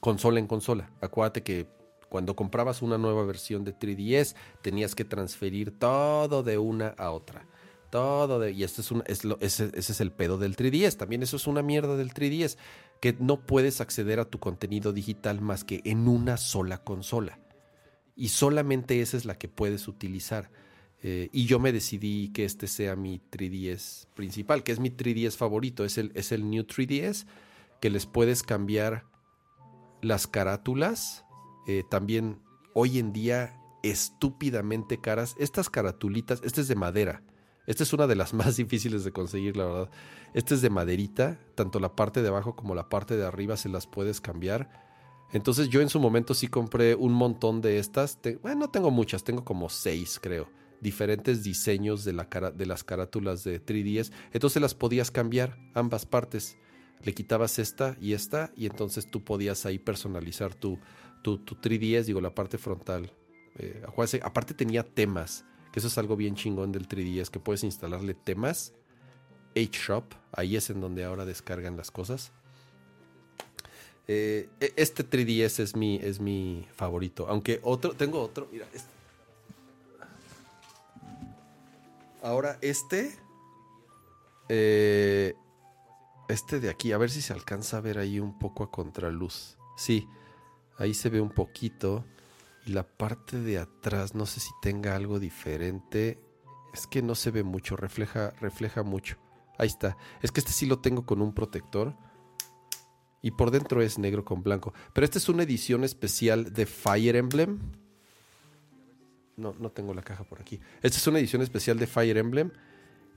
consola 0.00 0.38
en 0.38 0.46
consola. 0.46 0.90
Acuérdate 1.00 1.42
que 1.42 1.66
cuando 2.08 2.36
comprabas 2.36 2.82
una 2.82 2.98
nueva 2.98 3.24
versión 3.24 3.64
de 3.64 3.76
3DS, 3.76 4.36
tenías 4.62 4.94
que 4.94 5.04
transferir 5.04 5.76
todo 5.76 6.42
de 6.42 6.58
una 6.58 6.88
a 6.98 7.10
otra. 7.10 7.46
Todo 7.90 8.38
de. 8.38 8.52
Y 8.52 8.64
este 8.64 8.82
es 8.82 8.90
un, 8.90 9.02
es 9.06 9.24
lo, 9.24 9.38
ese, 9.40 9.70
ese, 9.74 9.92
es 9.92 10.00
el 10.00 10.12
pedo 10.12 10.38
del 10.38 10.56
3DS. 10.56 10.96
También 10.96 11.22
eso 11.22 11.36
es 11.36 11.46
una 11.46 11.62
mierda 11.62 11.96
del 11.96 12.12
3DS. 12.12 12.56
Que 13.00 13.16
no 13.18 13.40
puedes 13.40 13.80
acceder 13.80 14.20
a 14.20 14.24
tu 14.26 14.38
contenido 14.38 14.92
digital 14.92 15.40
más 15.40 15.64
que 15.64 15.80
en 15.84 16.06
una 16.06 16.36
sola 16.36 16.84
consola. 16.84 17.40
Y 18.14 18.28
solamente 18.28 19.00
esa 19.00 19.16
es 19.16 19.24
la 19.24 19.36
que 19.36 19.48
puedes 19.48 19.88
utilizar. 19.88 20.50
Eh, 21.06 21.28
y 21.32 21.44
yo 21.44 21.58
me 21.58 21.70
decidí 21.70 22.30
que 22.30 22.46
este 22.46 22.66
sea 22.66 22.96
mi 22.96 23.20
3DS 23.30 24.06
principal, 24.14 24.62
que 24.62 24.72
es 24.72 24.80
mi 24.80 24.88
3DS 24.88 25.36
favorito. 25.36 25.84
Es 25.84 25.98
el, 25.98 26.10
es 26.14 26.32
el 26.32 26.48
New 26.48 26.64
3DS. 26.64 27.26
Que 27.82 27.90
les 27.90 28.06
puedes 28.06 28.42
cambiar 28.42 29.04
las 30.00 30.26
carátulas 30.26 31.26
eh, 31.66 31.82
también 31.90 32.40
hoy 32.72 32.98
en 32.98 33.12
día 33.12 33.60
estúpidamente 33.82 34.98
caras. 34.98 35.34
Estas 35.38 35.68
caratulitas, 35.68 36.40
este 36.42 36.62
es 36.62 36.68
de 36.68 36.74
madera. 36.74 37.22
Esta 37.66 37.82
es 37.82 37.92
una 37.92 38.06
de 38.06 38.16
las 38.16 38.32
más 38.34 38.56
difíciles 38.56 39.04
de 39.04 39.12
conseguir, 39.12 39.58
la 39.58 39.66
verdad. 39.66 39.90
Este 40.32 40.54
es 40.54 40.62
de 40.62 40.70
maderita, 40.70 41.38
tanto 41.54 41.80
la 41.80 41.94
parte 41.94 42.22
de 42.22 42.28
abajo 42.28 42.56
como 42.56 42.74
la 42.74 42.88
parte 42.88 43.18
de 43.18 43.26
arriba 43.26 43.58
se 43.58 43.68
las 43.68 43.86
puedes 43.86 44.22
cambiar. 44.22 44.70
Entonces 45.34 45.68
yo 45.68 45.82
en 45.82 45.90
su 45.90 46.00
momento 46.00 46.32
sí 46.32 46.48
compré 46.48 46.94
un 46.94 47.12
montón 47.12 47.60
de 47.60 47.78
estas. 47.78 48.18
bueno, 48.40 48.60
no 48.60 48.70
tengo 48.70 48.90
muchas, 48.90 49.22
tengo 49.22 49.44
como 49.44 49.68
seis 49.68 50.18
creo. 50.18 50.48
Diferentes 50.84 51.42
diseños 51.42 52.04
de, 52.04 52.12
la 52.12 52.24
de 52.54 52.66
las 52.66 52.84
carátulas 52.84 53.42
de 53.42 53.64
3DS. 53.64 54.12
Entonces 54.34 54.60
las 54.60 54.74
podías 54.74 55.10
cambiar 55.10 55.56
ambas 55.72 56.04
partes. 56.04 56.58
Le 57.02 57.14
quitabas 57.14 57.58
esta 57.58 57.96
y 58.02 58.12
esta 58.12 58.52
y 58.54 58.66
entonces 58.66 59.10
tú 59.10 59.24
podías 59.24 59.64
ahí 59.64 59.78
personalizar 59.78 60.54
tu, 60.54 60.78
tu, 61.22 61.38
3DS, 61.38 62.04
digo, 62.04 62.20
la 62.20 62.34
parte 62.34 62.58
frontal. 62.58 63.10
Eh, 63.56 63.82
aparte 64.22 64.52
tenía 64.52 64.82
temas, 64.82 65.46
que 65.72 65.78
eso 65.78 65.88
es 65.88 65.96
algo 65.96 66.16
bien 66.16 66.34
chingón 66.34 66.70
del 66.70 66.86
3DS, 66.86 67.30
que 67.30 67.40
puedes 67.40 67.64
instalarle 67.64 68.12
temas. 68.12 68.74
H-Shop, 69.56 70.04
ahí 70.32 70.56
es 70.56 70.68
en 70.68 70.82
donde 70.82 71.04
ahora 71.04 71.24
descargan 71.24 71.78
las 71.78 71.90
cosas. 71.90 72.30
Eh, 74.06 74.50
e, 74.60 74.74
este 74.76 75.08
3DS 75.08 75.60
es 75.60 75.76
mi, 75.76 75.96
es 75.96 76.20
mi 76.20 76.66
favorito. 76.74 77.26
Aunque 77.26 77.60
otro, 77.62 77.94
tengo 77.94 78.20
otro, 78.20 78.50
mira, 78.52 78.68
este. 78.74 78.93
Ahora 82.24 82.58
este. 82.62 83.16
Eh, 84.48 85.34
este 86.28 86.58
de 86.58 86.70
aquí, 86.70 86.90
a 86.90 86.98
ver 86.98 87.10
si 87.10 87.22
se 87.22 87.32
alcanza 87.32 87.76
a 87.76 87.80
ver 87.80 87.98
ahí 87.98 88.18
un 88.18 88.38
poco 88.38 88.64
a 88.64 88.70
contraluz. 88.72 89.56
Sí, 89.76 90.08
Ahí 90.78 90.94
se 90.94 91.10
ve 91.10 91.20
un 91.20 91.30
poquito. 91.30 92.04
Y 92.66 92.72
la 92.72 92.82
parte 92.82 93.40
de 93.40 93.58
atrás, 93.58 94.14
no 94.14 94.26
sé 94.26 94.40
si 94.40 94.50
tenga 94.62 94.96
algo 94.96 95.20
diferente. 95.20 96.18
Es 96.72 96.86
que 96.86 97.02
no 97.02 97.14
se 97.14 97.30
ve 97.30 97.42
mucho, 97.42 97.76
refleja, 97.76 98.30
refleja 98.40 98.82
mucho. 98.82 99.16
Ahí 99.58 99.68
está. 99.68 99.96
Es 100.22 100.32
que 100.32 100.40
este 100.40 100.52
sí 100.52 100.66
lo 100.66 100.80
tengo 100.80 101.04
con 101.06 101.20
un 101.20 101.34
protector. 101.34 101.94
Y 103.22 103.32
por 103.32 103.50
dentro 103.50 103.82
es 103.82 103.98
negro 103.98 104.24
con 104.24 104.42
blanco. 104.42 104.72
Pero 104.92 105.04
esta 105.04 105.18
es 105.18 105.28
una 105.28 105.44
edición 105.44 105.84
especial 105.84 106.52
de 106.52 106.66
Fire 106.66 107.16
Emblem. 107.16 107.60
No, 109.36 109.54
no 109.58 109.70
tengo 109.70 109.94
la 109.94 110.02
caja 110.02 110.24
por 110.24 110.40
aquí. 110.40 110.60
Esta 110.82 110.98
es 110.98 111.06
una 111.06 111.18
edición 111.18 111.42
especial 111.42 111.78
de 111.78 111.86
Fire 111.86 112.16
Emblem. 112.16 112.50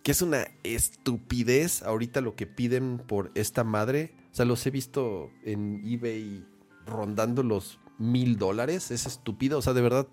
Que 0.03 0.11
es 0.11 0.22
una 0.22 0.48
estupidez 0.64 1.84
ahorita 1.84 2.22
lo 2.22 2.35
que 2.35 2.48
piden 2.48 2.99
por 2.99 3.31
esta 3.35 3.64
madre. 3.64 4.15
O 4.31 4.35
sea, 4.35 4.45
los 4.45 4.65
he 4.65 4.72
visto 4.72 5.31
en 5.44 5.81
eBay 5.85 6.45
rondando 6.85 7.44
los 7.44 7.80
mil 7.98 8.38
dólares. 8.38 8.91
Es 8.91 9.06
estúpido. 9.06 9.60
O 9.60 9.61
sea, 9.61 9.73
de 9.73 9.81
verdad, 9.81 10.07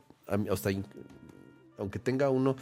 hasta, 0.51 0.70
aunque 1.78 1.98
tenga 1.98 2.31
uno, 2.31 2.56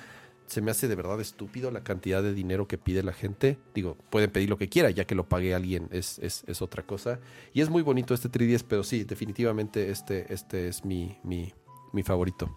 se 0.47 0.61
me 0.61 0.71
hace 0.71 0.89
de 0.89 0.95
verdad 0.95 1.21
estúpido 1.21 1.71
la 1.71 1.83
cantidad 1.83 2.23
de 2.23 2.35
dinero 2.35 2.69
que 2.69 2.79
pide 2.79 3.03
la 3.03 3.13
gente. 3.13 3.59
Digo, 3.75 3.97
pueden 4.11 4.31
pedir 4.31 4.51
lo 4.51 4.59
que 4.59 4.69
quiera, 4.69 4.91
ya 4.91 5.07
que 5.07 5.15
lo 5.15 5.29
pague 5.29 5.55
alguien, 5.55 5.89
es, 5.93 6.19
es, 6.19 6.63
otra 6.63 6.83
cosa. 6.83 7.21
Y 7.55 7.63
es 7.63 7.71
muy 7.71 7.83
bonito 7.83 8.13
este 8.13 8.31
3DS, 8.31 8.65
pero 8.69 8.85
sí, 8.85 9.05
definitivamente 9.05 9.91
este, 9.91 10.33
este 10.33 10.69
es 10.69 10.85
mi, 10.85 11.19
mi, 11.25 11.53
mi 11.93 12.03
favorito. 12.03 12.55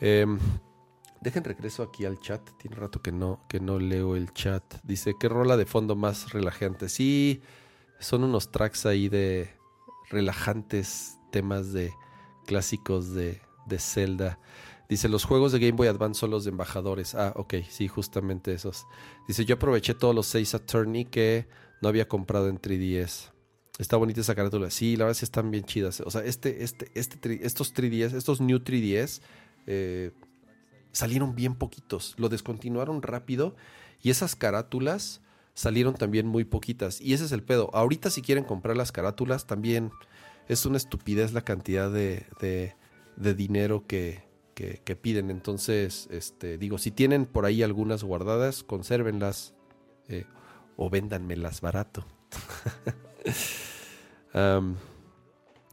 Em, 0.00 0.38
dejen 1.20 1.44
regreso 1.44 1.82
aquí 1.82 2.04
al 2.04 2.18
chat. 2.20 2.42
Tiene 2.58 2.76
rato 2.76 3.02
que 3.02 3.12
no, 3.12 3.44
que 3.48 3.60
no 3.60 3.78
leo 3.78 4.16
el 4.16 4.32
chat. 4.32 4.62
Dice, 4.82 5.14
¿qué 5.18 5.28
rola 5.28 5.56
de 5.56 5.66
fondo 5.66 5.96
más 5.96 6.32
relajante? 6.32 6.88
Sí, 6.88 7.42
son 7.98 8.24
unos 8.24 8.50
tracks 8.50 8.86
ahí 8.86 9.08
de, 9.08 9.50
relajantes 10.10 11.16
temas 11.30 11.72
de 11.72 11.92
clásicos 12.46 13.14
de, 13.14 13.40
de 13.66 13.78
Zelda. 13.78 14.38
Dice, 14.88 15.08
los 15.08 15.24
juegos 15.24 15.52
de 15.52 15.60
Game 15.60 15.72
Boy 15.72 15.86
Advance 15.86 16.18
son 16.18 16.30
los 16.30 16.44
de 16.44 16.50
embajadores. 16.50 17.14
Ah, 17.14 17.32
ok, 17.36 17.54
sí, 17.68 17.86
justamente 17.86 18.52
esos. 18.52 18.86
Dice, 19.28 19.44
yo 19.44 19.54
aproveché 19.54 19.94
todos 19.94 20.14
los 20.14 20.26
6 20.26 20.54
Attorney 20.56 21.04
que 21.04 21.48
no 21.80 21.88
había 21.88 22.08
comprado 22.08 22.48
en 22.48 22.60
3DS. 22.60 23.30
Está 23.78 23.96
bonita 23.96 24.20
esa 24.20 24.34
carátula. 24.34 24.70
Sí, 24.70 24.96
la 24.96 25.04
verdad 25.04 25.16
sí 25.16 25.24
están 25.24 25.50
bien 25.52 25.64
chidas. 25.64 26.02
O 26.04 26.10
sea, 26.10 26.24
este, 26.24 26.64
este, 26.64 26.90
este, 26.94 27.46
estos 27.46 27.72
3DS, 27.72 28.14
estos 28.14 28.40
New 28.40 28.58
3DS, 28.58 29.22
eh, 29.72 30.10
salieron 30.90 31.36
bien 31.36 31.54
poquitos. 31.54 32.14
Lo 32.18 32.28
descontinuaron 32.28 33.02
rápido. 33.02 33.54
Y 34.02 34.10
esas 34.10 34.34
carátulas 34.34 35.20
salieron 35.54 35.94
también 35.94 36.26
muy 36.26 36.44
poquitas. 36.44 37.00
Y 37.00 37.14
ese 37.14 37.24
es 37.24 37.32
el 37.32 37.44
pedo. 37.44 37.70
Ahorita 37.72 38.10
si 38.10 38.20
quieren 38.20 38.42
comprar 38.42 38.76
las 38.76 38.90
carátulas, 38.90 39.46
también 39.46 39.92
es 40.48 40.66
una 40.66 40.76
estupidez 40.76 41.32
la 41.32 41.42
cantidad 41.42 41.88
de, 41.88 42.26
de, 42.40 43.34
dinero 43.34 43.86
que, 43.86 44.24
que, 44.54 44.96
piden. 44.96 45.30
Entonces, 45.30 46.08
este, 46.10 46.58
digo, 46.58 46.76
si 46.78 46.90
tienen 46.90 47.26
por 47.26 47.44
ahí 47.46 47.62
algunas 47.62 48.02
guardadas, 48.02 48.64
consérvenlas 48.64 49.54
eh, 50.08 50.24
o 50.76 50.90
véndanmelas 50.90 51.60
barato. 51.60 52.04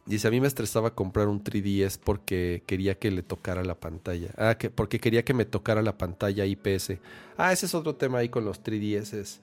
Dice, 0.08 0.30
a 0.30 0.32
mí 0.32 0.40
me 0.40 0.48
estresaba 0.48 0.96
comprar 0.96 1.28
un 1.28 1.44
3DS 1.44 2.00
porque 2.02 2.64
quería 2.66 2.98
que 2.98 3.12
le 3.12 3.24
tocara 3.24 3.66
la 3.66 3.76
pantalla. 3.76 4.30
Ah, 4.38 4.58
que, 4.58 4.70
porque 4.70 5.02
quería 5.02 5.26
que 5.26 5.34
me 5.34 5.44
tocara 5.44 5.82
la 5.82 5.98
pantalla 5.98 6.46
IPS. 6.46 6.94
Ah, 7.36 7.52
ese 7.52 7.66
es 7.66 7.76
otro 7.76 7.96
tema 7.96 8.20
ahí 8.20 8.30
con 8.30 8.46
los 8.46 8.64
3DS. 8.64 9.40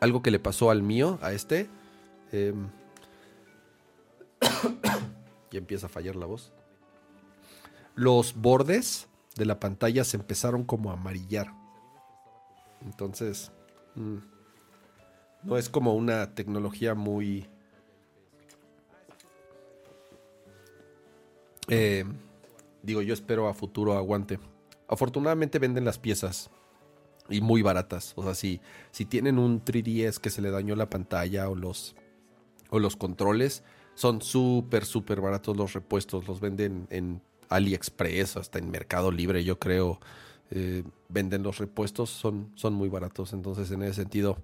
Algo 0.00 0.22
que 0.22 0.32
le 0.32 0.40
pasó 0.40 0.72
al 0.72 0.82
mío, 0.82 1.20
a 1.22 1.32
este. 1.32 1.68
Em, 2.32 2.68
y 5.52 5.56
empieza 5.56 5.86
a 5.86 5.88
fallar 5.88 6.16
la 6.16 6.26
voz. 6.26 6.52
Los 7.94 8.34
bordes 8.34 9.06
de 9.36 9.44
la 9.46 9.60
pantalla 9.60 10.02
se 10.02 10.16
empezaron 10.16 10.64
como 10.64 10.90
a 10.90 10.94
amarillar. 10.94 11.54
Entonces, 12.82 13.52
mm, 13.94 14.16
no 15.44 15.56
es 15.56 15.68
como 15.68 15.94
una 15.94 16.34
tecnología 16.34 16.96
muy 16.96 17.48
Eh, 21.70 22.04
digo, 22.82 23.00
yo 23.00 23.14
espero 23.14 23.48
a 23.48 23.54
futuro 23.54 23.96
aguante. 23.96 24.38
Afortunadamente 24.88 25.60
venden 25.60 25.84
las 25.84 25.98
piezas 25.98 26.50
y 27.28 27.40
muy 27.40 27.62
baratas. 27.62 28.12
O 28.16 28.24
sea, 28.24 28.34
si, 28.34 28.60
si 28.90 29.06
tienen 29.06 29.38
un 29.38 29.64
3DS 29.64 30.18
que 30.18 30.30
se 30.30 30.42
le 30.42 30.50
dañó 30.50 30.74
la 30.74 30.90
pantalla 30.90 31.48
o 31.48 31.54
los, 31.54 31.94
o 32.70 32.80
los 32.80 32.96
controles, 32.96 33.62
son 33.94 34.20
súper, 34.20 34.84
súper 34.84 35.20
baratos 35.20 35.56
los 35.56 35.72
repuestos. 35.72 36.26
Los 36.26 36.40
venden 36.40 36.88
en 36.90 37.22
AliExpress, 37.48 38.36
hasta 38.36 38.58
en 38.58 38.70
Mercado 38.70 39.12
Libre, 39.12 39.44
yo 39.44 39.60
creo. 39.60 40.00
Eh, 40.50 40.82
venden 41.08 41.44
los 41.44 41.58
repuestos, 41.58 42.10
son, 42.10 42.50
son 42.56 42.74
muy 42.74 42.88
baratos. 42.88 43.32
Entonces, 43.32 43.70
en 43.70 43.84
ese 43.84 43.94
sentido, 43.94 44.38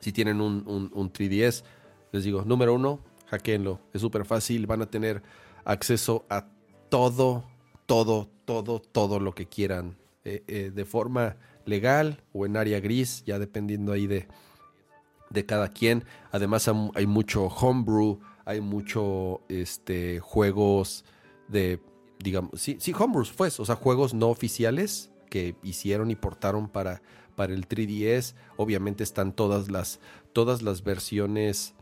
si 0.00 0.10
tienen 0.10 0.40
un, 0.40 0.64
un, 0.66 0.90
un 0.92 1.12
3DS, 1.12 1.62
les 2.10 2.24
digo, 2.24 2.42
número 2.44 2.74
uno, 2.74 2.98
hackeenlo. 3.30 3.78
Es 3.92 4.00
súper 4.00 4.24
fácil. 4.24 4.66
Van 4.66 4.82
a 4.82 4.86
tener 4.86 5.22
acceso 5.64 6.24
a 6.28 6.46
todo, 6.88 7.44
todo, 7.86 8.28
todo, 8.44 8.80
todo 8.80 9.20
lo 9.20 9.34
que 9.34 9.46
quieran 9.46 9.96
eh, 10.24 10.42
eh, 10.46 10.70
de 10.74 10.84
forma 10.84 11.36
legal 11.64 12.22
o 12.32 12.46
en 12.46 12.56
área 12.56 12.80
gris, 12.80 13.24
ya 13.24 13.38
dependiendo 13.38 13.92
ahí 13.92 14.06
de, 14.06 14.28
de 15.30 15.46
cada 15.46 15.68
quien. 15.68 16.04
Además 16.30 16.70
hay 16.94 17.06
mucho 17.06 17.46
homebrew, 17.46 18.20
hay 18.44 18.60
mucho 18.60 19.40
este, 19.48 20.20
juegos 20.20 21.04
de, 21.48 21.80
digamos, 22.18 22.60
sí, 22.60 22.76
sí, 22.80 22.92
pues, 23.36 23.60
o 23.60 23.64
sea, 23.64 23.76
juegos 23.76 24.14
no 24.14 24.28
oficiales 24.28 25.10
que 25.28 25.56
hicieron 25.62 26.10
y 26.10 26.14
portaron 26.14 26.68
para, 26.68 27.02
para 27.34 27.54
el 27.54 27.66
3DS. 27.68 28.34
Obviamente 28.56 29.02
están 29.02 29.32
todas 29.32 29.70
las, 29.70 30.00
todas 30.32 30.62
las 30.62 30.82
versiones 30.84 31.74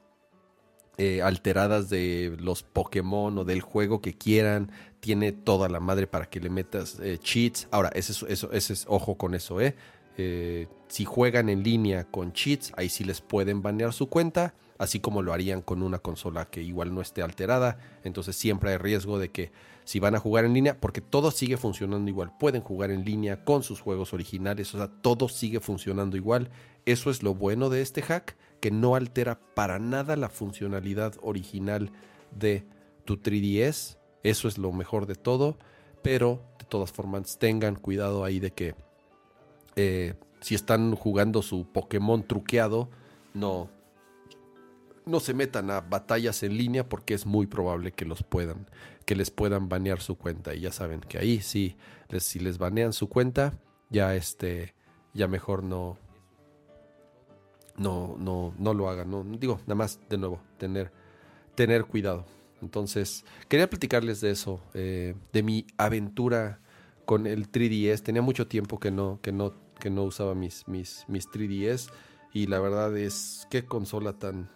eh, 1.03 1.23
alteradas 1.23 1.89
de 1.89 2.37
los 2.39 2.63
Pokémon 2.63 3.39
o 3.39 3.45
del 3.47 3.63
juego 3.63 4.03
que 4.03 4.13
quieran. 4.13 4.71
Tiene 5.01 5.33
toda 5.33 5.71
la 5.71 5.81
madre 5.81 6.07
para 6.07 6.29
que 6.29 6.41
le 6.41 6.51
metas 6.51 7.01
eh, 7.01 7.17
cheats. 7.17 7.69
Ahora, 7.71 7.89
ese 7.95 8.13
es, 8.13 8.23
eso, 8.29 8.53
es 8.53 8.85
ojo 8.87 9.15
con 9.15 9.35
eso, 9.35 9.63
¿eh? 9.63 9.75
¿eh? 10.19 10.69
Si 10.89 11.07
juegan 11.07 11.49
en 11.49 11.63
línea 11.63 12.05
con 12.05 12.35
cheats, 12.35 12.75
ahí 12.77 12.91
sí 12.91 13.05
les 13.05 13.23
pueden 13.23 13.63
banear 13.63 13.95
su 13.95 14.11
cuenta, 14.11 14.53
así 14.77 15.01
como 15.01 15.23
lo 15.23 15.33
harían 15.33 15.63
con 15.63 15.83
una 15.83 16.01
consola 16.01 16.51
que 16.51 16.61
igual 16.61 16.95
no 16.95 17.01
esté 17.01 17.23
alterada. 17.23 17.79
Entonces 18.05 18.37
siempre 18.37 18.73
hay 18.73 18.77
riesgo 18.77 19.19
de 19.19 19.31
que 19.31 19.53
si 19.85 20.01
van 20.01 20.17
a 20.17 20.21
jugar 20.21 20.45
en 20.45 20.53
línea, 20.53 20.79
porque 20.79 21.01
todo 21.01 21.31
sigue 21.31 21.57
funcionando 21.57 22.11
igual, 22.11 22.37
pueden 22.39 22.61
jugar 22.61 22.91
en 22.91 23.07
línea 23.07 23.43
con 23.43 23.63
sus 23.63 23.81
juegos 23.81 24.13
originales, 24.13 24.75
o 24.75 24.77
sea, 24.77 24.89
todo 24.89 25.31
sigue 25.31 25.61
funcionando 25.61 26.19
igual. 26.19 26.51
Eso 26.85 27.11
es 27.11 27.23
lo 27.23 27.35
bueno 27.35 27.71
de 27.71 27.81
este 27.81 28.03
hack 28.03 28.37
que 28.61 28.71
no 28.71 28.95
altera 28.95 29.41
para 29.55 29.79
nada 29.79 30.17
la 30.17 30.29
funcionalidad 30.29 31.15
original 31.23 31.91
de 32.31 32.65
tu 33.05 33.17
3DS. 33.17 33.99
Eso 34.23 34.49
es 34.49 34.59
lo 34.59 34.73
mejor 34.73 35.07
de 35.07 35.15
todo. 35.15 35.59
Pero 36.03 36.43
de 36.59 36.65
todas 36.67 36.93
formas, 36.93 37.39
tengan 37.39 37.75
cuidado 37.75 38.25
ahí 38.25 38.41
de 38.41 38.53
que 38.53 38.75
eh, 39.77 40.15
si 40.41 40.55
están 40.55 40.95
jugando 40.95 41.43
su 41.43 41.67
Pokémon 41.67 42.23
truqueado, 42.23 42.89
no, 43.35 43.71
no 45.07 45.21
se 45.21 45.35
metan 45.35 45.71
a 45.71 45.81
batallas 45.81 46.43
en 46.43 46.57
línea 46.57 46.89
porque 46.89 47.15
es 47.15 47.27
muy 47.27 47.47
probable 47.47 47.93
que 47.93 48.05
los 48.05 48.23
puedan, 48.23 48.67
que 49.05 49.15
les 49.15 49.31
puedan 49.31 49.69
banear 49.69 50.01
su 50.01 50.17
cuenta. 50.17 50.55
Y 50.55 50.61
ya 50.61 50.73
saben 50.73 51.01
que 51.01 51.19
ahí 51.19 51.41
sí, 51.41 51.77
si 52.19 52.39
les 52.39 52.59
banean 52.59 52.93
su 52.93 53.09
cuenta, 53.09 53.59
ya 53.91 54.15
este, 54.15 54.75
ya 55.13 55.29
mejor 55.29 55.63
no, 55.63 55.99
no, 57.81 58.15
no, 58.19 58.55
no 58.59 58.75
lo 58.75 58.91
hagan. 58.91 59.11
No, 59.11 59.25
digo, 59.25 59.59
nada 59.63 59.75
más 59.75 59.99
de 60.11 60.19
nuevo, 60.19 60.39
tener, 60.59 60.93
tener 61.55 61.87
cuidado. 61.87 62.27
Entonces, 62.61 63.25
quería 63.49 63.71
platicarles 63.71 64.21
de 64.21 64.31
eso, 64.31 64.61
eh, 64.75 65.15
de 65.33 65.43
mi 65.43 65.67
aventura 65.79 66.61
con 67.07 67.27
el 67.27 67.51
3DS. 67.51 68.03
Tenía 68.03 68.21
mucho 68.21 68.47
tiempo 68.47 68.79
que 68.79 68.91
no, 68.91 69.19
que 69.23 69.33
no, 69.33 69.55
que 69.81 69.89
no 69.89 70.05
usaba 70.05 70.35
mis, 70.35 70.69
mis, 70.69 71.07
mis 71.09 71.27
3DS. 71.31 71.91
Y 72.35 72.49
la 72.49 72.61
verdad 72.61 72.95
es, 72.99 73.49
qué 73.51 73.65
consola 73.65 74.13
tan, 74.13 74.51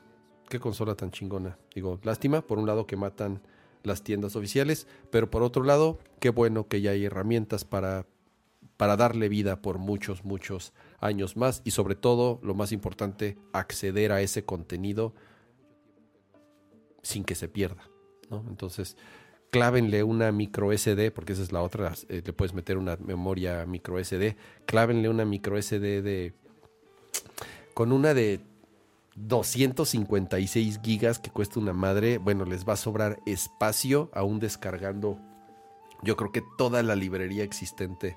qué 0.51 0.61
consola 0.61 0.95
tan 0.95 1.11
chingona. 1.11 1.57
Digo, 1.75 1.99
lástima, 2.03 2.43
por 2.43 2.59
un 2.59 2.67
lado 2.67 2.87
que 2.87 2.97
matan 2.97 3.41
las 3.85 4.03
tiendas 4.03 4.37
oficiales, 4.37 4.87
pero 5.11 5.31
por 5.31 5.43
otro 5.43 5.65
lado, 5.65 5.99
qué 6.21 6.29
bueno 6.29 6.69
que 6.69 6.83
ya 6.83 6.91
hay 6.91 7.07
herramientas 7.07 7.65
para, 7.65 8.07
para 8.77 8.99
darle 8.99 9.31
vida 9.31 9.63
por 9.63 9.79
muchos, 9.79 10.25
muchos 10.25 10.75
años 11.05 11.37
más 11.37 11.63
y 11.65 11.71
sobre 11.71 11.95
todo, 11.95 12.41
lo 12.43 12.55
más 12.55 12.73
importante, 12.73 13.37
acceder 13.53 14.13
a 14.13 14.21
ese 14.21 14.45
contenido 14.45 15.15
sin 17.03 17.25
que 17.25 17.35
se 17.35 17.49
pierda. 17.49 17.89
¿no? 18.31 18.45
Entonces, 18.49 18.97
clávenle 19.51 20.03
una 20.03 20.33
micro 20.33 20.77
SD, 20.77 21.11
porque 21.11 21.35
esa 21.35 21.43
es 21.43 21.53
la 21.53 21.63
otra, 21.63 21.93
eh, 22.09 22.23
le 22.25 22.33
puedes 22.33 22.55
meter 22.55 22.79
una 22.79 22.97
memoria 22.97 23.65
micro 23.67 24.03
SD, 24.03 24.37
clávenle 24.67 25.09
una 25.09 25.25
micro 25.25 25.61
SD 25.61 26.03
de... 26.03 26.35
con 27.75 27.93
una 27.93 28.15
de 28.15 28.41
256 29.17 30.81
gigas 30.83 31.19
que 31.19 31.31
cuesta 31.31 31.61
una 31.61 31.73
madre, 31.73 32.19
bueno, 32.19 32.45
les 32.45 32.67
va 32.67 32.73
a 32.73 32.77
sobrar 32.77 33.21
espacio 33.27 34.11
aún 34.13 34.41
descargando 34.41 35.21
yo 36.05 36.17
creo 36.17 36.33
que 36.33 36.43
toda 36.59 36.83
la 36.83 36.95
librería 36.95 37.45
existente 37.45 38.17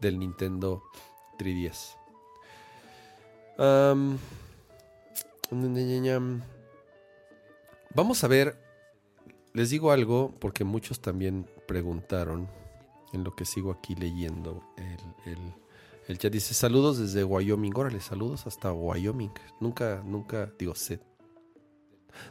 del 0.00 0.18
Nintendo 0.18 0.82
3DS. 1.38 1.97
Vamos 7.94 8.22
a 8.22 8.28
ver, 8.28 8.56
les 9.52 9.70
digo 9.70 9.90
algo 9.90 10.32
porque 10.38 10.64
muchos 10.64 11.00
también 11.00 11.46
preguntaron 11.66 12.48
en 13.12 13.24
lo 13.24 13.34
que 13.34 13.44
sigo 13.44 13.72
aquí 13.72 13.94
leyendo 13.94 14.62
el, 14.76 15.54
el, 16.06 16.18
chat. 16.18 16.32
Dice 16.32 16.54
saludos 16.54 16.98
desde 16.98 17.24
Wyoming. 17.24 17.72
Órale, 17.74 18.00
saludos 18.00 18.46
hasta 18.46 18.72
Wyoming. 18.72 19.32
Nunca, 19.60 20.02
nunca, 20.04 20.52
digo, 20.58 20.74
sé. 20.74 21.00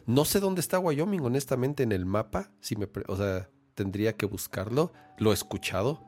No 0.06 0.24
sé 0.24 0.40
dónde 0.40 0.60
está 0.60 0.78
Wyoming, 0.78 1.20
honestamente, 1.20 1.82
en 1.82 1.92
el 1.92 2.06
mapa. 2.06 2.50
Si 2.60 2.76
me, 2.76 2.88
o 3.06 3.16
sea, 3.16 3.48
tendría 3.74 4.16
que 4.16 4.26
buscarlo. 4.26 4.92
Lo 5.18 5.30
he 5.30 5.34
escuchado, 5.34 6.07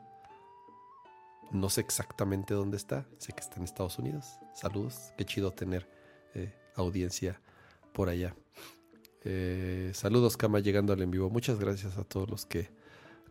no 1.50 1.70
sé 1.70 1.80
exactamente 1.80 2.54
dónde 2.54 2.76
está. 2.76 3.06
Sé 3.18 3.32
que 3.32 3.40
está 3.40 3.56
en 3.56 3.64
Estados 3.64 3.98
Unidos. 3.98 4.38
Saludos. 4.54 5.12
Qué 5.16 5.24
chido 5.24 5.52
tener 5.52 5.88
eh, 6.34 6.52
audiencia 6.76 7.40
por 7.92 8.08
allá. 8.08 8.34
Eh, 9.24 9.90
saludos, 9.94 10.36
Kama, 10.36 10.60
llegando 10.60 10.92
al 10.92 11.02
en 11.02 11.10
vivo. 11.10 11.30
Muchas 11.30 11.58
gracias 11.58 11.98
a 11.98 12.04
todos 12.04 12.30
los 12.30 12.46
que, 12.46 12.70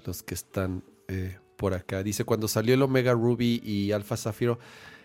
los 0.05 0.23
que 0.23 0.35
están 0.35 0.83
eh, 1.07 1.37
por 1.57 1.73
acá. 1.73 2.03
Dice, 2.03 2.25
cuando 2.25 2.47
salió 2.47 2.73
el 2.73 2.81
Omega 2.81 3.13
Ruby 3.13 3.61
y 3.63 3.91
Alpha 3.91 4.17
Zafiro, 4.17 4.59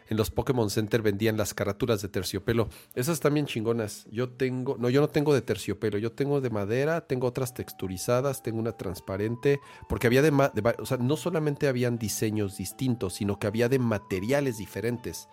en 0.08 0.16
los 0.16 0.30
Pokémon 0.30 0.68
Center 0.70 1.02
vendían 1.02 1.36
las 1.36 1.54
carátulas 1.54 2.02
de 2.02 2.08
terciopelo. 2.08 2.68
Esas 2.94 3.20
también 3.20 3.46
chingonas. 3.46 4.06
Yo 4.10 4.28
tengo, 4.28 4.76
no, 4.78 4.90
yo 4.90 5.00
no 5.00 5.08
tengo 5.08 5.32
de 5.34 5.42
terciopelo, 5.42 5.98
yo 5.98 6.12
tengo 6.12 6.40
de 6.40 6.50
madera, 6.50 7.06
tengo 7.06 7.26
otras 7.26 7.54
texturizadas, 7.54 8.42
tengo 8.42 8.58
una 8.58 8.72
transparente, 8.72 9.60
porque 9.88 10.06
había 10.06 10.22
de, 10.22 10.30
o 10.78 10.86
sea, 10.86 10.98
no 10.98 11.16
solamente 11.16 11.68
habían 11.68 11.98
diseños 11.98 12.56
distintos, 12.58 13.14
sino 13.14 13.38
que 13.38 13.46
había 13.46 13.68
de 13.68 13.78
materiales 13.78 14.58
diferentes. 14.58 15.28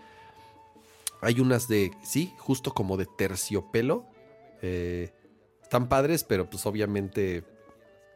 Hay 1.21 1.39
unas 1.39 1.67
de, 1.67 1.91
sí, 2.03 2.33
justo 2.37 2.73
como 2.73 2.97
de 2.97 3.05
terciopelo. 3.05 4.05
Eh, 4.61 5.13
están 5.61 5.87
padres, 5.87 6.23
pero 6.23 6.49
pues 6.49 6.65
obviamente 6.65 7.43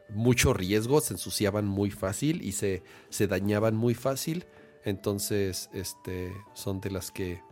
mucho 0.08 0.52
riesgo, 0.52 1.00
se 1.00 1.14
ensuciaban 1.14 1.66
muy 1.66 1.90
fácil 1.90 2.42
y 2.42 2.52
se, 2.52 2.82
se 3.10 3.26
dañaban 3.26 3.76
muy 3.76 3.94
fácil. 3.94 4.46
Entonces, 4.86 5.68
este, 5.72 6.32
son 6.54 6.80
de 6.80 6.92
las 6.92 7.10
que, 7.10 7.42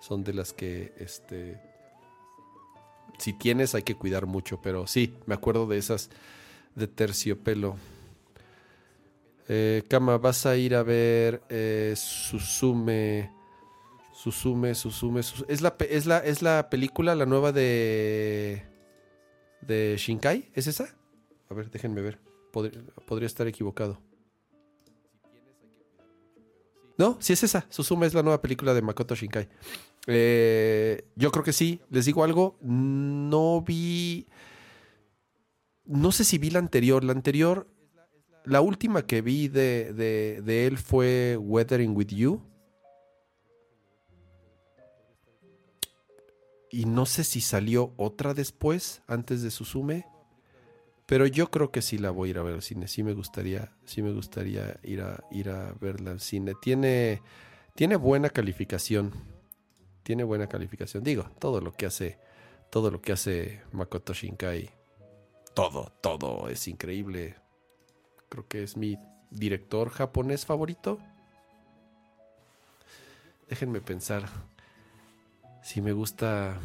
son 0.00 0.24
de 0.24 0.32
las 0.32 0.54
que, 0.54 0.94
este, 0.96 1.60
si 3.18 3.34
tienes 3.34 3.74
hay 3.74 3.82
que 3.82 3.94
cuidar 3.94 4.24
mucho, 4.24 4.62
pero 4.62 4.86
sí, 4.86 5.14
me 5.26 5.34
acuerdo 5.34 5.66
de 5.66 5.76
esas 5.76 6.08
de 6.74 6.88
terciopelo. 6.88 7.76
Eh, 9.46 9.82
Kama, 9.88 10.16
vas 10.16 10.46
a 10.46 10.56
ir 10.56 10.74
a 10.74 10.82
ver 10.82 11.42
eh, 11.50 11.92
Susume, 11.98 13.30
Susume, 14.14 14.74
Susume. 14.74 15.20
¿Es 15.20 15.60
la, 15.60 15.76
es, 15.78 16.06
la, 16.06 16.18
¿Es 16.20 16.40
la 16.40 16.70
película, 16.70 17.14
la 17.14 17.26
nueva 17.26 17.52
de... 17.52 18.64
de 19.60 19.96
Shinkai. 19.98 20.50
¿Es 20.54 20.66
esa? 20.66 20.96
A 21.50 21.52
ver, 21.52 21.70
déjenme 21.70 22.00
ver. 22.00 22.18
podría 22.50 23.26
estar 23.26 23.46
equivocado. 23.46 24.00
No, 26.96 27.16
sí 27.20 27.32
es 27.32 27.42
esa. 27.42 27.66
Suzume 27.70 28.06
es 28.06 28.14
la 28.14 28.22
nueva 28.22 28.40
película 28.40 28.74
de 28.74 28.82
Makoto 28.82 29.14
Shinkai. 29.14 29.48
Eh, 30.06 31.08
yo 31.16 31.30
creo 31.32 31.44
que 31.44 31.52
sí. 31.52 31.80
Les 31.90 32.04
digo 32.04 32.24
algo. 32.24 32.56
No 32.60 33.62
vi. 33.62 34.26
No 35.84 36.12
sé 36.12 36.24
si 36.24 36.38
vi 36.38 36.50
la 36.50 36.60
anterior. 36.60 37.02
La 37.02 37.12
anterior. 37.12 37.68
La 38.44 38.60
última 38.60 39.06
que 39.06 39.22
vi 39.22 39.48
de, 39.48 39.92
de 39.92 40.66
él 40.66 40.78
fue 40.78 41.36
Weathering 41.40 41.96
with 41.96 42.08
You. 42.08 42.42
Y 46.70 46.86
no 46.86 47.06
sé 47.06 47.22
si 47.22 47.40
salió 47.40 47.94
otra 47.96 48.34
después, 48.34 49.02
antes 49.06 49.42
de 49.42 49.52
Suzume. 49.52 50.06
Pero 51.06 51.26
yo 51.26 51.50
creo 51.50 51.70
que 51.70 51.82
sí 51.82 51.98
la 51.98 52.10
voy 52.10 52.28
a 52.28 52.30
ir 52.30 52.38
a 52.38 52.42
ver 52.42 52.54
al 52.54 52.62
cine. 52.62 52.88
Sí 52.88 53.02
me 53.02 53.12
gustaría, 53.12 53.72
sí 53.84 54.02
me 54.02 54.12
gustaría 54.12 54.78
ir 54.82 55.02
a, 55.02 55.22
ir 55.30 55.50
a 55.50 55.74
verla 55.80 56.12
al 56.12 56.20
cine. 56.20 56.54
Tiene, 56.62 57.20
tiene 57.74 57.96
buena 57.96 58.30
calificación. 58.30 59.12
Tiene 60.02 60.24
buena 60.24 60.48
calificación. 60.48 61.04
Digo, 61.04 61.28
todo 61.38 61.60
lo 61.60 61.72
que 61.72 61.86
hace, 61.86 62.18
todo 62.70 62.90
lo 62.90 63.02
que 63.02 63.12
hace 63.12 63.62
Makoto 63.72 64.14
Shinkai, 64.14 64.70
todo, 65.54 65.92
todo 66.00 66.48
es 66.48 66.66
increíble. 66.68 67.36
Creo 68.28 68.48
que 68.48 68.62
es 68.62 68.76
mi 68.76 68.98
director 69.30 69.90
japonés 69.90 70.46
favorito. 70.46 70.98
Déjenme 73.48 73.80
pensar. 73.80 74.28
Si 75.62 75.80
me 75.80 75.92
gusta. 75.92 76.58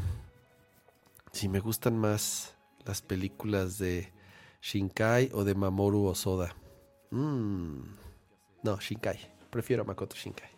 Si 1.32 1.48
me 1.48 1.60
gustan 1.60 1.98
más 1.98 2.56
las 2.86 3.02
películas 3.03 3.78
de 3.78 4.11
Shinkai 4.61 5.31
o 5.34 5.44
de 5.44 5.56
Mamoru 5.56 6.06
Osoda. 6.06 6.56
Mm. 7.11 7.81
No, 8.64 8.80
Shinkai. 8.80 9.19
Prefiero 9.49 9.84
a 9.84 9.86
Makoto 9.86 10.15
Shinkai. 10.15 10.49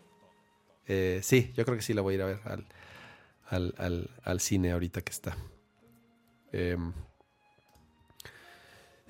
Eh, 0.88 1.20
sí, 1.24 1.52
yo 1.56 1.64
creo 1.64 1.78
que 1.78 1.84
sí 1.84 1.94
la 1.94 2.02
voy 2.02 2.14
a 2.14 2.18
ir 2.18 2.22
a 2.24 2.26
ver 2.26 2.40
al, 3.52 4.40
cine 4.40 4.72
ahorita 4.72 5.02
que 5.02 5.12
está. 5.12 5.38
Em, 6.52 6.94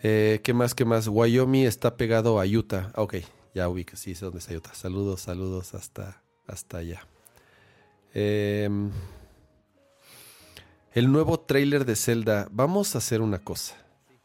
eh, 0.03 0.41
¿Qué 0.43 0.53
más? 0.53 0.75
¿Qué 0.75 0.85
más? 0.85 1.07
Wyoming 1.07 1.65
está 1.65 1.95
pegado 1.97 2.39
a 2.39 2.45
Utah. 2.45 2.91
Ah, 2.93 3.01
ok, 3.01 3.15
ya 3.53 3.69
ubico, 3.69 3.95
sí 3.95 4.15
sé 4.15 4.25
dónde 4.25 4.39
está 4.39 4.53
Utah. 4.53 4.73
Saludos, 4.73 5.21
saludos 5.21 5.73
hasta, 5.73 6.21
hasta 6.47 6.77
allá. 6.77 7.07
Em, 8.13 8.91
el 10.93 11.11
nuevo 11.11 11.39
trailer 11.39 11.85
de 11.85 11.95
Zelda. 11.95 12.47
Vamos 12.51 12.95
a 12.95 12.97
hacer 12.97 13.21
una 13.21 13.39
cosa. 13.39 13.75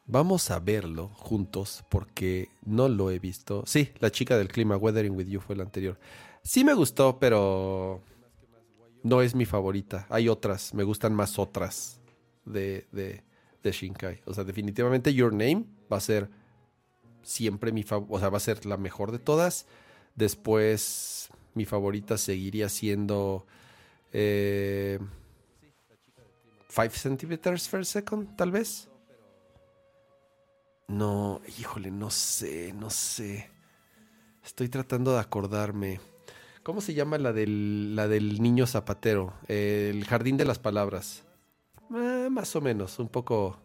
Vamos 0.09 0.53
a 0.53 0.61
verlo 0.61 1.09
juntos 1.09 1.85
porque 1.89 2.49
no 2.65 2.89
lo 2.89 3.11
he 3.11 3.19
visto. 3.19 3.65
Sí, 3.67 3.91
la 3.99 4.11
chica 4.13 4.39
del 4.39 4.49
clima, 4.49 4.77
Weathering 4.77 5.17
with 5.17 5.27
You, 5.27 5.41
fue 5.41 5.57
la 5.57 5.65
anterior. 5.65 5.99
Sí 6.43 6.63
me 6.63 6.75
gustó, 6.75 7.19
pero 7.19 8.01
no 9.03 9.21
es 9.21 9.35
mi 9.35 9.47
favorita. 9.47 10.07
Hay 10.09 10.29
otras, 10.29 10.75
me 10.75 10.85
gustan 10.85 11.13
más 11.13 11.41
otras 11.41 12.01
de, 12.45 12.87
de, 12.93 13.25
de 13.65 13.73
Shinkai. 13.73 14.23
O 14.27 14.35
sea, 14.35 14.45
definitivamente 14.45 15.13
Your 15.13 15.33
Name 15.33 15.65
va 15.91 15.97
a 15.97 16.01
ser 16.01 16.31
siempre 17.23 17.73
mi 17.73 17.83
favorita, 17.83 18.15
o 18.15 18.21
sea, 18.21 18.29
va 18.29 18.37
a 18.37 18.41
ser 18.41 18.65
la 18.65 18.77
mejor 18.77 19.11
de 19.11 19.19
todas. 19.19 19.67
Después, 20.15 21.31
mi 21.55 21.65
favorita 21.65 22.17
seguiría 22.17 22.69
siendo 22.69 23.45
5 24.13 24.13
eh, 24.13 25.01
centimeters 26.91 27.69
per 27.69 27.85
second, 27.85 28.37
tal 28.37 28.53
vez. 28.53 28.89
No, 30.89 31.41
híjole, 31.59 31.91
no 31.91 32.11
sé, 32.11 32.73
no 32.73 32.91
sé. 32.91 33.51
Estoy 34.45 34.69
tratando 34.69 35.13
de 35.13 35.21
acordarme. 35.21 36.01
¿Cómo 36.63 36.81
se 36.81 36.95
llama 36.95 37.19
la 37.19 37.33
del, 37.33 37.97
la 37.97 38.09
del 38.09 38.41
niño 38.41 38.67
zapatero? 38.67 39.35
El 39.49 40.05
jardín 40.05 40.37
de 40.37 40.45
las 40.45 40.59
palabras. 40.59 41.25
Eh, 41.95 42.29
más 42.31 42.55
o 42.57 42.61
menos, 42.61 42.99
un 42.99 43.09
poco... 43.09 43.59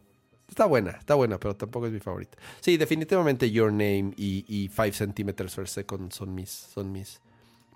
Está 0.47 0.65
buena, 0.65 0.91
está 0.91 1.15
buena, 1.15 1.39
pero 1.39 1.55
tampoco 1.55 1.87
es 1.87 1.93
mi 1.93 1.99
favorita. 1.99 2.37
Sí, 2.59 2.75
definitivamente 2.75 3.49
Your 3.49 3.71
Name 3.71 4.13
y, 4.17 4.43
y 4.47 4.67
Five 4.67 4.91
Centimeters 4.91 5.55
per 5.55 5.69
Second 5.69 6.11
son 6.11 6.35
mis, 6.35 6.49
son 6.49 6.91
mis, 6.91 7.21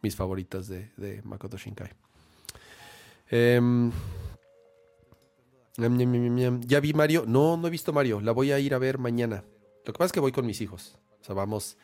mis 0.01 0.15
favoritas 0.15 0.67
de, 0.67 0.91
de 0.97 1.21
Makoto 1.23 1.57
Shinkai. 1.57 1.91
Eh, 3.31 3.61
ya 5.77 6.79
vi 6.79 6.93
Mario. 6.93 7.25
No, 7.27 7.57
no 7.57 7.67
he 7.67 7.69
visto 7.69 7.91
Mario. 7.91 8.21
La 8.21 8.31
voy 8.31 8.51
a 8.51 8.59
ir 8.59 8.73
a 8.73 8.77
ver 8.77 8.97
mañana. 8.97 9.43
Lo 9.85 9.93
que 9.93 9.97
pasa 9.97 10.07
es 10.07 10.11
que 10.13 10.19
voy 10.19 10.31
con 10.31 10.45
mis 10.45 10.61
hijos. 10.61 10.97
O 11.21 11.23
sea, 11.23 11.35
vamos 11.35 11.77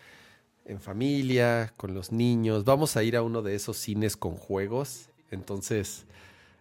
en 0.65 0.79
familia, 0.79 1.73
con 1.77 1.93
los 1.93 2.11
niños. 2.11 2.63
Vamos 2.63 2.95
a 2.95 3.03
ir 3.03 3.17
a 3.17 3.21
uno 3.21 3.41
de 3.41 3.55
esos 3.55 3.77
cines 3.77 4.15
con 4.15 4.35
juegos. 4.35 5.09
Entonces, 5.29 6.05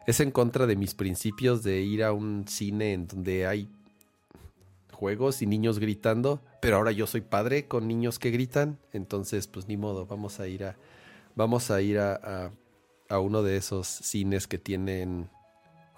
es 0.06 0.20
en 0.20 0.32
contra 0.32 0.66
de 0.66 0.76
mis 0.76 0.94
principios 0.94 1.62
de 1.62 1.80
ir 1.82 2.02
a 2.02 2.12
un 2.12 2.46
cine 2.48 2.94
en 2.94 3.06
donde 3.06 3.46
hay 3.46 3.68
juegos 4.92 5.40
y 5.40 5.46
niños 5.46 5.78
gritando. 5.78 6.40
Pero 6.60 6.76
ahora 6.76 6.90
yo 6.90 7.06
soy 7.06 7.20
padre 7.20 7.68
con 7.68 7.86
niños 7.86 8.18
que 8.18 8.30
gritan. 8.30 8.78
Entonces, 8.92 9.46
pues 9.46 9.68
ni 9.68 9.76
modo. 9.76 10.06
Vamos 10.06 10.40
a 10.40 10.48
ir 10.48 10.64
a. 10.64 10.76
Vamos 11.36 11.70
a 11.70 11.80
ir 11.80 12.00
a, 12.00 12.50
a 13.08 13.18
uno 13.20 13.42
de 13.44 13.56
esos 13.56 13.86
cines 13.86 14.48
que 14.48 14.58
tienen 14.58 15.30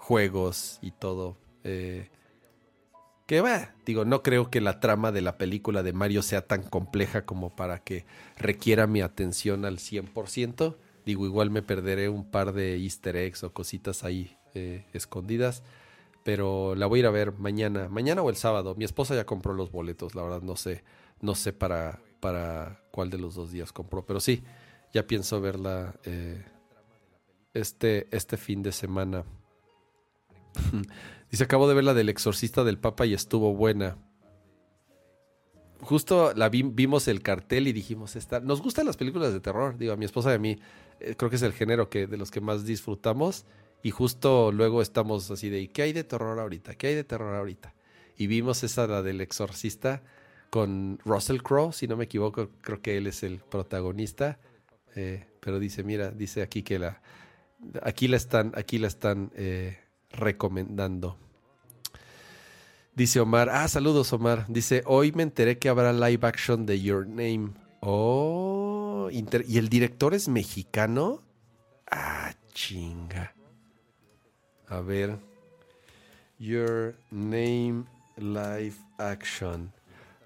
juegos 0.03 0.79
y 0.81 0.91
todo. 0.91 1.37
Eh, 1.63 2.09
que 3.25 3.39
va, 3.39 3.73
digo, 3.85 4.03
no 4.03 4.21
creo 4.21 4.51
que 4.51 4.59
la 4.59 4.81
trama 4.81 5.13
de 5.13 5.21
la 5.21 5.37
película 5.37 5.81
de 5.81 5.93
Mario 5.93 6.21
sea 6.21 6.45
tan 6.45 6.61
compleja 6.63 7.25
como 7.25 7.55
para 7.55 7.79
que 7.79 8.05
requiera 8.37 8.85
mi 8.85 8.99
atención 8.99 9.63
al 9.63 9.77
100%. 9.77 10.75
Digo, 11.05 11.25
igual 11.25 11.51
me 11.51 11.61
perderé 11.61 12.09
un 12.09 12.29
par 12.29 12.51
de 12.51 12.75
easter 12.75 13.15
eggs 13.15 13.43
o 13.43 13.53
cositas 13.53 14.03
ahí 14.03 14.37
eh, 14.53 14.85
escondidas. 14.91 15.63
Pero 16.25 16.75
la 16.75 16.85
voy 16.85 16.99
a 16.99 17.01
ir 17.01 17.05
a 17.05 17.11
ver 17.11 17.31
mañana, 17.39 17.87
mañana 17.87 18.21
o 18.21 18.29
el 18.29 18.35
sábado. 18.35 18.75
Mi 18.75 18.83
esposa 18.83 19.15
ya 19.15 19.25
compró 19.25 19.53
los 19.53 19.71
boletos, 19.71 20.15
la 20.15 20.23
verdad 20.23 20.41
no 20.41 20.57
sé, 20.57 20.83
no 21.21 21.33
sé 21.33 21.53
para, 21.53 22.01
para 22.19 22.81
cuál 22.91 23.09
de 23.09 23.19
los 23.19 23.35
dos 23.35 23.51
días 23.51 23.71
compró. 23.71 24.05
Pero 24.05 24.19
sí, 24.19 24.43
ya 24.93 25.07
pienso 25.07 25.39
verla 25.39 25.95
eh, 26.03 26.43
este, 27.53 28.07
este 28.11 28.35
fin 28.35 28.63
de 28.63 28.73
semana. 28.73 29.23
Dice, 31.31 31.43
acabo 31.43 31.67
de 31.67 31.73
ver 31.73 31.83
la 31.83 31.93
del 31.93 32.09
exorcista 32.09 32.63
del 32.63 32.77
Papa 32.77 33.05
y 33.05 33.13
estuvo 33.13 33.53
buena. 33.55 33.97
Justo 35.81 36.33
la 36.33 36.47
vimos 36.49 37.07
el 37.07 37.21
cartel 37.21 37.67
y 37.67 37.73
dijimos, 37.73 38.15
esta, 38.15 38.39
nos 38.39 38.61
gustan 38.61 38.85
las 38.85 38.95
películas 38.95 39.33
de 39.33 39.41
terror, 39.41 39.77
digo, 39.77 39.93
a 39.93 39.97
mi 39.97 40.05
esposa 40.05 40.31
y 40.31 40.35
a 40.35 40.39
mí, 40.39 40.59
eh, 40.99 41.15
creo 41.17 41.29
que 41.29 41.35
es 41.35 41.41
el 41.41 41.53
género 41.53 41.89
que, 41.89 42.07
de 42.07 42.17
los 42.17 42.31
que 42.31 42.39
más 42.39 42.65
disfrutamos. 42.65 43.45
Y 43.81 43.91
justo 43.91 44.51
luego 44.53 44.81
estamos 44.81 45.29
así 45.29 45.49
de, 45.49 45.67
qué 45.69 45.81
hay 45.81 45.93
de 45.93 46.05
terror 46.05 46.39
ahorita? 46.39 46.75
¿Qué 46.75 46.87
hay 46.87 46.95
de 46.95 47.03
terror 47.03 47.35
ahorita? 47.35 47.73
Y 48.17 48.27
vimos 48.27 48.63
esa, 48.63 48.87
la 48.87 49.01
del 49.01 49.19
exorcista, 49.19 50.03
con 50.49 50.99
Russell 51.03 51.41
Crowe, 51.41 51.73
si 51.73 51.87
no 51.87 51.97
me 51.97 52.05
equivoco, 52.05 52.49
creo 52.61 52.81
que 52.81 52.95
él 52.95 53.07
es 53.07 53.23
el 53.23 53.39
protagonista. 53.39 54.39
Eh, 54.95 55.25
pero 55.39 55.59
dice, 55.59 55.83
mira, 55.83 56.11
dice 56.11 56.41
aquí 56.41 56.63
que 56.63 56.79
la, 56.79 57.01
aquí 57.81 58.07
la 58.07 58.17
están, 58.17 58.53
aquí 58.55 58.77
la 58.77 58.87
están 58.87 59.31
eh, 59.35 59.79
recomendando. 60.13 61.17
Dice 62.95 63.19
Omar, 63.19 63.49
ah, 63.49 63.67
saludos 63.67 64.13
Omar. 64.13 64.45
Dice, 64.47 64.83
hoy 64.85 65.11
me 65.11 65.23
enteré 65.23 65.57
que 65.57 65.67
habrá 65.67 65.91
live 65.91 66.25
action 66.27 66.65
de 66.65 66.79
Your 66.79 67.07
Name. 67.07 67.51
Oh, 67.79 69.09
¿y 69.11 69.57
el 69.57 69.67
director 69.67 70.13
es 70.13 70.27
mexicano? 70.27 71.21
Ah, 71.89 72.33
chinga. 72.53 73.33
A 74.67 74.79
ver. 74.79 75.17
Your 76.37 76.95
Name 77.09 77.85
live 78.17 78.75
action. 78.97 79.71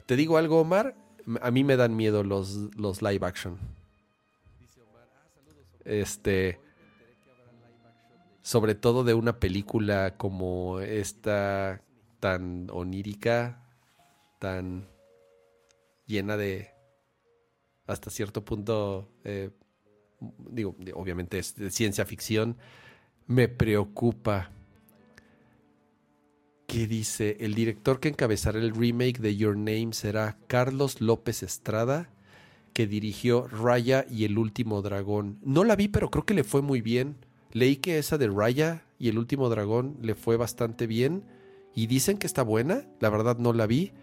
Te 0.06 0.16
digo 0.16 0.38
algo, 0.38 0.62
Omar. 0.62 0.96
A 1.42 1.52
mí 1.52 1.64
me 1.64 1.78
dan 1.78 1.96
miedo 1.96 2.24
los, 2.24 2.76
los 2.76 3.02
live 3.02 3.26
action. 3.26 3.58
Este 5.86 6.60
sobre 8.48 8.76
todo 8.76 9.04
de 9.04 9.14
una 9.14 9.42
película 9.42 10.16
como 10.16 10.80
esta 10.80 11.82
tan 12.22 12.70
onírica, 12.72 13.62
tan 14.40 14.88
llena 16.06 16.38
de 16.38 16.70
hasta 17.88 18.10
cierto 18.10 18.46
punto, 18.46 19.10
eh, 19.26 19.50
digo, 20.50 20.78
obviamente 20.94 21.40
es 21.40 21.56
de 21.56 21.70
ciencia 21.72 22.06
ficción, 22.06 22.56
me 23.26 23.50
preocupa. 23.50 24.50
¿Qué 26.68 26.88
dice? 26.88 27.36
El 27.42 27.54
director 27.54 28.00
que 28.00 28.08
encabezará 28.08 28.60
el 28.60 28.74
remake 28.74 29.20
de 29.20 29.36
Your 29.36 29.58
Name 29.58 29.90
será 29.92 30.38
Carlos 30.48 31.02
López 31.02 31.44
Estrada, 31.44 32.10
que 32.72 32.88
dirigió 32.88 33.46
Raya 33.50 34.06
y 34.10 34.24
el 34.24 34.38
último 34.38 34.82
dragón. 34.82 35.38
No 35.44 35.66
la 35.66 35.76
vi, 35.76 35.90
pero 35.90 36.10
creo 36.10 36.26
que 36.26 36.34
le 36.34 36.46
fue 36.46 36.62
muy 36.62 36.80
bien. 36.80 37.27
Leí 37.58 37.78
que 37.78 37.98
esa 37.98 38.20
de 38.20 38.28
Raya 38.28 38.84
y 39.00 39.10
el 39.10 39.18
último 39.18 39.50
dragón 39.50 39.98
le 40.00 40.14
fue 40.14 40.38
bastante 40.38 40.86
bien 40.86 41.24
y 41.74 41.88
dicen 41.88 42.20
que 42.20 42.28
está 42.28 42.44
buena, 42.44 42.86
la 43.00 43.10
verdad 43.10 43.40
no 43.40 43.52
la 43.52 43.66
vi. 43.66 43.94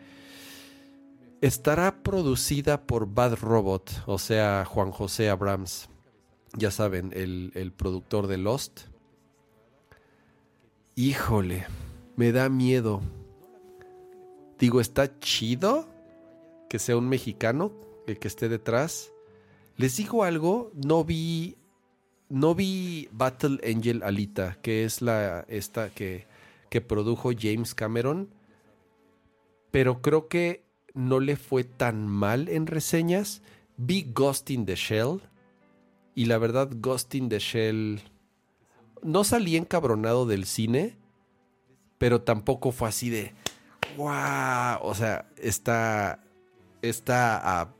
Estará 1.40 2.02
producida 2.02 2.84
por 2.84 3.06
Bad 3.14 3.36
Robot, 3.36 4.02
o 4.06 4.18
sea, 4.18 4.64
Juan 4.64 4.90
José 4.90 5.30
Abrams, 5.30 5.88
ya 6.56 6.72
saben, 6.72 7.12
el, 7.14 7.52
el 7.54 7.70
productor 7.70 8.26
de 8.26 8.38
Lost. 8.38 8.80
Híjole, 10.96 11.66
me 12.16 12.32
da 12.32 12.48
miedo. 12.48 13.02
Digo, 14.58 14.80
está 14.80 15.20
chido 15.20 15.86
que 16.68 16.80
sea 16.80 16.96
un 16.96 17.08
mexicano 17.08 17.70
el 18.08 18.18
que 18.18 18.26
esté 18.26 18.48
detrás. 18.48 19.12
Les 19.76 19.96
digo 19.96 20.24
algo, 20.24 20.72
no 20.74 21.04
vi 21.04 21.56
no 22.34 22.52
vi 22.56 23.08
Battle 23.12 23.60
Angel 23.64 24.02
Alita, 24.02 24.58
que 24.60 24.84
es 24.84 25.02
la 25.02 25.44
esta 25.46 25.90
que, 25.90 26.26
que 26.68 26.80
produjo 26.80 27.30
James 27.32 27.76
Cameron, 27.76 28.28
pero 29.70 30.02
creo 30.02 30.26
que 30.26 30.64
no 30.94 31.20
le 31.20 31.36
fue 31.36 31.62
tan 31.62 32.08
mal 32.08 32.48
en 32.48 32.66
reseñas. 32.66 33.40
Vi 33.76 34.10
Ghost 34.12 34.50
in 34.50 34.66
the 34.66 34.74
Shell 34.74 35.20
y 36.16 36.24
la 36.24 36.38
verdad 36.38 36.70
Ghost 36.74 37.14
in 37.14 37.28
the 37.28 37.38
Shell 37.38 38.02
no 39.00 39.22
salí 39.22 39.56
encabronado 39.56 40.26
del 40.26 40.44
cine, 40.44 40.96
pero 41.98 42.22
tampoco 42.22 42.72
fue 42.72 42.88
así 42.88 43.10
de 43.10 43.32
wow, 43.96 44.80
o 44.82 44.92
sea, 44.96 45.30
está 45.36 46.20
está 46.82 47.60
a 47.60 47.72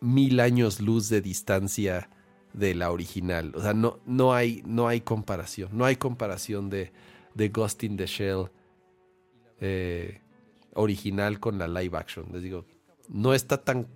mil 0.00 0.40
años 0.40 0.80
luz 0.80 1.08
de 1.08 1.20
distancia 1.20 2.10
de 2.52 2.74
la 2.74 2.90
original. 2.90 3.52
O 3.54 3.62
sea, 3.62 3.74
no, 3.74 4.00
no, 4.06 4.34
hay, 4.34 4.62
no 4.66 4.88
hay 4.88 5.00
comparación. 5.00 5.70
No 5.72 5.84
hay 5.84 5.96
comparación 5.96 6.70
de, 6.70 6.92
de 7.34 7.48
Ghost 7.48 7.82
in 7.84 7.96
the 7.96 8.06
Shell 8.06 8.50
eh, 9.60 10.20
original 10.74 11.40
con 11.40 11.58
la 11.58 11.68
live 11.68 11.96
action. 11.96 12.26
Les 12.32 12.42
digo, 12.42 12.66
no 13.08 13.34
está 13.34 13.62
tan 13.62 13.86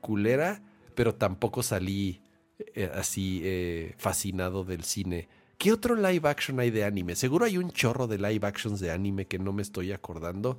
culera, 0.00 0.62
pero 0.94 1.14
tampoco 1.14 1.62
salí 1.62 2.22
eh, 2.58 2.90
así 2.94 3.40
eh, 3.44 3.94
fascinado 3.98 4.64
del 4.64 4.84
cine. 4.84 5.28
¿Qué 5.58 5.72
otro 5.72 5.94
live 5.94 6.28
action 6.28 6.60
hay 6.60 6.70
de 6.70 6.84
anime? 6.84 7.16
Seguro 7.16 7.46
hay 7.46 7.58
un 7.58 7.70
chorro 7.70 8.06
de 8.06 8.18
live 8.18 8.46
actions 8.46 8.80
de 8.80 8.90
anime 8.90 9.26
que 9.26 9.38
no 9.38 9.52
me 9.52 9.62
estoy 9.62 9.92
acordando. 9.92 10.58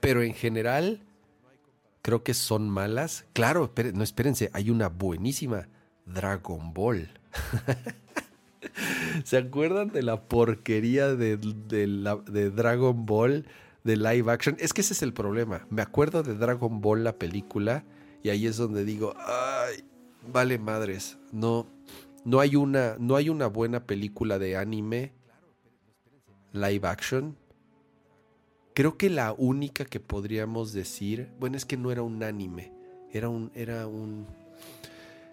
Pero 0.00 0.22
en 0.22 0.32
general, 0.32 1.02
creo 2.02 2.22
que 2.22 2.32
son 2.32 2.70
malas. 2.70 3.26
Claro, 3.34 3.72
no 3.92 4.02
espérense, 4.02 4.50
hay 4.52 4.70
una 4.70 4.88
buenísima 4.88 5.68
Dragon 6.12 6.72
Ball. 6.72 7.08
¿Se 9.24 9.36
acuerdan 9.36 9.88
de 9.88 10.02
la 10.02 10.22
porquería 10.28 11.14
de, 11.14 11.36
de, 11.36 12.50
Dragon 12.50 13.06
Ball 13.06 13.46
de 13.84 13.96
live 13.96 14.30
action? 14.30 14.56
Es 14.58 14.72
que 14.72 14.80
ese 14.80 14.94
es 14.94 15.02
el 15.02 15.12
problema. 15.12 15.66
Me 15.70 15.82
acuerdo 15.82 16.22
de 16.22 16.34
Dragon 16.34 16.80
Ball, 16.80 17.04
la 17.04 17.16
película, 17.16 17.84
y 18.22 18.30
ahí 18.30 18.46
es 18.46 18.56
donde 18.56 18.84
digo, 18.84 19.14
ay, 19.16 19.84
vale 20.32 20.58
madres. 20.58 21.18
No, 21.32 21.66
no 22.24 22.40
hay 22.40 22.56
una, 22.56 22.96
no 22.98 23.16
hay 23.16 23.28
una 23.28 23.46
buena 23.46 23.86
película 23.86 24.38
de 24.38 24.56
anime 24.56 25.12
live 26.52 26.86
action. 26.88 27.36
Creo 28.74 28.96
que 28.96 29.10
la 29.10 29.32
única 29.32 29.84
que 29.84 30.00
podríamos 30.00 30.72
decir, 30.72 31.30
bueno, 31.40 31.56
es 31.56 31.64
que 31.64 31.76
no 31.76 31.90
era 31.90 32.02
un 32.02 32.22
anime, 32.22 32.72
era 33.12 33.28
un, 33.28 33.50
era 33.54 33.88
un, 33.88 34.26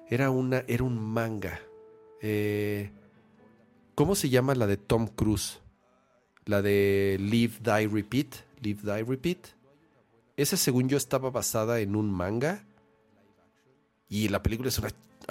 era, 0.10 0.30
una, 0.30 0.64
era 0.68 0.84
un 0.84 1.00
manga. 1.00 1.60
Eh, 2.22 2.92
¿Cómo 3.96 4.16
se 4.16 4.30
llama 4.30 4.56
la 4.56 4.68
de 4.68 4.78
Tom 4.78 5.08
Cruise? 5.08 5.60
La 6.46 6.62
de 6.62 7.18
Live, 7.20 7.56
Die, 7.62 7.88
Repeat. 7.88 8.36
Live, 8.62 8.82
Die, 8.84 9.04
Repeat. 9.04 9.48
Esa, 10.38 10.58
según 10.58 10.90
yo, 10.90 10.98
estaba 10.98 11.30
basada 11.30 11.80
en 11.80 11.96
un 11.96 12.12
manga. 12.12 12.66
Y 14.10 14.28
la 14.30 14.44
película 14.44 14.70
es 14.70 14.78
una. 14.80 14.90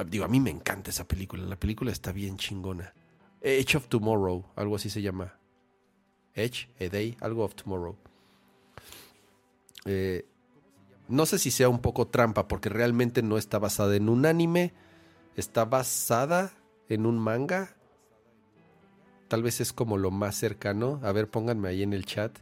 Digo, 0.08 0.24
a 0.24 0.28
mí 0.28 0.40
me 0.40 0.50
encanta 0.50 0.90
esa 0.90 1.06
película. 1.06 1.44
La 1.44 1.58
película 1.58 1.92
está 1.92 2.10
bien 2.10 2.36
chingona. 2.36 2.92
Edge 3.40 3.76
of 3.76 3.88
Tomorrow, 3.88 4.44
algo 4.56 4.76
así 4.76 4.88
se 4.88 5.02
llama. 5.02 5.38
Edge, 6.34 6.68
A 6.80 6.88
Day, 6.88 7.16
algo 7.20 7.44
of 7.44 7.54
Tomorrow. 7.54 7.96
Eh, 9.84 10.24
no 11.08 11.26
sé 11.26 11.38
si 11.38 11.50
sea 11.50 11.68
un 11.68 11.80
poco 11.80 12.06
trampa, 12.06 12.48
porque 12.48 12.68
realmente 12.68 13.22
no 13.22 13.38
está 13.38 13.58
basada 13.58 13.96
en 13.96 14.08
un 14.08 14.26
anime, 14.26 14.72
está 15.36 15.64
basada 15.64 16.52
en 16.88 17.06
un 17.06 17.18
manga. 17.18 17.76
Tal 19.28 19.42
vez 19.42 19.60
es 19.60 19.72
como 19.72 19.96
lo 19.96 20.10
más 20.10 20.36
cercano. 20.36 21.00
A 21.02 21.12
ver, 21.12 21.28
pónganme 21.28 21.68
ahí 21.68 21.82
en 21.82 21.92
el 21.92 22.06
chat. 22.06 22.38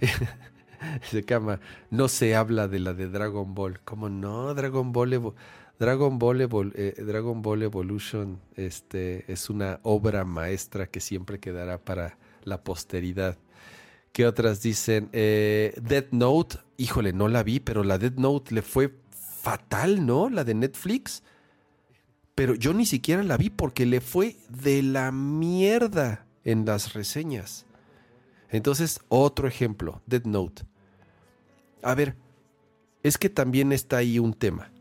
se 1.02 1.24
cama. 1.24 1.60
No 1.90 2.08
se 2.08 2.34
habla 2.34 2.68
de 2.68 2.78
la 2.78 2.94
de 2.94 3.08
Dragon 3.08 3.54
Ball. 3.54 3.80
¿Cómo 3.80 4.08
no? 4.08 4.54
Dragon 4.54 4.92
Ball, 4.92 5.34
Dragon 5.78 6.18
Ball, 6.18 6.72
eh, 6.74 6.94
Dragon 6.98 7.42
Ball 7.42 7.62
Evolution 7.62 8.40
este, 8.56 9.30
es 9.32 9.50
una 9.50 9.80
obra 9.82 10.24
maestra 10.24 10.86
que 10.86 11.00
siempre 11.00 11.40
quedará 11.40 11.78
para 11.78 12.18
la 12.44 12.62
posteridad. 12.62 13.38
¿Qué 14.12 14.26
otras 14.26 14.60
dicen? 14.60 15.08
Eh, 15.12 15.74
Dead 15.80 16.06
Note, 16.10 16.58
híjole, 16.76 17.12
no 17.12 17.28
la 17.28 17.42
vi, 17.42 17.60
pero 17.60 17.84
la 17.84 17.98
Dead 17.98 18.14
Note 18.14 18.54
le 18.54 18.62
fue 18.62 18.94
fatal, 19.10 20.04
¿no? 20.04 20.28
La 20.28 20.44
de 20.44 20.54
Netflix. 20.54 21.22
Pero 22.34 22.54
yo 22.54 22.74
ni 22.74 22.86
siquiera 22.86 23.22
la 23.22 23.36
vi 23.36 23.50
porque 23.50 23.86
le 23.86 24.00
fue 24.00 24.36
de 24.48 24.82
la 24.82 25.12
mierda 25.12 26.26
en 26.44 26.64
las 26.64 26.94
reseñas. 26.94 27.66
Entonces, 28.48 29.00
otro 29.08 29.46
ejemplo, 29.46 30.02
Dead 30.06 30.24
Note. 30.24 30.62
A 31.82 31.94
ver, 31.94 32.16
es 33.02 33.16
que 33.16 33.30
también 33.30 33.72
está 33.72 33.98
ahí 33.98 34.18
un 34.18 34.34
tema. 34.34 34.72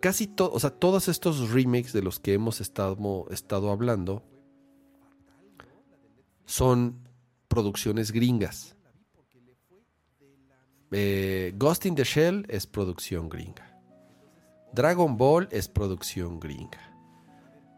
Casi 0.00 0.26
todo, 0.26 0.52
o 0.52 0.60
sea, 0.60 0.70
todos 0.70 1.08
estos 1.08 1.50
remakes 1.50 1.92
de 1.92 2.02
los 2.02 2.20
que 2.20 2.34
hemos 2.34 2.60
estado, 2.60 3.26
estado 3.30 3.70
hablando 3.70 4.22
son 6.44 7.07
producciones 7.48 8.12
gringas. 8.12 8.76
Eh, 10.90 11.52
Ghost 11.56 11.86
in 11.86 11.94
the 11.94 12.04
Shell 12.04 12.46
es 12.48 12.66
producción 12.66 13.28
gringa. 13.28 13.78
Dragon 14.72 15.16
Ball 15.16 15.48
es 15.50 15.68
producción 15.68 16.40
gringa. 16.40 16.94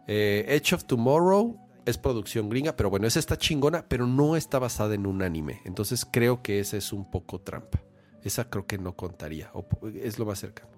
Eh, 0.06 0.44
Edge 0.48 0.74
of 0.74 0.84
Tomorrow 0.84 1.59
es 1.86 1.98
producción 1.98 2.48
gringa, 2.48 2.76
pero 2.76 2.90
bueno, 2.90 3.06
esa 3.06 3.18
está 3.18 3.36
chingona, 3.36 3.86
pero 3.88 4.06
no 4.06 4.36
está 4.36 4.59
basada 4.59 4.94
en 4.94 5.06
un 5.06 5.22
anime. 5.22 5.60
Entonces 5.64 6.05
creo 6.05 6.42
que 6.42 6.60
esa 6.60 6.76
es 6.76 6.92
un 6.92 7.10
poco 7.10 7.40
trampa. 7.40 7.80
Esa 8.22 8.51
creo 8.51 8.66
que 8.66 8.78
no 8.78 8.97
contaría, 8.97 9.51
es 9.94 10.18
lo 10.18 10.26
más 10.26 10.38
cercano. 10.40 10.70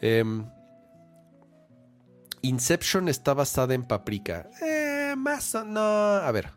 Em, 0.00 0.44
Inception 2.42 3.08
está 3.08 3.34
basada 3.34 3.74
en 3.74 3.84
Paprika. 3.84 4.50
Eh, 4.60 5.14
más 5.16 5.54
o 5.54 5.64
no. 5.64 5.80
A 5.80 6.30
ver, 6.32 6.50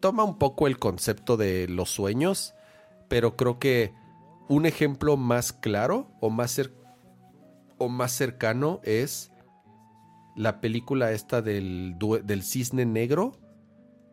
toma 0.00 0.24
un 0.24 0.38
poco 0.38 0.66
el 0.66 0.78
concepto 0.78 1.36
de 1.36 1.68
los 1.68 1.90
sueños, 1.90 2.54
pero 3.08 3.36
creo 3.36 3.58
que 3.58 3.94
un 4.48 4.66
ejemplo 4.66 5.16
más 5.16 5.52
claro 5.52 6.10
o 6.20 6.30
más, 6.30 6.60
o 7.78 7.88
más 7.88 8.12
cercano 8.12 8.80
es 8.82 9.30
la 10.36 10.60
película 10.60 11.12
esta 11.12 11.42
del, 11.42 11.96
del 12.24 12.42
cisne 12.42 12.86
negro, 12.86 13.36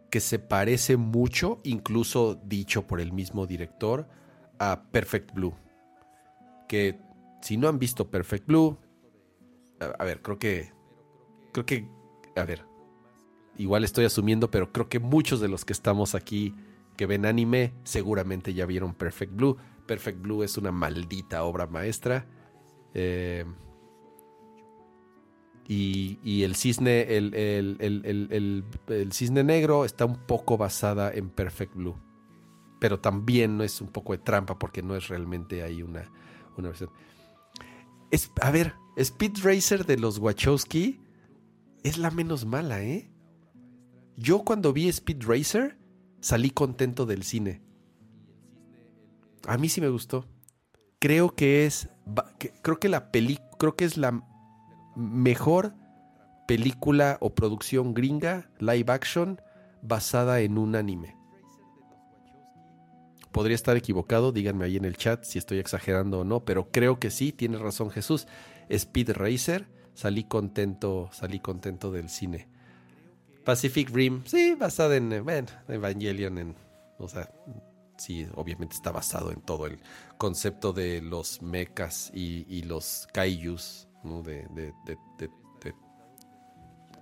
que 0.09 0.19
se 0.19 0.39
parece 0.39 0.97
mucho, 0.97 1.59
incluso 1.63 2.35
dicho 2.35 2.87
por 2.87 2.99
el 2.99 3.11
mismo 3.11 3.45
director, 3.45 4.07
a 4.59 4.83
Perfect 4.91 5.33
Blue. 5.33 5.53
Que 6.67 6.99
si 7.41 7.57
no 7.57 7.67
han 7.67 7.79
visto 7.79 8.09
Perfect 8.09 8.47
Blue, 8.47 8.77
a, 9.79 9.85
a 9.85 10.03
ver, 10.03 10.21
creo 10.21 10.39
que, 10.39 10.71
creo 11.51 11.65
que, 11.65 11.87
a 12.35 12.43
ver, 12.43 12.65
igual 13.57 13.83
estoy 13.83 14.05
asumiendo, 14.05 14.51
pero 14.51 14.71
creo 14.71 14.89
que 14.89 14.99
muchos 14.99 15.39
de 15.39 15.47
los 15.47 15.65
que 15.65 15.73
estamos 15.73 16.15
aquí 16.15 16.55
que 16.95 17.05
ven 17.05 17.25
anime 17.25 17.73
seguramente 17.83 18.53
ya 18.53 18.65
vieron 18.65 18.93
Perfect 18.93 19.35
Blue. 19.35 19.57
Perfect 19.85 20.21
Blue 20.21 20.43
es 20.43 20.57
una 20.57 20.71
maldita 20.71 21.43
obra 21.43 21.67
maestra. 21.67 22.25
Eh, 22.93 23.45
y, 25.67 26.43
el 26.43 26.55
cisne, 26.55 27.17
el, 27.17 27.33
el, 27.33 29.11
cisne 29.11 29.43
negro 29.43 29.83
está 29.83 30.05
un 30.05 30.17
poco 30.17 30.57
basada 30.57 31.11
en 31.11 31.29
Perfect 31.29 31.75
Blue. 31.75 31.95
Pero 32.79 32.99
también 32.99 33.57
no 33.57 33.63
es 33.63 33.81
un 33.81 33.87
poco 33.87 34.13
de 34.13 34.19
trampa 34.19 34.59
porque 34.59 34.83
no 34.83 34.95
es 34.95 35.07
realmente 35.07 35.63
ahí 35.63 35.81
una, 35.81 36.11
una 36.55 36.69
versión. 36.69 36.91
Es, 38.11 38.31
a 38.41 38.51
ver, 38.51 38.75
Speed 38.95 39.39
Racer 39.43 39.85
de 39.85 39.97
los 39.97 40.19
Wachowski 40.19 41.01
es 41.83 41.97
la 41.97 42.11
menos 42.11 42.45
mala, 42.45 42.83
¿eh? 42.83 43.09
Yo 44.17 44.43
cuando 44.43 44.73
vi 44.73 44.87
Speed 44.87 45.23
Racer 45.25 45.77
salí 46.21 46.49
contento 46.49 47.05
del 47.05 47.23
cine. 47.23 47.61
A 49.47 49.57
mí 49.57 49.69
sí 49.69 49.81
me 49.81 49.89
gustó. 49.89 50.25
Creo 50.99 51.35
que 51.35 51.65
es 51.65 51.89
creo 52.61 52.79
que 52.79 52.89
la 52.89 53.11
peli, 53.11 53.39
creo 53.59 53.75
que 53.75 53.85
es 53.85 53.97
la 53.97 54.23
mejor 54.95 55.75
película 56.47 57.17
o 57.21 57.33
producción 57.33 57.93
gringa 57.93 58.49
live 58.59 58.91
action 58.91 59.41
basada 59.81 60.39
en 60.41 60.57
un 60.57 60.75
anime. 60.75 61.15
podría 63.31 63.55
estar 63.55 63.75
equivocado, 63.75 64.31
díganme 64.31 64.63
ahí 64.63 64.77
en 64.77 64.85
el 64.85 64.95
chat 64.95 65.25
si 65.25 65.37
estoy 65.37 65.59
exagerando 65.59 66.21
o 66.21 66.23
no, 66.23 66.45
pero 66.45 66.71
creo 66.71 66.99
que 67.01 67.11
sí, 67.11 67.33
tiene 67.33 67.57
razón 67.57 67.89
Jesús. 67.89 68.27
Speed 68.69 69.11
Racer, 69.11 69.67
salí 69.93 70.23
contento, 70.23 71.09
salí 71.11 71.41
contento 71.41 71.91
del 71.91 72.07
cine. 72.07 72.47
Pacific 73.45 73.89
Rim, 73.91 74.23
sí, 74.25 74.55
basada 74.55 74.95
en, 74.95 75.23
bueno, 75.23 75.47
Evangelion, 75.67 76.55
o 76.97 77.07
sea, 77.07 77.29
sí, 77.97 78.27
obviamente 78.35 78.75
está 78.75 78.91
basado 78.91 79.31
en 79.31 79.41
todo 79.41 79.67
el 79.67 79.79
concepto 80.17 80.73
de 80.73 81.01
los 81.01 81.41
mechas 81.41 82.11
y, 82.13 82.63
los 82.63 83.07
kaijus, 83.13 83.87
¿no? 84.03 84.23
de, 84.23 84.47
de, 84.55 84.73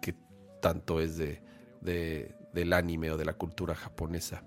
que 0.02 0.16
tanto 0.62 1.00
es 1.00 1.18
de, 1.18 1.42
del 1.82 2.74
anime 2.74 3.12
o 3.12 3.18
de 3.18 3.26
la 3.26 3.34
cultura 3.34 3.74
japonesa. 3.74 4.44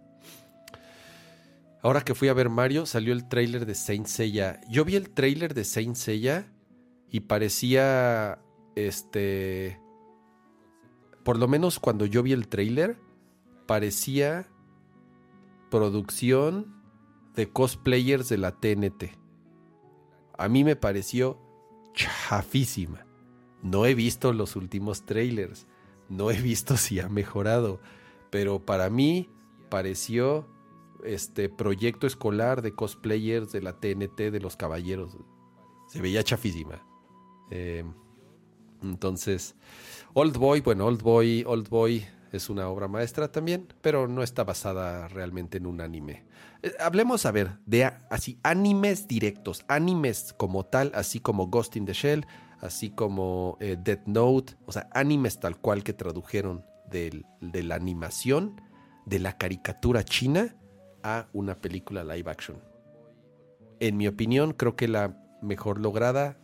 Ahora 1.83 2.03
que 2.03 2.15
fui 2.15 2.29
a 2.29 2.35
ver 2.35 2.49
Mario, 2.49 2.85
salió 2.85 3.13
el 3.13 3.29
trailer 3.29 3.65
de 3.65 3.75
Saint 3.75 4.07
Seiya. 4.07 4.61
Yo 4.69 4.85
vi 4.85 4.97
el 4.97 5.11
trailer 5.11 5.55
de 5.55 5.65
Saint 5.65 5.97
Seiya 5.97 6.53
y 7.09 7.21
parecía 7.21 8.39
este 8.75 9.81
por 11.27 11.39
lo 11.39 11.49
menos 11.49 11.81
cuando 11.81 12.07
yo 12.07 12.23
vi 12.23 12.31
el 12.31 12.47
trailer 12.47 13.01
parecía 13.67 14.49
producción 15.73 16.73
de 17.35 17.51
cosplayers 17.51 18.29
de 18.29 18.39
la 18.39 18.53
TNT. 18.53 19.19
A 20.39 20.49
mí 20.49 20.63
me 20.63 20.77
pareció 20.77 21.37
chafísima. 21.95 23.07
No 23.61 23.87
he 23.87 23.97
visto 23.97 24.33
los 24.33 24.55
últimos 24.55 25.05
trailers, 25.05 25.67
no 26.09 26.31
he 26.31 26.41
visto 26.41 26.77
si 26.77 27.01
ha 27.01 27.09
mejorado, 27.09 27.81
pero 28.31 28.65
para 28.65 28.89
mí 28.89 29.29
pareció 29.69 30.47
este 31.03 31.49
proyecto 31.49 32.07
escolar 32.07 32.63
de 32.63 32.77
cosplayers 32.77 33.51
de 33.51 33.63
la 33.63 33.81
TNT 33.81 34.31
de 34.31 34.39
los 34.39 34.55
caballeros. 34.55 35.17
Se 35.89 36.01
veía 36.01 36.23
chafísima. 36.23 36.87
Eh, 37.51 37.85
entonces, 38.81 39.57
Old 40.19 40.39
Boy, 40.39 40.63
bueno, 40.63 40.87
Old 40.87 41.03
Boy, 41.03 42.07
es 42.33 42.49
una 42.49 42.71
obra 42.71 42.89
maestra 42.89 43.31
también, 43.31 43.69
pero 43.83 44.09
no 44.09 44.23
está 44.23 44.45
basada 44.45 45.09
realmente 45.09 45.59
en 45.59 45.67
un 45.67 45.83
anime. 45.83 46.25
Eh, 46.63 46.73
hablemos, 46.81 47.27
a 47.27 47.33
ver, 47.33 47.59
de 47.67 47.85
así 47.85 48.39
animes 48.43 49.09
directos, 49.09 49.67
animes 49.69 50.35
como 50.39 50.65
tal, 50.65 50.91
así 50.95 51.21
como 51.21 51.49
Ghost 51.49 51.77
in 51.77 51.85
the 51.85 51.93
Shell, 51.93 52.27
así 52.63 52.89
como 52.89 53.59
eh, 53.61 53.77
Death 53.79 54.07
Note, 54.07 54.55
o 54.65 54.73
sea, 54.73 54.89
animes 54.95 55.39
tal 55.39 55.59
cual 55.59 55.85
que 55.85 55.93
tradujeron 55.93 56.65
de 56.91 57.63
la 57.63 57.75
animación, 57.75 58.59
de 59.05 59.19
la 59.19 59.37
caricatura 59.37 60.03
china 60.03 60.57
a 61.03 61.29
una 61.35 61.61
película 61.61 62.05
live 62.05 62.31
action. 62.31 62.57
En 63.81 63.99
mi 63.99 64.09
opinión, 64.09 64.55
creo 64.55 64.77
que 64.77 64.89
la 64.89 65.23
mejor 65.43 65.79
lograda, 65.79 66.39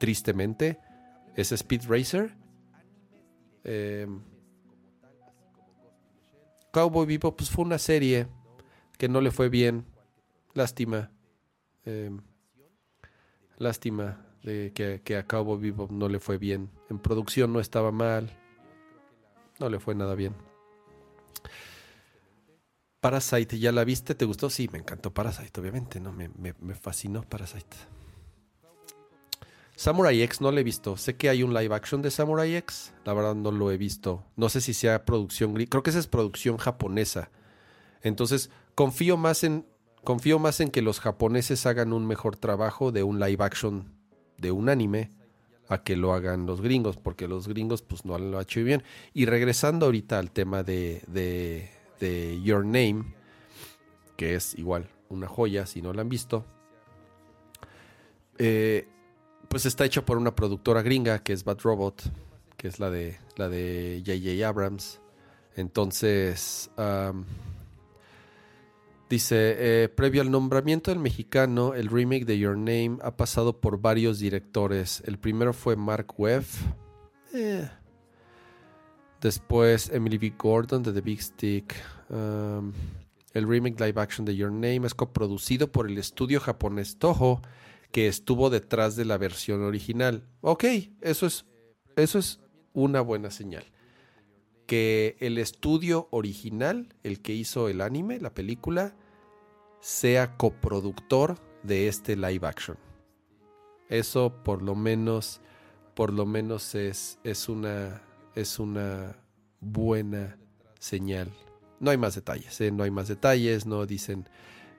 tristemente, 0.00 0.80
es 1.36 1.52
Speed 1.52 1.82
Racer. 1.88 2.37
Em, 3.70 4.22
Cowboy 6.72 7.04
Vivo 7.04 7.36
pues 7.36 7.50
fue 7.50 7.66
una 7.66 7.76
serie 7.76 8.26
que 8.96 9.10
no 9.10 9.20
le 9.20 9.30
fue 9.30 9.50
bien. 9.50 9.84
Lástima. 10.54 11.10
Em, 11.84 12.22
lástima 13.58 14.24
de 14.42 14.72
que, 15.04 15.16
a 15.16 15.26
Cowboy 15.26 15.60
Vivo 15.60 15.86
no 15.90 16.08
le 16.08 16.18
fue 16.18 16.38
bien. 16.38 16.70
En 16.88 16.98
producción 16.98 17.52
no 17.52 17.60
estaba 17.60 17.92
mal. 17.92 18.30
No 19.60 19.68
le 19.68 19.78
fue 19.80 19.94
nada 19.94 20.14
bien. 20.14 20.34
Parasite, 23.00 23.58
¿ya 23.58 23.70
la 23.70 23.84
viste? 23.84 24.14
¿Te 24.14 24.24
gustó? 24.24 24.48
Sí, 24.48 24.70
me 24.72 24.78
encantó 24.78 25.12
Parasite, 25.12 25.60
obviamente, 25.60 26.00
¿no? 26.00 26.10
Me, 26.10 26.28
me, 26.28 26.54
me 26.58 26.74
fascinó 26.74 27.22
Parasite. 27.22 27.76
Samurai 29.78 30.20
X 30.22 30.40
no 30.40 30.50
lo 30.50 30.58
he 30.58 30.64
visto. 30.64 30.96
Sé 30.96 31.14
que 31.14 31.28
hay 31.28 31.44
un 31.44 31.54
live 31.54 31.72
action 31.72 32.02
de 32.02 32.10
Samurai 32.10 32.52
X. 32.56 32.92
La 33.04 33.14
verdad 33.14 33.36
no 33.36 33.52
lo 33.52 33.70
he 33.70 33.76
visto. 33.76 34.24
No 34.34 34.48
sé 34.48 34.60
si 34.60 34.74
sea 34.74 35.04
producción. 35.04 35.54
Creo 35.54 35.84
que 35.84 35.90
esa 35.90 36.00
es 36.00 36.08
producción 36.08 36.56
japonesa. 36.56 37.30
Entonces, 38.02 38.50
confío 38.74 39.16
más 39.16 39.44
en. 39.44 39.64
Confío 40.02 40.40
más 40.40 40.58
en 40.58 40.70
que 40.72 40.82
los 40.82 40.98
japoneses 40.98 41.64
hagan 41.64 41.92
un 41.92 42.08
mejor 42.08 42.34
trabajo 42.34 42.90
de 42.90 43.04
un 43.04 43.20
live 43.20 43.44
action 43.44 43.94
de 44.36 44.50
un 44.50 44.68
anime 44.68 45.12
a 45.68 45.84
que 45.84 45.94
lo 45.94 46.12
hagan 46.12 46.44
los 46.44 46.60
gringos, 46.60 46.96
porque 46.96 47.28
los 47.28 47.46
gringos 47.46 47.82
pues 47.82 48.04
no 48.04 48.18
lo 48.18 48.38
han 48.38 48.42
hecho 48.42 48.64
bien. 48.64 48.82
Y 49.14 49.26
regresando 49.26 49.86
ahorita 49.86 50.18
al 50.18 50.32
tema 50.32 50.64
de, 50.64 51.04
de, 51.06 51.70
de 52.00 52.42
Your 52.42 52.64
Name, 52.64 53.14
que 54.16 54.34
es 54.34 54.58
igual 54.58 54.90
una 55.08 55.28
joya 55.28 55.66
si 55.66 55.82
no 55.82 55.92
la 55.92 56.02
han 56.02 56.08
visto. 56.08 56.44
Eh, 58.38 58.88
pues 59.48 59.66
está 59.66 59.84
hecha 59.84 60.04
por 60.04 60.18
una 60.18 60.34
productora 60.34 60.82
gringa 60.82 61.22
que 61.22 61.32
es 61.32 61.44
Bad 61.44 61.60
Robot, 61.62 62.02
que 62.56 62.68
es 62.68 62.78
la 62.78 62.90
de 62.90 63.18
la 63.36 63.48
de 63.48 64.02
J.J. 64.04 64.46
Abrams. 64.46 65.00
Entonces, 65.56 66.70
dice, 69.08 69.56
eh, 69.58 69.88
previo 69.88 70.22
al 70.22 70.30
nombramiento 70.30 70.90
del 70.90 71.00
mexicano, 71.00 71.74
el 71.74 71.88
remake 71.88 72.26
de 72.26 72.38
Your 72.38 72.56
Name 72.56 72.98
ha 73.02 73.16
pasado 73.16 73.60
por 73.60 73.80
varios 73.80 74.18
directores. 74.18 75.02
El 75.06 75.18
primero 75.18 75.52
fue 75.52 75.74
Mark 75.76 76.14
Webb. 76.18 76.44
Eh. 77.34 77.68
Después 79.20 79.90
Emily 79.90 80.18
B. 80.18 80.34
Gordon 80.38 80.82
de 80.82 80.92
The 80.92 81.00
Big 81.00 81.22
Stick. 81.22 81.74
el 82.08 83.48
remake 83.48 83.80
live 83.80 84.00
action 84.00 84.24
de 84.24 84.36
Your 84.36 84.52
Name 84.52 84.86
es 84.86 84.94
coproducido 84.94 85.72
por 85.72 85.88
el 85.88 85.98
estudio 85.98 86.38
japonés 86.38 86.98
Toho 86.98 87.42
que 87.90 88.06
estuvo 88.08 88.50
detrás 88.50 88.96
de 88.96 89.04
la 89.04 89.18
versión 89.18 89.62
original. 89.62 90.24
Ok, 90.40 90.64
eso 91.00 91.26
es, 91.26 91.46
eso 91.96 92.18
es 92.18 92.40
una 92.72 93.00
buena 93.00 93.30
señal. 93.30 93.64
Que 94.66 95.16
el 95.20 95.38
estudio 95.38 96.08
original, 96.10 96.94
el 97.02 97.20
que 97.20 97.32
hizo 97.32 97.68
el 97.68 97.80
anime, 97.80 98.20
la 98.20 98.34
película, 98.34 98.94
sea 99.80 100.36
coproductor 100.36 101.38
de 101.62 101.88
este 101.88 102.16
live 102.16 102.46
action. 102.46 102.76
Eso 103.88 104.34
por 104.44 104.62
lo 104.62 104.74
menos, 104.74 105.40
por 105.94 106.12
lo 106.12 106.26
menos 106.26 106.74
es, 106.74 107.18
es, 107.24 107.48
una, 107.48 108.02
es 108.34 108.58
una 108.58 109.16
buena 109.60 110.38
señal. 110.78 111.32
No 111.80 111.90
hay 111.90 111.96
más 111.96 112.14
detalles, 112.14 112.60
¿eh? 112.60 112.70
no 112.70 112.82
hay 112.82 112.90
más 112.90 113.08
detalles, 113.08 113.64
no 113.64 113.86
dicen 113.86 114.28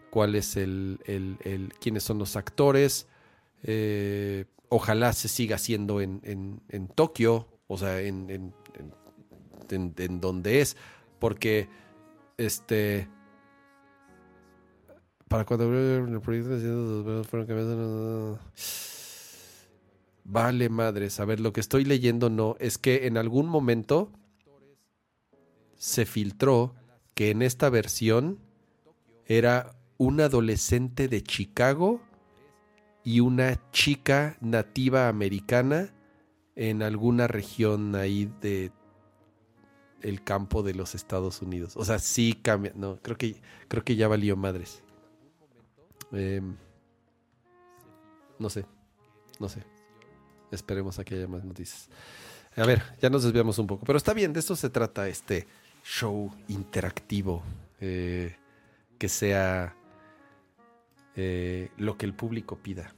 cuál 0.09 0.35
es 0.35 0.57
el, 0.57 0.99
el, 1.05 1.73
quiénes 1.79 2.03
son 2.03 2.19
los 2.19 2.35
actores. 2.35 3.07
Eh, 3.63 4.45
ojalá 4.69 5.13
se 5.13 5.27
siga 5.27 5.55
haciendo 5.55 6.01
en, 6.01 6.21
en, 6.23 6.87
Tokio, 6.87 7.47
o 7.67 7.77
sea, 7.77 8.01
en, 8.01 8.29
en, 8.29 8.53
en, 9.69 10.21
donde 10.21 10.61
es, 10.61 10.77
porque 11.19 11.69
este 12.37 13.07
para 15.27 15.45
cuando 15.45 15.71
el 15.71 16.21
proyecto 16.21 16.57
Vale, 20.23 20.69
madres. 20.69 21.19
A 21.19 21.25
ver, 21.25 21.39
lo 21.39 21.53
que 21.53 21.59
estoy 21.59 21.85
leyendo 21.85 22.29
no 22.29 22.55
es 22.59 22.77
que 22.77 23.07
en 23.07 23.17
algún 23.17 23.47
momento 23.47 24.11
se 25.75 26.05
filtró 26.05 26.75
que 27.15 27.31
en 27.31 27.41
esta 27.41 27.69
versión 27.69 28.39
era 29.25 29.78
un 29.99 30.21
adolescente 30.21 31.09
de 31.09 31.21
Chicago 31.21 32.01
y 33.03 33.19
una 33.19 33.59
chica 33.71 34.37
nativa 34.39 35.09
americana 35.09 35.93
en 36.55 36.81
alguna 36.81 37.27
región 37.27 37.95
ahí 37.95 38.31
de 38.41 38.71
el 40.01 40.23
campo 40.23 40.63
de 40.63 40.73
los 40.73 40.95
Estados 40.95 41.41
Unidos. 41.41 41.75
O 41.75 41.83
sea, 41.83 41.99
sí 41.99 42.33
cambia. 42.41 42.71
No, 42.75 42.97
creo 43.01 43.17
que, 43.17 43.41
creo 43.67 43.83
que 43.83 43.97
ya 43.97 44.07
valió 44.07 44.37
madres. 44.37 44.81
Em, 46.13 46.55
no 48.39 48.49
sé. 48.49 48.65
No 49.37 49.49
sé. 49.49 49.63
Esperemos 50.49 50.97
a 50.97 51.03
que 51.03 51.15
haya 51.15 51.27
más 51.27 51.43
noticias. 51.43 51.89
A 52.55 52.65
ver, 52.65 52.81
ya 53.01 53.09
nos 53.09 53.23
desviamos 53.23 53.59
un 53.59 53.67
poco. 53.67 53.85
Pero 53.85 53.97
está 53.97 54.13
bien, 54.13 54.31
de 54.31 54.39
esto 54.39 54.55
se 54.55 54.69
trata 54.69 55.09
este 55.09 55.45
show 55.83 56.31
interactivo. 56.47 57.43
Eh, 57.81 58.37
que 58.97 59.09
sea 59.09 59.75
eh, 61.15 61.69
lo 61.77 61.97
que 61.97 62.05
el 62.05 62.13
público 62.13 62.57
pida. 62.57 62.93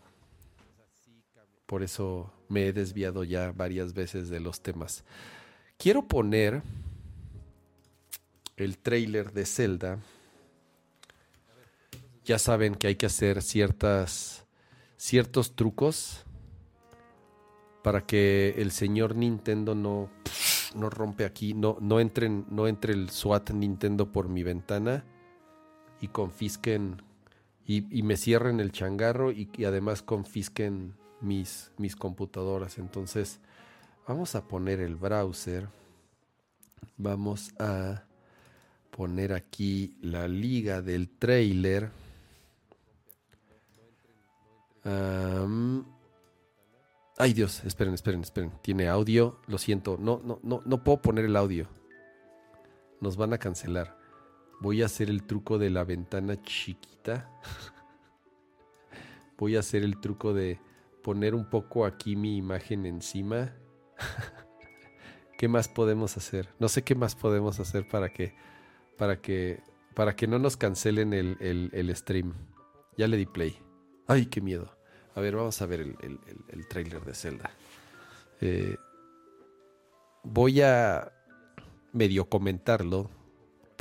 Por 1.65 1.83
eso 1.83 2.33
me 2.49 2.67
he 2.67 2.73
desviado 2.73 3.23
ya 3.23 3.51
varias 3.51 3.93
veces 3.93 4.29
de 4.29 4.39
los 4.39 4.61
temas. 4.61 5.03
Quiero 5.77 6.07
poner 6.07 6.61
el 8.57 8.77
trailer 8.77 9.31
de 9.31 9.45
Zelda. 9.45 9.99
Ya 12.25 12.37
saben 12.37 12.75
que 12.75 12.87
hay 12.87 12.95
que 12.95 13.05
hacer 13.07 13.41
ciertas 13.41 14.41
ciertos 15.01 15.55
trucos 15.55 16.23
para 17.81 18.05
que 18.05 18.53
el 18.57 18.69
señor 18.69 19.15
Nintendo 19.15 19.73
no, 19.73 20.11
no 20.75 20.91
rompe 20.91 21.25
aquí, 21.25 21.55
no, 21.55 21.77
no, 21.81 21.99
entre, 21.99 22.29
no 22.29 22.67
entre 22.67 22.93
el 22.93 23.09
SWAT 23.09 23.49
Nintendo 23.49 24.11
por 24.11 24.29
mi 24.29 24.43
ventana 24.43 25.03
y 25.99 26.09
confisquen 26.09 27.01
y, 27.79 28.03
me 28.03 28.17
cierren 28.17 28.59
el 28.59 28.73
changarro 28.73 29.31
y, 29.31 29.49
además 29.65 30.01
confisquen 30.01 30.93
mis, 31.21 31.71
mis 31.77 31.95
computadoras. 31.95 32.77
Entonces, 32.77 33.39
vamos 34.05 34.35
a 34.35 34.45
poner 34.45 34.81
el 34.81 34.95
browser. 34.95 35.69
Vamos 36.97 37.53
a 37.59 38.03
poner 38.89 39.31
aquí 39.31 39.95
la 40.01 40.27
liga 40.27 40.81
del 40.81 41.07
trailer. 41.09 41.89
ay 47.17 47.33
Dios, 47.33 47.63
esperen, 47.63 47.93
esperen, 47.93 48.21
esperen. 48.21 48.51
Tiene 48.61 48.89
audio. 48.89 49.39
Lo 49.47 49.57
siento. 49.57 49.97
No, 49.97 50.21
no, 50.25 50.39
no, 50.43 50.61
no 50.65 50.83
puedo 50.83 51.01
poner 51.01 51.23
el 51.23 51.37
audio. 51.37 51.67
Nos 52.99 53.15
van 53.15 53.31
a 53.31 53.37
cancelar. 53.37 54.00
Voy 54.61 54.83
a 54.83 54.85
hacer 54.85 55.09
el 55.09 55.23
truco 55.23 55.57
de 55.57 55.71
la 55.71 55.83
ventana 55.83 56.39
chiquita. 56.43 57.27
Voy 59.37 59.55
a 59.55 59.59
hacer 59.59 59.83
el 59.83 59.99
truco 59.99 60.33
de 60.33 60.59
poner 61.01 61.33
un 61.33 61.49
poco 61.49 61.83
aquí 61.83 62.15
mi 62.15 62.37
imagen 62.37 62.85
encima. 62.85 63.53
¿Qué 65.39 65.47
más 65.47 65.67
podemos 65.67 66.15
hacer? 66.15 66.47
No 66.59 66.69
sé 66.69 66.83
qué 66.83 66.93
más 66.93 67.15
podemos 67.15 67.59
hacer 67.59 67.87
para 67.87 68.13
que, 68.13 68.35
para 68.99 69.19
que, 69.19 69.63
para 69.95 70.15
que 70.15 70.27
no 70.27 70.37
nos 70.37 70.57
cancelen 70.57 71.13
el, 71.13 71.37
el, 71.39 71.95
stream. 71.95 72.33
Ya 72.97 73.07
le 73.07 73.17
di 73.17 73.25
play. 73.25 73.57
Ay, 74.05 74.27
qué 74.27 74.41
miedo. 74.41 74.77
A 75.15 75.21
ver, 75.21 75.35
vamos 75.35 75.59
a 75.59 75.65
ver 75.65 75.81
el, 75.81 76.19
el 76.49 76.67
trailer 76.67 77.03
de 77.03 77.15
Zelda. 77.15 77.49
Eh, 78.41 78.77
voy 80.23 80.61
a 80.61 81.11
medio 81.93 82.29
comentarlo 82.29 83.09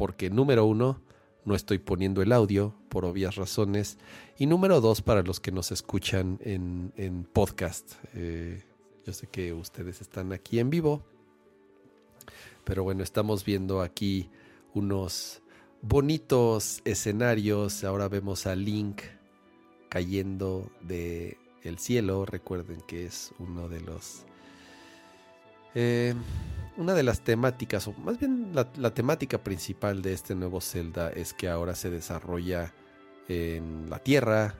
porque 0.00 0.30
número 0.30 0.64
uno, 0.64 0.98
no 1.44 1.54
estoy 1.54 1.76
poniendo 1.76 2.22
el 2.22 2.32
audio 2.32 2.74
por 2.88 3.04
obvias 3.04 3.36
razones. 3.36 3.98
Y 4.38 4.46
número 4.46 4.80
dos, 4.80 5.02
para 5.02 5.20
los 5.22 5.40
que 5.40 5.52
nos 5.52 5.72
escuchan 5.72 6.38
en, 6.42 7.28
podcast. 7.34 7.92
Eh, 8.14 8.64
yo 9.04 9.12
sé 9.12 9.26
que 9.26 9.52
ustedes 9.52 10.00
están 10.00 10.32
aquí 10.32 10.58
en 10.58 10.70
vivo. 10.70 11.02
Pero 12.64 12.82
bueno, 12.82 13.02
estamos 13.02 13.44
viendo 13.44 13.82
aquí 13.82 14.30
unos 14.72 15.42
bonitos 15.82 16.80
escenarios. 16.86 17.84
Ahora 17.84 18.08
vemos 18.08 18.46
a 18.46 18.56
Link 18.56 19.02
cayendo 19.90 20.72
de 20.80 21.36
el 21.62 21.78
cielo. 21.78 22.24
Recuerden 22.24 22.80
que 22.88 23.04
es 23.04 23.34
uno 23.38 23.68
de 23.68 23.82
los 23.82 24.24
eh, 25.74 26.14
una 26.76 26.94
de 26.94 27.02
las 27.02 27.20
temáticas, 27.20 27.86
o 27.88 27.92
más 27.92 28.18
bien 28.18 28.52
la, 28.54 28.94
temática 28.94 29.38
principal 29.38 30.02
de 30.02 30.14
este 30.14 30.34
nuevo 30.34 30.60
Zelda 30.60 31.10
es 31.10 31.34
que 31.34 31.48
ahora 31.48 31.74
se 31.74 31.90
desarrolla 31.90 32.72
en 33.28 33.90
la 33.90 33.98
Tierra, 33.98 34.54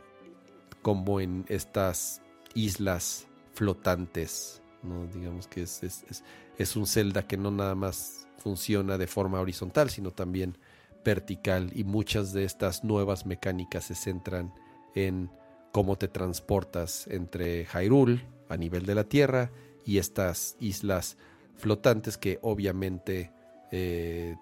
como 0.83 1.21
en 1.21 1.45
estas 1.49 2.23
islas 2.55 3.27
flotantes. 3.55 4.63
¿no? 4.83 5.07
Digamos 5.07 5.47
que 5.47 5.63
es, 5.63 5.83
es, 6.59 6.77
un 6.77 6.87
Zelda 6.87 7.27
que 7.27 7.37
no 7.37 7.51
nada 7.51 7.75
más 7.75 8.29
funciona 8.39 8.99
de 8.99 9.07
forma 9.07 9.41
horizontal, 9.41 9.91
sino 9.91 10.11
también 10.11 10.59
vertical. 11.05 11.71
Y 11.75 11.85
muchas 11.85 12.33
de 12.33 12.45
estas 12.45 12.85
nuevas 12.85 13.27
mecánicas 13.27 13.85
se 13.85 13.95
centran 13.95 14.53
en 14.95 15.31
cómo 15.73 15.97
te 15.97 16.09
transportas 16.09 17.07
entre 17.09 17.67
Hyrule 17.67 18.27
a 18.49 18.57
nivel 18.57 18.85
de 18.85 18.95
la 18.95 19.05
Tierra 19.05 19.51
y 19.85 19.99
estas 19.99 20.57
islas 20.61 21.17
flotantes 21.57 22.17
que 22.17 22.39
obviamente 22.43 23.33
eh, 23.71 24.37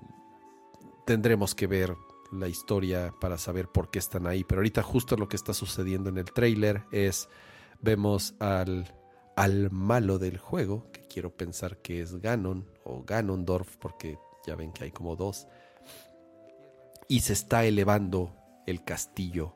tendremos 1.06 1.54
que 1.54 1.66
ver 1.66 1.94
la 2.32 2.48
historia 2.48 3.14
para 3.20 3.38
saber 3.38 3.68
por 3.68 3.90
qué 3.90 3.98
están 3.98 4.26
ahí. 4.26 4.44
Pero 4.44 4.60
ahorita 4.60 4.82
justo 4.82 5.16
lo 5.16 5.28
que 5.28 5.36
está 5.36 5.54
sucediendo 5.54 6.10
en 6.10 6.18
el 6.18 6.26
trailer 6.32 6.84
es 6.92 7.28
vemos 7.80 8.34
al, 8.38 8.92
al 9.36 9.70
malo 9.70 10.18
del 10.18 10.38
juego, 10.38 10.90
que 10.92 11.02
quiero 11.02 11.30
pensar 11.30 11.78
que 11.78 12.00
es 12.00 12.20
Ganon 12.20 12.66
o 12.84 13.04
Ganondorf, 13.04 13.76
porque 13.76 14.18
ya 14.46 14.54
ven 14.56 14.72
que 14.72 14.84
hay 14.84 14.90
como 14.90 15.16
dos, 15.16 15.46
y 17.08 17.20
se 17.20 17.32
está 17.32 17.64
elevando 17.64 18.34
el 18.66 18.84
castillo. 18.84 19.54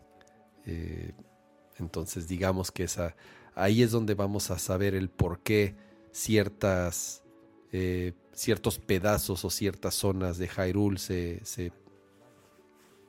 Eh, 0.64 1.12
entonces 1.78 2.28
digamos 2.28 2.70
que 2.70 2.84
esa 2.84 3.16
ahí 3.54 3.82
es 3.82 3.90
donde 3.90 4.14
vamos 4.14 4.50
a 4.50 4.58
saber 4.58 4.94
el 4.94 5.08
por 5.08 5.40
qué 5.40 5.74
ciertas, 6.10 7.22
eh, 7.72 8.12
ciertos 8.32 8.78
pedazos 8.78 9.44
o 9.44 9.50
ciertas 9.50 9.94
zonas 9.94 10.38
de 10.38 10.48
Hyrule 10.48 10.98
se, 10.98 11.40
se 11.44 11.72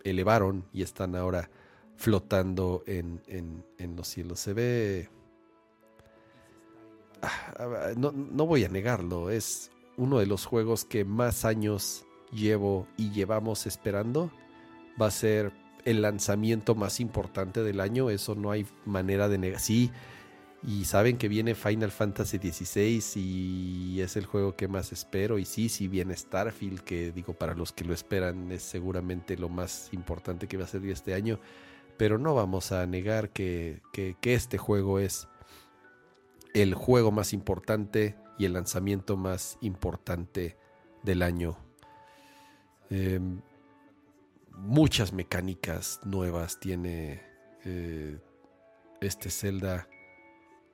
elevaron 0.04 0.66
y 0.74 0.82
están 0.82 1.16
ahora 1.16 1.50
flotando 1.96 2.84
en, 2.86 3.22
en, 3.28 3.96
los 3.96 4.08
cielos. 4.08 4.40
Se 4.40 4.54
ve... 4.54 5.10
Ah, 7.22 7.94
no, 7.96 8.12
no 8.12 8.46
voy 8.46 8.66
a 8.66 8.70
negarlo, 8.70 9.30
es 9.30 9.72
uno 9.96 10.20
de 10.20 10.26
los 10.26 10.46
juegos 10.46 10.84
que 10.84 11.06
más 11.06 11.46
años 11.46 12.06
llevo 12.34 12.88
y 12.98 13.12
llevamos 13.12 13.66
esperando. 13.66 14.32
Va 15.02 15.08
a 15.08 15.12
ser 15.12 15.54
el 15.86 16.02
lanzamiento 16.02 16.76
más 16.76 17.00
importante 17.00 17.64
del 17.64 17.80
año, 17.80 18.10
eso 18.10 18.36
no 18.36 18.52
hay 18.52 18.66
manera 18.86 19.30
de 19.30 19.38
negar. 19.38 19.60
Sí, 19.60 19.92
y 20.66 20.86
saben 20.86 21.18
que 21.18 21.28
viene 21.28 21.56
Final 21.56 21.92
Fantasy 21.92 22.38
XVI 22.38 23.04
y 23.16 24.00
es 24.00 24.16
el 24.16 24.26
juego 24.26 24.56
que 24.56 24.70
más 24.70 24.94
espero. 24.94 25.38
Y 25.38 25.44
sí, 25.44 25.68
sí 25.68 25.90
viene 25.90 26.16
Starfield, 26.16 26.80
que 26.82 27.12
digo, 27.12 27.34
para 27.34 27.54
los 27.54 27.74
que 27.74 27.84
lo 27.84 27.94
esperan 27.94 28.50
es 28.50 28.64
seguramente 28.64 29.36
lo 29.36 29.50
más 29.50 29.90
importante 29.92 30.48
que 30.48 30.56
va 30.56 30.64
a 30.64 30.68
ser 30.68 30.86
este 30.86 31.16
año. 31.16 31.40
Pero 31.98 32.18
no 32.18 32.34
vamos 32.34 32.72
a 32.72 32.86
negar 32.86 33.32
que, 33.32 33.82
este 34.22 34.58
juego 34.58 35.00
es 35.00 35.28
el 36.54 36.76
juego 36.76 37.12
más 37.12 37.34
importante 37.34 38.16
y 38.38 38.46
el 38.46 38.54
lanzamiento 38.54 39.18
más 39.18 39.58
importante 39.60 40.58
del 41.04 41.24
año. 41.24 41.58
Em, 42.90 43.42
muchas 44.52 45.12
mecánicas 45.12 46.00
nuevas 46.06 46.58
tiene 46.60 47.22
eh, 47.66 48.18
este 49.02 49.30
Zelda 49.30 49.90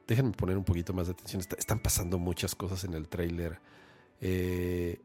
déjenme 0.09 0.31
poner 0.31 0.57
un 0.57 0.63
poquito 0.63 0.91
más 0.91 1.05
de 1.05 1.13
atención. 1.13 1.41
están 1.57 1.79
pasando 1.79 2.17
muchas 2.17 2.55
cosas 2.55 2.83
en 2.83 2.95
el 2.95 3.07
trailer. 3.07 3.61
Eh, 4.19 4.99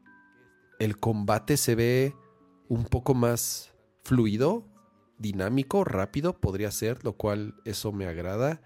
el 0.79 0.99
combate 0.99 1.57
se 1.57 1.75
ve 1.75 2.15
un 2.67 2.85
poco 2.85 3.13
más 3.13 3.71
fluido, 4.03 4.65
dinámico, 5.19 5.83
rápido, 5.83 6.33
podría 6.41 6.71
ser, 6.71 7.05
lo 7.05 7.13
cual 7.13 7.53
eso 7.65 7.91
me 7.91 8.07
agrada. 8.07 8.61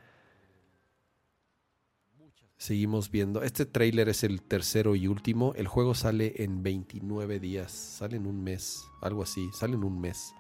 Seguimos 2.56 3.12
viendo. 3.12 3.44
Este 3.44 3.66
trailer 3.66 4.08
es 4.08 4.24
el 4.24 4.42
tercero 4.42 4.96
y 4.96 5.08
último. 5.08 5.54
El 5.56 5.68
juego 5.68 5.94
sale 5.94 6.42
en 6.44 6.64
29 6.64 7.40
días. 7.40 7.72
Sale 7.72 8.18
en 8.18 8.28
un 8.28 8.44
mes. 8.44 8.84
Algo 9.02 9.24
así. 9.24 9.50
Sale 9.54 9.76
en 9.76 9.86
un 9.86 10.02
mes. 10.02 10.34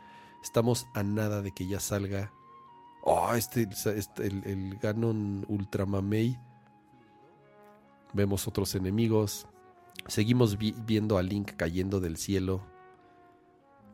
Estamos 0.43 0.85
a 0.93 1.03
nada 1.03 1.41
de 1.41 1.53
que 1.53 1.65
ya 1.65 1.79
salga 1.79 2.33
Oh, 3.03 3.33
este, 3.33 3.67
este, 3.71 4.27
el, 4.27 4.43
el 4.45 4.77
Ganon 4.77 5.45
Ultramamei. 5.47 6.37
Vemos 8.13 8.47
otros 8.47 8.75
enemigos. 8.75 9.47
Seguimos 10.07 10.57
viendo 10.57 11.17
a 11.17 11.23
Link 11.23 11.51
cayendo 11.55 11.99
del 11.99 12.17
cielo. 12.17 12.61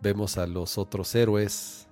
Vemos 0.01 0.37
a 0.37 0.47
los 0.47 0.77
otros 0.77 1.13
héroes. 1.15 1.85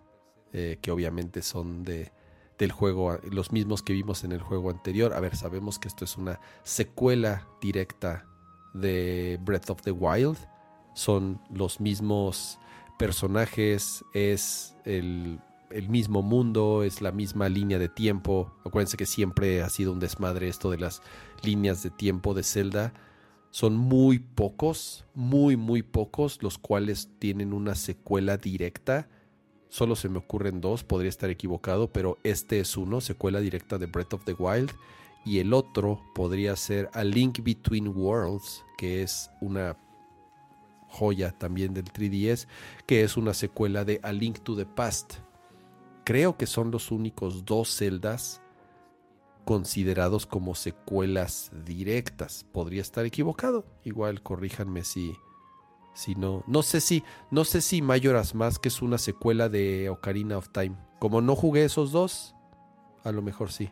Eh, 0.55 0.77
que 0.83 0.91
obviamente 0.91 1.41
son 1.41 1.83
de, 1.83 2.11
del 2.59 2.71
juego, 2.71 3.17
los 3.31 3.51
mismos 3.51 3.81
que 3.81 3.91
vimos 3.91 4.23
en 4.23 4.31
el 4.33 4.41
juego 4.41 4.69
anterior. 4.69 5.13
A 5.13 5.19
ver, 5.19 5.35
sabemos 5.35 5.79
que 5.79 5.87
esto 5.87 6.05
es 6.05 6.15
una 6.15 6.39
secuela 6.61 7.47
directa 7.59 8.27
de 8.75 9.39
Breath 9.41 9.71
of 9.71 9.81
the 9.81 9.91
Wild. 9.91 10.37
Son 10.93 11.41
los 11.49 11.79
mismos 11.79 12.59
personajes, 12.99 14.05
es 14.13 14.75
el 14.85 15.39
el 15.73 15.89
mismo 15.89 16.21
mundo, 16.21 16.83
es 16.83 17.01
la 17.01 17.11
misma 17.11 17.49
línea 17.49 17.79
de 17.79 17.89
tiempo. 17.89 18.53
Acuérdense 18.63 18.97
que 18.97 19.05
siempre 19.05 19.61
ha 19.61 19.69
sido 19.69 19.91
un 19.91 19.99
desmadre 19.99 20.47
esto 20.47 20.69
de 20.69 20.77
las 20.77 21.01
líneas 21.43 21.83
de 21.83 21.89
tiempo 21.89 22.33
de 22.33 22.43
Zelda. 22.43 22.93
Son 23.49 23.75
muy 23.75 24.19
pocos, 24.19 25.05
muy, 25.13 25.57
muy 25.57 25.83
pocos 25.83 26.41
los 26.41 26.57
cuales 26.57 27.09
tienen 27.19 27.53
una 27.53 27.75
secuela 27.75 28.37
directa. 28.37 29.09
Solo 29.69 29.95
se 29.95 30.09
me 30.09 30.19
ocurren 30.19 30.61
dos, 30.61 30.83
podría 30.83 31.09
estar 31.09 31.29
equivocado, 31.29 31.91
pero 31.91 32.17
este 32.23 32.59
es 32.59 32.77
uno, 32.77 33.01
secuela 33.01 33.39
directa 33.39 33.77
de 33.77 33.87
Breath 33.87 34.13
of 34.13 34.25
the 34.25 34.33
Wild. 34.33 34.71
Y 35.25 35.39
el 35.39 35.53
otro 35.53 36.01
podría 36.13 36.55
ser 36.55 36.89
A 36.93 37.03
Link 37.03 37.39
Between 37.43 37.87
Worlds, 37.87 38.63
que 38.77 39.01
es 39.01 39.29
una 39.41 39.77
joya 40.89 41.31
también 41.31 41.73
del 41.73 41.85
3DS, 41.85 42.47
que 42.85 43.03
es 43.03 43.17
una 43.17 43.33
secuela 43.33 43.83
de 43.83 43.99
A 44.03 44.11
Link 44.11 44.39
to 44.39 44.55
the 44.55 44.65
Past, 44.65 45.15
Creo 46.03 46.37
que 46.37 46.47
son 46.47 46.71
los 46.71 46.91
únicos 46.91 47.45
dos 47.45 47.69
celdas 47.69 48.41
considerados 49.45 50.25
como 50.25 50.55
secuelas 50.55 51.51
directas. 51.65 52.45
Podría 52.51 52.81
estar 52.81 53.05
equivocado. 53.05 53.65
Igual 53.83 54.21
corríjanme 54.21 54.83
si, 54.83 55.15
Si 55.93 56.15
no, 56.15 56.43
no 56.47 56.63
sé 56.63 56.81
si, 56.81 57.03
no 57.29 57.45
sé 57.45 57.61
si 57.61 57.81
Majora's 57.81 58.33
Mask 58.33 58.65
es 58.65 58.81
una 58.81 58.97
secuela 58.97 59.47
de 59.49 59.89
Ocarina 59.89 60.37
of 60.37 60.49
Time. 60.49 60.75
Como 60.99 61.21
no 61.21 61.35
jugué 61.35 61.65
esos 61.65 61.91
dos, 61.91 62.35
a 63.03 63.11
lo 63.11 63.21
mejor 63.21 63.51
sí. 63.51 63.69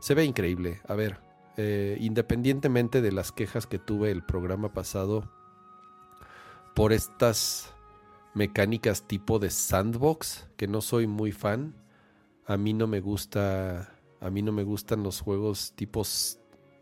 Se 0.00 0.14
ve 0.14 0.24
increíble. 0.24 0.80
A 0.86 0.94
ver, 0.94 1.20
eh, 1.56 1.96
independientemente 2.00 3.02
de 3.02 3.12
las 3.12 3.32
quejas 3.32 3.66
que 3.66 3.78
tuve 3.78 4.10
el 4.10 4.24
programa 4.24 4.72
pasado 4.72 5.30
por 6.74 6.92
estas 6.92 7.71
mecánicas 8.34 9.06
tipo 9.06 9.38
de 9.38 9.50
sandbox, 9.50 10.48
que 10.56 10.66
no 10.66 10.80
soy 10.80 11.06
muy 11.06 11.32
fan. 11.32 11.74
A 12.46 12.56
mí 12.56 12.72
no 12.72 12.86
me 12.86 13.00
gusta, 13.00 13.94
a 14.20 14.30
mí 14.30 14.42
no 14.42 14.52
me 14.52 14.64
gustan 14.64 15.02
los 15.02 15.20
juegos 15.20 15.72
tipos, 15.76 16.38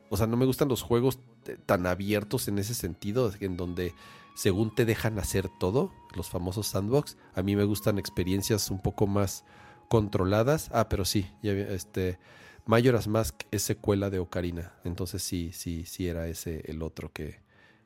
o 0.08 0.16
sea, 0.16 0.26
no 0.26 0.36
me 0.36 0.46
gustan 0.46 0.68
los 0.68 0.82
juegos 0.82 1.18
tan 1.66 1.86
abiertos 1.86 2.48
en 2.48 2.58
ese 2.58 2.74
sentido, 2.74 3.32
en 3.40 3.56
donde 3.56 3.94
según 4.34 4.74
te 4.74 4.84
dejan 4.84 5.18
hacer 5.18 5.48
todo, 5.58 5.92
los 6.14 6.28
famosos 6.28 6.68
sandbox. 6.68 7.16
A 7.34 7.42
mí 7.42 7.56
me 7.56 7.64
gustan 7.64 7.98
experiencias 7.98 8.70
un 8.70 8.80
poco 8.80 9.06
más 9.06 9.44
controladas. 9.88 10.70
Ah, 10.72 10.88
pero 10.88 11.04
sí, 11.04 11.30
este 11.42 12.18
Majora's 12.66 13.08
Mask 13.08 13.42
es 13.50 13.62
secuela 13.62 14.10
de 14.10 14.18
Ocarina, 14.18 14.74
entonces 14.84 15.22
sí, 15.22 15.50
sí, 15.52 15.84
sí 15.86 16.06
era 16.06 16.28
ese 16.28 16.62
el 16.70 16.82
otro 16.82 17.12
que, 17.12 17.40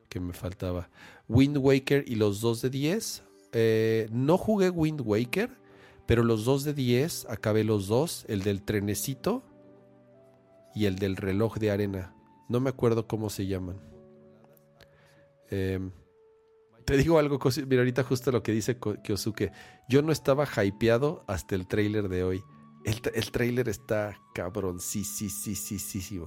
que 0.08 0.20
me 0.20 0.32
faltaba. 0.32 0.90
Wind 1.28 1.56
Waker 1.56 2.04
y 2.06 2.16
los 2.16 2.40
dos 2.40 2.60
de 2.60 2.70
10. 2.70 3.24
Eh, 3.56 4.08
no 4.10 4.36
jugué 4.36 4.68
Wind 4.68 5.00
Waker, 5.04 5.48
pero 6.06 6.24
los 6.24 6.44
dos 6.44 6.64
de 6.64 6.74
10 6.74 7.26
acabé 7.30 7.62
los 7.62 7.86
dos, 7.86 8.26
el 8.28 8.42
del 8.42 8.62
trenecito 8.62 9.44
y 10.74 10.86
el 10.86 10.96
del 10.96 11.16
reloj 11.16 11.58
de 11.58 11.70
arena. 11.70 12.14
No 12.48 12.58
me 12.58 12.68
acuerdo 12.68 13.06
cómo 13.06 13.30
se 13.30 13.46
llaman. 13.46 13.80
Em, 15.50 15.92
te 16.84 16.96
digo 16.96 17.18
algo, 17.18 17.38
mira 17.66 17.82
ahorita 17.82 18.02
justo 18.02 18.32
lo 18.32 18.42
que 18.42 18.50
dice 18.50 18.76
Kyosuke. 18.76 19.52
Yo 19.88 20.02
no 20.02 20.10
estaba 20.10 20.44
hypeado 20.64 21.24
hasta 21.28 21.54
el 21.54 21.68
trailer 21.68 22.08
de 22.08 22.24
hoy. 22.24 22.42
El, 22.84 23.00
el 23.14 23.30
trailer 23.30 23.68
está 23.68 24.18
cabrón, 24.34 24.80
sí, 24.80 25.04
sí, 25.04 25.30
sí, 25.30 25.54
sí, 25.54 25.78
sí, 25.78 26.00
sí. 26.00 26.20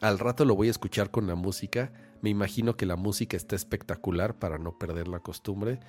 Al 0.00 0.18
rato 0.18 0.44
lo 0.44 0.54
voy 0.54 0.68
a 0.68 0.72
escuchar 0.72 1.10
con 1.10 1.26
la 1.26 1.34
música. 1.34 1.92
Me 2.20 2.28
imagino 2.28 2.76
que 2.76 2.84
la 2.84 2.96
música 2.96 3.38
está 3.38 3.56
espectacular 3.56 4.38
para 4.38 4.58
no 4.58 4.78
perder 4.78 5.08
la 5.08 5.20
costumbre. 5.20 5.80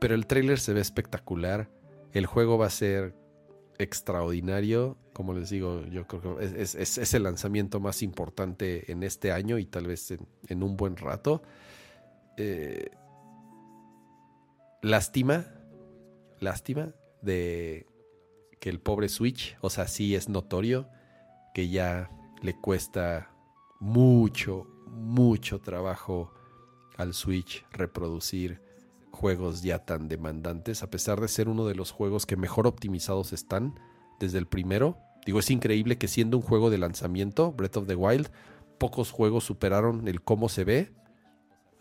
Pero 0.00 0.14
el 0.14 0.26
trailer 0.26 0.58
se 0.58 0.72
ve 0.72 0.80
espectacular. 0.80 1.70
El 2.12 2.26
juego 2.26 2.58
va 2.58 2.66
a 2.66 2.70
ser 2.70 3.14
extraordinario. 3.78 4.96
Como 5.12 5.34
les 5.34 5.50
digo, 5.50 5.84
yo 5.86 6.06
creo 6.06 6.38
que 6.38 6.62
es, 6.62 7.14
el 7.14 7.22
lanzamiento 7.22 7.80
más 7.80 8.02
importante 8.02 8.90
en 8.90 9.02
este 9.02 9.30
año 9.30 9.58
y 9.58 9.66
tal 9.66 9.86
vez 9.86 10.10
en, 10.48 10.62
un 10.62 10.76
buen 10.76 10.96
rato. 10.96 11.42
Eh, 12.36 12.90
lástima, 14.82 15.46
lástima 16.38 16.94
de 17.20 17.86
que 18.58 18.70
el 18.70 18.80
pobre 18.80 19.08
Switch, 19.08 19.56
o 19.60 19.68
sea, 19.68 19.86
sí 19.86 20.14
es 20.14 20.28
notorio 20.28 20.88
que 21.54 21.68
ya 21.68 22.10
le 22.42 22.54
cuesta 22.54 23.30
mucho, 23.80 24.66
mucho 24.86 25.60
trabajo 25.60 26.32
al 26.96 27.14
Switch 27.14 27.66
reproducir 27.72 28.60
juegos 29.10 29.62
ya 29.62 29.80
tan 29.80 30.08
demandantes, 30.08 30.82
a 30.82 30.90
pesar 30.90 31.20
de 31.20 31.28
ser 31.28 31.48
uno 31.48 31.66
de 31.66 31.74
los 31.74 31.90
juegos 31.90 32.26
que 32.26 32.36
mejor 32.36 32.66
optimizados 32.66 33.32
están 33.32 33.78
desde 34.18 34.38
el 34.38 34.46
primero. 34.46 34.98
Digo, 35.26 35.40
es 35.40 35.50
increíble 35.50 35.98
que 35.98 36.08
siendo 36.08 36.36
un 36.36 36.42
juego 36.42 36.70
de 36.70 36.78
lanzamiento, 36.78 37.52
Breath 37.52 37.76
of 37.78 37.86
the 37.86 37.94
Wild, 37.94 38.30
pocos 38.78 39.10
juegos 39.10 39.44
superaron 39.44 40.08
el 40.08 40.22
cómo 40.22 40.48
se 40.48 40.64
ve. 40.64 40.92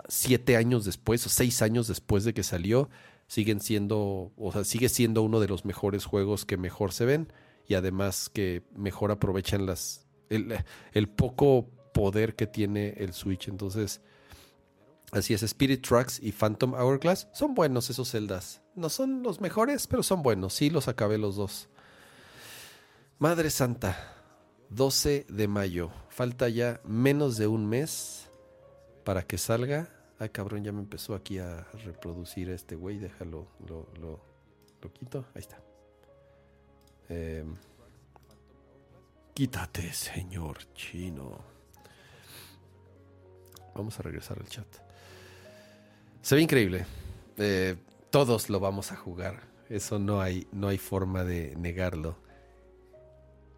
Siete 0.07 0.57
años 0.57 0.85
después 0.85 1.25
o 1.25 1.29
seis 1.29 1.61
años 1.61 1.87
después 1.87 2.23
de 2.23 2.33
que 2.33 2.43
salió, 2.43 2.89
siguen 3.27 3.61
siendo, 3.61 4.33
o 4.35 4.51
sea, 4.51 4.63
sigue 4.63 4.89
siendo 4.89 5.21
uno 5.21 5.39
de 5.39 5.47
los 5.47 5.65
mejores 5.65 6.05
juegos 6.05 6.45
que 6.45 6.57
mejor 6.57 6.91
se 6.91 7.05
ven 7.05 7.31
y 7.67 7.75
además 7.75 8.29
que 8.29 8.63
mejor 8.75 9.11
aprovechan 9.11 9.65
las, 9.65 10.07
el, 10.29 10.55
el 10.93 11.07
poco 11.07 11.69
poder 11.93 12.35
que 12.35 12.47
tiene 12.47 12.95
el 12.97 13.13
Switch. 13.13 13.47
Entonces, 13.47 14.01
Así 15.11 15.33
es, 15.33 15.41
Spirit 15.41 15.85
Tracks 15.85 16.19
y 16.21 16.31
Phantom 16.31 16.73
Hourglass 16.73 17.27
son 17.33 17.55
buenos 17.55 17.89
esos 17.89 18.09
celdas. 18.11 18.61
No 18.75 18.89
son 18.89 19.23
los 19.23 19.41
mejores, 19.41 19.87
pero 19.87 20.03
son 20.03 20.21
buenos. 20.21 20.53
Sí, 20.53 20.69
los 20.69 20.87
acabé 20.87 21.17
los 21.17 21.35
dos. 21.35 21.67
Madre 23.17 23.49
Santa, 23.49 24.13
12 24.69 25.25
de 25.27 25.47
mayo. 25.47 25.91
Falta 26.09 26.47
ya 26.47 26.79
menos 26.83 27.37
de 27.37 27.47
un 27.47 27.67
mes 27.67 28.29
para 29.03 29.23
que 29.23 29.37
salga. 29.37 29.89
Ay, 30.19 30.29
cabrón, 30.29 30.63
ya 30.63 30.71
me 30.71 30.79
empezó 30.79 31.15
aquí 31.15 31.39
a 31.39 31.67
reproducir 31.85 32.49
este 32.49 32.75
güey. 32.75 32.99
Déjalo, 32.99 33.47
lo, 33.67 33.87
lo, 33.99 34.93
quito. 34.93 35.25
Ahí 35.33 35.41
está. 35.41 35.59
Em, 37.09 37.55
quítate, 39.33 39.91
señor 39.91 40.71
chino. 40.73 41.39
Vamos 43.73 43.99
a 43.99 44.03
regresar 44.03 44.37
al 44.39 44.47
chat. 44.47 44.88
Se 46.29 46.35
ve 46.35 46.43
increíble. 46.43 46.85
Eh, 47.37 47.75
todos 48.11 48.51
lo 48.51 48.59
vamos 48.59 48.91
a 48.91 48.95
jugar. 48.95 49.47
Eso 49.67 49.97
no 49.97 50.21
hay, 50.21 50.45
no 50.51 50.67
hay 50.67 50.77
forma 50.77 51.23
de 51.23 51.55
negarlo. 51.55 52.19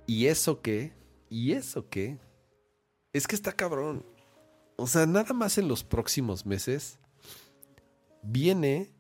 ¿Y 0.08 0.28
eso 0.28 0.62
qué? 0.62 0.94
¿Y 1.30 1.52
eso 1.52 1.90
qué? 1.90 2.18
Es 3.12 3.28
que 3.28 3.36
está 3.36 3.52
cabrón. 3.52 4.06
O 4.78 4.88
sea, 4.88 5.06
nada 5.06 5.34
más 5.34 5.58
en 5.58 5.68
los 5.68 5.84
próximos 5.84 6.46
meses 6.46 6.98
viene. 8.22 8.94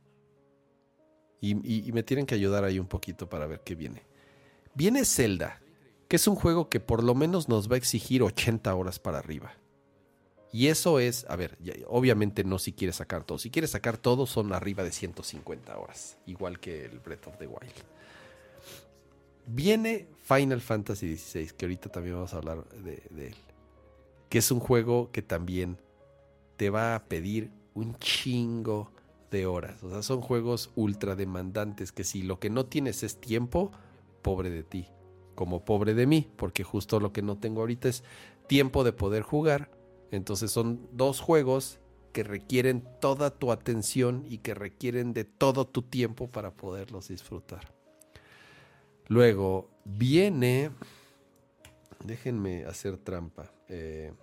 Y, 1.39 1.87
y, 1.87 1.93
me 1.93 2.03
tienen 2.03 2.25
que 2.25 2.35
ayudar 2.35 2.65
ahí 2.65 2.77
un 2.77 2.87
poquito 2.87 3.29
para 3.29 3.47
ver 3.47 3.61
qué 3.63 3.75
viene. 3.75 4.03
Viene 4.75 5.05
Zelda, 5.05 5.61
que 6.09 6.17
es 6.17 6.27
un 6.27 6.35
juego 6.35 6.67
que 6.67 6.81
por 6.81 7.05
lo 7.05 7.15
menos 7.15 7.47
nos 7.47 7.71
va 7.71 7.75
a 7.75 7.77
exigir 7.77 8.21
80 8.21 8.75
horas 8.75 8.99
para 8.99 9.19
arriba. 9.19 9.53
Y 10.53 10.67
eso 10.67 10.99
es, 10.99 11.25
a 11.29 11.35
ver, 11.35 11.57
obviamente 11.87 12.43
no 12.43 12.59
si 12.59 12.73
quieres 12.73 12.97
sacar 12.97 13.23
todo. 13.23 13.37
Si 13.37 13.49
quieres 13.49 13.71
sacar 13.71 13.97
todo 13.97 14.25
son 14.25 14.51
arriba 14.51 14.83
de 14.83 14.91
150 14.91 15.77
horas, 15.77 16.17
igual 16.25 16.59
que 16.59 16.85
el 16.85 16.99
Breath 16.99 17.27
of 17.27 17.37
the 17.37 17.47
Wild. 17.47 17.71
Viene 19.47 20.07
Final 20.23 20.61
Fantasy 20.61 21.15
XVI, 21.15 21.51
que 21.57 21.65
ahorita 21.65 21.89
también 21.89 22.15
vamos 22.15 22.33
a 22.33 22.37
hablar 22.37 22.65
de, 22.69 23.01
de 23.09 23.27
él. 23.27 23.35
Que 24.29 24.39
es 24.39 24.51
un 24.51 24.59
juego 24.59 25.09
que 25.11 25.21
también 25.21 25.77
te 26.57 26.69
va 26.69 26.95
a 26.95 27.05
pedir 27.05 27.49
un 27.73 27.97
chingo 27.99 28.91
de 29.31 29.45
horas. 29.45 29.81
O 29.83 29.89
sea, 29.89 30.03
son 30.03 30.21
juegos 30.21 30.69
ultra 30.75 31.15
demandantes 31.15 31.91
que 31.91 32.03
si 32.03 32.23
lo 32.23 32.39
que 32.39 32.49
no 32.49 32.65
tienes 32.65 33.03
es 33.03 33.19
tiempo, 33.19 33.71
pobre 34.21 34.49
de 34.49 34.63
ti. 34.63 34.87
Como 35.35 35.63
pobre 35.63 35.93
de 35.93 36.05
mí, 36.05 36.29
porque 36.35 36.63
justo 36.63 36.99
lo 36.99 37.13
que 37.13 37.21
no 37.21 37.37
tengo 37.37 37.61
ahorita 37.61 37.87
es 37.87 38.03
tiempo 38.47 38.83
de 38.83 38.91
poder 38.91 39.23
jugar 39.23 39.71
entonces 40.11 40.51
son 40.51 40.87
dos 40.91 41.19
juegos 41.19 41.79
que 42.11 42.23
requieren 42.23 42.87
toda 42.99 43.31
tu 43.31 43.51
atención 43.51 44.25
y 44.27 44.39
que 44.39 44.53
requieren 44.53 45.13
de 45.13 45.23
todo 45.23 45.65
tu 45.65 45.81
tiempo 45.81 46.29
para 46.29 46.51
poderlos 46.51 47.07
disfrutar. 47.07 47.73
Luego 49.07 49.69
viene, 49.85 50.71
déjenme 52.03 52.65
hacer 52.65 52.97
trampa. 52.97 53.51
Eh, 53.69 54.13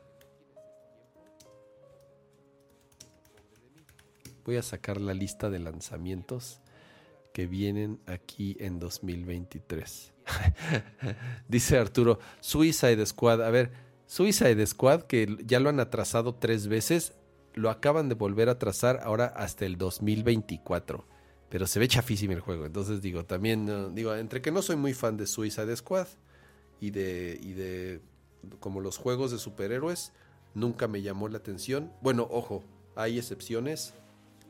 voy 4.45 4.57
a 4.57 4.63
sacar 4.63 5.01
la 5.01 5.15
lista 5.15 5.51
de 5.51 5.59
lanzamientos 5.59 6.61
que 7.33 7.47
vienen 7.47 8.01
aquí 8.07 8.57
en 8.61 8.79
2023. 8.79 10.13
Dice 11.49 11.79
Arturo, 11.79 12.19
Suicide 12.41 13.05
Squad. 13.07 13.43
A 13.43 13.51
ver, 13.51 13.88
Suicide 14.09 14.67
Squad, 14.67 15.03
que 15.03 15.37
ya 15.45 15.61
lo 15.61 15.69
han 15.69 15.81
atrasado 15.81 16.35
tres 16.35 16.67
veces, 16.67 17.13
lo 17.53 17.69
acaban 17.69 18.09
de 18.09 18.15
volver 18.15 18.49
a 18.49 18.53
atrasar 18.53 19.01
ahora 19.03 19.27
hasta 19.27 19.67
el 19.67 19.77
2024. 19.77 21.05
Pero 21.51 21.67
se 21.67 21.79
ve 21.79 21.89
chafísimo 21.89 22.33
el 22.33 22.41
juego. 22.41 22.65
Entonces 22.65 23.03
digo, 23.03 23.27
también, 23.27 23.95
digo, 23.95 24.15
entre 24.15 24.41
que 24.41 24.51
no 24.51 24.63
soy 24.63 24.77
muy 24.77 24.95
fan 24.95 25.19
de 25.19 25.27
Suicide 25.27 25.77
Squad 25.77 26.07
y 26.81 26.91
de, 26.91 27.39
y 27.43 27.53
de 27.53 28.01
como 28.61 28.81
los 28.81 28.97
juegos 28.97 29.31
de 29.31 29.39
superhéroes, 29.39 30.13
nunca 30.55 30.89
me 30.89 31.03
llamó 31.03 31.29
la 31.29 31.37
atención. 31.37 31.93
Bueno, 32.01 32.27
ojo, 32.31 32.65
hay 32.97 33.19
excepciones. 33.19 33.93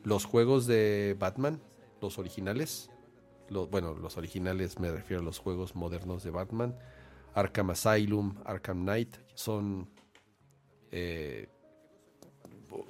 Los 0.05 0.25
juegos 0.25 0.69
de 0.69 1.17
Batman, 1.19 1.61
los 2.01 2.19
originales, 2.19 2.91
bueno, 3.51 3.95
los 3.95 4.17
originales 4.17 4.79
me 4.79 4.93
refiero 4.93 5.21
a 5.21 5.25
los 5.25 5.41
juegos 5.41 5.75
modernos 5.75 6.23
de 6.23 6.31
Batman 6.31 6.77
Arkham 7.35 7.71
Asylum, 7.71 8.35
Arkham 8.45 8.83
Knight, 8.83 9.17
son 9.39 9.89
eh, 10.91 11.49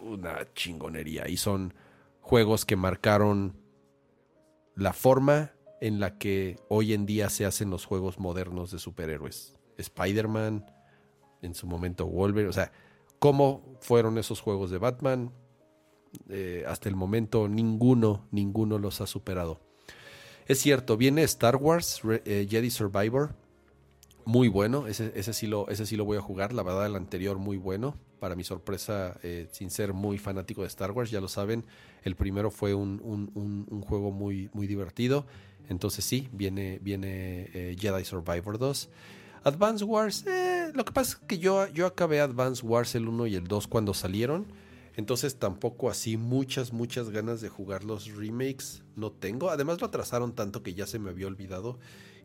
una 0.00 0.50
chingonería 0.54 1.28
y 1.28 1.36
son 1.36 1.74
juegos 2.22 2.64
que 2.64 2.74
marcaron 2.74 3.54
la 4.74 4.94
forma 4.94 5.52
en 5.82 6.00
la 6.00 6.16
que 6.16 6.56
hoy 6.70 6.94
en 6.94 7.04
día 7.04 7.28
se 7.28 7.44
hacen 7.44 7.68
los 7.68 7.84
juegos 7.84 8.18
modernos 8.18 8.70
de 8.70 8.78
superhéroes. 8.78 9.58
Spider-Man, 9.76 10.64
en 11.42 11.54
su 11.54 11.66
momento 11.66 12.06
Wolverine, 12.06 12.48
o 12.48 12.54
sea, 12.54 12.72
cómo 13.18 13.76
fueron 13.82 14.16
esos 14.16 14.40
juegos 14.40 14.70
de 14.70 14.78
Batman, 14.78 15.34
eh, 16.30 16.64
hasta 16.66 16.88
el 16.88 16.96
momento 16.96 17.46
ninguno, 17.46 18.26
ninguno 18.30 18.78
los 18.78 19.02
ha 19.02 19.06
superado. 19.06 19.60
Es 20.46 20.60
cierto, 20.60 20.96
viene 20.96 21.24
Star 21.24 21.56
Wars 21.56 22.00
eh, 22.24 22.46
Jedi 22.48 22.70
Survivor, 22.70 23.34
muy 24.28 24.48
bueno, 24.48 24.86
ese, 24.86 25.10
ese, 25.14 25.32
sí 25.32 25.46
lo, 25.46 25.70
ese 25.70 25.86
sí 25.86 25.96
lo 25.96 26.04
voy 26.04 26.18
a 26.18 26.20
jugar, 26.20 26.52
la 26.52 26.62
verdad 26.62 26.84
el 26.84 26.96
anterior 26.96 27.38
muy 27.38 27.56
bueno, 27.56 27.96
para 28.20 28.36
mi 28.36 28.44
sorpresa, 28.44 29.18
eh, 29.22 29.48
sin 29.52 29.70
ser 29.70 29.94
muy 29.94 30.18
fanático 30.18 30.60
de 30.60 30.66
Star 30.66 30.90
Wars, 30.90 31.10
ya 31.10 31.22
lo 31.22 31.28
saben, 31.28 31.64
el 32.02 32.14
primero 32.14 32.50
fue 32.50 32.74
un, 32.74 33.00
un, 33.02 33.80
juego 33.80 34.10
muy, 34.10 34.50
muy 34.52 34.66
divertido, 34.66 35.24
entonces 35.70 36.04
sí, 36.04 36.28
viene, 36.30 36.78
viene 36.82 37.74
Jedi 37.80 38.04
Survivor 38.04 38.58
2. 38.58 38.90
Advance 39.44 39.82
Wars, 39.82 40.26
lo 40.74 40.84
que 40.84 40.92
pasa 40.92 41.12
es 41.12 41.26
que 41.26 41.38
yo, 41.38 41.66
yo 41.68 41.86
acabé 41.86 42.20
Advance 42.20 42.66
Wars 42.66 42.94
el 42.96 43.08
1 43.08 43.28
y 43.28 43.34
el 43.34 43.48
2 43.48 43.66
cuando 43.66 43.94
salieron. 43.94 44.46
Entonces 44.98 45.36
tampoco 45.36 45.90
así 45.90 46.16
muchas, 46.16 46.72
muchas 46.72 47.10
ganas 47.10 47.40
de 47.40 47.48
jugar 47.48 47.84
los 47.84 48.12
remakes 48.16 48.82
no 48.96 49.12
tengo. 49.12 49.48
Además 49.48 49.80
lo 49.80 49.86
atrasaron 49.86 50.34
tanto 50.34 50.64
que 50.64 50.74
ya 50.74 50.86
se 50.86 50.98
me 50.98 51.08
había 51.08 51.28
olvidado. 51.28 51.78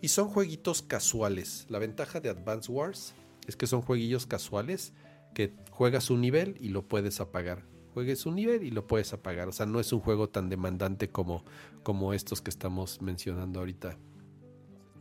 Y 0.03 0.09
son 0.09 0.27
jueguitos 0.27 0.81
casuales. 0.81 1.65
La 1.69 1.80
ventaja 1.80 2.19
de 2.19 2.30
Advance 2.30 2.69
Wars 2.69 3.13
es 3.47 3.55
que 3.55 3.67
son 3.67 3.81
jueguillos 3.81 4.25
casuales 4.25 4.91
que 5.34 5.53
juegas 5.71 6.09
un 6.09 6.19
nivel 6.19 6.57
y 6.59 6.67
lo 6.67 6.85
puedes 6.85 7.21
apagar. 7.21 7.63
Juegues 7.93 8.25
un 8.25 8.35
nivel 8.35 8.63
y 8.63 8.71
lo 8.71 8.85
puedes 8.85 9.13
apagar. 9.13 9.47
O 9.47 9.53
sea, 9.53 9.65
no 9.65 9.80
es 9.80 9.93
un 9.93 10.01
juego 10.01 10.27
tan 10.27 10.49
demandante 10.49 11.09
como, 11.09 11.45
como 11.84 12.11
estos 12.11 12.41
que 12.41 12.49
estamos 12.49 13.01
mencionando 13.01 13.61
ahorita. 13.61 13.97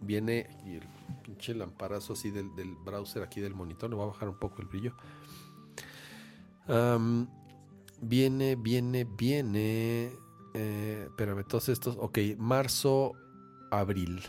Viene 0.02 0.48
el 0.66 0.84
pinche 1.24 1.52
lamparazo 1.52 2.12
así 2.12 2.30
del, 2.30 2.76
browser 2.84 3.24
aquí 3.24 3.40
del 3.40 3.54
monitor. 3.54 3.90
Le 3.90 3.96
voy 3.96 4.04
a 4.04 4.12
bajar 4.12 4.28
un 4.28 4.38
poco 4.38 4.62
el 4.62 4.68
brillo. 4.68 4.94
Viene, 8.00 8.54
viene, 8.54 9.02
viene. 9.02 10.12
Eh, 10.54 11.06
espérame, 11.08 11.42
todos 11.42 11.70
estos. 11.70 11.96
Ok, 11.98 12.18
marzo, 12.38 13.14
abril. 13.72 14.22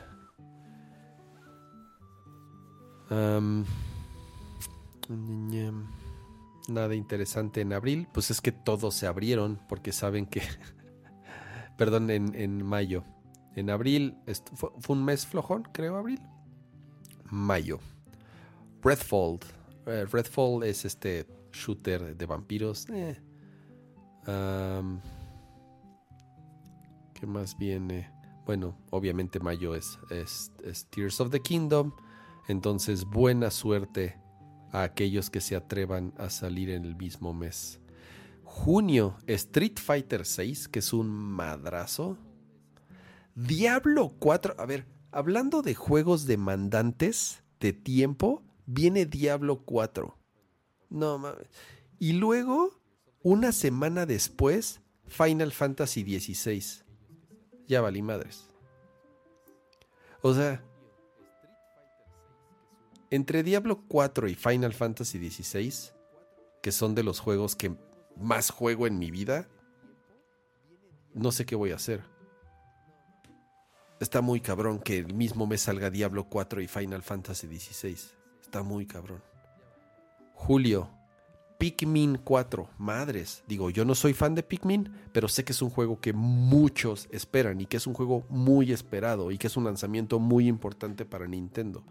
Nada 6.67 6.95
interesante 6.95 7.61
en 7.61 7.73
abril. 7.73 8.07
Pues 8.13 8.31
es 8.31 8.41
que 8.41 8.51
todos 8.51 8.95
se 8.95 9.07
abrieron 9.07 9.59
porque 9.67 9.91
saben 9.91 10.25
que. 10.25 10.41
Perdón, 11.77 12.09
en, 12.09 12.63
mayo. 12.63 13.03
En 13.55 13.69
abril. 13.69 14.17
Fue, 14.55 14.69
un 14.87 15.03
mes 15.03 15.25
flojón, 15.25 15.63
creo, 15.71 15.97
abril. 15.97 16.21
Mayo. 17.29 17.79
Redfall. 18.81 19.39
Eh, 19.85 20.05
Redfall 20.11 20.63
es 20.63 20.85
este 20.85 21.25
shooter 21.51 22.15
de 22.15 22.25
vampiros. 22.25 22.87
Eh 22.89 23.19
¿Qué 27.13 27.27
más 27.27 27.57
viene? 27.57 28.09
Bueno, 28.45 28.77
obviamente 28.89 29.39
mayo 29.39 29.75
es, 29.75 29.99
es, 30.09 30.51
Tears 30.89 31.19
of 31.19 31.31
the 31.31 31.39
Kingdom. 31.39 31.93
Entonces, 32.47 33.05
buena 33.05 33.51
suerte 33.51 34.19
a 34.71 34.83
aquellos 34.83 35.29
que 35.29 35.41
se 35.41 35.55
atrevan 35.55 36.13
a 36.17 36.29
salir 36.29 36.69
en 36.69 36.83
el 36.83 36.95
mismo 36.95 37.33
mes. 37.33 37.79
Junio, 38.43 39.17
Street 39.27 39.79
Fighter 39.79 40.25
6, 40.25 40.67
que 40.67 40.79
es 40.79 40.93
un 40.93 41.09
madrazo. 41.09 42.17
Diablo 43.35 44.15
4. 44.19 44.55
A 44.57 44.65
ver, 44.65 44.85
hablando 45.11 45.61
de 45.61 45.73
juegos 45.73 46.25
demandantes 46.25 47.43
de 47.59 47.73
tiempo, 47.73 48.43
viene 48.65 49.05
Diablo 49.05 49.63
4. 49.63 50.17
No 50.89 51.17
mames. 51.17 51.47
Y 51.99 52.13
luego 52.13 52.79
una 53.21 53.51
semana 53.53 54.05
después, 54.05 54.81
Final 55.07 55.51
Fantasy 55.51 56.03
XVI. 56.03 56.83
Ya 57.67 57.81
valí 57.81 58.01
madres. 58.01 58.49
O 60.21 60.33
sea, 60.33 60.63
entre 63.13 63.43
Diablo 63.43 63.83
4 63.87 64.27
y 64.27 64.33
Final 64.33 64.73
Fantasy 64.73 65.19
XVI, 65.29 65.93
que 66.63 66.71
son 66.71 66.95
de 66.95 67.03
los 67.03 67.19
juegos 67.19 67.55
que 67.55 67.75
más 68.17 68.49
juego 68.49 68.87
en 68.87 68.97
mi 68.97 69.11
vida, 69.11 69.47
no 71.13 71.31
sé 71.31 71.45
qué 71.45 71.55
voy 71.55 71.73
a 71.73 71.75
hacer. 71.75 72.01
Está 73.99 74.21
muy 74.21 74.41
cabrón 74.41 74.79
que 74.79 74.97
el 74.97 75.13
mismo 75.13 75.45
mes 75.45 75.61
salga 75.61 75.91
Diablo 75.91 76.23
4 76.27 76.59
y 76.61 76.67
Final 76.67 77.03
Fantasy 77.03 77.45
XVI. 77.45 77.97
Está 78.41 78.63
muy 78.63 78.87
cabrón. 78.87 79.21
Julio, 80.33 80.89
Pikmin 81.59 82.17
4, 82.17 82.67
madres. 82.79 83.43
Digo, 83.47 83.69
yo 83.69 83.85
no 83.85 83.93
soy 83.93 84.15
fan 84.15 84.33
de 84.33 84.41
Pikmin, 84.41 84.91
pero 85.11 85.27
sé 85.27 85.43
que 85.43 85.51
es 85.51 85.61
un 85.61 85.69
juego 85.69 86.01
que 86.01 86.13
muchos 86.13 87.07
esperan 87.11 87.61
y 87.61 87.67
que 87.67 87.77
es 87.77 87.85
un 87.85 87.93
juego 87.93 88.25
muy 88.29 88.71
esperado 88.71 89.29
y 89.29 89.37
que 89.37 89.45
es 89.45 89.55
un 89.55 89.65
lanzamiento 89.65 90.17
muy 90.17 90.47
importante 90.47 91.05
para 91.05 91.27
Nintendo. 91.27 91.83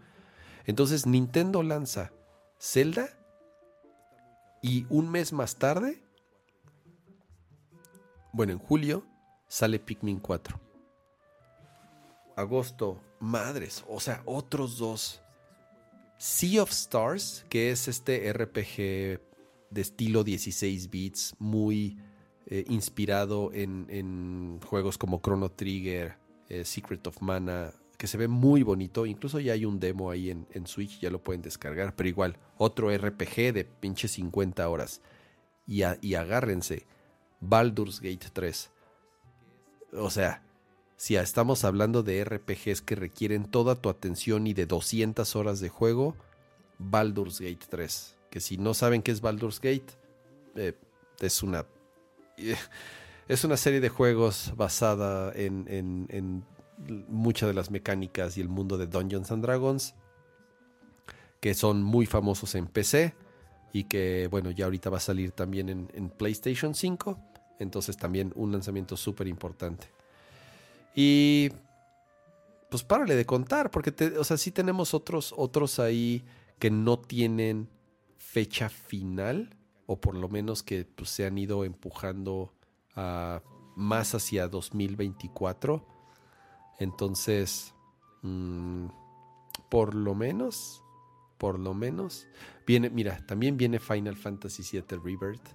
Entonces, 0.65 1.05
Nintendo 1.05 1.63
lanza 1.63 2.11
Zelda 2.59 3.09
y 4.61 4.85
un 4.89 5.11
mes 5.11 5.33
más 5.33 5.57
tarde, 5.57 6.01
bueno, 8.31 8.53
en 8.53 8.59
julio, 8.59 9.05
sale 9.47 9.79
Pikmin 9.79 10.19
4. 10.19 10.59
Agosto, 12.35 12.99
madres, 13.19 13.83
o 13.87 13.99
sea, 13.99 14.23
otros 14.25 14.77
dos. 14.77 15.21
Sea 16.17 16.63
of 16.63 16.71
Stars, 16.71 17.45
que 17.49 17.71
es 17.71 17.87
este 17.87 18.31
RPG 18.31 19.19
de 19.69 19.81
estilo 19.81 20.23
16 20.23 20.89
bits, 20.89 21.35
muy 21.37 21.97
eh, 22.45 22.63
inspirado 22.69 23.51
en, 23.53 24.59
juegos 24.65 24.97
como 24.97 25.21
Chrono 25.21 25.49
Trigger, 25.49 26.17
eh, 26.49 26.63
Secret 26.65 27.05
of 27.07 27.21
Mana, 27.21 27.73
que 28.03 28.07
se 28.07 28.17
ve 28.17 28.27
muy 28.27 28.63
bonito. 28.63 29.05
Incluso 29.05 29.39
ya 29.39 29.53
hay 29.53 29.63
un 29.63 29.79
demo 29.79 30.11
ahí 30.11 30.29
en, 30.29 30.67
Switch, 30.67 30.99
ya 30.99 31.09
lo 31.09 31.23
pueden 31.23 31.41
descargar. 31.41 31.95
Pero 31.95 32.09
igual, 32.09 32.35
otro 32.57 32.93
RPG 32.93 33.53
de 33.53 33.63
pinche 33.79 34.09
50 34.09 34.67
horas. 34.67 34.99
Y, 35.65 35.83
y 36.01 36.15
agárrense, 36.15 36.85
Baldur's 37.39 38.01
Gate 38.01 38.27
3. 38.33 38.71
O 39.93 40.09
sea, 40.09 40.43
si 40.97 41.15
estamos 41.15 41.63
hablando 41.63 42.03
de 42.03 42.25
RPGs 42.25 42.81
que 42.81 42.95
requieren 42.95 43.45
toda 43.45 43.75
tu 43.75 43.87
atención 43.87 44.47
y 44.47 44.53
de 44.53 44.65
200 44.65 45.37
horas 45.37 45.61
de 45.61 45.69
juego, 45.69 46.17
Baldur's 46.79 47.39
Gate 47.39 47.65
3 47.69 48.17
que 48.33 48.41
si 48.41 48.57
no 48.57 48.73
saben 48.73 49.03
qué 49.03 49.11
es 49.11 49.21
Baldur's 49.21 49.61
Gate, 49.61 49.93
eh, 50.55 50.73
es 51.19 51.43
una 51.43 51.67
es 53.27 53.43
una 53.43 53.57
serie 53.57 53.79
de 53.79 53.89
juegos 53.89 54.53
basada 54.57 55.31
en, 55.35 55.67
en, 55.67 56.43
muchas 56.77 57.47
de 57.47 57.53
las 57.53 57.71
mecánicas 57.71 58.37
y 58.37 58.41
el 58.41 58.49
mundo 58.49 58.77
de 58.77 58.87
Dungeons 58.87 59.31
and 59.31 59.43
Dragons, 59.43 59.95
que 61.39 61.53
son 61.53 61.83
muy 61.83 62.05
famosos 62.05 62.55
en 62.55 62.67
PC 62.67 63.15
y 63.73 63.85
que, 63.85 64.27
bueno, 64.29 64.51
ya 64.51 64.65
ahorita 64.65 64.89
va 64.89 64.97
a 64.97 65.01
salir 65.01 65.31
también 65.31 65.69
en, 65.69 66.09
PlayStation 66.09 66.75
5, 66.75 67.19
entonces 67.59 67.97
también 67.97 68.31
un 68.35 68.51
lanzamiento 68.51 68.95
súper 68.95 69.27
importante. 69.27 69.87
Y 70.95 71.51
pues 72.69 72.83
párale 72.83 73.15
de 73.15 73.25
contar, 73.25 73.71
porque, 73.71 73.93
o 74.17 74.23
sea, 74.23 74.37
sí 74.37 74.51
tenemos 74.51 74.93
otros, 74.93 75.33
otros 75.35 75.79
ahí 75.79 76.23
que 76.59 76.69
no 76.71 76.99
tienen 76.99 77.67
fecha 78.17 78.69
final, 78.69 79.55
o 79.85 79.99
por 79.99 80.15
lo 80.15 80.29
menos 80.29 80.63
que 80.63 80.85
pues, 80.85 81.09
se 81.09 81.25
han 81.25 81.37
ido 81.37 81.65
empujando 81.65 82.53
más 83.75 84.15
hacia 84.15 84.47
2024. 84.47 85.92
Entonces, 86.79 87.73
mm, 88.21 88.87
por 89.69 89.95
lo 89.95 90.15
menos, 90.15 90.83
por 91.37 91.59
lo 91.59 91.73
menos, 91.73 92.27
viene, 92.65 92.89
mira, 92.89 93.25
también 93.25 93.57
viene 93.57 93.79
Final 93.79 94.15
Fantasy 94.15 94.63
VII 94.63 94.97
Rebirth. 94.97 95.47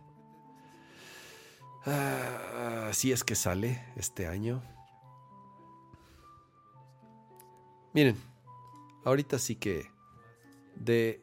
Ah, 1.86 2.88
así 2.90 3.12
es 3.12 3.24
que 3.24 3.34
sale 3.34 3.82
este 3.96 4.26
año. 4.26 4.62
Miren, 7.94 8.16
ahorita 9.04 9.38
sí 9.38 9.56
que 9.56 9.90
de 10.76 11.22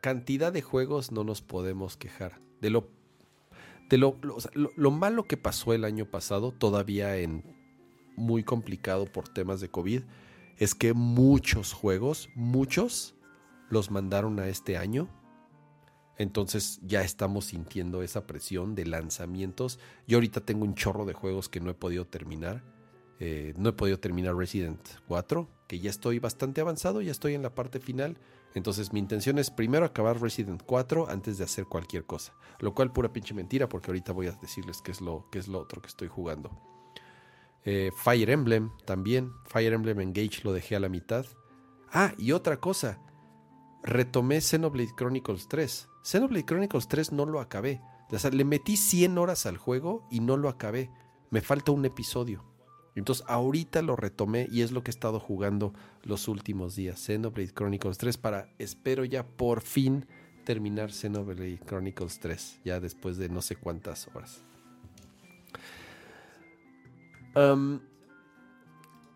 cantidad 0.00 0.52
de 0.52 0.62
juegos 0.62 1.12
no 1.12 1.24
nos 1.24 1.42
podemos 1.42 1.96
quejar. 1.96 2.40
De 2.60 2.70
lo, 2.70 2.88
de 3.90 3.98
lo, 3.98 4.16
lo, 4.54 4.90
malo 4.90 5.24
que 5.24 5.36
pasó 5.36 5.74
el 5.74 5.84
año 5.84 6.06
pasado, 6.06 6.52
todavía 6.52 7.16
en 7.16 7.57
muy 8.18 8.44
complicado 8.44 9.06
por 9.06 9.28
temas 9.28 9.60
de 9.60 9.70
COVID, 9.70 10.02
es 10.58 10.74
que 10.74 10.92
muchos 10.92 11.72
juegos, 11.72 12.28
muchos, 12.34 13.14
los 13.70 13.90
mandaron 13.90 14.40
a 14.40 14.48
este 14.48 14.76
año. 14.76 15.08
Entonces 16.16 16.80
ya 16.82 17.02
estamos 17.02 17.46
sintiendo 17.46 18.02
esa 18.02 18.26
presión 18.26 18.74
de 18.74 18.86
lanzamientos. 18.86 19.78
Yo 20.06 20.16
ahorita 20.16 20.40
tengo 20.40 20.64
un 20.64 20.74
chorro 20.74 21.04
de 21.04 21.12
juegos 21.12 21.48
que 21.48 21.60
no 21.60 21.70
he 21.70 21.74
podido 21.74 22.06
terminar. 22.06 22.64
Eh, 23.20 23.54
no 23.56 23.70
he 23.70 23.72
podido 23.72 23.98
terminar 23.98 24.36
Resident 24.36 24.80
4, 25.06 25.48
que 25.66 25.80
ya 25.80 25.90
estoy 25.90 26.18
bastante 26.18 26.60
avanzado, 26.60 27.02
ya 27.02 27.10
estoy 27.10 27.34
en 27.34 27.42
la 27.42 27.54
parte 27.54 27.80
final. 27.80 28.18
Entonces 28.54 28.92
mi 28.92 28.98
intención 28.98 29.38
es 29.38 29.50
primero 29.50 29.84
acabar 29.84 30.20
Resident 30.20 30.62
4 30.64 31.08
antes 31.08 31.38
de 31.38 31.44
hacer 31.44 31.66
cualquier 31.66 32.04
cosa. 32.04 32.34
Lo 32.58 32.74
cual 32.74 32.92
pura 32.92 33.12
pinche 33.12 33.34
mentira 33.34 33.68
porque 33.68 33.90
ahorita 33.90 34.12
voy 34.12 34.26
a 34.26 34.32
decirles 34.32 34.82
qué 34.82 34.90
es 34.90 35.00
lo, 35.00 35.28
qué 35.30 35.38
es 35.38 35.46
lo 35.46 35.60
otro 35.60 35.80
que 35.80 35.88
estoy 35.88 36.08
jugando. 36.08 36.77
Eh, 37.64 37.90
Fire 37.96 38.30
Emblem 38.30 38.70
también. 38.84 39.32
Fire 39.46 39.72
Emblem 39.72 40.00
Engage 40.00 40.42
lo 40.44 40.52
dejé 40.52 40.76
a 40.76 40.80
la 40.80 40.88
mitad. 40.88 41.26
Ah, 41.90 42.14
y 42.18 42.32
otra 42.32 42.58
cosa. 42.58 43.00
Retomé 43.82 44.40
Xenoblade 44.40 44.94
Chronicles 44.96 45.48
3. 45.48 45.88
Xenoblade 46.02 46.44
Chronicles 46.44 46.88
3 46.88 47.12
no 47.12 47.26
lo 47.26 47.40
acabé. 47.40 47.80
O 48.10 48.18
sea, 48.18 48.30
le 48.30 48.44
metí 48.44 48.76
100 48.76 49.18
horas 49.18 49.46
al 49.46 49.58
juego 49.58 50.06
y 50.10 50.20
no 50.20 50.36
lo 50.36 50.48
acabé. 50.48 50.90
Me 51.30 51.40
falta 51.40 51.72
un 51.72 51.84
episodio. 51.84 52.44
Entonces 52.94 53.24
ahorita 53.28 53.80
lo 53.82 53.94
retomé 53.94 54.48
y 54.50 54.62
es 54.62 54.72
lo 54.72 54.82
que 54.82 54.90
he 54.90 54.94
estado 54.94 55.20
jugando 55.20 55.72
los 56.02 56.26
últimos 56.26 56.74
días. 56.74 57.00
Xenoblade 57.00 57.52
Chronicles 57.52 57.98
3 57.98 58.18
para, 58.18 58.48
espero 58.58 59.04
ya 59.04 59.24
por 59.24 59.60
fin 59.60 60.06
terminar 60.44 60.90
Xenoblade 60.90 61.60
Chronicles 61.64 62.18
3. 62.18 62.60
Ya 62.64 62.80
después 62.80 63.16
de 63.16 63.28
no 63.28 63.40
sé 63.40 63.54
cuántas 63.56 64.08
horas. 64.08 64.42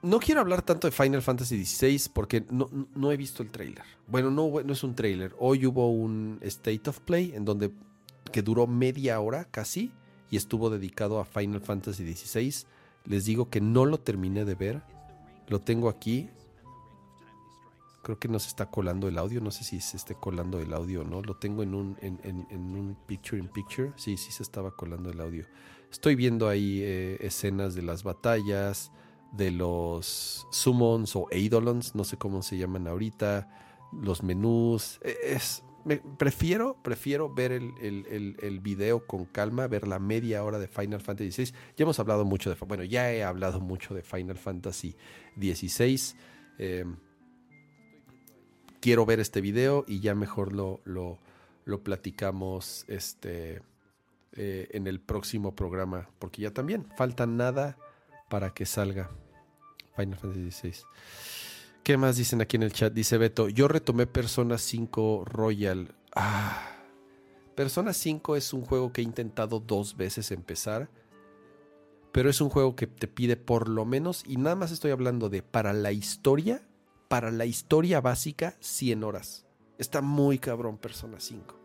No 0.03 0.19
quiero 0.19 0.41
hablar 0.41 0.63
tanto 0.63 0.89
de 0.89 0.93
Final 0.93 1.23
Fantasy 1.23 1.65
XVI 1.65 2.11
porque 2.13 2.45
no, 2.51 3.13
he 3.13 3.17
visto 3.17 3.43
el 3.43 3.51
trailer. 3.51 3.85
Bueno, 4.07 4.31
no, 4.31 4.51
no 4.63 4.73
es 4.73 4.83
un 4.83 4.95
trailer. 4.95 5.35
Hoy 5.39 5.67
hubo 5.67 5.91
un 5.91 6.39
State 6.43 6.91
of 6.91 7.01
Play 7.01 7.33
en 7.35 7.45
donde 7.45 7.73
que 8.33 8.43
duró 8.43 8.67
media 8.67 9.21
hora 9.21 9.45
casi 9.45 9.93
y 10.31 10.37
estuvo 10.37 10.71
dedicado 10.71 11.21
a 11.21 11.25
Final 11.25 11.61
Fantasy 11.61 12.15
XVI. 12.15 12.67
Les 13.05 13.25
digo 13.25 13.51
que 13.51 13.61
no 13.61 13.85
lo 13.85 14.01
terminé 14.01 14.45
de 14.45 14.55
ver. 14.55 14.83
Lo 15.49 15.61
tengo 15.61 15.89
aquí. 15.89 16.31
Creo 18.03 18.19
que 18.19 18.29
no 18.29 18.39
se 18.39 18.49
está 18.49 18.67
colando 18.67 19.07
el 19.07 19.19
audio. 19.19 19.41
No 19.41 19.51
sé 19.51 19.63
si 19.63 19.81
se 19.81 19.97
esté 19.97 20.15
colando 20.15 20.59
el 20.59 20.73
audio 20.73 21.03
o 21.03 21.05
no. 21.05 21.23
Lo 21.23 21.37
tengo 21.37 21.63
en 21.63 21.75
un, 21.75 21.99
en, 22.01 22.17
un 22.51 22.97
picture 23.07 23.39
in 23.39 23.49
picture. 23.49 23.93
Sí, 23.97 24.17
sí 24.17 24.33
se 24.33 24.43
estaba 24.43 24.71
colando 24.73 25.11
el 25.11 25.21
audio. 25.21 25.45
Estoy 25.93 26.15
viendo 26.17 26.49
ahí 26.49 26.81
eh, 26.83 27.19
escenas 27.21 27.75
de 27.75 27.83
las 27.83 28.03
batallas, 28.03 28.91
de 29.31 29.51
los 29.51 30.47
summons 30.51 31.15
o 31.15 31.29
eidolons, 31.31 31.95
no 31.95 32.05
sé 32.05 32.17
cómo 32.17 32.43
se 32.43 32.57
llaman 32.57 32.89
ahorita, 32.89 33.47
los 33.93 34.23
menús. 34.23 34.99
E, 35.03 35.17
es, 35.35 35.63
prefiero, 36.17 36.77
prefiero 36.83 37.33
ver 37.33 37.53
el, 37.53 38.61
video 38.63 39.07
con 39.07 39.27
calma, 39.27 39.67
ver 39.67 39.87
la 39.87 39.99
media 39.99 40.43
hora 40.45 40.59
de 40.59 40.67
Final 40.67 41.01
Fantasy 41.01 41.31
XVI. 41.31 41.53
Ya 41.77 41.83
hemos 41.83 41.99
hablado 42.01 42.25
mucho 42.25 42.49
de, 42.49 42.57
bueno, 42.65 42.85
ya 42.85 43.13
he 43.13 43.23
hablado 43.23 43.61
mucho 43.61 43.95
de 43.95 44.03
Final 44.03 44.39
Fantasy 44.39 44.97
XVI. 45.37 46.15
Em, 46.59 46.97
quiero 48.81 49.05
ver 49.05 49.21
este 49.21 49.41
video 49.41 49.85
y 49.87 50.01
ya 50.01 50.15
mejor 50.15 50.53
lo, 50.53 50.81
lo, 50.85 51.19
platicamos 51.83 52.85
este, 52.89 53.61
eh, 54.35 54.69
en 54.73 54.87
el 54.87 55.01
próximo 55.01 55.55
programa, 55.55 56.09
porque 56.19 56.43
ya 56.43 56.51
también 56.53 56.87
falta 56.97 57.27
nada 57.27 57.77
para 58.29 58.55
que 58.55 58.65
salga 58.65 59.11
Final 59.97 60.19
Fantasy 60.19 60.51
XVI. 60.51 60.85
¿Qué 61.83 61.97
más 61.97 62.17
dicen 62.17 62.41
aquí 62.41 62.57
en 62.57 62.63
el 62.63 62.73
chat? 62.73 62.93
Dice 62.93 63.19
Beto, 63.19 63.49
yo 63.49 63.69
retomé 63.69 64.07
Persona 64.07 64.57
5 64.57 65.25
Royal. 65.27 65.95
Ah, 66.15 66.73
Persona 67.55 67.93
5 67.93 68.37
es 68.37 68.53
un 68.53 68.65
juego 68.65 68.93
que 68.93 69.01
he 69.01 69.05
intentado 69.05 69.61
dos 69.61 69.97
veces 69.97 70.31
empezar, 70.31 70.89
pero 72.13 72.31
es 72.31 72.41
un 72.41 72.49
juego 72.49 72.77
que 72.77 72.87
te 72.87 73.09
pide 73.09 73.37
por 73.37 73.69
lo 73.69 73.85
menos, 73.85 74.23
y 74.27 74.37
nada 74.37 74.57
más 74.57 74.71
estoy 74.71 74.93
hablando 74.93 75.29
de 75.29 75.43
para 75.43 75.73
la 75.73 75.93
historia, 75.93 76.63
para 77.09 77.31
la 77.31 77.45
historia 77.45 78.01
básica, 78.01 78.57
100 78.61 79.05
horas. 79.05 79.45
Está 79.77 80.01
muy 80.01 80.39
cabrón 80.39 80.79
Persona 80.79 81.19
5. 81.19 81.59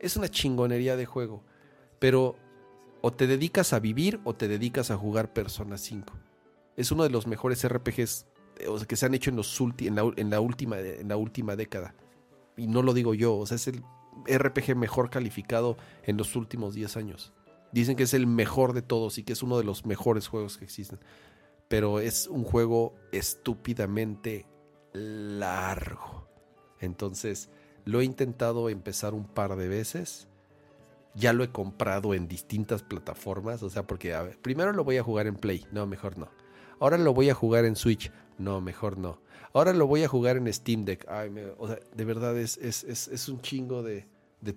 Es 0.00 0.16
una 0.16 0.28
chingonería 0.28 0.96
de 0.96 1.06
juego, 1.06 1.44
pero 2.00 2.36
o 3.02 3.12
te 3.12 3.28
dedicas 3.28 3.72
a 3.72 3.78
vivir 3.78 4.20
o 4.24 4.34
te 4.34 4.48
dedicas 4.48 4.90
a 4.90 4.96
jugar 4.96 5.32
Persona 5.32 5.78
5. 5.78 6.12
Es 6.76 6.90
uno 6.90 7.04
de 7.04 7.10
los 7.10 7.28
mejores 7.28 7.66
RPGs 7.66 8.26
que 8.88 8.96
se 8.96 9.06
han 9.06 9.14
hecho 9.14 9.30
en, 9.30 9.36
los 9.36 9.58
en, 9.78 9.94
la, 9.94 10.40
última, 10.40 10.78
en 10.78 11.08
la 11.08 11.16
última 11.16 11.56
década. 11.56 11.94
Y 12.56 12.66
no 12.66 12.82
lo 12.82 12.92
digo 12.92 13.14
yo, 13.14 13.36
o 13.36 13.46
sea, 13.46 13.54
es 13.54 13.68
el 13.68 13.84
RPG 14.26 14.76
mejor 14.76 15.10
calificado 15.10 15.76
en 16.02 16.16
los 16.16 16.36
últimos 16.36 16.74
10 16.74 16.96
años. 16.96 17.32
Dicen 17.72 17.96
que 17.96 18.02
es 18.02 18.14
el 18.14 18.26
mejor 18.26 18.72
de 18.72 18.82
todos 18.82 19.18
y 19.18 19.22
que 19.22 19.32
es 19.32 19.42
uno 19.42 19.56
de 19.56 19.64
los 19.64 19.86
mejores 19.86 20.28
juegos 20.28 20.58
que 20.58 20.64
existen. 20.64 20.98
Pero 21.68 22.00
es 22.00 22.26
un 22.26 22.44
juego 22.44 22.94
estúpidamente 23.12 24.46
largo. 24.92 26.28
Entonces, 26.80 27.50
lo 27.84 28.00
he 28.00 28.04
intentado 28.04 28.68
empezar 28.68 29.14
un 29.14 29.24
par 29.24 29.56
de 29.56 29.68
veces. 29.68 30.28
Ya 31.14 31.32
lo 31.32 31.42
he 31.42 31.50
comprado 31.50 32.14
en 32.14 32.28
distintas 32.28 32.82
plataformas. 32.82 33.62
O 33.62 33.70
sea, 33.70 33.86
porque 33.86 34.14
primero 34.42 34.72
lo 34.72 34.84
voy 34.84 34.98
a 34.98 35.02
jugar 35.02 35.26
en 35.26 35.36
Play. 35.36 35.66
No, 35.72 35.86
mejor 35.86 36.18
no. 36.18 36.28
Ahora 36.78 36.98
lo 36.98 37.12
voy 37.12 37.30
a 37.30 37.34
jugar 37.34 37.64
en 37.64 37.76
Switch. 37.76 38.10
No, 38.38 38.60
mejor 38.60 38.96
no. 38.96 39.20
Ahora 39.52 39.72
lo 39.72 39.86
voy 39.86 40.02
a 40.04 40.08
jugar 40.08 40.36
en 40.36 40.52
Steam 40.52 40.84
Deck. 40.84 41.06
De 41.94 42.04
verdad 42.04 42.38
es, 42.38 42.56
es, 42.58 43.28
un 43.28 43.40
chingo 43.42 43.82
de, 43.82 44.06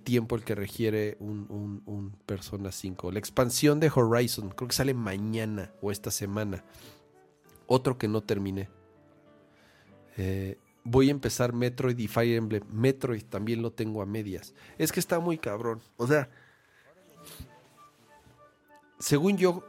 tiempo 0.03 0.35
el 0.35 0.43
que 0.43 0.55
requiere 0.55 1.17
un, 1.19 2.15
Persona 2.25 2.71
5. 2.71 3.11
La 3.11 3.19
expansión 3.19 3.79
de 3.79 3.91
Horizon, 3.93 4.49
creo 4.49 4.67
que 4.67 4.75
sale 4.75 4.93
mañana 4.93 5.71
o 5.81 5.91
esta 5.91 6.11
semana. 6.11 6.63
Otro 7.67 7.97
que 7.97 8.07
no 8.07 8.21
terminé. 8.21 8.69
Eh, 10.17 10.57
voy 10.83 11.07
a 11.07 11.11
empezar 11.11 11.53
Metroid 11.53 11.97
y 11.97 12.07
Fire 12.07 12.37
Emblem. 12.37 12.63
Metroid 12.71 13.23
también 13.23 13.61
lo 13.61 13.71
tengo 13.71 14.01
a 14.01 14.05
medias. 14.05 14.53
Es 14.77 14.91
que 14.91 14.99
está 14.99 15.19
muy 15.19 15.37
cabrón. 15.39 15.81
O 15.97 16.07
sea, 16.07 16.29
según 19.03 19.37
yo, 19.37 19.65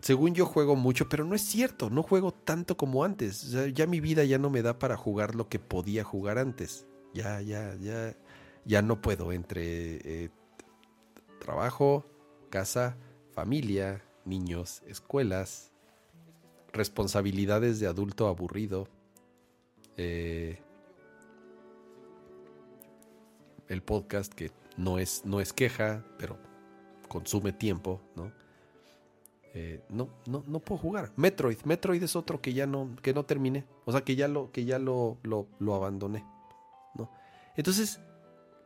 según 0.00 0.36
yo 0.36 0.46
juego 0.46 0.76
mucho, 0.76 1.08
pero 1.08 1.24
no 1.24 1.34
es 1.34 1.42
cierto, 1.42 1.90
no 1.90 2.04
juego 2.04 2.32
tanto 2.32 2.76
como 2.76 3.02
antes. 3.02 3.50
ya 3.74 3.86
mi 3.88 3.98
vida 3.98 4.22
ya 4.22 4.38
no 4.38 4.50
me 4.50 4.62
da 4.62 4.78
para 4.78 4.96
jugar 4.96 5.34
lo 5.34 5.48
que 5.48 5.58
podía 5.58 6.04
jugar 6.04 6.38
antes. 6.38 6.86
Ya, 7.12 7.40
ya, 7.40 7.74
ya, 7.80 8.14
ya 8.64 8.80
no 8.80 9.02
puedo 9.02 9.32
entre 9.32 10.24
eh, 10.24 10.30
trabajo, 11.40 12.06
casa, 12.50 12.96
familia, 13.32 14.00
niños, 14.24 14.82
escuelas, 14.86 15.72
responsabilidades 16.72 17.80
de 17.80 17.88
adulto 17.88 18.28
aburrido, 18.28 18.86
eh, 19.96 20.62
el 23.66 23.82
podcast 23.82 24.32
que 24.32 24.52
no 24.76 25.00
es, 25.00 25.24
no 25.24 25.40
es 25.40 25.52
queja, 25.52 26.04
pero 26.16 26.38
consume 27.08 27.52
tiempo, 27.52 28.00
¿no? 28.14 28.41
Eh, 29.54 29.82
no, 29.90 30.08
no, 30.26 30.42
no 30.46 30.60
puedo 30.60 30.80
jugar. 30.80 31.12
Metroid, 31.16 31.58
Metroid 31.64 32.02
es 32.02 32.16
otro 32.16 32.40
que 32.40 32.54
ya 32.54 32.66
no, 32.66 32.96
que 33.02 33.12
no 33.12 33.24
terminé. 33.24 33.64
O 33.84 33.92
sea, 33.92 34.02
que 34.02 34.16
ya 34.16 34.28
lo, 34.28 34.50
que 34.50 34.64
ya 34.64 34.78
lo, 34.78 35.18
lo, 35.22 35.74
abandoné. 35.74 36.24
¿no? 36.94 37.10
Entonces, 37.56 38.00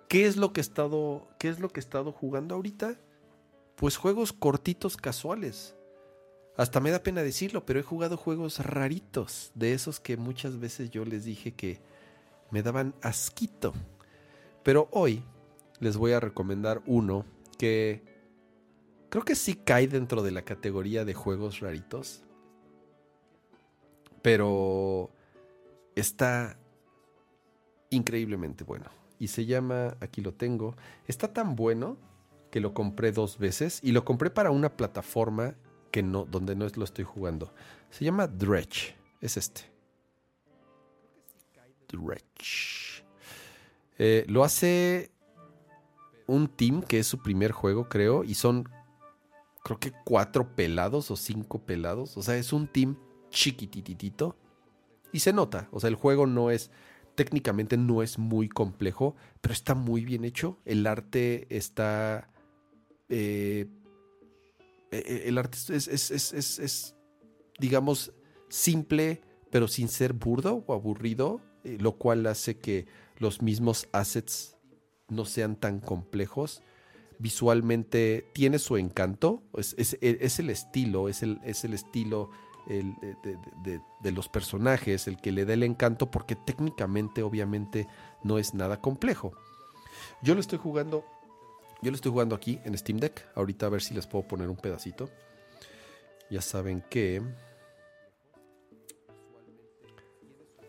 ¿qué 0.09 0.27
es 0.27 0.37
lo 0.37 0.53
que 0.53 0.61
he 0.61 0.63
estado, 0.63 1.27
qué 1.39 1.49
es 1.49 1.59
lo 1.59 1.69
que 1.69 1.81
he 1.81 1.83
estado 1.83 2.13
jugando 2.13 2.55
ahorita? 2.55 2.99
Pues 3.75 3.97
juegos 3.97 4.33
cortitos 4.33 4.97
casuales. 4.97 5.75
Hasta 6.57 6.81
me 6.81 6.91
da 6.91 7.03
pena 7.03 7.23
decirlo, 7.23 7.67
pero 7.67 7.81
he 7.81 7.83
jugado 7.83 8.17
juegos 8.17 8.65
raritos, 8.65 9.51
de 9.55 9.75
esos 9.75 10.01
que 10.01 10.17
muchas 10.17 10.59
veces 10.59 10.91
yo 10.91 11.05
les 11.05 11.25
dije 11.25 11.53
que 11.53 11.81
me 12.51 12.63
daban 12.63 12.95
asquito. 13.03 13.75
Pero 14.63 14.89
hoy 14.93 15.23
les 15.81 15.97
voy 15.97 16.13
a 16.13 16.21
recomendar 16.21 16.83
uno 16.87 17.27
que 17.59 18.16
Creo 19.17 19.25
que 19.25 19.35
sí 19.35 19.55
cae 19.55 19.89
dentro 19.89 20.23
de 20.23 20.31
la 20.31 20.43
categoría 20.43 21.07
de 21.07 21.15
juegos 21.15 21.61
raritos. 21.61 22.23
Pero 24.21 25.09
está 25.95 26.59
increíblemente 27.89 28.63
bueno. 28.63 28.91
Y 29.19 29.29
se 29.29 29.47
llama, 29.47 29.97
aquí 30.01 30.21
lo 30.21 30.35
tengo, 30.35 30.77
está 31.07 31.33
tan 31.33 31.57
bueno 31.57 31.97
que 32.51 32.61
lo 32.61 32.75
compré 32.75 33.11
dos 33.11 33.39
veces 33.39 33.81
y 33.83 33.93
lo 33.93 34.05
compré 34.05 34.29
para 34.29 34.51
una 34.51 34.77
plataforma 34.77 35.55
que 35.91 36.03
no, 36.03 36.27
donde 36.27 36.55
no 36.55 36.67
lo 36.77 36.85
estoy 36.85 37.07
jugando. 37.07 37.55
Se 37.89 38.05
llama 38.05 38.27
Dredge, 38.27 38.97
es 39.23 39.39
este. 39.39 39.63
Dredge. 41.89 43.03
Eh, 43.97 44.27
lo 44.29 44.45
hace 44.45 45.11
un 46.27 46.49
team 46.49 46.83
que 46.83 46.99
es 46.99 47.07
su 47.07 47.23
primer 47.23 47.53
juego, 47.53 47.89
creo, 47.89 48.23
y 48.23 48.35
son 48.35 48.76
creo 49.67 49.81
que 49.81 49.93
cuatro 50.05 50.55
pelados 50.55 51.11
o 51.11 51.17
cinco 51.17 51.67
pelados. 51.67 52.17
O 52.17 52.23
sea, 52.23 52.37
es 52.37 52.53
un 52.53 52.69
team 52.69 52.97
chiquititito. 53.31 54.37
Y 55.13 55.19
se 55.19 55.33
nota. 55.33 55.69
O 55.73 55.81
sea, 55.81 55.89
el 55.89 55.97
juego 55.97 56.29
no 56.29 56.53
es. 56.53 56.71
Técnicamente 57.17 57.77
no 57.77 58.01
es 58.05 58.17
muy 58.17 58.49
complejo, 58.49 59.17
pero 59.41 59.53
está 59.53 59.75
muy 59.75 60.05
bien 60.05 60.25
hecho. 60.25 60.57
El 60.65 60.87
arte 60.87 61.49
está. 61.51 62.31
Eh, 63.09 63.67
e, 64.93 64.99
e, 64.99 65.29
el 65.29 65.37
arte 65.37 65.59
es, 65.75 65.89
es, 65.89 66.95
digamos, 67.59 68.13
simple, 68.49 69.21
pero 69.51 69.67
sin 69.67 69.89
ser 69.89 70.13
burdo 70.13 70.63
o 70.69 70.75
aburrido. 70.75 71.41
eh, 71.65 71.77
lo 71.81 71.99
cual 71.99 72.25
hace 72.27 72.59
que 72.59 72.87
los 73.19 73.43
mismos 73.43 73.89
assets 73.91 74.59
no 75.09 75.25
sean 75.25 75.57
tan 75.57 75.81
complejos. 75.81 76.63
Visualmente 77.19 78.29
tiene 78.35 78.59
su 78.59 78.77
encanto, 78.77 79.43
es, 79.57 79.97
el 80.01 80.51
estilo, 80.51 81.09
es 81.09 81.23
el, 81.23 81.41
es 81.45 81.65
el 81.65 81.73
estilo 81.73 82.31
de, 82.67 84.13
los 84.13 84.29
personajes 84.29 85.07
el 85.07 85.17
que 85.19 85.33
le 85.33 85.45
da 85.45 85.55
el 85.55 85.63
encanto 85.63 86.11
porque 86.11 86.37
técnicamente 86.37 87.23
obviamente 87.23 87.87
no 88.23 88.39
es 88.39 88.55
nada 88.55 88.81
complejo. 88.81 89.33
Yo 90.23 90.35
lo 90.35 90.41
estoy 90.41 90.59
jugando, 90.59 91.05
yo 91.83 91.91
lo 91.91 91.95
estoy 91.95 92.13
jugando 92.13 92.35
aquí 92.35 92.61
en 92.65 92.77
Steam 92.77 92.99
Deck, 92.99 93.25
ahorita 93.35 93.67
a 93.67 93.71
ver 93.71 93.83
si 93.83 93.95
les 93.95 94.07
puedo 94.07 94.27
poner 94.27 94.49
un 94.49 94.57
pedacito. 94.57 95.09
Ya 96.31 96.41
saben 96.41 96.83
que... 96.91 97.23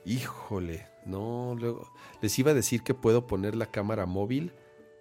Híjole, 0.06 0.88
no, 1.06 1.56
luego 1.60 1.92
les 2.22 2.38
iba 2.40 2.52
a 2.52 2.54
decir 2.54 2.82
que 2.82 2.94
puedo 2.94 3.28
poner 3.28 3.56
la 3.56 3.66
cámara 3.66 4.06
móvil 4.06 4.54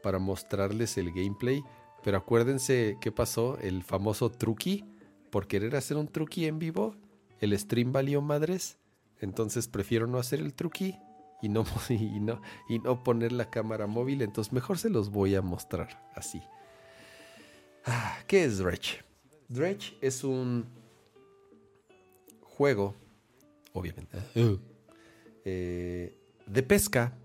para 0.06 0.20
mostrarles 0.20 0.98
el 0.98 1.10
gameplay, 1.10 1.64
pero 2.04 2.18
acuérdense 2.18 2.96
qué 3.00 3.10
pasó, 3.10 3.58
el 3.58 3.82
famoso 3.82 4.30
truqui, 4.30 4.84
por 5.32 5.48
querer 5.48 5.74
hacer 5.74 5.96
un 5.96 6.06
truqui 6.06 6.46
en 6.46 6.60
vivo, 6.60 6.94
el 7.40 7.58
stream 7.58 7.90
valió 7.90 8.22
madres, 8.22 8.78
entonces 9.18 9.66
prefiero 9.66 10.06
no 10.06 10.18
hacer 10.18 10.38
el 10.38 10.54
truqui 10.54 10.96
y 11.42 11.48
no, 11.48 11.64
y 11.88 12.20
no, 12.20 12.40
y 12.68 12.78
no 12.78 13.02
poner 13.02 13.32
la 13.32 13.50
cámara 13.50 13.88
móvil, 13.88 14.22
entonces 14.22 14.52
mejor 14.52 14.78
se 14.78 14.90
los 14.90 15.10
voy 15.10 15.34
a 15.34 15.42
mostrar 15.42 16.08
así. 16.14 16.40
Ah, 17.84 18.16
¿Qué 18.28 18.44
es 18.44 18.58
Dredge? 18.58 19.02
Dredge 19.48 19.98
es 20.00 20.22
un 20.22 20.66
juego, 22.42 22.94
obviamente, 23.72 24.18
eh, 25.44 26.16
de 26.46 26.62
pesca, 26.62 27.18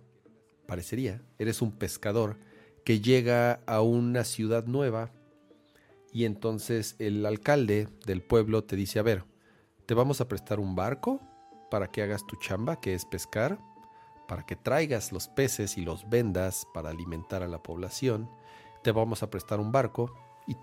parecería. 0.66 1.22
Eres 1.38 1.62
un 1.62 1.72
pescador 1.74 2.38
que 2.84 3.00
llega 3.00 3.62
a 3.66 3.82
una 3.82 4.24
ciudad 4.24 4.66
nueva 4.66 5.12
y 6.14 6.26
entonces 6.26 6.96
el 7.00 7.26
alcalde 7.26 7.88
del 8.06 8.22
pueblo 8.22 8.64
te 8.64 8.76
dice, 8.76 9.00
a 9.00 9.04
ver, 9.04 9.24
te 9.86 9.94
vamos 9.94 10.22
a 10.22 10.28
prestar 10.28 10.60
un 10.60 10.76
barco 10.76 11.22
para 11.70 11.88
que 11.90 12.02
hagas 12.02 12.26
tu 12.28 12.36
chamba, 12.38 12.80
que 12.80 12.94
es 12.94 13.06
pescar, 13.06 13.60
para 14.28 14.46
que 14.46 14.56
traigas 14.56 15.12
los 15.12 15.28
peces 15.28 15.78
y 15.78 15.82
los 15.82 16.10
vendas 16.10 16.68
para 16.74 16.90
alimentar 16.90 17.44
a 17.44 17.48
la 17.48 17.64
población. 17.64 18.30
Te 18.84 18.92
vamos 18.92 19.24
a 19.24 19.30
prestar 19.30 19.60
un 19.60 19.72
barco 19.72 20.14
y 20.48 20.56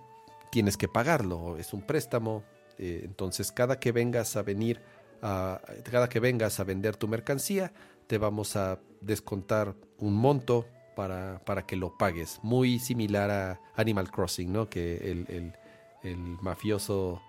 tienes 0.50 0.76
que 0.76 0.88
pagarlo, 0.88 1.56
es 1.56 1.72
un 1.72 1.82
préstamo. 1.82 2.44
Eh, 2.78 3.02
entonces 3.04 3.50
cada 3.52 3.80
que 3.80 3.92
vengas 3.92 4.36
a 4.36 4.42
venir 4.42 4.80
a, 5.22 5.60
cada 5.90 6.08
que 6.08 6.20
vengas 6.20 6.60
a 6.60 6.64
vender 6.64 6.96
tu 6.96 7.08
mercancía, 7.08 7.72
te 8.06 8.18
vamos 8.18 8.56
a 8.56 8.78
descontar 9.00 9.74
un 9.98 10.14
monto 10.14 10.66
para, 10.98 11.40
para 11.44 11.64
que 11.64 11.76
lo 11.76 11.96
pagues. 11.96 12.40
Muy 12.42 12.80
similar 12.80 13.30
a 13.30 13.60
Animal 13.76 14.10
Crossing, 14.10 14.52
¿no? 14.52 14.68
Que 14.68 14.96
el, 14.96 15.54
el, 16.02 16.18
mafioso, 16.42 17.22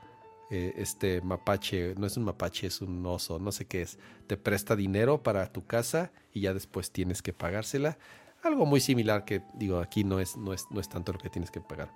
eh, 0.49 0.73
este 0.75 1.21
mapache, 1.21 1.93
no 1.93 2.07
es 2.07 2.17
un 2.17 2.23
mapache, 2.23 2.65
es 2.65 2.81
un 2.81 3.05
oso, 3.05 3.37
no 3.37 3.51
sé 3.51 3.67
qué 3.67 3.83
es, 3.83 3.99
te 4.25 4.37
presta 4.37 4.75
dinero 4.75 5.21
para 5.21 5.53
tu 5.53 5.67
casa 5.67 6.11
y 6.33 6.41
ya 6.41 6.55
después 6.55 6.89
tienes 6.91 7.21
que 7.21 7.31
pagársela. 7.31 7.99
Algo 8.41 8.65
muy 8.65 8.79
similar 8.79 9.23
que, 9.23 9.43
digo, 9.53 9.77
aquí 9.77 10.03
no 10.03 10.19
es, 10.19 10.35
no 10.35 10.51
es, 10.51 10.65
no 10.71 10.79
es 10.79 10.89
tanto 10.89 11.13
lo 11.13 11.19
que 11.19 11.29
tienes 11.29 11.51
que 11.51 11.61
pagar. 11.61 11.91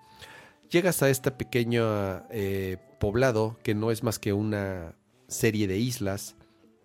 Llegas 0.69 1.01
a 1.01 1.09
este 1.09 1.31
pequeño 1.31 1.83
eh, 2.29 2.77
poblado 2.99 3.57
que 3.63 3.73
no 3.73 3.89
es 3.89 4.03
más 4.03 4.19
que 4.19 4.31
una 4.31 4.93
serie 5.27 5.65
de 5.65 5.79
islas. 5.79 6.35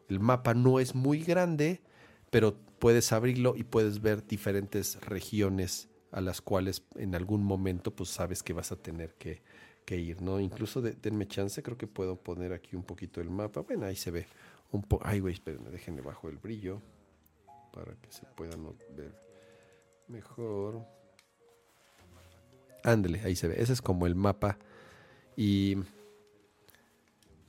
El 0.08 0.18
mapa 0.18 0.54
no 0.54 0.80
es 0.80 0.94
muy 0.94 1.22
grande, 1.22 1.82
pero 2.30 2.56
puedes 2.78 3.12
abrirlo 3.12 3.54
y 3.56 3.64
puedes 3.64 4.00
ver 4.00 4.26
diferentes 4.26 5.00
regiones 5.00 5.88
a 6.10 6.20
las 6.20 6.40
cuales 6.40 6.82
en 6.96 7.14
algún 7.14 7.42
momento 7.44 7.94
pues 7.94 8.10
sabes 8.10 8.42
que 8.42 8.52
vas 8.52 8.72
a 8.72 8.76
tener 8.76 9.14
que, 9.14 9.42
ir, 9.90 10.20
¿no? 10.20 10.38
Incluso 10.38 10.82
denme 10.82 11.26
chance, 11.26 11.62
creo 11.62 11.78
que 11.78 11.86
puedo 11.86 12.16
poner 12.16 12.52
aquí 12.52 12.76
un 12.76 12.82
poquito 12.82 13.22
el 13.22 13.30
mapa. 13.30 13.62
Bueno, 13.62 13.86
ahí 13.86 13.96
se 13.96 14.10
ve 14.10 14.26
un 14.70 14.82
poco. 14.82 15.02
Ay, 15.06 15.20
güey, 15.20 15.32
espérenme, 15.32 15.70
déjenme 15.70 16.02
bajo 16.02 16.28
el 16.28 16.36
brillo 16.36 16.82
para 17.72 17.94
que 17.94 18.12
se 18.12 18.26
puedan 18.26 18.66
ver 18.94 19.14
mejor. 20.08 20.84
Ándale, 22.84 23.20
ahí 23.20 23.34
se 23.34 23.48
ve. 23.48 23.60
Ese 23.62 23.72
es 23.72 23.82
como 23.82 24.06
el 24.06 24.14
mapa. 24.14 24.58
Y 25.36 25.76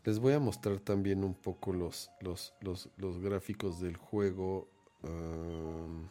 les 0.04 0.20
voy 0.20 0.34
a 0.34 0.40
mostrar 0.40 0.80
también 0.80 1.24
un 1.24 1.34
poco 1.34 1.74
los, 1.74 2.10
los, 2.22 3.20
gráficos 3.22 3.80
del 3.80 3.98
juego. 3.98 4.68
Mm, 5.04 6.08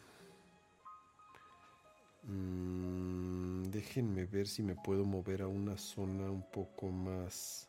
déjenme 3.69 4.25
ver 4.25 4.47
si 4.47 4.63
me 4.63 4.75
puedo 4.75 5.05
mover 5.05 5.41
a 5.41 5.47
una 5.47 5.77
zona 5.77 6.31
un 6.31 6.43
poco 6.51 6.89
más... 6.89 7.67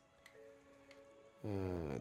Uh, 1.42 1.98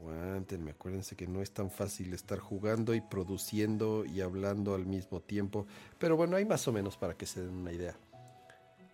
Aguantenme, 0.00 0.72
acuérdense 0.72 1.14
que 1.14 1.28
no 1.28 1.40
es 1.40 1.52
tan 1.52 1.70
fácil 1.70 2.12
estar 2.12 2.40
jugando 2.40 2.92
y 2.94 3.00
produciendo 3.00 4.04
y 4.04 4.20
hablando 4.20 4.74
al 4.74 4.84
mismo 4.84 5.20
tiempo. 5.20 5.66
Pero 5.98 6.16
bueno, 6.16 6.36
hay 6.36 6.44
más 6.44 6.66
o 6.66 6.72
menos 6.72 6.96
para 6.96 7.14
que 7.14 7.26
se 7.26 7.44
den 7.44 7.54
una 7.54 7.72
idea. 7.72 7.96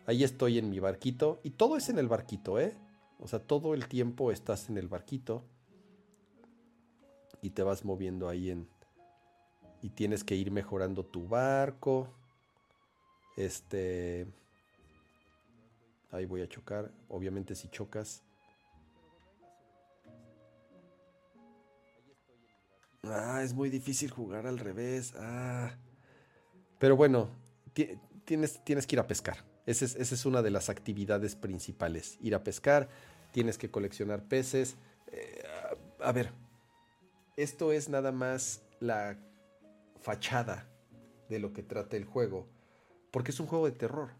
Ahí 0.07 0.25
estoy 0.25 0.59
en 0.59 0.69
mi 0.69 0.81
barquito 0.81 1.41
y 1.43 1.51
todo 1.51 1.77
es 1.77 1.89
en 1.89 1.99
el 1.99 2.09
barquito, 2.09 2.61
¿eh? 2.61 2.77
O 3.19 3.29
sea, 3.29 3.39
todo 3.39 3.73
el 3.73 3.89
tiempo 3.89 4.33
estás 4.33 4.69
en 4.69 4.77
el 4.77 4.89
barquito 4.89 5.45
y 7.43 7.51
te 7.51 7.63
vas 7.63 7.85
moviendo 7.85 8.29
ahí 8.29 8.51
en... 8.51 8.69
Y 9.83 9.91
tienes 9.91 10.23
que 10.23 10.37
ir 10.37 10.51
mejorando 10.53 11.05
tu 11.05 11.27
barco. 11.27 12.09
Este... 13.37 14.27
Ahí 16.13 16.25
voy 16.25 16.43
a 16.43 16.49
chocar. 16.49 16.91
Obviamente 17.09 17.55
si 17.55 17.69
chocas... 17.69 18.23
Ah, 23.05 23.43
es 23.43 23.53
muy 23.53 23.69
difícil 23.69 24.13
jugar 24.13 24.47
al 24.47 24.59
revés. 24.59 25.13
Ah. 25.17 25.75
Pero 26.79 26.97
bueno, 26.97 27.31
tienes, 28.25 28.63
tienes 28.65 28.87
que 28.87 28.95
ir 28.95 29.01
a 29.01 29.09
pescar. 29.09 29.45
Esa 29.67 29.85
es, 29.85 30.13
es, 30.13 30.25
una 30.25 30.43
de 30.43 30.53
las 30.53 30.69
actividades 30.69 31.35
principales. 31.35 32.17
Ir 32.21 32.37
a 32.37 32.45
pescar 32.45 32.89
tienes 33.33 33.59
que 33.59 33.71
coleccionar 33.71 34.23
peces. 34.23 34.77
Eh, 35.11 35.43
a 36.01 36.13
ver, 36.13 36.33
esto 37.37 37.73
es 37.73 37.89
nada 37.89 38.13
más 38.13 38.63
la 38.81 39.17
fachada 40.01 40.69
de 41.29 41.39
lo 41.39 41.53
que 41.53 41.63
trata 41.63 41.97
el 41.97 42.05
juego, 42.05 42.49
porque 43.11 43.31
es 43.31 43.41
un 43.41 43.47
juego 43.47 43.67
de 43.67 43.73
terror. 43.73 44.11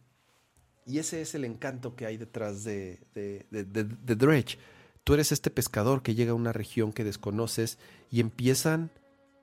Y 0.87 0.99
ese 0.99 1.21
es 1.21 1.35
el 1.35 1.45
encanto 1.45 1.95
que 1.95 2.07
hay 2.07 2.17
detrás 2.17 2.65
de, 2.65 3.01
de, 3.15 3.47
de, 3.51 4.17
Dredge. 4.17 4.59
Tú 5.05 5.15
eres 5.15 5.31
este 5.31 5.51
pescador 5.51 6.03
que 6.03 6.15
llega 6.15 6.33
a 6.33 6.37
una 6.37 6.53
región 6.53 6.93
que 6.93 7.05
desconoces 7.05 7.79
y 8.11 8.21
empiezan 8.21 8.91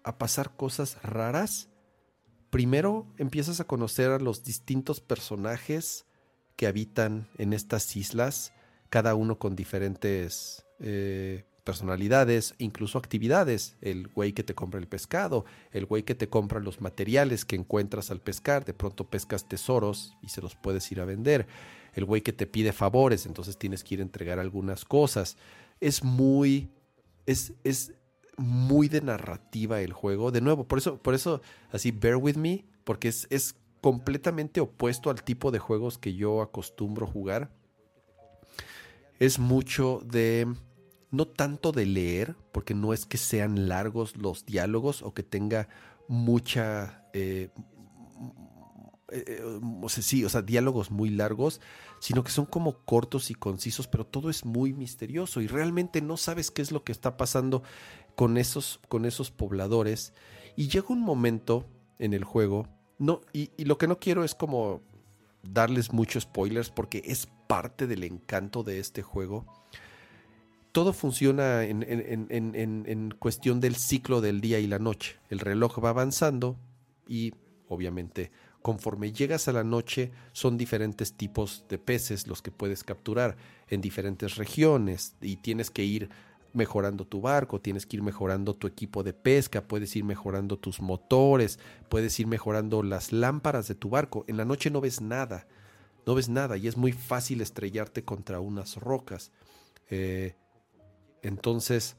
a 0.03 0.17
pasar 0.17 0.55
cosas 0.55 1.01
raras. 1.01 1.69
Primero 2.49 3.05
empiezas 3.17 3.59
a 3.59 3.65
conocer 3.65 4.11
a 4.11 4.19
los 4.19 4.43
distintos 4.43 4.99
personajes 4.99 6.05
que 6.55 6.67
habitan 6.67 7.29
en 7.37 7.53
estas 7.53 7.95
islas 7.95 8.51
cada 8.89 9.15
uno 9.15 9.37
con 9.37 9.55
diferentes 9.55 10.65
eh, 10.79 11.45
personalidades, 11.69 12.55
incluso 12.57 12.97
actividades. 12.97 13.75
El 13.79 14.07
güey 14.07 14.33
que 14.33 14.43
te 14.43 14.55
compra 14.55 14.79
el 14.79 14.87
pescado, 14.87 15.45
el 15.71 15.85
güey 15.85 16.01
que 16.01 16.15
te 16.15 16.27
compra 16.27 16.59
los 16.59 16.81
materiales 16.81 17.45
que 17.45 17.55
encuentras 17.55 18.09
al 18.09 18.21
pescar, 18.21 18.65
de 18.65 18.73
pronto 18.73 19.07
pescas 19.07 19.47
tesoros 19.47 20.17
y 20.23 20.29
se 20.29 20.41
los 20.41 20.55
puedes 20.55 20.91
ir 20.91 20.99
a 20.99 21.05
vender. 21.05 21.45
El 21.93 22.05
güey 22.05 22.21
que 22.21 22.33
te 22.33 22.47
pide 22.47 22.73
favores, 22.73 23.27
entonces 23.27 23.55
tienes 23.55 23.83
que 23.83 23.93
ir 23.93 23.99
a 23.99 24.03
entregar 24.03 24.39
algunas 24.39 24.83
cosas. 24.83 25.37
Es 25.79 26.03
muy, 26.03 26.71
es, 27.27 27.53
es 27.63 27.93
muy 28.35 28.87
de 28.87 29.01
narrativa 29.01 29.79
el 29.81 29.93
juego. 29.93 30.31
De 30.31 30.41
nuevo, 30.41 30.67
por 30.67 30.79
eso, 30.79 30.97
por 30.97 31.13
eso, 31.13 31.39
así, 31.71 31.91
bear 31.91 32.15
with 32.15 32.35
me, 32.35 32.65
porque 32.83 33.09
es, 33.09 33.27
es 33.29 33.53
completamente 33.79 34.59
opuesto 34.59 35.11
al 35.11 35.21
tipo 35.21 35.51
de 35.51 35.59
juegos 35.59 35.99
que 35.99 36.15
yo 36.15 36.41
acostumbro 36.41 37.05
jugar 37.05 37.51
es 39.19 39.37
mucho 39.37 40.01
de, 40.05 40.47
no 41.11 41.27
tanto 41.27 41.71
de 41.71 41.85
leer, 41.85 42.35
porque 42.51 42.73
no 42.73 42.93
es 42.93 43.05
que 43.05 43.17
sean 43.17 43.67
largos 43.67 44.15
los 44.17 44.45
diálogos 44.45 45.01
o 45.01 45.13
que 45.13 45.23
tenga 45.23 45.67
mucha... 46.07 47.05
Eh, 47.13 47.49
eh, 49.11 49.41
o 49.81 49.89
sea, 49.89 50.03
sí, 50.03 50.23
o 50.23 50.29
sea, 50.29 50.43
diálogos 50.43 50.91
muy 50.91 51.09
largos, 51.09 51.61
sino 51.99 52.23
que 52.23 52.31
son 52.31 52.45
como 52.45 52.85
cortos 52.85 53.31
y 53.31 53.35
concisos, 53.35 53.87
pero 53.87 54.05
todo 54.05 54.29
es 54.29 54.45
muy 54.45 54.73
misterioso 54.73 55.41
y 55.41 55.47
realmente 55.47 56.01
no 56.01 56.15
sabes 56.15 56.51
qué 56.51 56.61
es 56.61 56.71
lo 56.71 56.83
que 56.83 56.91
está 56.91 57.17
pasando 57.17 57.63
con 58.15 58.37
esos, 58.37 58.79
con 58.87 59.05
esos 59.05 59.31
pobladores. 59.31 60.13
Y 60.55 60.67
llega 60.67 60.87
un 60.89 61.01
momento 61.01 61.65
en 61.97 62.13
el 62.13 62.23
juego, 62.23 62.67
no, 62.99 63.21
y, 63.33 63.49
y 63.57 63.65
lo 63.65 63.79
que 63.79 63.87
no 63.87 63.97
quiero 63.97 64.23
es 64.23 64.35
como 64.35 64.81
darles 65.41 65.91
muchos 65.91 66.23
spoilers 66.23 66.69
porque 66.69 67.01
es 67.05 67.27
parte 67.47 67.87
del 67.87 68.03
encanto 68.03 68.63
de 68.63 68.79
este 68.79 69.01
juego. 69.01 69.45
Todo 70.71 70.93
funciona 70.93 71.63
en, 71.63 71.83
en, 71.87 73.11
cuestión 73.17 73.59
del 73.59 73.75
ciclo 73.75 74.21
del 74.21 74.41
día 74.41 74.59
y 74.59 74.67
la 74.67 74.79
noche. 74.79 75.17
El 75.29 75.39
reloj 75.39 75.83
va 75.83 75.89
avanzando 75.89 76.57
y 77.07 77.33
obviamente 77.67 78.31
conforme 78.61 79.13
llegas 79.13 79.47
a 79.47 79.53
la 79.53 79.63
noche 79.63 80.11
son 80.33 80.57
diferentes 80.57 81.13
tipos 81.13 81.65
de 81.69 81.77
peces 81.77 82.27
los 82.27 82.41
que 82.41 82.51
puedes 82.51 82.83
capturar 82.83 83.37
en 83.69 83.81
diferentes 83.81 84.35
regiones 84.35 85.15
y 85.21 85.37
tienes 85.37 85.71
que 85.71 85.83
ir 85.83 86.09
mejorando 86.53 87.05
tu 87.05 87.21
barco, 87.21 87.61
tienes 87.61 87.85
que 87.85 87.97
ir 87.97 88.03
mejorando 88.03 88.55
tu 88.55 88.67
equipo 88.67 89.03
de 89.03 89.13
pesca, 89.13 89.67
puedes 89.67 89.95
ir 89.95 90.03
mejorando 90.03 90.57
tus 90.57 90.81
motores, 90.81 91.59
puedes 91.89 92.19
ir 92.19 92.27
mejorando 92.27 92.83
las 92.83 93.11
lámparas 93.11 93.67
de 93.67 93.75
tu 93.75 93.89
barco. 93.89 94.25
En 94.27 94.37
la 94.37 94.45
noche 94.45 94.69
no 94.69 94.81
ves 94.81 94.99
nada, 95.01 95.47
no 96.05 96.15
ves 96.15 96.29
nada 96.29 96.57
y 96.57 96.67
es 96.67 96.75
muy 96.75 96.91
fácil 96.91 97.41
estrellarte 97.41 98.03
contra 98.03 98.39
unas 98.39 98.75
rocas. 98.77 99.31
Eh, 99.89 100.35
entonces, 101.21 101.95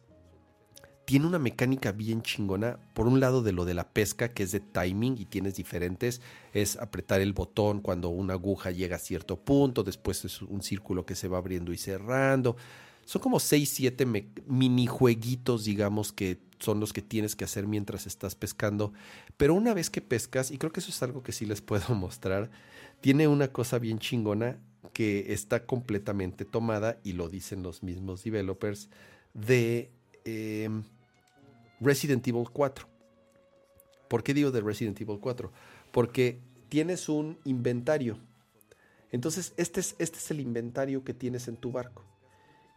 tiene 1.11 1.27
una 1.27 1.41
mecánica 1.41 1.91
bien 1.91 2.23
chingona. 2.23 2.79
Por 2.95 3.09
un 3.09 3.19
lado 3.19 3.43
de 3.43 3.51
lo 3.51 3.65
de 3.65 3.75
la 3.75 3.89
pesca, 3.89 4.29
que 4.29 4.45
es 4.45 4.53
de 4.53 4.61
timing 4.61 5.19
y 5.19 5.25
tienes 5.25 5.57
diferentes, 5.57 6.21
es 6.53 6.77
apretar 6.77 7.21
el 7.21 7.33
botón 7.33 7.81
cuando 7.81 8.11
una 8.11 8.35
aguja 8.35 8.71
llega 8.71 8.95
a 8.95 9.01
cierto 9.01 9.37
punto, 9.37 9.83
después 9.83 10.25
es 10.25 10.41
un 10.41 10.63
círculo 10.63 11.05
que 11.05 11.17
se 11.17 11.27
va 11.27 11.39
abriendo 11.39 11.73
y 11.73 11.79
cerrando. 11.79 12.57
Son 13.05 13.21
como 13.21 13.41
6, 13.41 13.69
7 13.69 14.07
minijueguitos, 14.47 15.65
digamos, 15.65 16.13
que 16.13 16.39
son 16.61 16.79
los 16.79 16.93
que 16.93 17.03
tienes 17.03 17.35
que 17.35 17.45
hacer 17.45 17.67
mientras 17.67 18.07
estás 18.07 18.37
pescando. 18.37 18.93
Pero 19.37 19.55
una 19.55 19.75
vez 19.75 19.91
que 19.91 20.01
pescas, 20.01 20.53
y 20.53 20.59
creo 20.59 20.71
que 20.71 20.79
eso 20.79 20.91
es 20.91 21.03
algo 21.03 21.25
que 21.25 21.33
sí 21.33 21.45
les 21.45 21.61
puedo 21.61 21.93
mostrar, 21.97 22.53
tiene 23.01 23.27
una 23.27 23.49
cosa 23.49 23.81
bien 23.81 23.99
chingona 23.99 24.61
que 25.01 25.33
está 25.33 25.65
completamente 25.65 26.45
tomada, 26.45 27.01
y 27.03 27.15
lo 27.15 27.31
dicen 27.31 27.63
los 27.63 27.83
mismos 27.83 28.23
developers, 28.23 28.91
de 29.33 29.91
em, 30.27 30.83
Resident 31.81 32.29
Evil 32.29 32.51
4. 32.53 32.87
¿Por 34.09 34.23
qué 34.23 34.35
digo 34.35 34.51
de 34.51 34.61
Resident 34.61 35.01
Evil 35.01 35.19
4? 35.19 35.51
Porque 35.91 36.39
tienes 36.69 37.09
un 37.09 37.39
inventario. 37.45 38.19
Entonces, 39.11 39.55
este 39.57 39.81
es, 39.81 39.97
este 39.99 40.19
es 40.19 40.31
el 40.33 40.41
inventario 40.41 41.03
que 41.03 41.15
tienes 41.15 41.49
en 41.49 41.57
tu 41.57 41.73
barco 41.73 42.05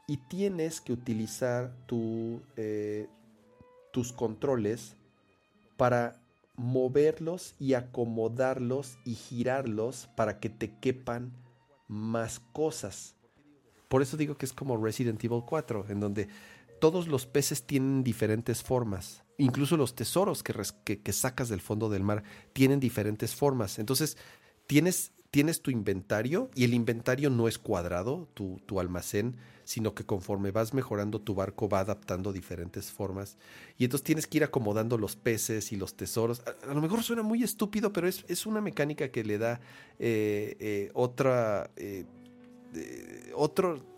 y 0.07 0.15
tienes 0.15 0.79
que 0.79 0.93
utilizar 0.93 1.75
eh, 2.55 3.09
tus 3.91 4.13
controles 4.13 4.95
para 5.75 6.21
moverlos 6.55 7.53
y 7.59 7.73
acomodarlos 7.73 8.97
y 9.03 9.15
girarlos 9.15 10.07
para 10.15 10.39
que 10.39 10.47
te 10.47 10.73
quepan 10.79 11.42
más 11.93 12.41
cosas. 12.51 13.15
Por 13.87 14.01
eso 14.01 14.17
digo 14.17 14.35
que 14.37 14.45
es 14.45 14.53
como 14.53 14.77
Resident 14.77 15.23
Evil 15.23 15.43
4, 15.45 15.85
en 15.89 15.99
donde 15.99 16.27
todos 16.81 17.07
los 17.07 17.25
peces 17.25 17.63
tienen 17.63 18.03
diferentes 18.03 18.63
formas. 18.63 19.23
Incluso 19.37 19.77
los 19.77 19.95
tesoros 19.95 20.43
que, 20.43 21.01
que 21.01 21.13
sacas 21.13 21.49
del 21.49 21.61
fondo 21.61 21.89
del 21.89 22.03
mar 22.03 22.23
tienen 22.53 22.79
diferentes 22.79 23.35
formas. 23.35 23.79
Entonces, 23.79 24.17
tienes 24.67 25.11
tienes 25.33 25.63
tu 25.63 25.71
inventario 25.71 26.51
y 26.53 26.63
el 26.63 26.75
inventario 26.75 27.31
no 27.31 27.47
es 27.47 27.57
cuadrado, 27.57 28.27
tu, 28.35 28.61
tu, 28.67 28.79
almacén, 28.79 29.35
sino 29.63 29.95
que 29.95 30.05
conforme 30.05 30.51
vas 30.51 30.75
mejorando 30.75 31.19
tu 31.19 31.33
barco 31.33 31.67
va 31.67 31.79
adaptando 31.79 32.31
diferentes 32.31 32.91
formas. 32.91 33.35
Y 33.79 33.85
entonces 33.85 34.03
tienes 34.03 34.27
que 34.27 34.37
ir 34.37 34.43
acomodando 34.43 34.95
los 34.95 35.15
peces 35.15 35.71
y 35.71 35.75
los 35.75 35.95
tesoros. 35.95 36.43
A, 36.69 36.71
lo 36.75 36.81
mejor 36.81 37.01
suena 37.01 37.23
muy 37.23 37.41
estúpido, 37.41 37.91
pero 37.91 38.07
es, 38.07 38.23
es 38.27 38.45
una 38.45 38.61
mecánica 38.61 39.09
que 39.09 39.23
le 39.23 39.39
da 39.39 39.59
eh, 39.97 40.55
eh, 40.59 40.91
otra... 40.93 41.71
Eh, 41.77 42.05
otro 43.35 43.92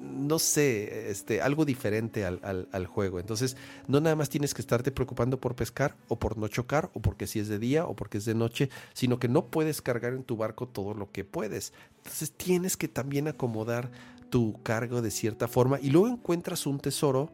no 0.00 0.38
sé, 0.38 1.10
este, 1.10 1.40
algo 1.40 1.64
diferente 1.64 2.24
al, 2.24 2.86
juego. 2.86 3.20
Entonces, 3.20 3.56
no 3.86 4.00
nada 4.00 4.16
más 4.16 4.28
tienes 4.28 4.54
que 4.54 4.62
estarte 4.62 4.90
preocupando 4.90 5.40
por 5.40 5.54
pescar 5.54 5.96
o 6.08 6.18
por 6.18 6.38
no 6.38 6.48
chocar 6.48 6.90
o 6.94 7.00
porque 7.00 7.26
si 7.26 7.40
es 7.40 7.48
de 7.48 7.58
día 7.58 7.84
o 7.86 7.94
porque 7.94 8.18
es 8.18 8.24
de 8.24 8.34
noche, 8.34 8.70
sino 8.94 9.18
que 9.18 9.28
no 9.28 9.46
puedes 9.46 9.82
cargar 9.82 10.12
en 10.12 10.24
tu 10.24 10.36
barco 10.36 10.68
todo 10.68 10.94
lo 10.94 11.10
que 11.10 11.24
puedes. 11.24 11.72
Entonces, 11.98 12.32
tienes 12.32 12.76
que 12.76 12.88
también 12.88 13.28
acomodar 13.28 13.90
tu 14.30 14.62
cargo 14.62 15.02
de 15.02 15.10
cierta 15.10 15.48
forma 15.48 15.78
y 15.80 15.90
luego 15.90 16.08
encuentras 16.08 16.66
un 16.66 16.78
tesoro 16.80 17.30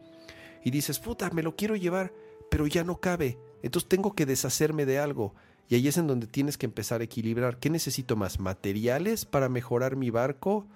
y 0.65 0.71
dices, 0.71 0.99
puta, 0.99 1.31
me 1.31 1.43
lo 1.43 1.57
quiero 1.57 1.77
llevar, 1.77 2.13
pero 2.51 2.67
ya 2.67 2.85
no 2.85 3.01
cabe. 3.01 3.39
Entonces, 3.63 3.89
tengo 3.89 4.15
que 4.15 4.27
deshacerme 4.27 4.87
de 4.87 4.99
algo. 4.99 5.35
Y 5.69 5.77
ahí 5.77 5.89
es 5.89 5.97
en 5.97 6.07
donde 6.07 6.27
tienes 6.27 6.59
que 6.59 6.67
empezar 6.67 7.01
a 7.01 7.05
equilibrar. 7.05 7.59
¿Qué 7.59 7.71
necesito 7.71 8.17
más? 8.17 8.39
¿Materiales 8.39 9.25
para 9.25 9.49
mejorar 9.49 9.97
mi 9.97 10.11
barco? 10.11 10.67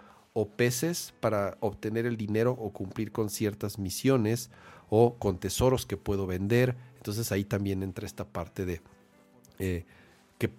O 0.40 0.47
peces 0.47 1.12
para 1.19 1.59
obtener 1.59 2.06
el 2.06 2.16
dinero 2.16 2.52
o 2.52 2.73
cumplir 2.73 3.10
con 3.10 3.28
ciertas 3.28 3.77
misiones 3.77 4.51
o 4.89 5.16
con 5.19 5.40
tesoros 5.40 5.85
que 5.85 5.97
puedo 5.97 6.28
vender. 6.28 6.77
Entonces 6.97 7.32
ahí 7.32 7.43
también 7.43 7.82
entra 7.82 8.06
esta 8.06 8.24
parte 8.24 8.65
de 8.65 8.81
eh, 9.59 9.85
que, 10.39 10.52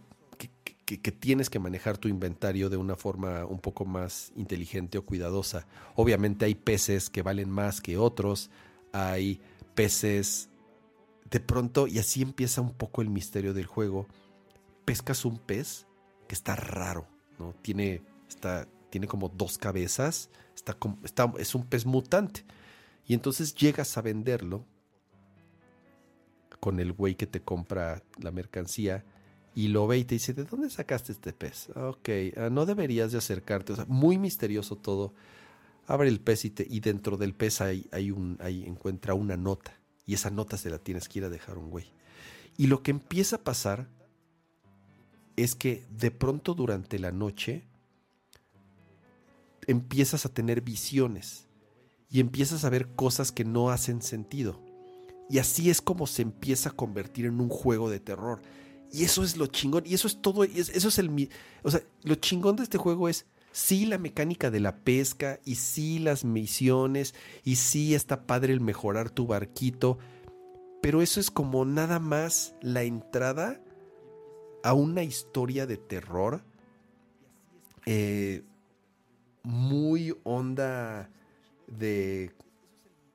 que, 0.97 1.11
tienes 1.13 1.49
que 1.49 1.59
manejar 1.59 1.97
tu 1.97 2.09
inventario 2.09 2.69
de 2.69 2.75
una 2.75 2.97
forma 2.97 3.45
un 3.45 3.59
poco 3.59 3.85
más 3.85 4.33
inteligente 4.35 4.97
o 4.97 5.05
cuidadosa. 5.05 5.65
Obviamente 5.95 6.43
hay 6.43 6.55
peces 6.55 7.09
que 7.09 7.21
valen 7.21 7.49
más 7.49 7.79
que 7.79 7.97
otros, 7.97 8.49
hay 8.91 9.39
peces 9.75 10.49
de 11.31 11.39
pronto, 11.39 11.87
y 11.87 11.99
así 11.99 12.21
empieza 12.21 12.59
un 12.59 12.73
poco 12.73 13.01
el 13.01 13.09
misterio 13.09 13.53
del 13.53 13.65
juego, 13.65 14.07
pescas 14.83 15.23
un 15.23 15.37
pez 15.37 15.85
que 16.27 16.35
está 16.35 16.57
raro, 16.57 17.07
¿no? 17.37 17.53
Tiene, 17.61 18.01
está 18.27 18.67
tiene 18.89 19.07
como 19.07 19.29
dos 19.29 19.57
cabezas, 19.57 20.29
está, 20.55 20.77
está, 21.03 21.33
es 21.37 21.55
un 21.55 21.65
pez 21.65 21.85
mutante. 21.85 22.45
Y 23.05 23.13
entonces 23.13 23.55
llegas 23.55 23.97
a 23.97 24.01
venderlo 24.01 24.65
con 26.59 26.79
el 26.79 26.91
güey 26.93 27.15
que 27.15 27.27
te 27.27 27.41
compra 27.41 28.03
la 28.19 28.31
mercancía 28.31 29.03
y 29.55 29.69
lo 29.69 29.87
ve 29.87 29.97
y 29.97 30.05
te 30.05 30.15
dice, 30.15 30.33
¿de 30.33 30.43
dónde 30.43 30.69
sacaste 30.69 31.11
este 31.11 31.33
pez? 31.33 31.69
Ok, 31.75 32.09
ah, 32.37 32.49
no 32.49 32.65
deberías 32.65 33.11
de 33.11 33.17
acercarte. 33.17 33.73
O 33.73 33.75
sea, 33.75 33.85
muy 33.87 34.17
misterioso 34.17 34.75
todo. 34.75 35.13
Abre 35.87 36.07
el 36.07 36.19
pez 36.19 36.45
y, 36.45 36.53
y 36.69 36.79
dentro 36.81 37.17
del 37.17 37.33
pez 37.33 37.61
hay, 37.61 37.87
hay 37.91 38.11
un, 38.11 38.37
hay, 38.41 38.63
encuentra 38.63 39.15
una 39.15 39.37
nota. 39.37 39.79
Y 40.05 40.13
esa 40.13 40.29
nota 40.29 40.57
se 40.57 40.69
la 40.69 40.79
tienes 40.79 41.09
que 41.09 41.19
ir 41.19 41.25
a 41.25 41.29
dejar 41.29 41.57
un 41.57 41.69
güey. 41.69 41.91
Y 42.57 42.67
lo 42.67 42.83
que 42.83 42.91
empieza 42.91 43.37
a 43.37 43.43
pasar 43.43 43.89
es 45.35 45.55
que 45.55 45.85
de 45.89 46.11
pronto 46.11 46.53
durante 46.53 46.99
la 46.99 47.11
noche 47.11 47.68
empiezas 49.69 50.25
a 50.25 50.29
tener 50.29 50.61
visiones 50.61 51.47
y 52.09 52.19
empiezas 52.19 52.65
a 52.65 52.69
ver 52.69 52.95
cosas 52.95 53.31
que 53.31 53.45
no 53.45 53.69
hacen 53.69 54.01
sentido. 54.01 54.59
Y 55.29 55.37
así 55.37 55.69
es 55.69 55.81
como 55.81 56.07
se 56.07 56.23
empieza 56.23 56.69
a 56.69 56.75
convertir 56.75 57.25
en 57.25 57.39
un 57.39 57.49
juego 57.49 57.89
de 57.89 57.99
terror. 57.99 58.41
Y 58.91 59.03
eso 59.03 59.23
es 59.23 59.37
lo 59.37 59.45
chingón. 59.45 59.83
Y 59.85 59.93
eso 59.93 60.07
es 60.07 60.21
todo. 60.21 60.43
Eso 60.43 60.87
es 60.87 60.97
el. 60.97 61.29
O 61.61 61.69
sea, 61.69 61.81
lo 62.01 62.15
chingón 62.15 62.55
de 62.55 62.63
este 62.63 62.79
juego 62.79 63.07
es 63.07 63.27
sí 63.51 63.85
la 63.85 63.99
mecánica 63.99 64.49
de 64.49 64.59
la 64.59 64.77
pesca 64.77 65.39
y 65.45 65.55
sí 65.55 65.99
las 65.99 66.25
misiones 66.25 67.13
y 67.43 67.57
sí 67.57 67.93
está 67.93 68.25
padre 68.25 68.53
el 68.53 68.61
mejorar 68.61 69.11
tu 69.11 69.27
barquito. 69.27 69.99
Pero 70.81 71.03
eso 71.03 71.19
es 71.19 71.29
como 71.29 71.63
nada 71.63 71.99
más 71.99 72.55
la 72.61 72.81
entrada 72.81 73.61
a 74.63 74.73
una 74.73 75.03
historia 75.03 75.67
de 75.67 75.77
terror. 75.77 76.43
Eh, 77.85 78.43
muy 79.43 80.15
onda 80.23 81.09
de 81.67 82.31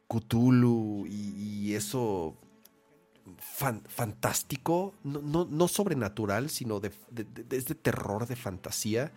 Cthulhu 0.09 1.07
y, 1.07 1.75
eso 1.75 2.37
fantástico, 3.39 4.95
no, 5.03 5.47
no, 5.51 5.69
sobrenatural, 5.69 6.51
sino 6.51 6.81
de, 6.81 6.93
de, 7.11 7.63
terror, 7.75 8.27
de 8.27 8.37
fantasía 8.37 9.13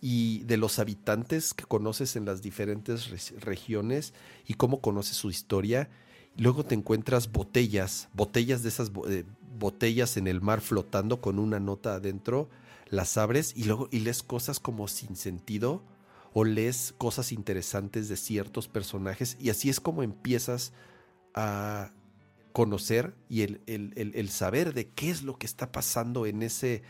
y 0.00 0.40
de 0.44 0.56
los 0.56 0.78
habitantes 0.78 1.54
que 1.54 1.64
conoces 1.64 2.16
en 2.16 2.24
las 2.24 2.42
diferentes 2.42 3.32
regiones 3.40 4.14
y 4.46 4.54
cómo 4.54 4.80
conoces 4.80 5.16
su 5.16 5.30
historia. 5.30 5.88
Luego 6.36 6.64
te 6.64 6.74
encuentras 6.74 7.30
botellas, 7.30 8.08
botellas 8.12 8.62
de 8.62 8.68
esas 8.70 8.90
eh, 9.08 9.24
botellas 9.58 10.16
en 10.16 10.26
el 10.26 10.40
mar 10.40 10.60
flotando 10.60 11.20
con 11.20 11.38
una 11.38 11.60
nota 11.60 11.94
adentro, 11.94 12.48
las 12.88 13.16
abres 13.18 13.52
y 13.56 13.64
luego 13.64 13.88
y 13.92 14.00
lees 14.00 14.22
cosas 14.22 14.58
como 14.58 14.88
sin 14.88 15.16
sentido 15.16 15.82
o 16.34 16.44
lees 16.44 16.92
cosas 16.98 17.32
interesantes 17.32 18.08
de 18.08 18.16
ciertos 18.16 18.68
personajes 18.68 19.38
y 19.40 19.50
así 19.50 19.70
es 19.70 19.80
como 19.80 20.02
empiezas 20.02 20.72
a 21.32 21.92
conocer 22.52 23.14
y 23.28 23.42
el, 23.42 24.28
saber 24.30 24.74
de 24.74 24.88
qué 24.88 25.10
es 25.10 25.22
lo 25.22 25.38
que 25.38 25.46
está 25.46 25.72
pasando 25.72 26.26
en, 26.26 26.42
ese, 26.42 26.82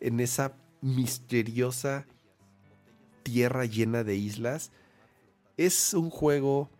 en 0.00 0.20
esa 0.20 0.56
misteriosa 0.80 2.06
tierra 3.22 3.64
llena 3.64 4.04
de 4.04 4.16
islas. 4.16 4.72
Es 5.56 5.94
un 5.94 6.10
juego 6.10 6.70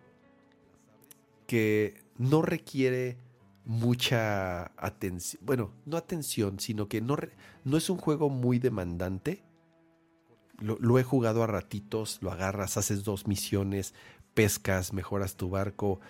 que 1.47 2.01
no 2.16 2.43
requiere 2.43 3.16
mucha 3.65 4.73
atención, 4.77 5.43
bueno, 5.45 5.73
no 5.85 5.97
atención, 5.97 6.59
sino 6.59 6.89
que 6.89 7.01
no, 7.01 7.16
no 7.65 7.77
es 7.77 7.90
un 7.90 7.99
juego 7.99 8.28
muy 8.28 8.59
demandante 8.59 9.43
lo, 10.60 10.98
he 10.98 11.05
jugado 11.05 11.43
a 11.43 11.47
ratitos, 11.47 12.18
lo 12.20 12.32
agarras, 12.32 12.76
haces 12.76 13.05
dos 13.05 13.26
misiones, 13.26 13.94
pescas, 14.35 14.93
mejoras 14.93 15.36
tu 15.36 15.51
barco, 15.51 16.01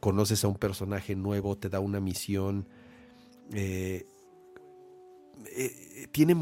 conoces 0.00 0.44
a 0.44 0.48
un 0.48 0.56
personaje 0.56 1.14
nuevo, 1.14 1.56
te 1.56 1.68
da 1.68 1.80
una 1.80 2.00
misión. 2.00 2.68
Eh, 3.52 4.06
eh, 5.56 6.08
tiene, 6.10 6.34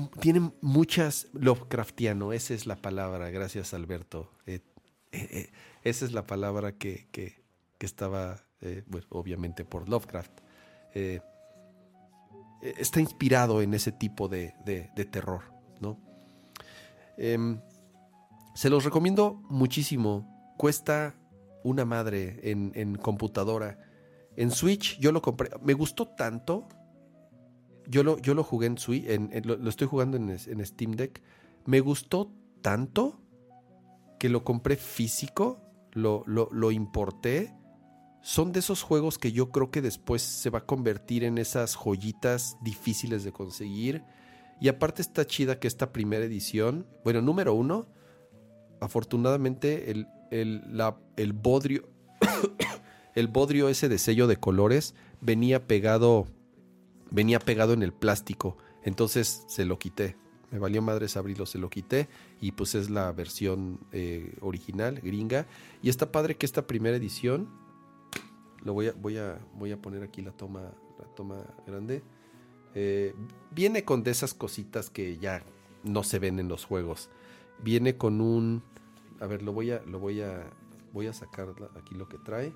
muchas 0.61 1.29
Lovecraftiano, 1.33 2.33
esa 2.33 2.55
es 2.55 2.67
la 2.67 2.77
palabra, 2.77 3.31
gracias 3.31 3.75
Alberto. 3.75 4.31
Eh, 4.47 4.61
esa 5.83 6.05
es 6.05 6.13
la 6.13 6.27
palabra 6.27 6.73
que, 6.73 7.09
que, 7.13 7.45
estaba, 7.79 8.43
bueno, 8.87 9.07
obviamente 9.11 9.67
por 9.67 9.91
Lovecraft. 9.91 10.41
está 12.63 13.01
inspirado 13.01 13.61
en 13.61 13.75
ese 13.75 13.93
tipo 13.93 14.27
de, 14.27 14.55
de 14.65 15.05
terror, 15.05 15.43
¿no? 15.81 16.14
Em, 17.17 17.61
se 18.55 18.71
los 18.71 18.85
recomiendo 18.85 19.43
muchísimo. 19.49 20.55
Cuesta 20.57 21.15
una 21.65 21.85
madre 21.85 22.39
en, 22.43 22.97
computadora. 22.97 23.79
En 24.37 24.51
Switch 24.51 24.99
yo 24.99 25.13
lo 25.13 25.23
compré. 25.23 25.51
Me 25.63 25.75
gustó 25.75 26.07
tanto. 26.09 26.69
Yo 27.87 28.03
lo, 28.03 28.19
yo 28.19 28.35
lo 28.35 28.45
jugué 28.45 28.69
en 28.69 28.79
Switch. 28.79 29.07
lo, 29.45 29.69
estoy 29.69 29.89
jugando 29.89 30.17
en, 30.17 30.31
en, 30.31 30.67
Steam 30.67 30.93
Deck. 30.93 31.23
Me 31.67 31.81
gustó 31.81 32.33
tanto 32.63 33.21
que 34.19 34.29
lo 34.29 34.45
compré 34.45 34.77
físico. 34.77 35.61
Lo, 35.93 36.23
lo, 36.27 36.49
lo 36.53 36.71
importé. 36.71 37.55
Son 38.21 38.53
de 38.53 38.61
esos 38.61 38.83
juegos 38.83 39.19
que 39.19 39.33
yo 39.33 39.51
creo 39.51 39.71
que 39.71 39.83
después 39.83 40.23
se 40.23 40.51
va 40.51 40.61
a 40.61 40.67
convertir 40.67 41.25
en 41.25 41.39
esas 41.39 41.77
joyitas 41.77 42.57
difíciles 42.63 43.25
de 43.25 43.33
conseguir. 43.33 44.05
Y 44.61 44.69
aparte 44.69 45.03
está 45.03 45.27
chida 45.27 45.59
que 45.59 45.69
esta 45.69 45.93
primera 45.93 46.25
edición, 46.25 46.87
bueno, 47.05 47.21
número 47.21 47.55
uno, 47.55 47.87
afortunadamente 48.81 49.91
el, 49.91 50.07
el, 50.31 51.33
bodrio, 51.33 51.89
el 53.15 53.29
bodrio 53.29 53.69
ese 53.69 53.89
de 53.89 53.99
sello 53.99 54.27
de 54.27 54.37
colores 54.37 54.95
venía 55.21 55.67
pegado, 55.67 56.27
venía 57.11 57.39
pegado 57.39 57.73
en 57.73 57.83
el 57.83 57.93
plástico. 57.93 58.57
Entonces 58.83 59.45
se 59.49 59.65
lo 59.65 59.79
quité. 59.79 60.17
Me 60.51 60.59
valió 60.59 60.83
madres 60.83 61.17
abrirlo, 61.17 61.47
se 61.47 61.59
lo 61.59 61.71
quité. 61.71 62.09
Y 62.41 62.53
pues 62.53 62.75
es 62.75 62.91
la 62.91 63.11
versión 63.13 63.81
eh, 63.93 64.37
original, 64.41 65.01
gringa. 65.01 65.47
Y 65.83 65.89
está 65.89 66.13
padre 66.13 66.37
que 66.37 66.47
esta 66.47 66.67
primera 66.67 66.97
edición. 66.97 67.49
Lo 68.63 68.73
voy 68.73 68.89
a, 68.89 68.93
voy 68.93 69.19
a, 69.19 69.39
voy 69.55 69.73
a 69.73 69.83
poner 69.83 70.03
aquí 70.03 70.23
la 70.23 70.33
toma, 70.33 70.73
la 70.99 71.05
toma 71.15 71.45
grande. 71.67 72.03
Eh, 72.75 73.15
viene 73.51 73.85
con 73.85 74.03
de 74.03 74.11
esas 74.11 74.35
cositas 74.35 74.91
que 74.91 75.19
ya 75.19 75.43
no 75.83 76.03
se 76.03 76.19
ven 76.19 76.39
en 76.39 76.49
los 76.49 76.65
juegos. 76.65 77.09
Viene 77.63 77.97
con 77.97 78.21
un 78.21 78.63
a 79.21 79.27
ver, 79.27 79.43
lo 79.43 79.53
voy 79.53 79.71
a, 79.71 79.81
lo 79.87 79.99
voy 79.99 80.21
a, 80.21 80.51
voy 80.93 81.07
a 81.07 81.13
sacar 81.13 81.55
aquí 81.77 81.95
lo 81.95 82.09
que 82.09 82.19
trae. 82.19 82.53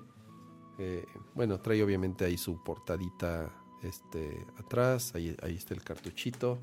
Eh, 0.77 1.05
bueno, 1.35 1.59
trae 1.59 1.83
obviamente 1.83 2.25
ahí 2.25 2.37
su 2.37 2.63
portadita 2.63 3.51
este, 3.83 4.45
atrás, 4.57 5.15
ahí, 5.15 5.35
ahí 5.41 5.55
está 5.55 5.73
el 5.73 5.83
cartuchito. 5.83 6.59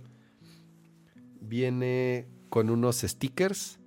Viene 1.40 2.28
con 2.48 2.70
unos 2.70 2.98
stickers. 2.98 3.78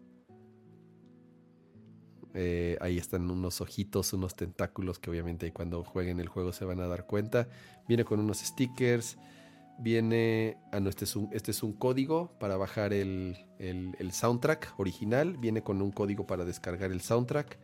Eh, 2.33 2.77
ahí 2.79 2.97
están 2.97 3.29
unos 3.31 3.59
ojitos, 3.59 4.13
unos 4.13 4.35
tentáculos 4.35 4.99
que 4.99 5.09
obviamente 5.09 5.51
cuando 5.51 5.83
jueguen 5.83 6.19
el 6.19 6.27
juego 6.27 6.53
se 6.53 6.65
van 6.65 6.79
a 6.79 6.87
dar 6.87 7.05
cuenta. 7.05 7.47
Viene 7.87 8.05
con 8.05 8.19
unos 8.19 8.39
stickers 8.39 9.17
viene, 9.79 10.57
ah 10.71 10.79
no, 10.79 10.89
este 10.89 11.05
es 11.05 11.15
un, 11.15 11.29
este 11.31 11.51
es 11.51 11.63
un 11.63 11.73
código 11.73 12.31
para 12.39 12.57
bajar 12.57 12.93
el, 12.93 13.37
soundtrack 14.11 14.73
original, 14.77 15.37
viene 15.37 15.63
con 15.63 15.81
un 15.81 15.91
código 15.91 16.27
para 16.27 16.45
descargar 16.45 16.91
el 16.91 17.01
soundtrack, 17.01 17.57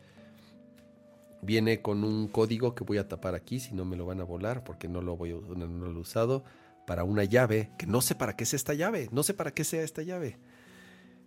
viene 1.42 1.82
con 1.82 2.04
un 2.04 2.28
código 2.28 2.74
que 2.74 2.84
voy 2.84 2.98
a 2.98 3.06
tapar 3.06 3.34
aquí, 3.34 3.60
si 3.60 3.74
no 3.74 3.84
me 3.84 3.96
lo 3.96 4.06
van 4.06 4.20
a 4.20 4.24
volar 4.24 4.64
porque 4.64 4.88
no 4.88 5.02
lo 5.02 5.16
voy 5.16 5.32
no, 5.32 5.66
lo 5.66 5.90
he 5.90 6.00
usado, 6.00 6.42
para 6.86 7.04
una 7.04 7.24
llave, 7.24 7.70
que 7.78 7.86
no 7.86 8.00
sé 8.00 8.14
para 8.14 8.34
qué 8.34 8.44
es 8.44 8.54
esta 8.54 8.72
llave, 8.74 9.08
no 9.12 9.22
sé 9.22 9.34
para 9.34 9.52
qué 9.52 9.64
sea 9.64 9.82
esta 9.82 10.02
llave. 10.02 10.38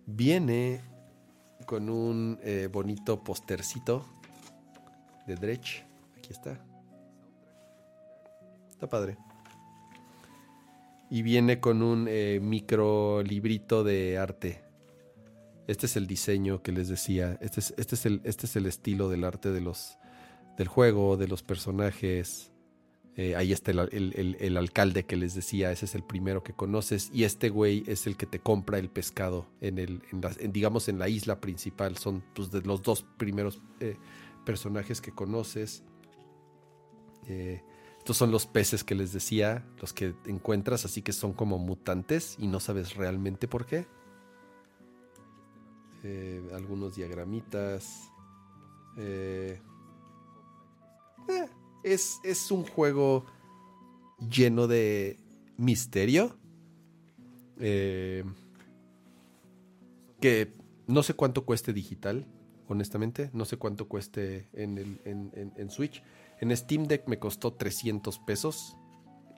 Viene 0.06 0.80
con 1.66 1.88
un 1.88 2.38
eh, 2.42 2.68
bonito 2.70 3.22
postercito 3.22 4.04
de 5.26 5.36
Dredge, 5.36 5.84
aquí 6.16 6.32
está. 6.32 6.58
Está 8.70 8.88
padre 8.88 9.29
y 11.10 11.22
viene 11.22 11.58
con 11.58 11.82
un 11.82 12.06
eh, 12.08 12.38
micro 12.40 13.22
librito 13.22 13.82
de 13.82 14.16
arte. 14.16 14.62
Este 15.66 15.86
es 15.86 15.96
el 15.96 16.06
diseño 16.06 16.62
que 16.62 16.70
les 16.70 16.88
decía. 16.88 17.36
Este 17.40 17.60
es, 17.60 17.74
este 17.76 17.96
es, 17.96 18.06
el, 18.06 18.20
este 18.24 18.46
es 18.46 18.54
el 18.56 18.66
estilo 18.66 19.08
del 19.08 19.24
arte 19.24 19.50
de 19.50 19.60
los, 19.60 19.98
del 20.56 20.68
juego, 20.68 21.16
de 21.16 21.26
los 21.26 21.42
personajes. 21.42 22.52
Eh, 23.16 23.34
ahí 23.34 23.52
está 23.52 23.72
el, 23.72 24.56
alcalde 24.56 25.04
que 25.04 25.16
les 25.16 25.34
decía, 25.34 25.72
ese 25.72 25.84
es 25.84 25.96
el 25.96 26.04
primero 26.04 26.44
que 26.44 26.52
conoces. 26.52 27.10
Y 27.12 27.24
este 27.24 27.48
güey 27.50 27.82
es 27.88 28.06
el 28.06 28.16
que 28.16 28.26
te 28.26 28.38
compra 28.38 28.78
el 28.78 28.88
pescado 28.88 29.48
en 29.60 29.78
el, 29.78 30.02
digamos, 30.48 30.88
en 30.88 31.00
la 31.00 31.08
isla 31.08 31.40
principal. 31.40 31.96
Son 31.98 32.22
pues, 32.34 32.52
de 32.52 32.62
los 32.62 32.82
dos 32.82 33.04
primeros 33.18 33.60
eh, 33.80 33.96
personajes 34.46 35.00
que 35.00 35.10
conoces. 35.10 35.82
Estos 38.00 38.16
son 38.16 38.30
los 38.30 38.46
peces 38.46 38.82
que 38.82 38.94
les 38.94 39.12
decía, 39.12 39.62
los 39.78 39.92
que 39.92 40.14
encuentras, 40.24 40.86
así 40.86 41.02
que 41.02 41.12
son 41.12 41.34
como 41.34 41.58
mutantes 41.58 42.34
y 42.38 42.46
no 42.46 42.58
sabes 42.58 42.96
realmente 42.96 43.46
por 43.46 43.66
qué. 43.66 43.86
Eh, 46.02 46.42
algunos 46.54 46.96
diagramitas. 46.96 48.10
Eh, 48.96 49.60
eh, 51.28 51.48
es, 51.84 52.18
es 52.24 52.50
un 52.50 52.64
juego 52.64 53.26
lleno 54.30 54.66
de 54.66 55.18
misterio. 55.58 56.38
que 60.20 60.54
no 60.86 61.02
sé 61.02 61.12
cuánto 61.12 61.44
cueste 61.44 61.74
digital, 61.74 62.26
honestamente. 62.66 63.28
No 63.34 63.44
sé 63.44 63.58
cuánto 63.58 63.88
cueste 63.88 64.48
en, 64.54 64.78
el, 64.78 65.02
en, 65.04 65.52
en 65.54 65.70
Switch. 65.70 66.02
En 66.40 66.56
Steam 66.56 66.84
Deck 66.84 67.06
me 67.06 67.18
costó 67.18 67.52
300 67.52 68.18
pesos. 68.20 68.76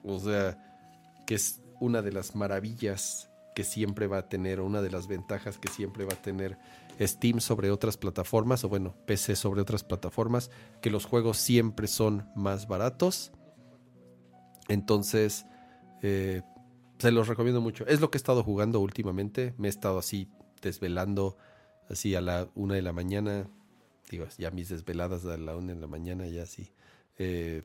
O 0.03 0.19
sea, 0.19 0.57
que 1.27 1.35
es 1.35 1.61
una 1.79 2.01
de 2.01 2.11
las 2.11 2.35
maravillas 2.35 3.29
que 3.55 3.63
siempre 3.63 4.07
va 4.07 4.19
a 4.19 4.29
tener, 4.29 4.61
una 4.61 4.81
de 4.81 4.89
las 4.89 5.07
ventajas 5.07 5.57
que 5.59 5.67
siempre 5.67 6.05
va 6.05 6.13
a 6.13 6.21
tener 6.21 6.57
Steam 6.99 7.39
sobre 7.39 7.71
otras 7.71 7.97
plataformas, 7.97 8.63
o 8.63 8.69
bueno, 8.69 8.95
PC 9.05 9.35
sobre 9.35 9.61
otras 9.61 9.83
plataformas, 9.83 10.49
que 10.81 10.89
los 10.89 11.05
juegos 11.05 11.37
siempre 11.37 11.87
son 11.87 12.27
más 12.35 12.67
baratos. 12.67 13.31
Entonces, 14.69 15.45
eh, 16.01 16.41
se 16.99 17.11
los 17.11 17.27
recomiendo 17.27 17.61
mucho. 17.61 17.85
Es 17.85 17.99
lo 17.99 18.09
que 18.09 18.17
he 18.17 18.19
estado 18.19 18.43
jugando 18.43 18.79
últimamente. 18.79 19.53
Me 19.57 19.67
he 19.67 19.69
estado 19.69 19.99
así 19.99 20.29
desvelando, 20.61 21.37
así 21.89 22.15
a 22.15 22.21
la 22.21 22.47
una 22.55 22.75
de 22.75 22.81
la 22.81 22.93
mañana. 22.93 23.49
Digo, 24.09 24.25
ya 24.37 24.51
mis 24.51 24.69
desveladas 24.69 25.25
a 25.25 25.37
la 25.37 25.55
una 25.57 25.73
de 25.73 25.79
la 25.79 25.87
mañana, 25.87 26.27
ya 26.27 26.43
así 26.43 26.71
eh, 27.17 27.63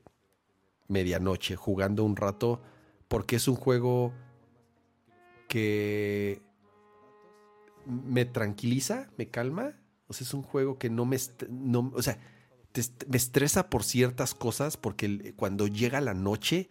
medianoche 0.89 1.57
jugando 1.57 2.05
un 2.05 2.17
rato 2.17 2.61
porque 3.09 3.37
es 3.37 3.49
un 3.49 3.57
juego 3.57 4.13
que 5.49 6.43
me 7.87 8.25
tranquiliza, 8.25 9.11
me 9.17 9.29
calma. 9.29 9.75
O 10.09 10.13
sea, 10.13 10.27
es 10.27 10.35
un 10.35 10.43
juego 10.43 10.79
que 10.79 10.91
no 10.91 11.05
me... 11.05 11.17
No, 11.49 11.91
o 11.95 12.03
sea, 12.03 12.19
me 13.09 13.17
estresa 13.17 13.71
por 13.71 13.83
ciertas 13.83 14.35
cosas 14.35 14.77
porque 14.77 15.35
cuando 15.37 15.67
llega 15.67 16.01
la 16.01 16.15
noche 16.15 16.69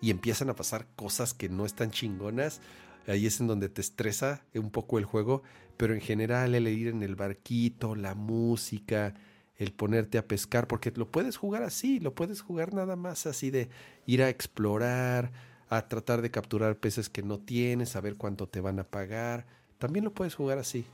y 0.00 0.10
empiezan 0.10 0.50
a 0.50 0.56
pasar 0.56 0.88
cosas 0.96 1.34
que 1.34 1.48
no 1.48 1.64
están 1.64 1.90
chingonas, 1.90 2.60
ahí 3.06 3.26
es 3.26 3.40
en 3.40 3.46
donde 3.46 3.68
te 3.68 3.80
estresa 3.80 4.44
un 4.54 4.70
poco 4.70 4.98
el 4.98 5.04
juego, 5.04 5.42
pero 5.76 5.94
en 5.94 6.00
general 6.00 6.54
el 6.54 6.68
ir 6.68 6.88
en 6.88 7.02
el 7.02 7.14
barquito, 7.14 7.94
la 7.94 8.14
música, 8.14 9.14
el 9.58 9.72
ponerte 9.72 10.18
a 10.18 10.26
pescar, 10.26 10.66
porque 10.68 10.92
lo 10.94 11.10
puedes 11.10 11.36
jugar 11.36 11.62
así, 11.62 11.98
lo 12.00 12.14
puedes 12.14 12.42
jugar 12.42 12.74
nada 12.74 12.96
más 12.96 13.26
así 13.26 13.50
de 13.50 13.68
ir 14.04 14.22
a 14.22 14.28
explorar, 14.28 15.32
a 15.68 15.88
tratar 15.88 16.22
de 16.22 16.30
capturar 16.30 16.76
peces 16.78 17.08
que 17.08 17.22
no 17.22 17.38
tienes, 17.38 17.90
saber 17.90 18.16
cuánto 18.16 18.48
te 18.48 18.60
van 18.60 18.78
a 18.78 18.84
pagar. 18.84 19.46
También 19.78 20.04
lo 20.04 20.12
puedes 20.12 20.34
jugar 20.34 20.58
así, 20.58 20.84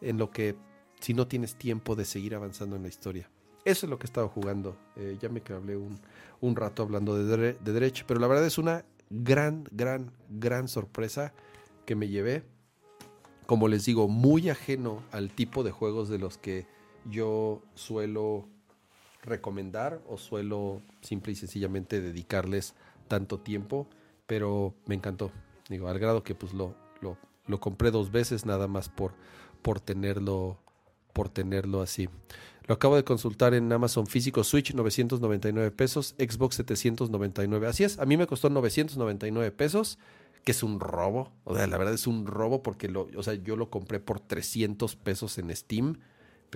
en 0.00 0.18
lo 0.18 0.30
que 0.30 0.56
si 1.00 1.14
no 1.14 1.26
tienes 1.26 1.56
tiempo 1.56 1.96
de 1.96 2.04
seguir 2.04 2.34
avanzando 2.34 2.76
en 2.76 2.82
la 2.82 2.88
historia. 2.88 3.30
Eso 3.64 3.86
es 3.86 3.90
lo 3.90 3.98
que 3.98 4.04
he 4.04 4.08
estado 4.08 4.28
jugando. 4.28 4.78
Eh, 4.96 5.18
ya 5.20 5.28
me 5.28 5.42
hablé 5.48 5.76
un, 5.76 5.98
un 6.40 6.54
rato 6.54 6.82
hablando 6.82 7.16
de, 7.16 7.54
de 7.54 7.72
derecho, 7.72 8.04
pero 8.06 8.20
la 8.20 8.28
verdad 8.28 8.46
es 8.46 8.58
una 8.58 8.84
gran, 9.10 9.64
gran, 9.72 10.12
gran 10.30 10.68
sorpresa 10.68 11.32
que 11.84 11.96
me 11.96 12.08
llevé. 12.08 12.44
Como 13.46 13.68
les 13.68 13.84
digo, 13.84 14.08
muy 14.08 14.50
ajeno 14.50 15.02
al 15.12 15.30
tipo 15.30 15.64
de 15.64 15.70
juegos 15.70 16.08
de 16.08 16.18
los 16.18 16.38
que 16.38 16.66
yo 17.10 17.62
suelo 17.74 18.48
recomendar 19.22 20.00
o 20.08 20.16
suelo 20.16 20.82
simple 21.00 21.32
y 21.32 21.36
sencillamente 21.36 22.00
dedicarles 22.00 22.74
tanto 23.08 23.40
tiempo, 23.40 23.88
pero 24.26 24.74
me 24.86 24.94
encantó. 24.94 25.30
Digo, 25.68 25.88
al 25.88 25.98
grado 25.98 26.22
que 26.22 26.34
pues 26.34 26.54
lo, 26.54 26.74
lo, 27.00 27.60
compré 27.60 27.90
dos 27.90 28.10
veces 28.10 28.46
nada 28.46 28.68
más 28.68 28.88
por, 28.88 29.12
por 29.62 29.80
tenerlo 29.80 30.58
por 31.12 31.30
tenerlo 31.30 31.80
así. 31.80 32.10
Lo 32.66 32.74
acabo 32.74 32.94
de 32.94 33.04
consultar 33.04 33.54
en 33.54 33.72
Amazon 33.72 34.06
físico 34.06 34.44
Switch 34.44 34.74
999 34.74 35.70
pesos, 35.70 36.14
Xbox 36.18 36.56
799. 36.56 37.66
Así 37.66 37.84
es, 37.84 37.98
a 37.98 38.04
mí 38.04 38.18
me 38.18 38.26
costó 38.26 38.50
999 38.50 39.50
pesos, 39.52 39.98
que 40.44 40.52
es 40.52 40.62
un 40.62 40.78
robo. 40.78 41.32
O 41.44 41.56
sea, 41.56 41.66
la 41.68 41.78
verdad 41.78 41.94
es 41.94 42.06
un 42.06 42.26
robo 42.26 42.62
porque 42.62 42.88
lo, 42.88 43.08
o 43.16 43.22
sea, 43.22 43.32
yo 43.32 43.56
lo 43.56 43.70
compré 43.70 43.98
por 43.98 44.20
300 44.20 44.94
pesos 44.96 45.38
en 45.38 45.56
Steam. 45.56 46.00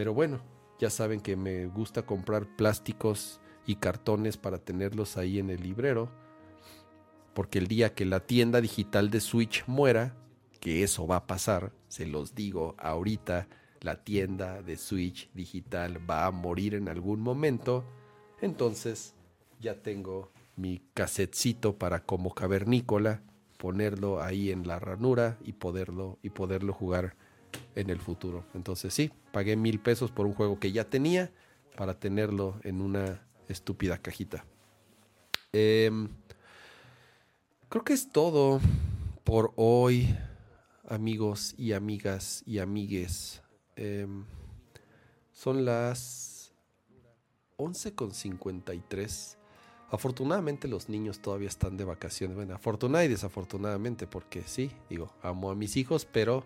Pero 0.00 0.14
bueno, 0.14 0.40
ya 0.78 0.88
saben 0.88 1.20
que 1.20 1.36
me 1.36 1.66
gusta 1.66 2.06
comprar 2.06 2.46
plásticos 2.56 3.38
y 3.66 3.74
cartones 3.74 4.38
para 4.38 4.56
tenerlos 4.56 5.18
ahí 5.18 5.38
en 5.38 5.50
el 5.50 5.62
librero. 5.62 6.10
Porque 7.34 7.58
el 7.58 7.66
día 7.66 7.92
que 7.92 8.06
la 8.06 8.20
tienda 8.20 8.62
digital 8.62 9.10
de 9.10 9.20
Switch 9.20 9.62
muera, 9.66 10.16
que 10.58 10.82
eso 10.84 11.06
va 11.06 11.16
a 11.16 11.26
pasar, 11.26 11.74
se 11.88 12.06
los 12.06 12.34
digo 12.34 12.76
ahorita 12.78 13.46
la 13.82 14.02
tienda 14.02 14.62
de 14.62 14.78
Switch 14.78 15.30
digital 15.34 16.00
va 16.10 16.24
a 16.24 16.30
morir 16.30 16.76
en 16.76 16.88
algún 16.88 17.20
momento, 17.20 17.84
entonces 18.40 19.14
ya 19.60 19.82
tengo 19.82 20.32
mi 20.56 20.80
casetcito 20.94 21.76
para 21.76 22.06
como 22.06 22.34
cavernícola 22.34 23.22
ponerlo 23.58 24.22
ahí 24.22 24.50
en 24.50 24.66
la 24.66 24.78
ranura 24.78 25.36
y 25.44 25.52
poderlo 25.52 26.18
y 26.22 26.30
poderlo 26.30 26.72
jugar 26.72 27.16
en 27.74 27.90
el 27.90 28.00
futuro. 28.00 28.44
Entonces 28.54 28.92
sí, 28.94 29.10
pagué 29.32 29.56
mil 29.56 29.80
pesos 29.80 30.10
por 30.10 30.26
un 30.26 30.34
juego 30.34 30.58
que 30.58 30.72
ya 30.72 30.84
tenía 30.84 31.30
para 31.76 31.98
tenerlo 31.98 32.60
en 32.62 32.80
una 32.80 33.22
estúpida 33.48 33.98
cajita. 33.98 34.44
Em, 35.52 36.08
creo 37.68 37.84
que 37.84 37.92
es 37.92 38.10
todo 38.10 38.60
por 39.24 39.52
hoy, 39.56 40.16
amigos 40.88 41.54
y 41.56 41.72
amigas 41.72 42.42
y 42.46 42.58
amigues. 42.58 43.42
Em, 43.76 44.24
son 45.32 45.64
las 45.64 46.52
11.53. 47.56 49.36
Afortunadamente 49.90 50.68
los 50.68 50.88
niños 50.88 51.20
todavía 51.20 51.48
están 51.48 51.76
de 51.76 51.84
vacaciones. 51.84 52.36
Bueno, 52.36 52.54
afortunadamente 52.54 53.10
y 53.10 53.14
desafortunadamente, 53.14 54.06
porque 54.06 54.42
sí, 54.42 54.70
digo, 54.88 55.12
amo 55.22 55.50
a 55.50 55.54
mis 55.54 55.76
hijos, 55.76 56.06
pero 56.10 56.44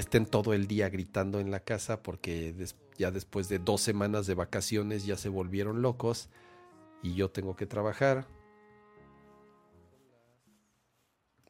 estén 0.00 0.26
todo 0.26 0.54
el 0.54 0.66
día 0.66 0.88
gritando 0.88 1.40
en 1.40 1.50
la 1.50 1.60
casa 1.60 2.02
porque 2.02 2.54
ya 2.96 3.10
después 3.10 3.48
de 3.48 3.58
dos 3.58 3.80
semanas 3.80 4.26
de 4.26 4.34
vacaciones 4.34 5.06
ya 5.06 5.16
se 5.16 5.28
volvieron 5.28 5.82
locos 5.82 6.28
y 7.02 7.14
yo 7.14 7.30
tengo 7.30 7.56
que 7.56 7.66
trabajar. 7.66 8.26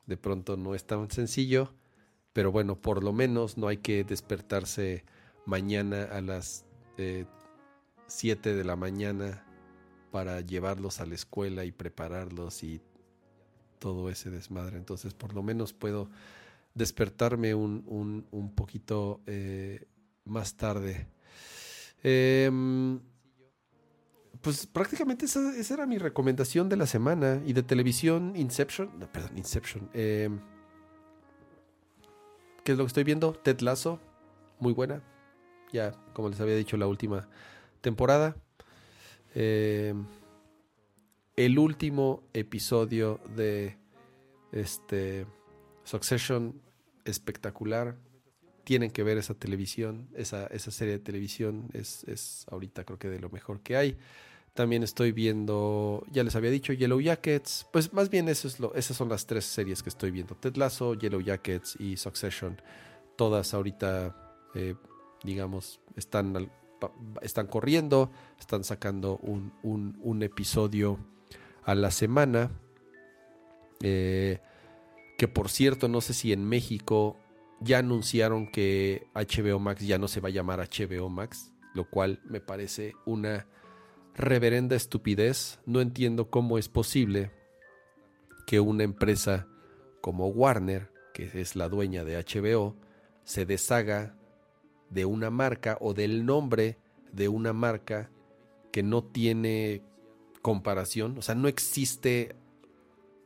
De 0.07 0.17
pronto 0.17 0.57
no 0.57 0.75
es 0.75 0.85
tan 0.85 1.11
sencillo. 1.11 1.73
Pero 2.33 2.53
bueno, 2.53 2.81
por 2.81 3.03
lo 3.03 3.13
menos 3.13 3.59
no 3.59 3.69
hay 3.69 3.79
que 3.79 4.05
despertarse 4.05 5.05
mañana 5.45 6.05
a 6.05 6.21
las 6.21 6.65
7 8.07 8.51
eh, 8.51 8.55
de 8.55 8.65
la 8.65 8.77
mañana 8.77 9.45
para 10.13 10.41
llevarlos 10.41 11.01
a 11.01 11.07
la 11.07 11.15
escuela 11.15 11.65
y 11.65 11.73
prepararlos 11.73 12.63
y 12.63 12.81
todo 13.79 14.09
ese 14.09 14.31
desmadre. 14.31 14.77
Entonces, 14.77 15.15
por 15.15 15.35
lo 15.35 15.43
menos 15.43 15.73
puedo 15.73 16.09
despertarme 16.79 17.55
un, 17.55 17.85
un, 18.31 18.55
poquito 18.55 19.21
eh, 19.27 19.87
más 20.25 20.57
tarde. 20.57 21.09
Em, 22.03 23.01
pues 24.41 24.67
prácticamente 24.67 25.27
esa, 25.27 25.75
era 25.75 25.85
mi 25.85 25.99
recomendación 25.99 26.69
de 26.69 26.77
la 26.77 26.87
semana 26.87 27.43
y 27.45 27.53
de 27.53 27.63
televisión 27.63 28.35
Inception. 28.37 28.89
Perdón, 29.13 29.37
Inception. 29.37 29.91
Eh, 29.93 30.31
¿Qué 32.65 32.73
es 32.73 32.79
lo 32.79 32.85
que 32.85 32.89
estoy 32.89 33.05
viendo? 33.05 33.33
Ted 33.33 33.61
Lasso, 33.61 34.01
muy 34.61 34.73
buena. 34.73 35.03
Ya, 35.73 35.93
como 36.15 36.31
les 36.31 36.41
había 36.41 36.57
dicho, 36.57 36.77
la 36.77 36.87
última 36.87 37.29
temporada. 37.81 38.37
Eh, 39.35 39.95
el 41.37 41.59
último 41.59 42.23
episodio 42.33 43.21
de 43.37 43.77
este 44.53 45.27
Succession, 45.85 46.61
espectacular. 47.09 47.97
Tienen 48.65 48.91
que 48.91 49.03
ver 49.03 49.17
esa 49.19 49.35
televisión, 49.35 50.09
esa, 50.15 50.47
esa 50.49 50.71
serie 50.71 50.95
de 50.95 50.99
televisión 50.99 51.71
es, 51.73 52.05
es 52.05 52.47
ahorita 52.51 52.85
creo 52.85 52.99
que 52.99 53.09
de 53.09 53.19
lo 53.19 53.31
mejor 53.31 53.61
que 53.61 53.77
hay. 53.77 53.99
También 54.59 54.83
estoy 54.83 55.13
viendo, 55.13 56.05
ya 56.11 56.25
les 56.25 56.35
había 56.35 56.51
dicho, 56.51 56.73
Yellow 56.73 57.01
Jackets. 57.01 57.69
Pues 57.73 57.93
más 57.93 58.11
bien 58.11 58.29
eso 58.29 58.49
es 58.49 58.59
lo, 58.59 58.75
esas 58.75 58.97
son 58.97 59.09
las 59.09 59.25
tres 59.25 59.45
series 59.45 59.85
que 59.85 59.89
estoy 59.89 60.11
viendo. 60.11 60.35
Ted 60.35 60.57
Lasso, 60.57 60.95
Yellow 60.95 61.21
Jackets 61.21 61.77
y 61.79 61.97
Succession. 61.97 62.61
Todas 63.17 63.55
ahorita, 63.55 64.17
eh, 64.57 64.75
digamos, 65.23 65.81
están, 65.95 66.51
están 67.23 67.47
corriendo, 67.47 68.11
están 68.41 68.65
sacando 68.65 69.19
un, 69.19 69.53
un, 69.63 70.23
episodio 70.25 70.99
a 71.63 71.77
la 71.77 71.93
semana. 71.93 72.51
Eh, 73.81 74.41
que 75.19 75.27
por 75.27 75.51
cierto, 75.51 75.89
no 75.89 76.01
sé 76.01 76.15
si 76.15 76.33
en 76.33 76.49
México 76.49 77.17
ya 77.61 77.79
anunciaron 77.79 78.51
que 78.51 79.09
HBO 79.15 79.59
Max 79.59 79.85
ya 79.85 79.99
no 79.99 80.07
se 80.07 80.21
va 80.21 80.29
a 80.29 80.33
llamar 80.33 80.61
HBO 80.61 81.11
Max, 81.11 81.53
lo 81.75 81.91
cual 81.91 82.21
me 82.25 82.41
parece 82.41 82.95
una 83.05 83.49
reverenda 84.15 84.77
estupidez. 84.77 85.59
No 85.67 85.81
entiendo 85.81 86.31
cómo 86.31 86.57
es 86.57 86.69
posible 86.69 87.33
que 88.47 88.61
una 88.61 88.85
empresa 88.85 89.49
como 90.01 90.29
Warner, 90.29 90.93
que 91.13 91.29
es 91.35 91.57
la 91.57 91.69
dueña 91.69 92.05
de 92.05 92.17
HBO, 92.17 92.77
se 93.25 93.45
deshaga 93.45 94.15
de 94.89 95.05
una 95.05 95.31
marca 95.31 95.79
o 95.81 95.95
del 95.95 96.27
nombre 96.27 96.79
de 97.13 97.27
una 97.27 97.53
marca 97.53 98.09
que 98.71 98.85
no 98.85 99.03
tiene 99.03 99.83
comparación. 100.43 101.19
O 101.19 101.23
sea, 101.23 101.35
no 101.35 101.49
existe 101.49 102.37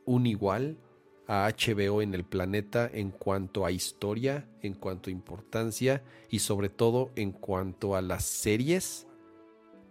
un 0.05 0.25
igual 0.25 0.79
a 1.27 1.49
HBO 1.49 2.01
en 2.01 2.13
el 2.13 2.23
planeta 2.23 2.89
en 2.91 3.11
cuanto 3.11 3.65
a 3.65 3.71
historia, 3.71 4.47
en 4.61 4.73
cuanto 4.73 5.09
a 5.09 5.13
importancia 5.13 6.03
y 6.29 6.39
sobre 6.39 6.69
todo 6.69 7.11
en 7.15 7.31
cuanto 7.31 7.95
a 7.95 8.01
las 8.01 8.25
series 8.25 9.07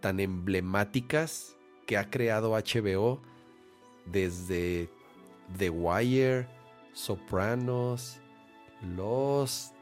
tan 0.00 0.20
emblemáticas 0.20 1.56
que 1.86 1.96
ha 1.96 2.10
creado 2.10 2.52
HBO 2.52 3.22
desde 4.06 4.90
The 5.56 5.70
Wire, 5.70 6.48
Sopranos, 6.92 8.20
Lost, 8.96 9.74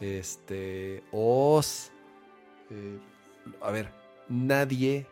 este, 0.00 1.02
Oz. 1.12 1.90
Eh, 2.70 2.98
a 3.62 3.70
ver, 3.70 3.92
nadie, 4.28 5.06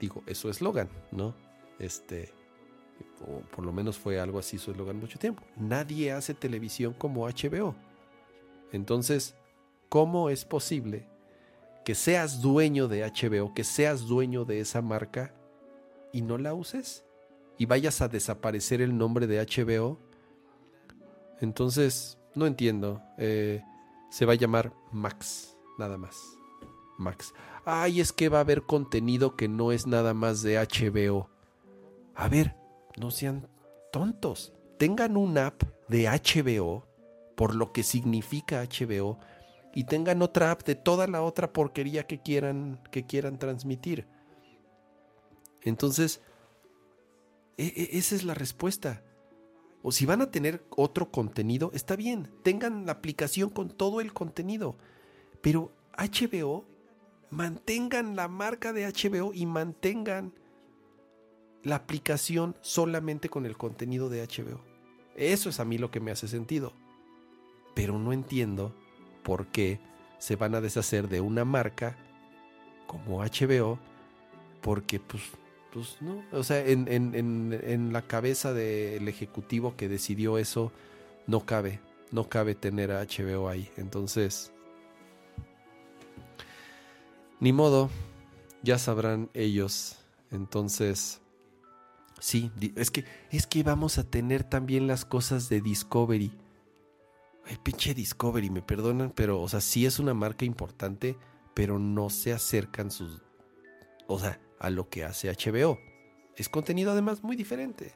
digo, 0.00 0.22
es 0.26 0.38
su 0.38 0.48
eslogan, 0.48 0.88
¿no? 1.10 1.34
Este, 1.78 2.32
o 3.26 3.40
por 3.54 3.64
lo 3.64 3.72
menos 3.72 3.98
fue 3.98 4.20
algo 4.20 4.38
así 4.38 4.58
su 4.58 4.70
eslogan 4.70 4.98
mucho 4.98 5.18
tiempo. 5.18 5.42
Nadie 5.56 6.12
hace 6.12 6.34
televisión 6.34 6.94
como 6.94 7.26
HBO. 7.26 7.74
Entonces, 8.72 9.34
¿cómo 9.88 10.30
es 10.30 10.44
posible 10.44 11.06
que 11.84 11.94
seas 11.94 12.40
dueño 12.40 12.88
de 12.88 13.04
HBO, 13.04 13.54
que 13.54 13.64
seas 13.64 14.06
dueño 14.06 14.44
de 14.44 14.60
esa 14.60 14.82
marca 14.82 15.34
y 16.12 16.22
no 16.22 16.38
la 16.38 16.54
uses 16.54 17.04
y 17.58 17.66
vayas 17.66 18.00
a 18.00 18.08
desaparecer 18.08 18.80
el 18.80 18.96
nombre 18.96 19.26
de 19.26 19.40
HBO. 19.40 19.98
Entonces, 21.40 22.18
no 22.34 22.46
entiendo. 22.46 23.02
Eh, 23.18 23.62
se 24.10 24.26
va 24.26 24.32
a 24.32 24.36
llamar 24.36 24.72
Max, 24.90 25.56
nada 25.78 25.98
más. 25.98 26.16
Max. 26.98 27.34
Ay, 27.64 28.00
es 28.00 28.12
que 28.12 28.28
va 28.28 28.38
a 28.38 28.42
haber 28.42 28.62
contenido 28.62 29.36
que 29.36 29.48
no 29.48 29.72
es 29.72 29.86
nada 29.86 30.14
más 30.14 30.42
de 30.42 30.56
HBO. 30.58 31.28
A 32.14 32.28
ver, 32.28 32.56
no 32.96 33.10
sean 33.10 33.48
tontos. 33.92 34.52
Tengan 34.78 35.16
un 35.16 35.38
app 35.38 35.62
de 35.88 36.08
HBO, 36.08 36.86
por 37.36 37.54
lo 37.54 37.72
que 37.72 37.82
significa 37.82 38.62
HBO, 38.62 39.18
y 39.74 39.84
tengan 39.84 40.22
otra 40.22 40.50
app 40.50 40.64
de 40.64 40.74
toda 40.74 41.06
la 41.06 41.22
otra 41.22 41.52
porquería 41.52 42.06
que 42.06 42.20
quieran, 42.20 42.80
que 42.90 43.06
quieran 43.06 43.38
transmitir. 43.38 44.06
Entonces, 45.62 46.20
e, 47.56 47.66
e, 47.66 47.98
esa 47.98 48.14
es 48.14 48.24
la 48.24 48.34
respuesta. 48.34 49.02
O 49.82 49.92
si 49.92 50.06
van 50.06 50.22
a 50.22 50.30
tener 50.30 50.64
otro 50.70 51.10
contenido, 51.10 51.70
está 51.74 51.96
bien, 51.96 52.30
tengan 52.42 52.86
la 52.86 52.92
aplicación 52.92 53.50
con 53.50 53.70
todo 53.70 54.00
el 54.00 54.12
contenido. 54.12 54.76
Pero 55.40 55.72
HBO, 55.96 56.64
mantengan 57.30 58.14
la 58.14 58.28
marca 58.28 58.72
de 58.72 58.86
HBO 58.86 59.32
y 59.34 59.46
mantengan 59.46 60.34
la 61.64 61.76
aplicación 61.76 62.56
solamente 62.60 63.28
con 63.28 63.46
el 63.46 63.56
contenido 63.56 64.08
de 64.08 64.22
HBO. 64.22 64.60
Eso 65.16 65.48
es 65.48 65.60
a 65.60 65.64
mí 65.64 65.78
lo 65.78 65.90
que 65.90 66.00
me 66.00 66.10
hace 66.10 66.28
sentido. 66.28 66.72
Pero 67.74 67.98
no 67.98 68.12
entiendo 68.12 68.74
por 69.22 69.46
qué 69.46 69.80
se 70.18 70.36
van 70.36 70.54
a 70.54 70.60
deshacer 70.60 71.08
de 71.08 71.20
una 71.20 71.44
marca 71.44 71.96
como 72.86 73.22
HBO, 73.22 73.78
porque 74.60 75.00
pues, 75.00 75.22
pues 75.72 75.96
no, 76.00 76.22
o 76.32 76.42
sea, 76.42 76.64
en, 76.66 76.86
en 76.88 77.92
la 77.92 78.02
cabeza 78.02 78.52
del 78.52 79.08
ejecutivo 79.08 79.76
que 79.76 79.88
decidió 79.88 80.38
eso, 80.38 80.72
no 81.26 81.46
cabe, 81.46 81.80
no 82.10 82.28
cabe 82.28 82.54
tener 82.54 82.92
a 82.92 83.04
HBO 83.04 83.48
ahí. 83.48 83.70
Entonces, 83.76 84.52
Ni 87.42 87.52
modo, 87.52 87.90
ya 88.62 88.78
sabrán 88.78 89.28
ellos. 89.34 89.96
Entonces, 90.30 91.20
sí, 92.22 92.52
es 92.76 92.90
que, 92.90 93.04
es 93.30 93.46
que 93.48 93.64
vamos 93.64 93.98
a 93.98 94.04
tener 94.04 94.44
también 94.44 94.86
las 94.86 95.04
cosas 95.04 95.48
de 95.48 95.60
Discovery. 95.60 96.32
Ay, 97.44 97.58
pinche 97.62 97.94
Discovery, 97.94 98.48
me 98.48 98.62
perdonan, 98.62 99.10
pero, 99.10 99.40
o 99.40 99.48
sea, 99.48 99.60
sí 99.60 99.84
es 99.84 99.98
una 99.98 100.14
marca 100.14 100.44
importante, 100.44 101.18
pero 101.52 101.80
no 101.80 102.10
se 102.10 102.32
acercan 102.32 102.92
sus, 102.92 103.22
o 104.06 104.20
sea, 104.20 104.40
a 104.60 104.70
lo 104.70 104.88
que 104.88 105.04
hace 105.04 105.28
HBO. 105.28 105.78
Es 106.36 106.48
contenido 106.48 106.92
además 106.92 107.24
muy 107.24 107.34
diferente. 107.34 107.92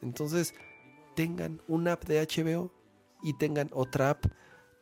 Entonces, 0.00 0.54
tengan 1.16 1.60
una 1.66 1.94
app 1.94 2.04
de 2.04 2.24
HBO 2.24 2.72
y 3.22 3.36
tengan 3.36 3.70
otra 3.72 4.10
app 4.10 4.26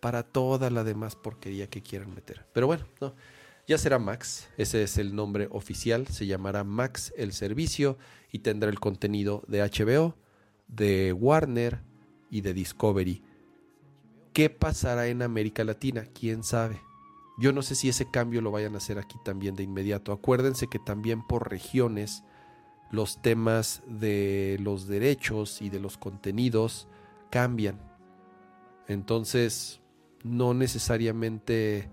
para 0.01 0.23
toda 0.23 0.69
la 0.69 0.85
demás 0.85 1.17
porquería 1.17 1.71
que 1.71 1.83
quieran 1.83 2.15
meter. 2.15 2.45
Pero 2.53 2.67
bueno, 2.67 2.85
no. 3.01 3.15
Ya 3.69 3.79
será 3.79 3.99
Max, 3.99 4.49
ese 4.57 4.83
es 4.83 4.99
el 4.99 5.15
nombre 5.15 5.49
oficial, 5.51 6.09
se 6.09 6.27
llamará 6.27 6.65
Max 6.65 7.13
el 7.17 7.33
servicio 7.33 7.97
y 8.33 8.41
tendrá 8.41 8.69
el 8.69 8.81
contenido 8.81 9.45
de 9.47 9.63
HBO, 9.63 10.17
de 10.67 11.13
Warner 11.13 11.81
y 12.29 12.41
de 12.41 12.55
Discovery. 12.55 13.23
¿Qué 14.33 14.51
pasará 14.51 15.07
en 15.07 15.23
América 15.23 15.63
Latina? 15.63 16.07
¿Quién 16.13 16.43
sabe? 16.43 16.81
Yo 17.39 17.53
no 17.53 17.63
sé 17.63 17.77
si 17.77 17.89
ese 17.89 18.11
cambio 18.11 18.41
lo 18.41 18.51
vayan 18.51 18.75
a 18.75 18.79
hacer 18.79 18.99
aquí 18.99 19.17
también 19.25 19.55
de 19.55 19.63
inmediato. 19.63 20.13
Acuérdense 20.13 20.67
que 20.69 20.79
también 20.79 21.27
por 21.27 21.49
regiones 21.49 22.25
los 22.91 23.23
temas 23.23 23.83
de 23.87 24.59
los 24.61 24.87
derechos 24.87 25.63
y 25.63 25.71
de 25.71 25.81
los 25.81 25.99
contenidos 25.99 26.89
cambian. 27.31 27.81
Entonces, 28.89 29.81
no 30.25 30.53
necesariamente 30.53 31.91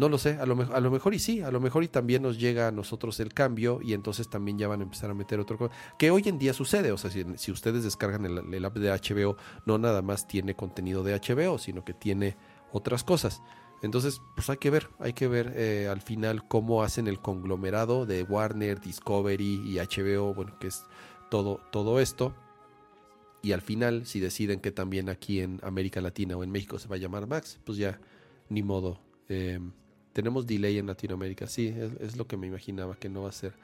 no 0.00 0.08
lo 0.08 0.16
sé, 0.16 0.38
a 0.38 0.46
lo, 0.46 0.58
a 0.74 0.80
lo 0.80 0.90
mejor 0.90 1.12
y 1.12 1.18
sí, 1.18 1.42
a 1.42 1.50
lo 1.50 1.60
mejor 1.60 1.84
y 1.84 1.88
también 1.88 2.22
nos 2.22 2.38
llega 2.38 2.68
a 2.68 2.72
nosotros 2.72 3.20
el 3.20 3.34
cambio 3.34 3.80
y 3.82 3.92
entonces 3.92 4.30
también 4.30 4.56
ya 4.56 4.66
van 4.66 4.80
a 4.80 4.84
empezar 4.84 5.10
a 5.10 5.14
meter 5.14 5.38
otro. 5.38 5.70
Que 5.98 6.10
hoy 6.10 6.22
en 6.24 6.38
día 6.38 6.54
sucede, 6.54 6.90
o 6.90 6.96
sea, 6.96 7.10
si, 7.10 7.52
ustedes 7.52 7.84
descargan 7.84 8.24
el, 8.24 8.64
app 8.64 8.78
de 8.78 8.90
HBO, 8.90 9.36
no 9.66 9.76
nada 9.76 10.00
más 10.00 10.26
tiene 10.26 10.56
contenido 10.56 11.02
de 11.02 11.20
HBO, 11.20 11.58
sino 11.58 11.84
que 11.84 11.92
tiene 11.92 12.38
otras 12.72 13.04
cosas. 13.04 13.42
Entonces, 13.82 14.22
pues 14.34 14.48
hay 14.48 14.56
que 14.56 14.70
ver, 14.70 14.88
hay 15.00 15.12
que 15.12 15.28
ver 15.28 15.52
eh, 15.54 15.88
al 15.90 16.00
final 16.00 16.48
cómo 16.48 16.82
hacen 16.82 17.06
el 17.06 17.20
conglomerado 17.20 18.06
de 18.06 18.22
Warner, 18.22 18.80
Discovery 18.80 19.62
y 19.66 19.80
HBO, 19.80 20.32
bueno, 20.32 20.58
que 20.58 20.68
es 20.68 20.82
todo, 21.30 21.60
todo 21.70 22.00
esto. 22.00 22.34
Y 23.42 23.52
al 23.52 23.60
final, 23.60 24.06
si 24.06 24.18
deciden 24.18 24.60
que 24.60 24.72
también 24.72 25.10
aquí 25.10 25.40
en 25.40 25.60
América 25.62 26.00
Latina 26.00 26.38
o 26.38 26.42
en 26.42 26.50
México 26.50 26.78
se 26.78 26.88
va 26.88 26.96
a 26.96 26.98
llamar 26.98 27.26
Max, 27.26 27.60
pues 27.66 27.76
ya 27.76 28.00
ni 28.48 28.62
modo. 28.62 28.98
Eh, 29.28 29.60
tenemos 30.12 30.46
delay 30.46 30.78
en 30.78 30.86
Latinoamérica, 30.86 31.46
sí, 31.46 31.74
es, 32.00 32.16
lo 32.16 32.26
que 32.26 32.36
me 32.36 32.46
imaginaba, 32.46 32.96
que 32.96 33.08
no 33.08 33.22
va 33.22 33.28
a 33.28 33.32
ser 33.32 33.54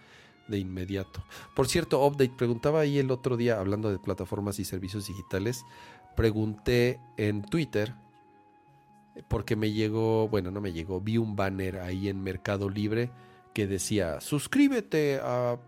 de 0.48 0.58
inmediato. 0.58 1.24
Por 1.54 1.68
cierto, 1.68 2.04
update, 2.06 2.34
preguntaba 2.36 2.80
ahí 2.80 2.98
el 2.98 3.10
otro 3.10 3.36
día, 3.36 3.58
hablando 3.58 3.90
de 3.90 3.98
plataformas 3.98 4.58
y 4.58 4.64
servicios 4.64 5.08
digitales, 5.08 5.64
pregunté 6.14 7.00
en 7.16 7.42
Twitter, 7.42 7.94
porque 9.28 9.56
me 9.56 9.72
llegó, 9.72 10.28
bueno, 10.28 10.50
no 10.50 10.60
me 10.60 10.72
llegó, 10.72 11.00
vi 11.00 11.18
un 11.18 11.36
banner 11.36 11.80
ahí 11.80 12.08
en 12.08 12.22
Mercado 12.22 12.68
Libre 12.68 13.10
que 13.54 13.66
decía, 13.66 14.20
suscríbete 14.20 15.18
a 15.22 15.58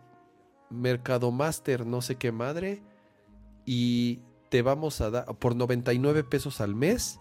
Mercado 0.70 1.30
Master, 1.30 1.86
no 1.86 2.02
sé 2.02 2.16
qué 2.16 2.30
madre, 2.30 2.82
y 3.64 4.20
te 4.48 4.62
vamos 4.62 5.00
a 5.00 5.10
dar 5.10 5.26
por 5.38 5.56
99 5.56 6.24
pesos 6.24 6.60
al 6.60 6.74
mes 6.74 7.20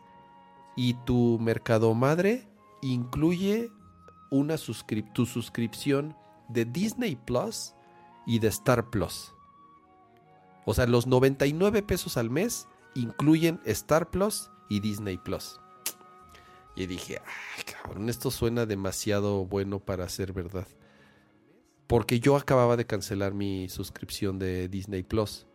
y 0.75 0.93
tu 1.05 1.39
Mercado 1.39 1.93
Madre 1.93 2.47
incluye 2.81 3.71
una 4.29 4.55
tu 5.13 5.25
suscripción 5.25 6.15
de 6.49 6.65
Disney 6.65 7.15
Plus 7.15 7.73
y 8.25 8.39
de 8.39 8.47
Star 8.49 8.89
Plus. 8.89 9.33
O 10.65 10.73
sea, 10.73 10.85
los 10.85 11.07
99 11.07 11.81
pesos 11.81 12.17
al 12.17 12.29
mes 12.29 12.67
incluyen 12.93 13.61
Star 13.65 14.09
Plus 14.09 14.49
y 14.69 14.81
Disney 14.81 15.17
Plus. 15.17 15.59
Y 16.75 16.85
dije, 16.85 17.21
ay, 17.25 17.63
cabrón, 17.63 18.09
esto 18.09 18.29
suena 18.29 18.65
demasiado 18.65 19.45
bueno 19.45 19.79
para 19.79 20.07
ser 20.09 20.33
verdad. 20.33 20.67
Porque 21.87 22.19
yo 22.19 22.35
acababa 22.35 22.75
de 22.75 22.85
cancelar 22.85 23.33
mi 23.33 23.69
suscripción 23.69 24.39
de 24.39 24.67
Disney 24.67 25.03
Plus 25.03 25.47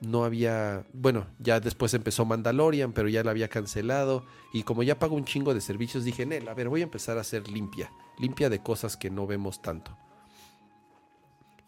no 0.00 0.24
había, 0.24 0.86
bueno, 0.92 1.26
ya 1.38 1.60
después 1.60 1.92
empezó 1.92 2.24
Mandalorian, 2.24 2.92
pero 2.92 3.08
ya 3.08 3.22
la 3.22 3.32
había 3.32 3.48
cancelado 3.48 4.24
y 4.52 4.62
como 4.62 4.82
ya 4.82 4.98
pago 4.98 5.14
un 5.14 5.24
chingo 5.24 5.52
de 5.52 5.60
servicios 5.60 6.04
dije, 6.04 6.24
Nel, 6.24 6.48
a 6.48 6.54
ver, 6.54 6.68
voy 6.68 6.80
a 6.80 6.84
empezar 6.84 7.18
a 7.18 7.20
hacer 7.20 7.48
limpia, 7.48 7.92
limpia 8.18 8.48
de 8.48 8.62
cosas 8.62 8.96
que 8.96 9.10
no 9.10 9.26
vemos 9.26 9.60
tanto. 9.60 9.96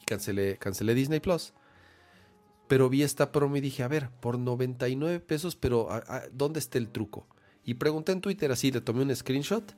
Y 0.00 0.04
cancelé, 0.04 0.56
cancelé 0.58 0.94
Disney 0.94 1.20
Plus. 1.20 1.52
Pero 2.68 2.88
vi 2.88 3.02
esta 3.02 3.32
promo 3.32 3.56
y 3.56 3.60
dije, 3.60 3.82
a 3.82 3.88
ver, 3.88 4.08
por 4.20 4.38
99 4.38 5.20
pesos, 5.20 5.56
pero 5.56 5.88
¿dónde 6.32 6.58
está 6.58 6.78
el 6.78 6.88
truco? 6.88 7.26
Y 7.64 7.74
pregunté 7.74 8.12
en 8.12 8.22
Twitter 8.22 8.50
así, 8.50 8.72
le 8.72 8.80
tomé 8.80 9.02
un 9.02 9.14
screenshot 9.14 9.76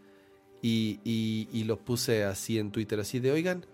y, 0.63 1.01
y 1.05 1.65
lo 1.65 1.85
puse 1.85 2.25
así 2.25 2.59
en 2.59 2.71
Twitter, 2.71 3.01
así 3.01 3.19
de, 3.19 3.33
oigan, 3.33 3.67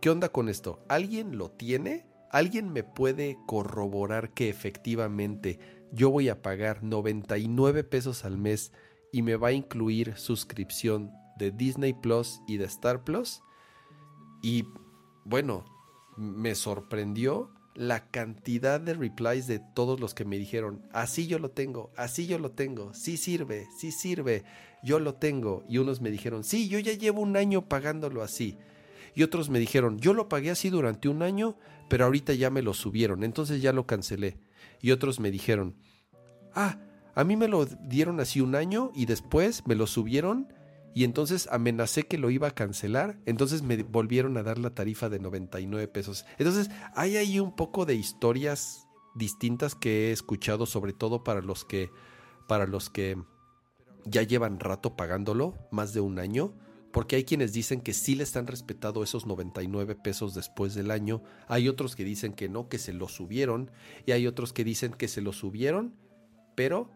¿qué 0.00 0.10
onda 0.10 0.28
con 0.28 0.48
esto? 0.48 0.78
¿Alguien 0.88 1.38
lo 1.38 1.50
tiene? 1.50 2.09
¿Alguien 2.30 2.72
me 2.72 2.84
puede 2.84 3.38
corroborar 3.46 4.32
que 4.32 4.48
efectivamente 4.48 5.58
yo 5.92 6.10
voy 6.10 6.28
a 6.28 6.42
pagar 6.42 6.82
99 6.82 7.84
pesos 7.84 8.24
al 8.24 8.38
mes 8.38 8.72
y 9.12 9.22
me 9.22 9.36
va 9.36 9.48
a 9.48 9.52
incluir 9.52 10.16
suscripción 10.16 11.10
de 11.36 11.50
Disney 11.50 11.92
Plus 11.92 12.40
y 12.46 12.56
de 12.56 12.66
Star 12.66 13.02
Plus? 13.02 13.42
Y 14.42 14.64
bueno, 15.24 15.64
me 16.16 16.54
sorprendió 16.54 17.50
la 17.74 18.10
cantidad 18.10 18.80
de 18.80 18.94
replies 18.94 19.46
de 19.46 19.58
todos 19.58 20.00
los 20.00 20.14
que 20.14 20.24
me 20.24 20.38
dijeron, 20.38 20.82
así 20.92 21.26
yo 21.26 21.38
lo 21.38 21.50
tengo, 21.50 21.90
así 21.96 22.26
yo 22.26 22.38
lo 22.38 22.50
tengo, 22.52 22.92
sí 22.94 23.16
sirve, 23.16 23.66
sí 23.78 23.90
sirve, 23.92 24.44
yo 24.82 24.98
lo 24.98 25.14
tengo. 25.14 25.64
Y 25.68 25.78
unos 25.78 26.00
me 26.00 26.10
dijeron, 26.10 26.44
sí, 26.44 26.68
yo 26.68 26.78
ya 26.78 26.92
llevo 26.92 27.22
un 27.22 27.36
año 27.36 27.68
pagándolo 27.68 28.22
así. 28.22 28.58
Y 29.14 29.22
otros 29.22 29.50
me 29.50 29.58
dijeron, 29.58 29.98
yo 29.98 30.14
lo 30.14 30.28
pagué 30.28 30.50
así 30.50 30.70
durante 30.70 31.08
un 31.08 31.22
año, 31.22 31.56
pero 31.90 32.04
ahorita 32.04 32.32
ya 32.34 32.50
me 32.50 32.62
lo 32.62 32.72
subieron, 32.72 33.24
entonces 33.24 33.60
ya 33.60 33.72
lo 33.72 33.84
cancelé. 33.84 34.38
Y 34.80 34.92
otros 34.92 35.18
me 35.18 35.32
dijeron, 35.32 35.74
ah, 36.54 36.78
a 37.16 37.24
mí 37.24 37.36
me 37.36 37.48
lo 37.48 37.66
dieron 37.66 38.20
así 38.20 38.40
un 38.40 38.54
año 38.54 38.92
y 38.94 39.06
después 39.06 39.66
me 39.66 39.74
lo 39.74 39.88
subieron 39.88 40.52
y 40.94 41.02
entonces 41.02 41.48
amenacé 41.50 42.04
que 42.04 42.16
lo 42.16 42.30
iba 42.30 42.46
a 42.46 42.54
cancelar, 42.54 43.18
entonces 43.26 43.62
me 43.62 43.82
volvieron 43.82 44.36
a 44.36 44.44
dar 44.44 44.58
la 44.58 44.70
tarifa 44.70 45.08
de 45.08 45.18
99 45.18 45.88
pesos. 45.88 46.24
Entonces 46.38 46.70
hay 46.94 47.16
ahí 47.16 47.40
un 47.40 47.56
poco 47.56 47.86
de 47.86 47.96
historias 47.96 48.86
distintas 49.16 49.74
que 49.74 50.08
he 50.08 50.12
escuchado, 50.12 50.66
sobre 50.66 50.92
todo 50.92 51.24
para 51.24 51.42
los 51.42 51.64
que, 51.64 51.90
para 52.46 52.66
los 52.66 52.88
que 52.88 53.20
ya 54.04 54.22
llevan 54.22 54.60
rato 54.60 54.94
pagándolo, 54.94 55.58
más 55.72 55.92
de 55.92 56.00
un 56.00 56.20
año 56.20 56.54
porque 56.92 57.16
hay 57.16 57.24
quienes 57.24 57.52
dicen 57.52 57.80
que 57.80 57.92
sí 57.92 58.14
les 58.14 58.36
han 58.36 58.46
respetado 58.46 59.02
esos 59.02 59.26
99 59.26 59.94
pesos 59.94 60.34
después 60.34 60.74
del 60.74 60.90
año, 60.90 61.22
hay 61.48 61.68
otros 61.68 61.96
que 61.96 62.04
dicen 62.04 62.32
que 62.32 62.48
no, 62.48 62.68
que 62.68 62.78
se 62.78 62.92
lo 62.92 63.08
subieron, 63.08 63.70
y 64.06 64.12
hay 64.12 64.26
otros 64.26 64.52
que 64.52 64.64
dicen 64.64 64.92
que 64.92 65.08
se 65.08 65.20
lo 65.20 65.32
subieron, 65.32 65.94
pero 66.54 66.90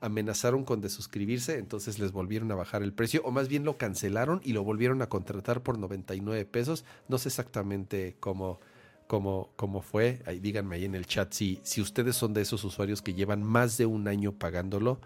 amenazaron 0.00 0.64
con 0.64 0.80
desuscribirse, 0.80 1.58
entonces 1.58 1.98
les 1.98 2.12
volvieron 2.12 2.50
a 2.52 2.54
bajar 2.54 2.82
el 2.82 2.92
precio, 2.92 3.22
o 3.24 3.30
más 3.30 3.48
bien 3.48 3.64
lo 3.64 3.78
cancelaron 3.78 4.40
y 4.44 4.52
lo 4.52 4.64
volvieron 4.64 5.02
a 5.02 5.08
contratar 5.08 5.62
por 5.62 5.78
99 5.78 6.44
pesos. 6.44 6.84
No 7.08 7.18
sé 7.18 7.28
exactamente 7.28 8.16
cómo, 8.20 8.60
cómo, 9.06 9.52
cómo 9.56 9.80
fue, 9.80 10.22
ahí, 10.26 10.38
díganme 10.38 10.76
ahí 10.76 10.84
en 10.84 10.94
el 10.94 11.06
chat 11.06 11.32
si, 11.32 11.60
si 11.62 11.80
ustedes 11.80 12.16
son 12.16 12.34
de 12.34 12.42
esos 12.42 12.62
usuarios 12.64 13.02
que 13.02 13.14
llevan 13.14 13.42
más 13.42 13.78
de 13.78 13.86
un 13.86 14.08
año 14.08 14.32
pagándolo 14.32 15.00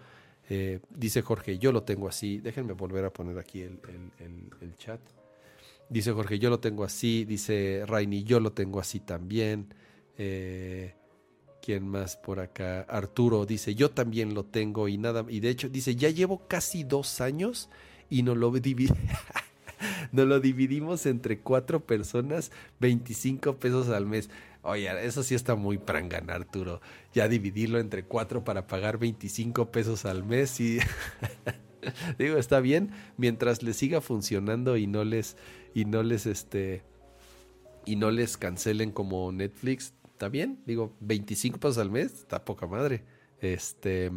eh, 0.53 0.81
dice 0.89 1.21
Jorge, 1.21 1.57
yo 1.59 1.71
lo 1.71 1.83
tengo 1.83 2.09
así. 2.09 2.39
Déjenme 2.39 2.73
volver 2.73 3.05
a 3.05 3.13
poner 3.13 3.39
aquí 3.39 3.61
el, 3.61 3.79
chat. 4.77 4.99
Dice 5.87 6.11
Jorge, 6.11 6.39
yo 6.39 6.49
lo 6.49 6.59
tengo 6.59 6.83
así. 6.83 7.23
Dice 7.23 7.85
Rainy, 7.87 8.25
yo 8.25 8.41
lo 8.41 8.51
tengo 8.51 8.81
así 8.81 8.99
también. 8.99 9.73
Eh, 10.17 10.93
¿Quién 11.61 11.87
más 11.87 12.17
por 12.17 12.41
acá? 12.41 12.81
Arturo 12.81 13.45
dice, 13.45 13.75
yo 13.75 13.91
también 13.91 14.33
lo 14.33 14.43
tengo 14.43 14.89
y 14.89 14.97
nada. 14.97 15.25
Y 15.29 15.39
de 15.39 15.51
hecho 15.51 15.69
dice, 15.69 15.95
ya 15.95 16.09
llevo 16.09 16.45
casi 16.49 16.83
dos 16.83 17.21
años 17.21 17.69
y 18.09 18.23
no 18.23 18.35
lo. 18.35 18.51
Nos 20.11 20.27
lo 20.27 20.41
dividimos 20.41 21.05
entre 21.05 21.39
cuatro 21.39 21.79
personas, 21.79 22.51
25 22.81 23.55
pesos 23.55 23.87
al 23.87 24.05
mes. 24.05 24.29
Oye, 24.63 24.89
eso 25.05 25.23
sí 25.23 25.33
está 25.33 25.55
muy 25.55 25.77
prangana, 25.77 26.35
Arturo. 26.35 26.81
Ya 27.13 27.27
dividirlo 27.27 27.79
entre 27.79 28.03
cuatro 28.03 28.43
para 28.43 28.67
pagar 28.67 28.97
25 28.97 29.71
pesos 29.71 30.05
al 30.05 30.23
mes 30.23 30.59
y... 30.59 30.79
Digo, 32.19 32.37
está 32.37 32.59
bien 32.59 32.91
mientras 33.17 33.63
les 33.63 33.75
siga 33.77 34.01
funcionando 34.01 34.77
y 34.77 34.85
no 34.85 35.03
les 35.03 35.35
y 35.73 35.85
no 35.85 36.03
les 36.03 36.27
este 36.27 36.83
y 37.85 37.95
no 37.95 38.11
les 38.11 38.37
cancelen 38.37 38.91
como 38.91 39.31
Netflix, 39.31 39.95
está 40.11 40.29
bien. 40.29 40.61
Digo, 40.67 40.95
25 40.99 41.59
pesos 41.59 41.79
al 41.79 41.89
mes, 41.89 42.13
está 42.13 42.45
poca 42.45 42.67
madre. 42.67 43.03
Este 43.39 44.11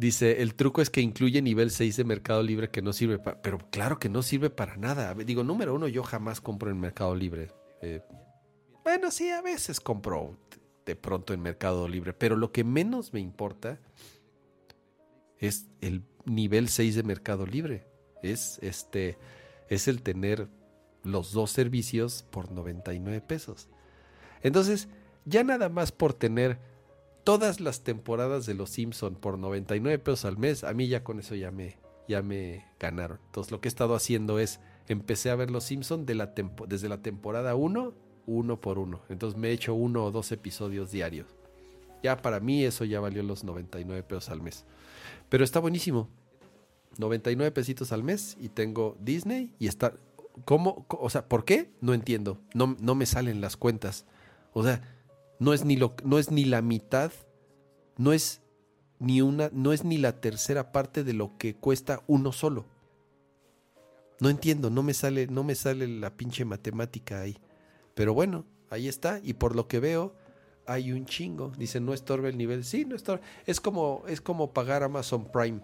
Dice, 0.00 0.40
el 0.40 0.54
truco 0.54 0.80
es 0.80 0.88
que 0.88 1.02
incluye 1.02 1.42
nivel 1.42 1.70
6 1.70 1.94
de 1.94 2.04
Mercado 2.04 2.42
Libre 2.42 2.70
que 2.70 2.80
no 2.80 2.94
sirve 2.94 3.18
para... 3.18 3.42
Pero 3.42 3.58
claro 3.70 3.98
que 3.98 4.08
no 4.08 4.22
sirve 4.22 4.48
para 4.48 4.78
nada. 4.78 5.12
Digo, 5.12 5.44
número 5.44 5.74
uno, 5.74 5.88
yo 5.88 6.02
jamás 6.02 6.40
compro 6.40 6.70
en 6.70 6.80
Mercado 6.80 7.14
Libre. 7.14 7.48
Eh, 7.80 8.02
bueno, 8.84 9.10
sí, 9.10 9.30
a 9.30 9.42
veces 9.42 9.80
compro 9.80 10.36
de 10.86 10.96
pronto 10.96 11.32
en 11.32 11.40
Mercado 11.40 11.86
Libre. 11.88 12.12
Pero 12.12 12.36
lo 12.36 12.52
que 12.52 12.64
menos 12.64 13.12
me 13.12 13.20
importa 13.20 13.78
es 15.38 15.66
el 15.80 16.02
nivel 16.24 16.68
6 16.68 16.96
de 16.96 17.02
Mercado 17.02 17.46
Libre. 17.46 17.86
Es, 18.22 18.58
este, 18.62 19.18
es 19.68 19.88
el 19.88 20.02
tener 20.02 20.48
los 21.02 21.32
dos 21.32 21.50
servicios 21.50 22.24
por 22.30 22.52
99 22.52 23.20
pesos. 23.20 23.68
Entonces, 24.42 24.88
ya 25.24 25.44
nada 25.44 25.68
más 25.68 25.92
por 25.92 26.12
tener 26.14 26.58
todas 27.24 27.60
las 27.60 27.82
temporadas 27.82 28.46
de 28.46 28.54
Los 28.54 28.70
Simpson 28.70 29.14
por 29.14 29.38
99 29.38 29.98
pesos 29.98 30.24
al 30.24 30.38
mes, 30.38 30.64
a 30.64 30.72
mí 30.72 30.88
ya 30.88 31.04
con 31.04 31.20
eso 31.20 31.34
ya 31.34 31.50
me, 31.50 31.78
ya 32.08 32.22
me 32.22 32.66
ganaron. 32.78 33.20
Entonces 33.26 33.50
lo 33.50 33.60
que 33.60 33.68
he 33.68 33.70
estado 33.70 33.94
haciendo 33.94 34.38
es, 34.38 34.60
empecé 34.92 35.30
a 35.30 35.36
ver 35.36 35.50
Los 35.50 35.64
Simpson 35.64 36.06
desde 36.06 36.88
la 36.88 37.02
temporada 37.02 37.54
1, 37.54 37.94
uno 38.26 38.60
por 38.60 38.78
uno. 38.78 39.00
Entonces 39.08 39.38
me 39.38 39.48
he 39.48 39.52
hecho 39.52 39.74
uno 39.74 40.04
o 40.04 40.10
dos 40.10 40.32
episodios 40.32 40.90
diarios. 40.90 41.26
Ya 42.02 42.16
para 42.16 42.40
mí 42.40 42.64
eso 42.64 42.84
ya 42.84 43.00
valió 43.00 43.22
los 43.22 43.44
99 43.44 44.02
pesos 44.02 44.30
al 44.30 44.40
mes. 44.40 44.64
Pero 45.28 45.44
está 45.44 45.60
buenísimo. 45.60 46.08
99 46.98 47.52
pesitos 47.52 47.92
al 47.92 48.02
mes 48.02 48.36
y 48.40 48.48
tengo 48.48 48.96
Disney 49.00 49.52
y 49.58 49.66
está... 49.66 49.94
¿Cómo? 50.44 50.86
O 50.88 51.10
sea, 51.10 51.28
¿por 51.28 51.44
qué? 51.44 51.70
No 51.80 51.92
entiendo. 51.92 52.40
No, 52.54 52.76
no 52.80 52.94
me 52.94 53.04
salen 53.04 53.40
las 53.40 53.56
cuentas. 53.56 54.06
O 54.52 54.62
sea, 54.62 54.80
no 55.38 55.52
es 55.52 55.64
ni 55.64 55.76
lo, 55.76 55.94
no 56.04 56.18
es 56.18 56.30
ni 56.30 56.44
la 56.44 56.62
mitad, 56.62 57.12
no 57.96 58.12
es 58.12 58.40
ni 58.98 59.22
una, 59.22 59.50
no 59.52 59.72
es 59.72 59.84
ni 59.84 59.98
la 59.98 60.20
tercera 60.20 60.72
parte 60.72 61.04
de 61.04 61.12
lo 61.12 61.36
que 61.36 61.56
cuesta 61.56 62.02
uno 62.06 62.32
solo. 62.32 62.66
No 64.20 64.28
entiendo, 64.28 64.70
no 64.70 64.82
me 64.82 64.94
sale, 64.94 65.26
no 65.26 65.44
me 65.44 65.54
sale 65.54 65.88
la 65.88 66.10
pinche 66.10 66.44
matemática 66.44 67.20
ahí. 67.20 67.36
Pero 67.94 68.14
bueno, 68.14 68.44
ahí 68.68 68.86
está, 68.86 69.20
y 69.22 69.34
por 69.34 69.56
lo 69.56 69.66
que 69.66 69.80
veo, 69.80 70.14
hay 70.66 70.92
un 70.92 71.06
chingo. 71.06 71.52
Dice, 71.58 71.80
no 71.80 71.94
estorbe 71.94 72.28
el 72.28 72.38
nivel. 72.38 72.64
Sí, 72.64 72.84
no 72.84 72.96
estorbe. 72.96 73.22
Es 73.46 73.60
como, 73.60 74.04
es 74.06 74.20
como 74.20 74.52
pagar 74.52 74.82
Amazon 74.82 75.30
Prime 75.30 75.60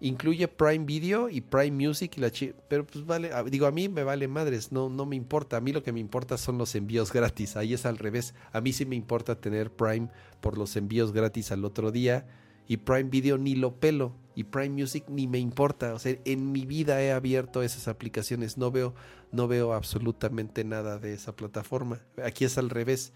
incluye 0.00 0.46
Prime 0.46 0.84
Video 0.84 1.28
y 1.28 1.40
Prime 1.40 1.72
Music 1.72 2.16
y 2.16 2.20
la 2.20 2.30
pero 2.68 2.86
pues 2.86 3.04
vale, 3.04 3.30
digo 3.50 3.66
a 3.66 3.72
mí 3.72 3.88
me 3.88 4.04
vale 4.04 4.28
madres, 4.28 4.70
no 4.70 4.88
no 4.88 5.06
me 5.06 5.16
importa, 5.16 5.56
a 5.56 5.60
mí 5.60 5.72
lo 5.72 5.82
que 5.82 5.92
me 5.92 6.00
importa 6.00 6.38
son 6.38 6.58
los 6.58 6.74
envíos 6.74 7.12
gratis, 7.12 7.56
ahí 7.56 7.74
es 7.74 7.84
al 7.84 7.98
revés, 7.98 8.34
a 8.52 8.60
mí 8.60 8.72
sí 8.72 8.86
me 8.86 8.96
importa 8.96 9.40
tener 9.40 9.72
Prime 9.72 10.08
por 10.40 10.56
los 10.56 10.76
envíos 10.76 11.12
gratis 11.12 11.50
al 11.50 11.64
otro 11.64 11.90
día 11.90 12.26
y 12.68 12.76
Prime 12.76 13.10
Video 13.10 13.38
ni 13.38 13.56
lo 13.56 13.80
pelo 13.80 14.14
y 14.36 14.44
Prime 14.44 14.68
Music 14.68 15.04
ni 15.08 15.26
me 15.26 15.40
importa, 15.40 15.94
o 15.94 15.98
sea, 15.98 16.16
en 16.24 16.52
mi 16.52 16.64
vida 16.64 17.02
he 17.02 17.10
abierto 17.10 17.64
esas 17.64 17.88
aplicaciones, 17.88 18.56
no 18.56 18.70
veo 18.70 18.94
no 19.32 19.48
veo 19.48 19.72
absolutamente 19.72 20.64
nada 20.64 20.98
de 20.98 21.12
esa 21.12 21.36
plataforma. 21.36 22.00
Aquí 22.22 22.44
es 22.44 22.56
al 22.56 22.70
revés 22.70 23.12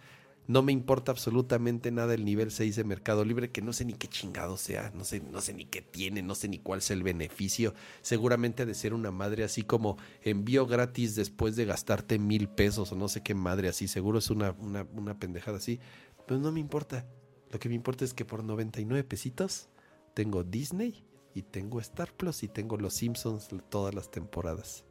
no 0.48 0.62
me 0.62 0.72
importa 0.72 1.12
absolutamente 1.12 1.92
nada 1.92 2.14
el 2.14 2.24
nivel 2.24 2.50
6 2.50 2.74
de 2.74 2.84
Mercado 2.84 3.24
Libre, 3.24 3.50
que 3.50 3.62
no 3.62 3.72
sé 3.72 3.84
ni 3.84 3.92
qué 3.92 4.08
chingado 4.08 4.56
sea, 4.56 4.90
no 4.94 5.05
sé, 5.05 5.20
no 5.20 5.40
sé 5.40 5.55
ni 5.55 5.66
qué 5.66 5.82
tiene, 5.82 6.22
no 6.22 6.34
sé 6.34 6.48
ni 6.48 6.58
cuál 6.58 6.82
sea 6.82 6.97
el 6.97 7.05
beneficio. 7.05 7.74
Seguramente 8.00 8.64
ha 8.64 8.66
de 8.66 8.74
ser 8.74 8.92
una 8.92 9.12
madre 9.12 9.44
así 9.44 9.62
como 9.62 9.98
envío 10.22 10.66
gratis 10.66 11.14
después 11.14 11.55
de 11.55 11.64
gastarte 11.64 12.18
mil 12.18 12.48
pesos 12.48 12.90
o 12.90 12.97
no 12.97 13.08
sé 13.08 13.22
qué 13.22 13.34
madre 13.34 13.68
así. 13.68 13.86
Seguro 13.86 14.18
es 14.18 14.31
una, 14.31 14.52
una, 14.58 14.84
una 14.94 15.18
pendejada 15.18 15.58
así. 15.58 15.78
Pero 16.26 16.40
no 16.40 16.50
me 16.50 16.60
importa. 16.60 17.06
Lo 17.52 17.58
que 17.58 17.68
me 17.68 17.74
importa 17.74 18.05
es 18.05 18.14
que 18.14 18.24
por 18.24 18.42
99 18.42 19.05
pesitos 19.05 19.68
tengo 20.14 20.42
Disney 20.42 21.05
y 21.34 21.42
tengo 21.42 21.81
Star 21.81 22.12
Plus 22.12 22.42
y 22.42 22.48
tengo 22.48 22.78
Los 22.78 22.94
Simpsons 22.94 23.48
todas 23.68 23.94
las 23.94 24.10
temporadas. 24.10 24.84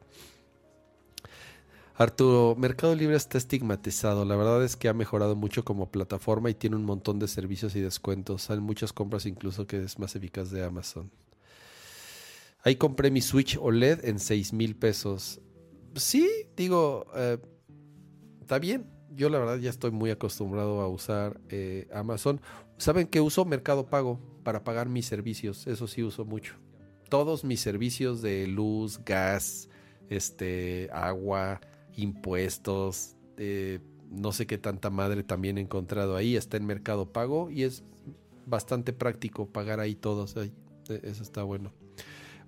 Arturo, 1.94 2.56
Mercado 2.56 2.94
Libre 2.94 3.16
está 3.16 3.36
estigmatizado. 3.36 4.24
La 4.24 4.36
verdad 4.36 4.64
es 4.64 4.76
que 4.76 4.88
ha 4.88 4.94
mejorado 4.94 5.36
mucho 5.36 5.64
como 5.64 5.90
plataforma 5.90 6.50
y 6.50 6.54
tiene 6.54 6.76
un 6.76 6.84
montón 6.84 7.18
de 7.18 7.28
servicios 7.28 7.76
y 7.76 7.80
descuentos. 7.80 8.48
Hay 8.50 8.60
muchas 8.60 8.92
compras 8.92 9.26
incluso 9.26 9.66
que 9.66 9.82
es 9.82 9.98
más 9.98 10.16
eficaz 10.16 10.50
de 10.50 10.64
Amazon. 10.64 11.10
Ahí 12.62 12.76
compré 12.76 13.10
mi 13.10 13.20
Switch 13.20 13.58
OLED 13.60 14.04
en 14.04 14.20
6 14.20 14.52
mil 14.52 14.76
pesos. 14.76 15.40
Sí, 15.96 16.28
digo, 16.56 17.06
eh, 17.14 17.38
está 18.40 18.58
bien. 18.58 18.88
Yo 19.14 19.28
la 19.28 19.38
verdad 19.38 19.58
ya 19.58 19.70
estoy 19.70 19.90
muy 19.90 20.10
acostumbrado 20.10 20.80
a 20.80 20.88
usar 20.88 21.40
eh, 21.48 21.88
Amazon. 21.92 22.40
¿Saben 22.78 23.06
que 23.06 23.20
uso 23.20 23.44
Mercado 23.44 23.86
Pago 23.86 24.18
para 24.42 24.64
pagar 24.64 24.88
mis 24.88 25.06
servicios? 25.06 25.66
Eso 25.66 25.86
sí 25.86 26.02
uso 26.02 26.24
mucho. 26.24 26.54
Todos 27.08 27.44
mis 27.44 27.60
servicios 27.60 28.22
de 28.22 28.46
luz, 28.46 29.00
gas, 29.04 29.68
este, 30.08 30.88
agua, 30.92 31.60
impuestos, 31.94 33.16
eh, 33.36 33.80
no 34.10 34.32
sé 34.32 34.46
qué 34.46 34.58
tanta 34.58 34.90
madre 34.90 35.22
también 35.22 35.58
he 35.58 35.62
encontrado 35.62 36.16
ahí, 36.16 36.36
está 36.36 36.56
en 36.56 36.66
Mercado 36.66 37.12
Pago 37.12 37.50
y 37.50 37.64
es 37.64 37.82
bastante 38.46 38.92
práctico 38.92 39.46
pagar 39.46 39.80
ahí 39.80 39.94
todos, 39.94 40.36
e, 40.36 40.52
eso 41.02 41.22
está 41.22 41.42
bueno. 41.42 41.72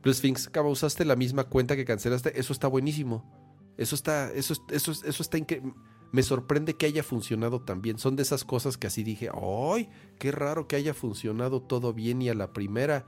Sphinx, 0.07 0.51
¿cómo 0.51 0.69
usaste 0.71 1.05
la 1.07 1.17
misma 1.17 1.45
cuenta 1.45 1.77
que 1.77 1.87
cancelaste? 1.87 2.39
Eso 2.39 2.53
está 2.53 2.69
buenísimo. 2.69 3.25
Eso 3.79 3.95
está, 3.95 4.31
eso, 4.33 4.55
eso, 4.71 4.93
eso 4.93 5.23
está 5.23 5.39
increíble. 5.39 5.73
Me 6.15 6.23
sorprende 6.23 6.77
que 6.77 6.87
haya 6.87 7.03
funcionado 7.03 7.63
tan 7.63 7.83
bien. 7.83 7.99
Son 7.99 8.15
de 8.15 8.23
esas 8.23 8.45
cosas 8.45 8.79
que 8.79 8.87
así 8.87 9.03
dije, 9.03 9.31
¡ay! 9.35 9.89
Qué 10.21 10.31
raro 10.31 10.69
que 10.69 10.77
haya 10.77 10.95
funcionado 10.95 11.61
todo 11.61 11.93
bien 11.93 12.23
y 12.23 12.29
a 12.29 12.35
la 12.35 12.53
primera 12.53 13.05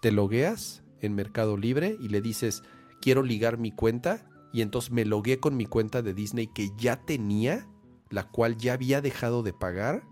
te 0.00 0.10
logueas 0.10 0.82
en 1.00 1.14
Mercado 1.14 1.56
Libre 1.56 1.96
y 2.00 2.08
le 2.08 2.20
dices, 2.20 2.64
quiero 3.00 3.22
ligar 3.22 3.58
mi 3.58 3.70
cuenta 3.70 4.28
y 4.52 4.62
entonces 4.62 4.90
me 4.90 5.04
logué 5.04 5.38
con 5.38 5.56
mi 5.56 5.66
cuenta 5.66 6.02
de 6.02 6.14
Disney 6.14 6.48
que 6.48 6.72
ya 6.76 6.96
tenía, 6.96 7.68
la 8.10 8.28
cual 8.28 8.56
ya 8.56 8.72
había 8.72 9.00
dejado 9.00 9.44
de 9.44 9.52
pagar 9.52 10.02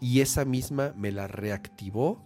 y 0.00 0.20
esa 0.20 0.44
misma 0.44 0.94
me 0.96 1.10
la 1.10 1.26
reactivó 1.26 2.22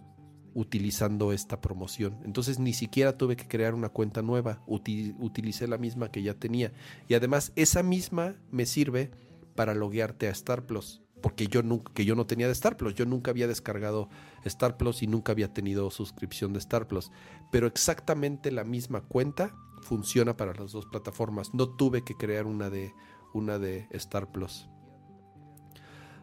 utilizando 0.53 1.33
esta 1.33 1.61
promoción. 1.61 2.19
Entonces 2.25 2.59
ni 2.59 2.73
siquiera 2.73 3.17
tuve 3.17 3.37
que 3.37 3.47
crear 3.47 3.73
una 3.73 3.89
cuenta 3.89 4.21
nueva, 4.21 4.61
utilicé 4.67 5.67
la 5.67 5.79
misma 5.79 6.11
que 6.11 6.21
ya 6.21 6.35
tenía. 6.35 6.73
Y 7.07 7.15
además 7.15 7.53
esa 7.55 7.81
misma 7.81 8.35
me 8.51 8.67
sirve 8.67 9.09
para 9.55 9.73
loguearte 9.73 10.27
a 10.27 10.31
Star 10.31 10.65
Plus, 10.65 11.01
porque 11.21 11.47
yo 11.47 11.63
nunca, 11.63 11.93
que 11.93 12.05
yo 12.05 12.15
no 12.15 12.25
tenía 12.25 12.47
de 12.47 12.53
Star 12.53 12.77
Plus, 12.77 12.95
yo 12.95 13.05
nunca 13.05 13.31
había 13.31 13.47
descargado 13.47 14.09
Star 14.45 14.77
Plus 14.77 15.03
y 15.03 15.07
nunca 15.07 15.31
había 15.31 15.53
tenido 15.53 15.89
suscripción 15.91 16.53
de 16.53 16.59
Star 16.59 16.87
Plus, 16.87 17.11
pero 17.51 17.67
exactamente 17.67 18.51
la 18.51 18.63
misma 18.63 19.01
cuenta 19.01 19.55
funciona 19.81 20.37
para 20.37 20.53
las 20.53 20.71
dos 20.71 20.85
plataformas. 20.85 21.53
No 21.53 21.69
tuve 21.69 22.03
que 22.03 22.15
crear 22.15 22.45
una 22.45 22.69
de, 22.69 22.93
una 23.33 23.59
de 23.59 23.87
Star 23.91 24.31
Plus. 24.31 24.67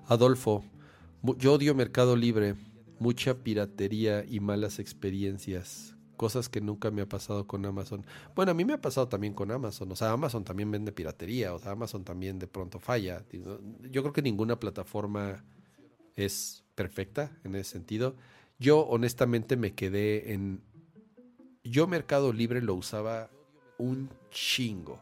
Adolfo, 0.06 0.64
yo 1.36 1.52
odio 1.52 1.74
Mercado 1.74 2.16
Libre, 2.16 2.54
mucha 2.98 3.42
piratería 3.42 4.24
y 4.24 4.40
malas 4.40 4.78
experiencias. 4.78 5.97
Cosas 6.18 6.48
que 6.48 6.60
nunca 6.60 6.90
me 6.90 7.02
ha 7.02 7.08
pasado 7.08 7.46
con 7.46 7.64
Amazon. 7.64 8.04
Bueno, 8.34 8.50
a 8.50 8.54
mí 8.54 8.64
me 8.64 8.72
ha 8.72 8.80
pasado 8.80 9.08
también 9.08 9.34
con 9.34 9.52
Amazon. 9.52 9.90
O 9.92 9.96
sea, 9.96 10.10
Amazon 10.10 10.42
también 10.42 10.68
vende 10.70 10.90
piratería. 10.90 11.54
O 11.54 11.60
sea, 11.60 11.72
Amazon 11.72 12.04
también 12.04 12.40
de 12.40 12.48
pronto 12.48 12.80
falla. 12.80 13.24
Yo 13.32 14.02
creo 14.02 14.12
que 14.12 14.20
ninguna 14.20 14.58
plataforma 14.58 15.44
es 16.16 16.64
perfecta 16.74 17.30
en 17.44 17.54
ese 17.54 17.70
sentido. 17.70 18.16
Yo 18.58 18.80
honestamente 18.80 19.56
me 19.56 19.74
quedé 19.74 20.32
en... 20.32 20.60
Yo 21.62 21.86
Mercado 21.86 22.32
Libre 22.32 22.62
lo 22.62 22.74
usaba 22.74 23.30
un 23.78 24.10
chingo. 24.30 25.00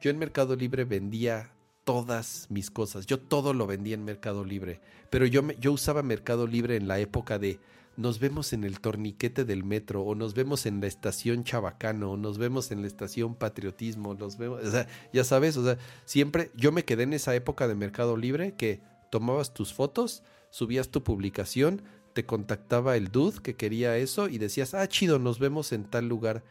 Yo 0.00 0.10
en 0.10 0.18
Mercado 0.18 0.56
Libre 0.56 0.84
vendía 0.84 1.52
todas 1.84 2.48
mis 2.50 2.72
cosas. 2.72 3.06
Yo 3.06 3.20
todo 3.20 3.54
lo 3.54 3.68
vendía 3.68 3.94
en 3.94 4.04
Mercado 4.04 4.44
Libre. 4.44 4.80
Pero 5.10 5.26
yo, 5.26 5.48
yo 5.60 5.72
usaba 5.72 6.02
Mercado 6.02 6.48
Libre 6.48 6.74
en 6.74 6.88
la 6.88 6.98
época 6.98 7.38
de 7.38 7.60
nos 7.96 8.18
vemos 8.18 8.52
en 8.52 8.64
el 8.64 8.80
torniquete 8.80 9.44
del 9.44 9.64
metro, 9.64 10.02
o 10.02 10.14
nos 10.14 10.34
vemos 10.34 10.66
en 10.66 10.80
la 10.80 10.86
estación 10.86 11.44
Chabacano, 11.44 12.12
o 12.12 12.16
nos 12.16 12.38
vemos 12.38 12.70
en 12.70 12.82
la 12.82 12.86
estación 12.86 13.34
Patriotismo, 13.34 14.14
nos 14.14 14.36
vemos, 14.36 14.62
o 14.62 14.70
sea, 14.70 14.86
ya 15.12 15.24
sabes, 15.24 15.56
o 15.56 15.64
sea, 15.64 15.78
siempre 16.04 16.50
yo 16.54 16.72
me 16.72 16.84
quedé 16.84 17.04
en 17.04 17.14
esa 17.14 17.34
época 17.34 17.68
de 17.68 17.74
Mercado 17.74 18.16
Libre 18.16 18.54
que 18.54 18.80
tomabas 19.10 19.54
tus 19.54 19.72
fotos, 19.72 20.22
subías 20.50 20.90
tu 20.90 21.02
publicación, 21.02 21.82
te 22.12 22.26
contactaba 22.26 22.96
el 22.96 23.08
dude 23.08 23.42
que 23.42 23.56
quería 23.56 23.96
eso 23.96 24.28
y 24.28 24.38
decías, 24.38 24.74
ah, 24.74 24.86
chido, 24.88 25.18
nos 25.18 25.38
vemos 25.38 25.72
en 25.72 25.84
tal 25.84 26.08
lugar. 26.08 26.42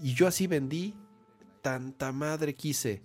Y 0.00 0.14
yo 0.14 0.26
así 0.26 0.46
vendí, 0.46 0.94
tanta 1.62 2.12
madre 2.12 2.54
quise. 2.54 3.02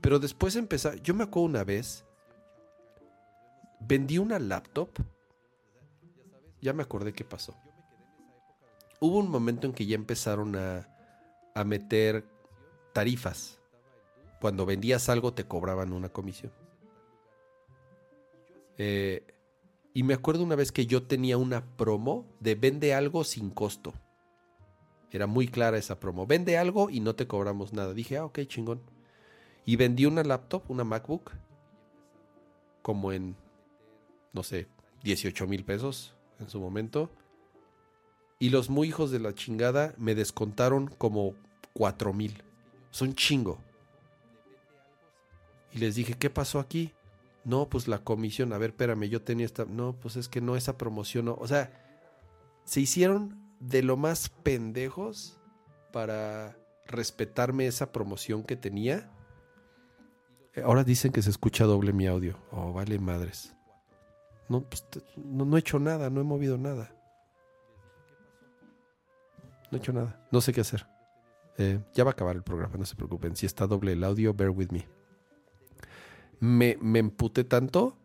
Pero 0.00 0.18
después 0.18 0.56
empezó, 0.56 0.94
yo 0.94 1.14
me 1.14 1.24
acuerdo 1.24 1.46
una 1.46 1.64
vez, 1.64 2.04
vendí 3.80 4.18
una 4.18 4.38
laptop, 4.38 4.90
ya 6.62 6.72
me 6.72 6.82
acordé 6.82 7.12
qué 7.12 7.24
pasó. 7.24 7.54
Hubo 9.00 9.18
un 9.18 9.30
momento 9.30 9.66
en 9.66 9.72
que 9.72 9.86
ya 9.86 9.94
empezaron 9.96 10.56
a, 10.56 10.88
a 11.54 11.64
meter 11.64 12.24
tarifas. 12.92 13.60
Cuando 14.40 14.66
vendías 14.66 15.08
algo 15.08 15.32
te 15.34 15.44
cobraban 15.46 15.92
una 15.92 16.08
comisión. 16.10 16.52
Eh, 18.78 19.24
Y 19.94 20.04
me 20.04 20.14
acuerdo 20.14 20.44
una 20.44 20.56
vez 20.56 20.72
que 20.72 20.86
yo 20.86 21.02
tenía 21.04 21.36
una 21.36 21.64
promo 21.76 22.26
de 22.40 22.54
vende 22.54 22.94
algo 22.94 23.24
sin 23.24 23.50
costo. 23.50 23.92
Era 25.10 25.26
muy 25.26 25.48
clara 25.48 25.78
esa 25.78 25.98
promo. 26.00 26.26
Vende 26.26 26.58
algo 26.58 26.90
y 26.90 27.00
no 27.00 27.14
te 27.16 27.26
cobramos 27.26 27.72
nada. 27.72 27.94
Dije, 27.94 28.16
ah, 28.18 28.24
ok, 28.26 28.40
chingón. 28.46 28.82
Y 29.66 29.76
vendí 29.76 30.06
una 30.06 30.22
laptop, 30.24 30.64
una 30.70 30.84
MacBook, 30.84 31.32
como 32.82 33.12
en, 33.12 33.36
no 34.32 34.42
sé, 34.42 34.68
18 35.02 35.46
mil 35.46 35.64
pesos 35.64 36.14
en 36.40 36.48
su 36.48 36.60
momento. 36.60 37.10
Y 38.38 38.50
los 38.50 38.70
muy 38.70 38.88
hijos 38.88 39.10
de 39.10 39.20
la 39.20 39.34
chingada 39.34 39.94
me 39.98 40.14
descontaron 40.14 40.88
como 40.88 41.34
4 41.74 42.12
mil. 42.12 42.42
Son 42.90 43.14
chingo. 43.14 43.58
Y 45.72 45.78
les 45.78 45.94
dije, 45.94 46.14
¿qué 46.14 46.30
pasó 46.30 46.58
aquí? 46.58 46.92
No, 47.44 47.68
pues 47.68 47.86
la 47.86 47.98
comisión. 47.98 48.52
A 48.52 48.58
ver, 48.58 48.70
espérame, 48.70 49.08
yo 49.08 49.22
tenía 49.22 49.46
esta. 49.46 49.64
No, 49.64 49.94
pues 49.94 50.16
es 50.16 50.28
que 50.28 50.40
no, 50.40 50.56
esa 50.56 50.76
promoción 50.76 51.26
no. 51.26 51.34
O 51.34 51.46
sea, 51.46 51.70
se 52.64 52.80
hicieron 52.80 53.38
de 53.60 53.82
lo 53.82 53.96
más 53.96 54.28
pendejos 54.28 55.38
para 55.92 56.56
respetarme 56.86 57.66
esa 57.66 57.92
promoción 57.92 58.42
que 58.42 58.56
tenía. 58.56 59.10
Ahora 60.64 60.82
dicen 60.82 61.12
que 61.12 61.22
se 61.22 61.30
escucha 61.30 61.64
doble 61.64 61.92
mi 61.92 62.06
audio. 62.06 62.36
Oh, 62.50 62.72
vale 62.72 62.98
madres. 62.98 63.54
No, 64.50 64.62
pues, 64.62 64.84
no, 65.16 65.44
no 65.44 65.56
he 65.56 65.60
hecho 65.60 65.78
nada, 65.78 66.10
no 66.10 66.20
he 66.20 66.24
movido 66.24 66.58
nada. 66.58 66.92
No 69.70 69.76
he 69.76 69.80
hecho 69.80 69.92
nada. 69.92 70.26
No 70.32 70.40
sé 70.40 70.52
qué 70.52 70.60
hacer. 70.62 70.88
Eh, 71.56 71.78
ya 71.94 72.02
va 72.02 72.10
a 72.10 72.12
acabar 72.14 72.34
el 72.34 72.42
programa, 72.42 72.76
no 72.76 72.84
se 72.84 72.96
preocupen. 72.96 73.36
Si 73.36 73.46
está 73.46 73.68
doble 73.68 73.92
el 73.92 74.02
audio, 74.02 74.34
bear 74.34 74.50
with 74.50 74.70
me. 74.72 74.88
Me, 76.40 76.76
me 76.80 76.98
emputé 76.98 77.44
tanto. 77.44 77.96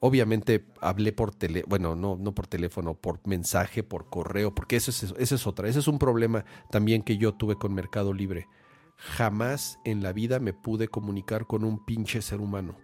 Obviamente 0.00 0.66
hablé 0.80 1.12
por 1.12 1.32
teléfono, 1.32 1.70
bueno, 1.70 1.94
no, 1.94 2.16
no 2.16 2.34
por 2.34 2.48
teléfono, 2.48 2.94
por 2.94 3.24
mensaje, 3.24 3.84
por 3.84 4.10
correo, 4.10 4.52
porque 4.52 4.74
eso 4.74 4.90
es, 4.90 5.14
eso 5.16 5.34
es 5.36 5.46
otra. 5.46 5.68
Ese 5.68 5.78
es 5.78 5.86
un 5.86 6.00
problema 6.00 6.44
también 6.72 7.02
que 7.02 7.18
yo 7.18 7.34
tuve 7.34 7.54
con 7.54 7.72
Mercado 7.72 8.12
Libre. 8.12 8.48
Jamás 8.96 9.78
en 9.84 10.02
la 10.02 10.12
vida 10.12 10.40
me 10.40 10.54
pude 10.54 10.88
comunicar 10.88 11.46
con 11.46 11.62
un 11.62 11.84
pinche 11.84 12.20
ser 12.20 12.40
humano. 12.40 12.78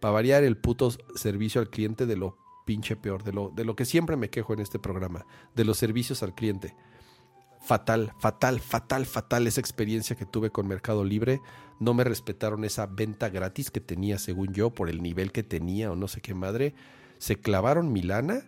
Para 0.00 0.14
variar 0.14 0.44
el 0.44 0.56
puto 0.56 0.92
servicio 1.16 1.60
al 1.60 1.68
cliente 1.68 2.06
de 2.06 2.16
lo 2.16 2.41
pinche 2.64 2.96
peor, 2.96 3.22
de 3.24 3.32
lo, 3.32 3.50
de 3.50 3.64
lo 3.64 3.76
que 3.76 3.84
siempre 3.84 4.16
me 4.16 4.30
quejo 4.30 4.52
en 4.52 4.60
este 4.60 4.78
programa, 4.78 5.26
de 5.54 5.64
los 5.64 5.78
servicios 5.78 6.22
al 6.22 6.34
cliente 6.34 6.74
fatal, 7.62 8.12
fatal, 8.18 8.60
fatal, 8.60 9.06
fatal 9.06 9.46
esa 9.46 9.60
experiencia 9.60 10.16
que 10.16 10.26
tuve 10.26 10.50
con 10.50 10.66
Mercado 10.66 11.04
Libre. 11.04 11.40
No 11.78 11.94
me 11.94 12.04
respetaron 12.04 12.64
esa 12.64 12.86
venta 12.86 13.28
gratis 13.28 13.70
que 13.70 13.80
tenía, 13.80 14.18
según 14.18 14.52
yo, 14.52 14.70
por 14.70 14.90
el 14.90 15.02
nivel 15.02 15.32
que 15.32 15.42
tenía 15.42 15.90
o 15.90 15.96
no 15.96 16.08
sé 16.08 16.20
qué 16.20 16.34
madre. 16.34 16.74
Se 17.18 17.36
clavaron 17.36 17.92
mi 17.92 18.02
lana. 18.02 18.42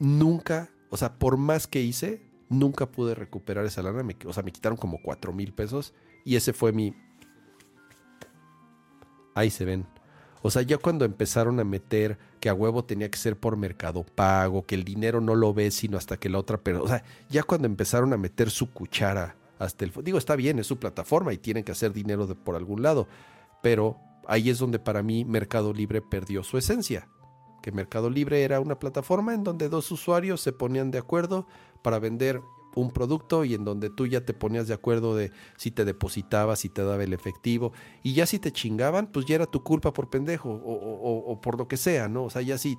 Nunca, 0.00 0.70
o 0.90 0.96
sea, 0.96 1.18
por 1.18 1.36
más 1.36 1.66
que 1.66 1.82
hice, 1.82 2.22
nunca 2.48 2.90
pude 2.90 3.14
recuperar 3.14 3.64
esa 3.66 3.82
lana. 3.82 4.02
o 4.26 4.32
sea, 4.32 4.42
me 4.42 4.52
quitaron 4.52 4.78
como 4.78 5.00
cuatro 5.02 5.32
mil 5.32 5.52
pesos. 5.52 5.94
Y 6.24 6.36
ese 6.36 6.52
fue 6.52 6.72
mi... 6.72 6.94
Ahí 9.34 9.50
se 9.50 9.64
ven. 9.64 9.86
O 10.42 10.50
sea, 10.50 10.62
ya 10.62 10.78
cuando 10.78 11.04
empezaron 11.04 11.60
a 11.60 11.64
meter 11.64 12.18
que 12.42 12.48
a 12.48 12.54
huevo 12.54 12.84
tenía 12.84 13.08
que 13.08 13.18
ser 13.18 13.38
por 13.38 13.56
mercado 13.56 14.02
pago, 14.02 14.66
que 14.66 14.74
el 14.74 14.82
dinero 14.82 15.20
no 15.20 15.36
lo 15.36 15.54
ves 15.54 15.74
sino 15.74 15.96
hasta 15.96 16.16
que 16.16 16.28
la 16.28 16.40
otra, 16.40 16.58
pero, 16.58 16.82
o 16.82 16.88
sea, 16.88 17.04
ya 17.30 17.44
cuando 17.44 17.66
empezaron 17.66 18.12
a 18.12 18.16
meter 18.16 18.50
su 18.50 18.72
cuchara 18.72 19.36
hasta 19.60 19.84
el... 19.84 19.92
Digo, 20.02 20.18
está 20.18 20.34
bien, 20.34 20.58
es 20.58 20.66
su 20.66 20.76
plataforma 20.76 21.32
y 21.32 21.38
tienen 21.38 21.62
que 21.62 21.70
hacer 21.70 21.92
dinero 21.92 22.26
de, 22.26 22.34
por 22.34 22.56
algún 22.56 22.82
lado, 22.82 23.06
pero 23.62 23.96
ahí 24.26 24.50
es 24.50 24.58
donde 24.58 24.80
para 24.80 25.04
mí 25.04 25.24
Mercado 25.24 25.72
Libre 25.72 26.02
perdió 26.02 26.42
su 26.42 26.58
esencia. 26.58 27.06
Que 27.62 27.70
Mercado 27.70 28.10
Libre 28.10 28.42
era 28.42 28.58
una 28.58 28.76
plataforma 28.76 29.34
en 29.34 29.44
donde 29.44 29.68
dos 29.68 29.92
usuarios 29.92 30.40
se 30.40 30.50
ponían 30.52 30.90
de 30.90 30.98
acuerdo 30.98 31.46
para 31.80 32.00
vender 32.00 32.42
un 32.74 32.90
producto 32.90 33.44
y 33.44 33.54
en 33.54 33.64
donde 33.64 33.90
tú 33.90 34.06
ya 34.06 34.24
te 34.24 34.34
ponías 34.34 34.68
de 34.68 34.74
acuerdo 34.74 35.16
de 35.16 35.32
si 35.56 35.70
te 35.70 35.84
depositabas, 35.84 36.60
si 36.60 36.68
te 36.68 36.82
daba 36.82 37.02
el 37.02 37.12
efectivo, 37.12 37.72
y 38.02 38.14
ya 38.14 38.26
si 38.26 38.38
te 38.38 38.52
chingaban, 38.52 39.06
pues 39.06 39.26
ya 39.26 39.36
era 39.36 39.46
tu 39.46 39.62
culpa 39.62 39.92
por 39.92 40.10
pendejo 40.10 40.50
o, 40.50 41.40
por 41.40 41.58
lo 41.58 41.68
que 41.68 41.76
sea, 41.76 42.08
¿no? 42.08 42.24
O 42.24 42.30
sea, 42.30 42.42
ya 42.42 42.58
si, 42.58 42.78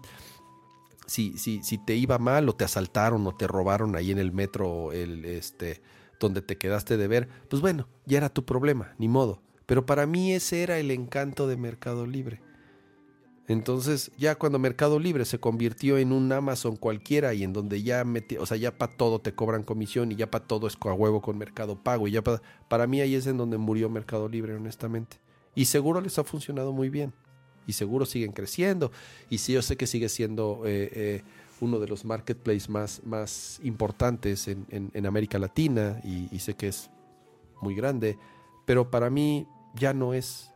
si, 1.05 1.37
si, 1.37 1.63
si 1.63 1.77
te 1.77 1.95
iba 1.95 2.17
mal 2.17 2.49
o 2.49 2.55
te 2.55 2.65
asaltaron 2.65 3.25
o 3.27 3.35
te 3.35 3.47
robaron 3.47 3.95
ahí 3.95 4.11
en 4.11 4.19
el 4.19 4.31
metro, 4.31 4.91
el, 4.91 5.25
este, 5.25 5.81
donde 6.19 6.41
te 6.41 6.57
quedaste 6.57 6.97
de 6.97 7.07
ver, 7.07 7.29
pues 7.49 7.61
bueno, 7.61 7.87
ya 8.05 8.17
era 8.17 8.29
tu 8.29 8.45
problema, 8.45 8.93
ni 8.97 9.07
modo. 9.07 9.41
Pero 9.65 9.85
para 9.85 10.05
mí 10.05 10.33
ese 10.33 10.63
era 10.63 10.77
el 10.77 10.91
encanto 10.91 11.47
de 11.47 11.57
Mercado 11.57 12.05
Libre 12.05 12.41
entonces, 13.47 14.11
ya 14.17 14.35
cuando 14.35 14.57
Mercado 14.57 14.99
Libre 14.99 15.25
se 15.25 15.39
convirtió 15.39 15.97
en 15.97 16.13
un 16.13 16.31
Amazon 16.31 16.77
cualquiera 16.77 17.33
y 17.33 17.43
en 17.43 17.51
donde 17.51 17.83
ya 17.83 18.05
mete, 18.05 18.39
o 18.39 18.45
sea, 18.45 18.55
ya 18.55 18.77
para 18.77 18.95
todo 18.95 19.19
te 19.19 19.33
cobran 19.33 19.63
comisión 19.63 20.11
y 20.11 20.15
ya 20.15 20.31
para 20.31 20.45
todo 20.45 20.67
es 20.67 20.77
a 20.79 20.93
huevo 20.93 21.21
con 21.21 21.37
Mercado 21.37 21.75
Pago 21.75 22.07
y 22.07 22.11
ya 22.11 22.21
para, 22.21 22.87
mí 22.87 23.01
ahí 23.01 23.15
es 23.15 23.27
en 23.27 23.37
donde 23.37 23.57
murió 23.57 23.89
Mercado 23.89 24.29
Libre, 24.29 24.55
honestamente. 24.55 25.17
Y 25.55 25.65
seguro 25.65 25.99
les 25.99 26.17
ha 26.17 26.23
funcionado 26.23 26.71
muy 26.71 26.89
bien. 26.89 27.13
Y 27.67 27.73
seguro 27.73 28.05
siguen 28.05 28.31
creciendo. 28.31 28.91
Y 29.29 29.37
sí, 29.37 29.53
yo 29.53 29.61
sé 29.61 29.77
que 29.77 29.87
sigue 29.87 30.09
siendo 30.09 30.63
eh, 30.65 30.89
eh, 30.93 31.23
uno 31.61 31.79
de 31.79 31.87
los 31.87 32.05
marketplaces 32.05 32.69
más, 32.69 33.01
más 33.05 33.59
importantes 33.63 34.47
en, 34.47 34.65
en, 34.69 35.05
América 35.05 35.39
Latina 35.39 36.01
y 36.03 36.39
sé 36.39 36.55
que 36.55 36.69
es 36.69 36.89
muy 37.61 37.75
grande. 37.75 38.17
Pero 38.65 38.89
para 38.89 39.09
mí 39.09 39.47
ya 39.75 39.93
no 39.93 40.13
es 40.13 40.52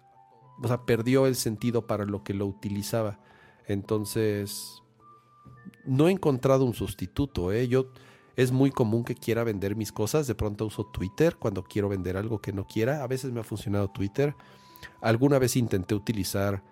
o 0.61 0.67
sea, 0.67 0.85
perdió 0.85 1.27
el 1.27 1.35
sentido 1.35 1.87
para 1.87 2.05
lo 2.05 2.23
que 2.23 2.33
lo 2.33 2.45
utilizaba. 2.45 3.19
Entonces, 3.67 4.81
no 5.85 6.07
he 6.07 6.11
encontrado 6.11 6.65
un 6.65 6.73
sustituto. 6.73 7.51
¿eh? 7.51 7.67
Yo, 7.67 7.87
es 8.35 8.51
muy 8.51 8.71
común 8.71 9.03
que 9.03 9.15
quiera 9.15 9.43
vender 9.43 9.75
mis 9.75 9.91
cosas. 9.91 10.27
De 10.27 10.35
pronto 10.35 10.65
uso 10.65 10.85
Twitter 10.85 11.35
cuando 11.37 11.63
quiero 11.63 11.89
vender 11.89 12.17
algo 12.17 12.39
que 12.39 12.53
no 12.53 12.67
quiera. 12.67 13.03
A 13.03 13.07
veces 13.07 13.31
me 13.31 13.39
ha 13.39 13.43
funcionado 13.43 13.89
Twitter. 13.89 14.35
Alguna 15.01 15.39
vez 15.39 15.55
intenté 15.55 15.95
utilizar 15.95 16.63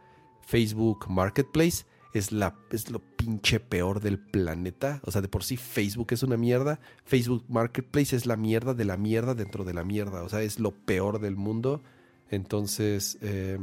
Facebook 0.41 1.05
Marketplace. 1.09 1.85
Es, 2.13 2.31
la, 2.31 2.55
es 2.71 2.89
lo 2.91 2.99
pinche 2.99 3.59
peor 3.59 3.99
del 3.99 4.19
planeta. 4.19 5.01
O 5.03 5.11
sea, 5.11 5.21
de 5.21 5.27
por 5.27 5.43
sí 5.43 5.57
Facebook 5.57 6.07
es 6.11 6.23
una 6.23 6.37
mierda. 6.37 6.79
Facebook 7.03 7.43
Marketplace 7.49 8.15
es 8.15 8.25
la 8.25 8.37
mierda 8.37 8.73
de 8.73 8.85
la 8.85 8.95
mierda 8.95 9.33
dentro 9.33 9.65
de 9.65 9.73
la 9.73 9.83
mierda. 9.83 10.23
O 10.23 10.29
sea, 10.29 10.41
es 10.41 10.59
lo 10.59 10.71
peor 10.71 11.19
del 11.19 11.35
mundo. 11.35 11.81
Entonces, 12.29 13.17
eh, 13.21 13.59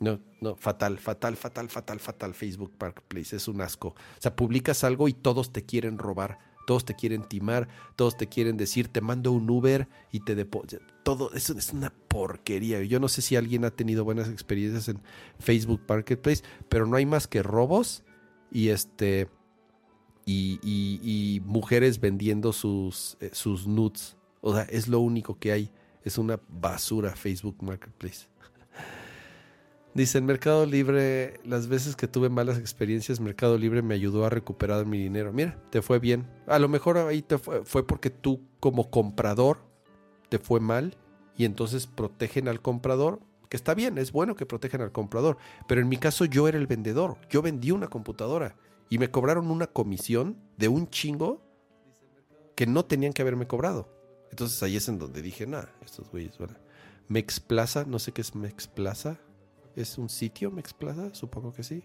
no, 0.00 0.18
no, 0.40 0.56
fatal, 0.56 0.98
fatal, 0.98 1.36
fatal, 1.36 1.68
fatal, 1.68 2.00
fatal. 2.00 2.34
Facebook 2.34 2.72
Marketplace 2.80 3.36
es 3.36 3.48
un 3.48 3.60
asco. 3.60 3.88
O 3.88 4.20
sea, 4.20 4.34
publicas 4.34 4.82
algo 4.82 5.08
y 5.08 5.12
todos 5.12 5.52
te 5.52 5.66
quieren 5.66 5.98
robar, 5.98 6.38
todos 6.66 6.86
te 6.86 6.94
quieren 6.94 7.24
timar, 7.24 7.68
todos 7.96 8.16
te 8.16 8.26
quieren 8.26 8.56
decir, 8.56 8.88
te 8.88 9.02
mando 9.02 9.30
un 9.32 9.48
Uber 9.48 9.88
y 10.10 10.20
te 10.20 10.34
deposito. 10.34 10.82
Todo 11.02 11.32
eso 11.34 11.56
es 11.56 11.72
una 11.72 11.92
porquería. 12.08 12.82
Yo 12.82 12.98
no 12.98 13.08
sé 13.08 13.20
si 13.20 13.36
alguien 13.36 13.64
ha 13.66 13.70
tenido 13.70 14.04
buenas 14.04 14.30
experiencias 14.30 14.88
en 14.88 15.02
Facebook 15.38 15.82
Marketplace, 15.86 16.42
pero 16.70 16.86
no 16.86 16.96
hay 16.96 17.04
más 17.04 17.26
que 17.26 17.42
robos 17.42 18.02
y 18.50 18.68
este. 18.68 19.28
Y, 20.32 21.42
mujeres 21.44 21.98
vendiendo 21.98 22.52
sus, 22.52 23.16
eh, 23.20 23.30
sus 23.32 23.66
nudes. 23.66 24.16
O 24.40 24.54
sea, 24.54 24.62
es 24.62 24.86
lo 24.86 25.00
único 25.00 25.38
que 25.38 25.50
hay. 25.50 25.72
Es 26.04 26.18
una 26.18 26.40
basura 26.48 27.14
Facebook 27.14 27.62
Marketplace. 27.62 28.26
Dice, 29.92 30.18
en 30.18 30.26
Mercado 30.26 30.66
Libre, 30.66 31.40
las 31.44 31.66
veces 31.66 31.96
que 31.96 32.06
tuve 32.06 32.28
malas 32.28 32.58
experiencias, 32.58 33.18
Mercado 33.18 33.58
Libre 33.58 33.82
me 33.82 33.94
ayudó 33.94 34.24
a 34.24 34.30
recuperar 34.30 34.86
mi 34.86 34.98
dinero. 34.98 35.32
Mira, 35.32 35.60
te 35.70 35.82
fue 35.82 35.98
bien. 35.98 36.28
A 36.46 36.60
lo 36.60 36.68
mejor 36.68 36.96
ahí 36.96 37.22
te 37.22 37.38
fue, 37.38 37.64
fue 37.64 37.84
porque 37.84 38.08
tú 38.08 38.40
como 38.60 38.88
comprador 38.88 39.58
te 40.28 40.38
fue 40.38 40.60
mal 40.60 40.96
y 41.36 41.44
entonces 41.44 41.88
protegen 41.88 42.46
al 42.46 42.62
comprador, 42.62 43.18
que 43.48 43.56
está 43.56 43.74
bien, 43.74 43.98
es 43.98 44.12
bueno 44.12 44.36
que 44.36 44.46
protejan 44.46 44.80
al 44.80 44.92
comprador. 44.92 45.38
Pero 45.66 45.80
en 45.80 45.88
mi 45.88 45.96
caso 45.96 46.24
yo 46.24 46.46
era 46.46 46.56
el 46.56 46.68
vendedor, 46.68 47.16
yo 47.28 47.42
vendí 47.42 47.72
una 47.72 47.88
computadora 47.88 48.54
y 48.88 48.98
me 48.98 49.10
cobraron 49.10 49.50
una 49.50 49.66
comisión 49.66 50.36
de 50.56 50.68
un 50.68 50.88
chingo 50.88 51.42
que 52.54 52.66
no 52.66 52.84
tenían 52.84 53.12
que 53.12 53.22
haberme 53.22 53.48
cobrado. 53.48 53.99
Entonces 54.30 54.62
ahí 54.62 54.76
es 54.76 54.88
en 54.88 54.98
donde 54.98 55.22
dije, 55.22 55.46
nah, 55.46 55.64
estos 55.84 56.10
güeyes, 56.10 56.38
bueno. 56.38 56.54
Mexplaza, 57.08 57.84
no 57.84 57.98
sé 57.98 58.12
qué 58.12 58.20
es 58.20 58.34
Mexplaza. 58.34 59.18
¿Es 59.74 59.98
un 59.98 60.08
sitio 60.08 60.50
Mexplaza? 60.50 61.14
Supongo 61.14 61.52
que 61.52 61.64
sí. 61.64 61.82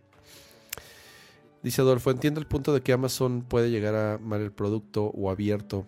Dice 1.63 1.81
Adolfo, 1.81 2.11
entiendo 2.11 2.39
el 2.39 2.45
punto 2.45 2.73
de 2.73 2.81
que 2.81 2.93
Amazon 2.93 3.41
puede 3.41 3.71
llegar 3.71 3.95
a 3.95 4.17
mal 4.19 4.41
el 4.41 4.51
producto 4.51 5.05
o 5.05 5.31
abierto, 5.31 5.87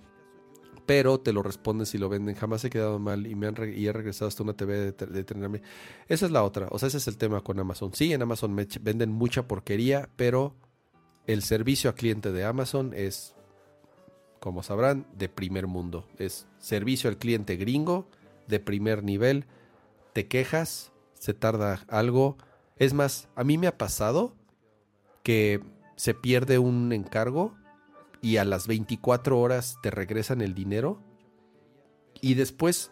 pero 0.87 1.19
te 1.19 1.33
lo 1.33 1.43
responden 1.43 1.85
si 1.85 1.99
lo 1.99 2.09
venden. 2.09 2.33
Jamás 2.33 2.65
he 2.65 2.71
quedado 2.71 2.97
mal 2.97 3.27
y 3.27 3.35
me 3.35 3.45
han 3.45 3.55
y 3.75 3.85
he 3.85 3.93
regresado 3.93 4.27
hasta 4.27 4.41
una 4.41 4.53
TV 4.53 4.91
de, 4.91 4.91
de 4.91 5.23
tenerme. 5.23 5.61
Esa 6.07 6.25
es 6.25 6.31
la 6.31 6.43
otra, 6.43 6.67
o 6.71 6.79
sea, 6.79 6.87
ese 6.87 6.97
es 6.97 7.07
el 7.07 7.17
tema 7.17 7.41
con 7.41 7.59
Amazon. 7.59 7.93
Sí, 7.93 8.11
en 8.11 8.23
Amazon 8.23 8.55
venden 8.81 9.11
mucha 9.11 9.47
porquería, 9.47 10.09
pero 10.15 10.55
el 11.27 11.43
servicio 11.43 11.91
a 11.91 11.93
cliente 11.93 12.31
de 12.31 12.43
Amazon 12.43 12.93
es 12.95 13.35
como 14.39 14.63
sabrán, 14.63 15.05
de 15.13 15.29
primer 15.29 15.67
mundo. 15.67 16.07
Es 16.17 16.47
servicio 16.59 17.09
al 17.09 17.17
cliente 17.17 17.55
gringo 17.55 18.07
de 18.47 18.59
primer 18.59 19.03
nivel. 19.03 19.45
Te 20.13 20.27
quejas, 20.27 20.91
se 21.13 21.33
tarda 21.33 21.85
algo. 21.87 22.37
Es 22.77 22.93
más, 22.93 23.29
a 23.35 23.43
mí 23.43 23.57
me 23.57 23.67
ha 23.67 23.77
pasado 23.77 24.35
que 25.23 25.61
se 25.95 26.13
pierde 26.13 26.59
un 26.59 26.93
encargo 26.93 27.55
y 28.21 28.37
a 28.37 28.45
las 28.45 28.67
24 28.67 29.39
horas 29.39 29.77
te 29.81 29.91
regresan 29.91 30.41
el 30.41 30.53
dinero 30.53 31.01
y 32.21 32.33
después, 32.33 32.91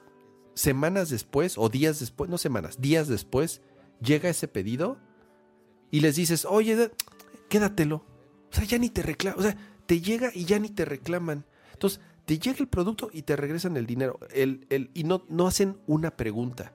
semanas 0.53 1.09
después 1.09 1.57
o 1.57 1.69
días 1.69 1.99
después, 1.99 2.29
no 2.29 2.37
semanas, 2.37 2.79
días 2.79 3.07
después, 3.07 3.61
llega 4.01 4.29
ese 4.29 4.47
pedido 4.47 4.97
y 5.91 6.01
les 6.01 6.15
dices, 6.15 6.45
oye, 6.45 6.91
quédatelo. 7.49 8.03
O 8.51 8.55
sea, 8.55 8.65
ya 8.65 8.77
ni 8.77 8.89
te 8.89 9.01
reclaman, 9.01 9.39
o 9.39 9.43
sea, 9.43 9.57
te 9.85 10.01
llega 10.01 10.31
y 10.33 10.45
ya 10.45 10.59
ni 10.59 10.69
te 10.69 10.85
reclaman. 10.85 11.45
Entonces, 11.73 11.99
te 12.25 12.39
llega 12.39 12.57
el 12.59 12.67
producto 12.67 13.09
y 13.13 13.21
te 13.21 13.35
regresan 13.35 13.77
el 13.77 13.85
dinero. 13.85 14.19
El, 14.33 14.65
el, 14.69 14.89
y 14.93 15.03
no, 15.03 15.23
no 15.29 15.47
hacen 15.47 15.77
una 15.87 16.11
pregunta. 16.11 16.73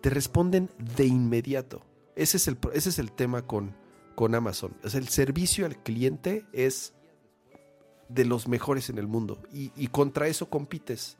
Te 0.00 0.10
responden 0.10 0.70
de 0.96 1.06
inmediato. 1.06 1.84
Ese 2.16 2.36
es 2.36 2.48
el, 2.48 2.58
ese 2.72 2.88
es 2.88 2.98
el 2.98 3.12
tema 3.12 3.46
con, 3.46 3.74
con 4.14 4.34
Amazon. 4.34 4.74
El 4.82 5.08
servicio 5.08 5.66
al 5.66 5.82
cliente 5.82 6.44
es 6.52 6.94
de 8.08 8.24
los 8.24 8.48
mejores 8.48 8.90
en 8.90 8.98
el 8.98 9.06
mundo. 9.06 9.40
Y, 9.52 9.86
contra 9.88 10.26
eso 10.26 10.50
compites. 10.50 11.16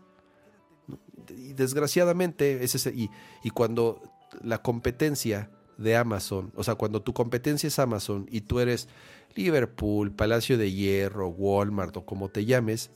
Y 1.28 1.52
desgraciadamente, 1.52 2.64
ese 2.64 2.90
y, 2.90 3.10
y 3.44 3.50
cuando 3.50 4.02
la 4.42 4.60
competencia 4.62 5.50
de 5.80 5.96
Amazon, 5.96 6.52
o 6.54 6.62
sea, 6.62 6.74
cuando 6.74 7.02
tu 7.02 7.12
competencia 7.12 7.66
es 7.66 7.78
Amazon 7.78 8.26
y 8.30 8.42
tú 8.42 8.60
eres 8.60 8.88
Liverpool, 9.34 10.12
Palacio 10.12 10.58
de 10.58 10.72
Hierro, 10.72 11.28
Walmart 11.28 11.96
o 11.96 12.04
como 12.04 12.28
te 12.28 12.44
llames, 12.44 12.90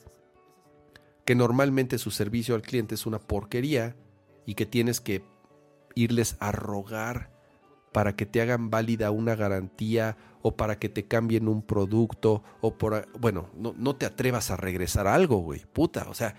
que 1.24 1.34
normalmente 1.34 1.98
su 1.98 2.10
servicio 2.10 2.54
al 2.54 2.62
cliente 2.62 2.94
es 2.94 3.06
una 3.06 3.18
porquería 3.18 3.96
y 4.46 4.54
que 4.54 4.66
tienes 4.66 5.00
que 5.00 5.24
irles 5.94 6.36
a 6.40 6.52
rogar 6.52 7.30
para 7.92 8.16
que 8.16 8.26
te 8.26 8.42
hagan 8.42 8.70
válida 8.70 9.10
una 9.10 9.36
garantía 9.36 10.16
o 10.42 10.56
para 10.56 10.78
que 10.78 10.88
te 10.88 11.06
cambien 11.06 11.48
un 11.48 11.62
producto 11.62 12.42
o 12.60 12.76
por... 12.76 13.08
Bueno, 13.18 13.48
no, 13.54 13.96
te 13.96 14.04
atrevas 14.04 14.50
a 14.50 14.56
regresar 14.56 15.06
algo, 15.06 15.38
güey, 15.38 15.62
puta, 15.72 16.06
o 16.10 16.14
sea, 16.14 16.34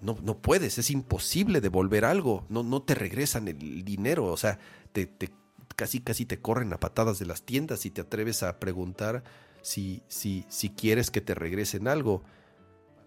no, 0.00 0.16
no 0.22 0.36
puedes, 0.38 0.78
es 0.78 0.90
imposible 0.90 1.60
devolver 1.60 2.04
algo, 2.04 2.44
no, 2.50 2.62
no 2.62 2.82
te 2.82 2.94
regresan 2.94 3.48
el 3.48 3.84
dinero, 3.84 4.26
o 4.26 4.36
sea, 4.36 4.58
te, 4.92 5.06
te, 5.06 5.30
casi 5.78 6.00
casi 6.00 6.26
te 6.26 6.40
corren 6.40 6.72
a 6.72 6.80
patadas 6.80 7.20
de 7.20 7.26
las 7.26 7.44
tiendas 7.44 7.86
y 7.86 7.90
te 7.92 8.00
atreves 8.00 8.42
a 8.42 8.58
preguntar 8.58 9.22
si, 9.62 10.02
si, 10.08 10.44
si 10.48 10.70
quieres 10.70 11.12
que 11.12 11.20
te 11.20 11.36
regresen 11.36 11.86
algo. 11.86 12.24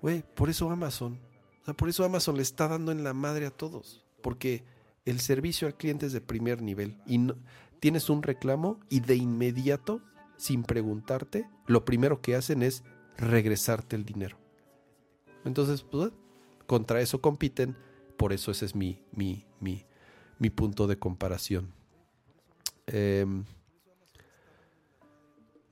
Güey, 0.01 0.23
por 0.35 0.49
eso 0.49 0.71
Amazon, 0.71 1.19
o 1.61 1.65
sea, 1.65 1.73
por 1.73 1.89
eso 1.89 2.05
Amazon 2.05 2.37
le 2.37 2.43
está 2.43 2.69
dando 2.69 2.93
en 2.93 3.03
la 3.03 3.13
madre 3.13 3.45
a 3.45 3.51
todos, 3.51 4.05
porque 4.23 4.63
el 5.03 5.19
servicio 5.19 5.67
al 5.67 5.75
cliente 5.75 6.05
es 6.05 6.13
de 6.13 6.21
primer 6.21 6.61
nivel 6.61 6.95
y 7.05 7.17
no, 7.17 7.35
tienes 7.81 8.09
un 8.09 8.23
reclamo 8.23 8.79
y 8.87 9.01
de 9.01 9.17
inmediato, 9.17 10.01
sin 10.37 10.63
preguntarte, 10.63 11.49
lo 11.67 11.83
primero 11.83 12.21
que 12.21 12.35
hacen 12.35 12.63
es 12.63 12.85
regresarte 13.17 13.97
el 13.97 14.05
dinero. 14.05 14.37
Entonces, 15.43 15.83
pues, 15.83 16.13
contra 16.67 17.01
eso 17.01 17.19
compiten, 17.19 17.75
por 18.15 18.31
eso 18.31 18.49
ese 18.49 18.63
es 18.63 18.75
mi, 18.75 19.03
mi, 19.11 19.45
mi, 19.59 19.83
mi 20.39 20.49
punto 20.49 20.87
de 20.87 20.97
comparación. 20.97 21.80
Em, 22.91 23.45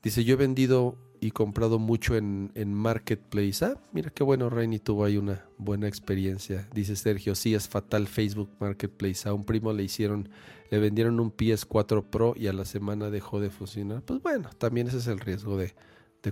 dice, 0.02 0.24
yo 0.24 0.34
he 0.34 0.38
vendido 0.38 0.98
y 1.22 1.32
comprado 1.32 1.80
mucho 1.80 2.16
en, 2.16 2.74
Marketplace. 2.74 3.66
Ah, 3.66 3.76
mira 3.92 4.10
qué 4.10 4.24
bueno, 4.24 4.50
Rainy 4.50 4.80
tuvo 4.80 5.04
ahí 5.04 5.18
una 5.18 5.46
buena 5.58 5.88
experiencia. 5.88 6.68
Dice 6.74 6.96
Sergio, 6.96 7.36
sí, 7.36 7.54
es 7.54 7.68
fatal 7.68 8.08
Facebook 8.08 8.50
Marketplace. 8.60 9.28
A 9.28 9.34
un 9.34 9.44
primo 9.44 9.74
le 9.74 9.84
hicieron, 9.84 10.30
le 10.70 10.80
vendieron 10.80 11.20
un 11.20 11.36
PS4 11.36 12.04
Pro 12.10 12.34
y 12.38 12.48
a 12.48 12.54
la 12.54 12.66
semana 12.66 13.10
dejó 13.10 13.40
de 13.40 13.50
funcionar. 13.50 14.02
Pues 14.02 14.22
bueno, 14.22 14.50
también 14.58 14.88
ese 14.88 14.98
es 14.98 15.08
el 15.08 15.20
riesgo 15.20 15.58
de, 15.58 15.74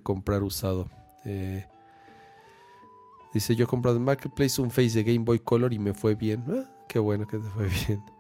comprar 0.03 0.43
usado. 0.43 0.89
Eh, 1.25 1.65
dice, 3.33 3.55
yo 3.55 3.65
he 3.65 3.67
comprado 3.67 3.97
en 3.97 4.03
Marketplace 4.03 4.61
un 4.61 4.71
Face 4.71 4.91
de 4.91 5.03
Game 5.03 5.25
Boy 5.25 5.39
Color 5.39 5.73
y 5.73 5.79
me 5.79 5.93
fue 5.93 6.15
bien. 6.15 6.43
Ah, 6.47 6.69
qué 6.87 6.99
bueno 6.99 7.27
que 7.27 7.37
te 7.37 7.49
fue 7.49 7.67
bien. 7.87 8.16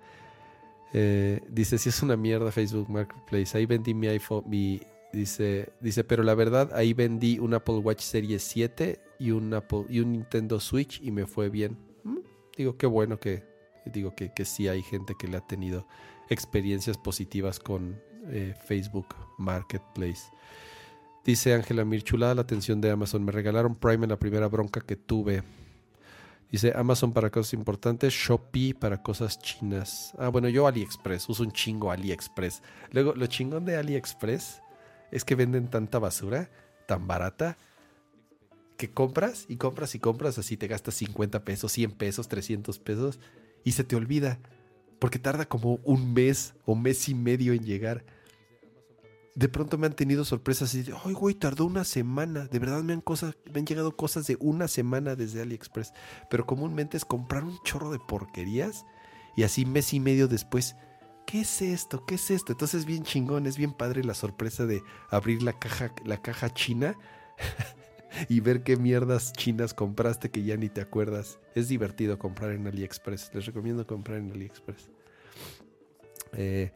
Eh, 0.93 1.41
dice, 1.49 1.77
si 1.77 1.89
es 1.89 2.01
una 2.01 2.15
mierda 2.15 2.51
Facebook 2.51 2.89
Marketplace. 2.89 3.57
Ahí 3.57 3.65
vendí 3.65 3.93
mi 3.93 4.07
iPhone, 4.07 4.45
Dice, 5.13 5.71
dice, 5.79 6.03
pero 6.03 6.21
la 6.21 6.35
verdad, 6.35 6.71
ahí 6.73 6.93
vendí 6.93 7.39
un 7.39 7.53
Apple 7.53 7.77
Watch 7.77 8.01
Series 8.01 8.43
7 8.43 8.99
y 9.19 9.31
un, 9.31 9.53
Apple, 9.53 9.85
y 9.89 10.01
un 10.01 10.11
Nintendo 10.11 10.59
Switch 10.59 11.01
y 11.01 11.11
me 11.11 11.25
fue 11.25 11.49
bien. 11.49 11.77
Mm, 12.03 12.17
digo, 12.57 12.77
qué 12.77 12.87
bueno 12.87 13.17
que, 13.17 13.43
digo 13.85 14.13
que, 14.15 14.33
que 14.33 14.43
sí 14.43 14.67
hay 14.67 14.83
gente 14.83 15.15
que 15.17 15.29
le 15.29 15.37
ha 15.37 15.47
tenido 15.47 15.87
experiencias 16.29 16.97
positivas 16.97 17.59
con 17.59 17.99
eh, 18.29 18.53
Facebook 18.65 19.07
Marketplace. 19.37 20.29
Dice 21.23 21.53
Ángela 21.53 21.85
Mirchulada, 21.85 22.35
la 22.35 22.41
atención 22.41 22.81
de 22.81 22.91
Amazon. 22.91 23.23
Me 23.23 23.31
regalaron 23.31 23.75
Prime 23.75 24.03
en 24.05 24.09
la 24.09 24.19
primera 24.19 24.47
bronca 24.47 24.81
que 24.81 24.95
tuve. 24.95 25.43
Dice 26.51 26.71
Amazon 26.75 27.11
para 27.11 27.29
cosas 27.29 27.53
importantes, 27.53 28.13
Shopee 28.13 28.73
para 28.73 29.01
cosas 29.01 29.39
chinas. 29.39 30.13
Ah, 30.17 30.29
bueno, 30.29 30.47
yo 30.47 30.65
AliExpress, 30.65 31.27
uso 31.27 31.43
un 31.43 31.51
chingo 31.51 31.91
AliExpress. 31.91 32.61
Luego, 32.91 33.13
lo 33.15 33.27
chingón 33.27 33.65
de 33.65 33.75
AliExpress 33.75 34.61
es 35.11 35.25
que 35.25 35.35
venden 35.35 35.69
tanta 35.69 35.99
basura 35.99 36.49
tan 36.87 37.05
barata 37.05 37.57
que 38.77 38.91
compras 38.91 39.45
y 39.49 39.57
compras 39.57 39.95
y 39.95 39.99
compras 39.99 40.37
así 40.37 40.55
te 40.55 40.67
gastas 40.67 40.93
50 40.95 41.43
pesos, 41.43 41.71
100 41.71 41.91
pesos, 41.91 42.27
300 42.27 42.79
pesos 42.79 43.19
y 43.63 43.73
se 43.73 43.83
te 43.83 43.95
olvida 43.95 44.39
porque 44.99 45.19
tarda 45.19 45.45
como 45.45 45.79
un 45.83 46.13
mes 46.13 46.53
o 46.65 46.75
mes 46.75 47.09
y 47.09 47.15
medio 47.15 47.53
en 47.53 47.63
llegar. 47.63 48.05
De 49.37 49.49
pronto 49.49 49.77
me 49.77 49.85
han 49.85 49.93
tenido 49.93 50.25
sorpresas 50.25 50.73
y 50.73 50.83
ay 51.05 51.13
güey, 51.13 51.35
tardó 51.35 51.65
una 51.65 51.83
semana. 51.83 52.47
De 52.47 52.57
verdad 52.57 52.81
me 52.81 52.93
han, 52.93 53.01
cosas, 53.01 53.37
me 53.53 53.59
han 53.59 53.67
llegado 53.67 53.95
cosas 53.95 54.25
de 54.25 54.35
una 54.39 54.67
semana 54.67 55.15
desde 55.15 55.43
AliExpress. 55.43 55.93
Pero 56.27 56.47
comúnmente 56.47 56.97
es 56.97 57.05
comprar 57.05 57.43
un 57.43 57.59
chorro 57.63 57.91
de 57.91 57.99
porquerías 57.99 58.83
y 59.35 59.43
así 59.43 59.63
mes 59.67 59.93
y 59.93 59.99
medio 59.99 60.27
después 60.27 60.75
¿qué 61.27 61.41
es 61.41 61.61
esto? 61.61 62.03
¿Qué 62.07 62.15
es 62.15 62.31
esto? 62.31 62.53
Entonces 62.53 62.79
es 62.79 62.85
bien 62.87 63.03
chingón, 63.03 63.45
es 63.45 63.57
bien 63.57 63.73
padre 63.73 64.03
la 64.03 64.15
sorpresa 64.15 64.65
de 64.65 64.81
abrir 65.11 65.43
la 65.43 65.53
caja, 65.53 65.93
la 66.03 66.19
caja 66.19 66.51
china 66.51 66.97
y 68.29 68.39
ver 68.39 68.63
qué 68.63 68.75
mierdas 68.75 69.33
chinas 69.33 69.75
compraste 69.75 70.31
que 70.31 70.43
ya 70.43 70.57
ni 70.57 70.69
te 70.69 70.81
acuerdas. 70.81 71.37
Es 71.53 71.67
divertido 71.67 72.17
comprar 72.17 72.53
en 72.53 72.65
AliExpress. 72.65 73.29
Les 73.35 73.45
recomiendo 73.45 73.85
comprar 73.85 74.17
en 74.17 74.31
AliExpress. 74.31 74.89
Eh, 76.33 76.71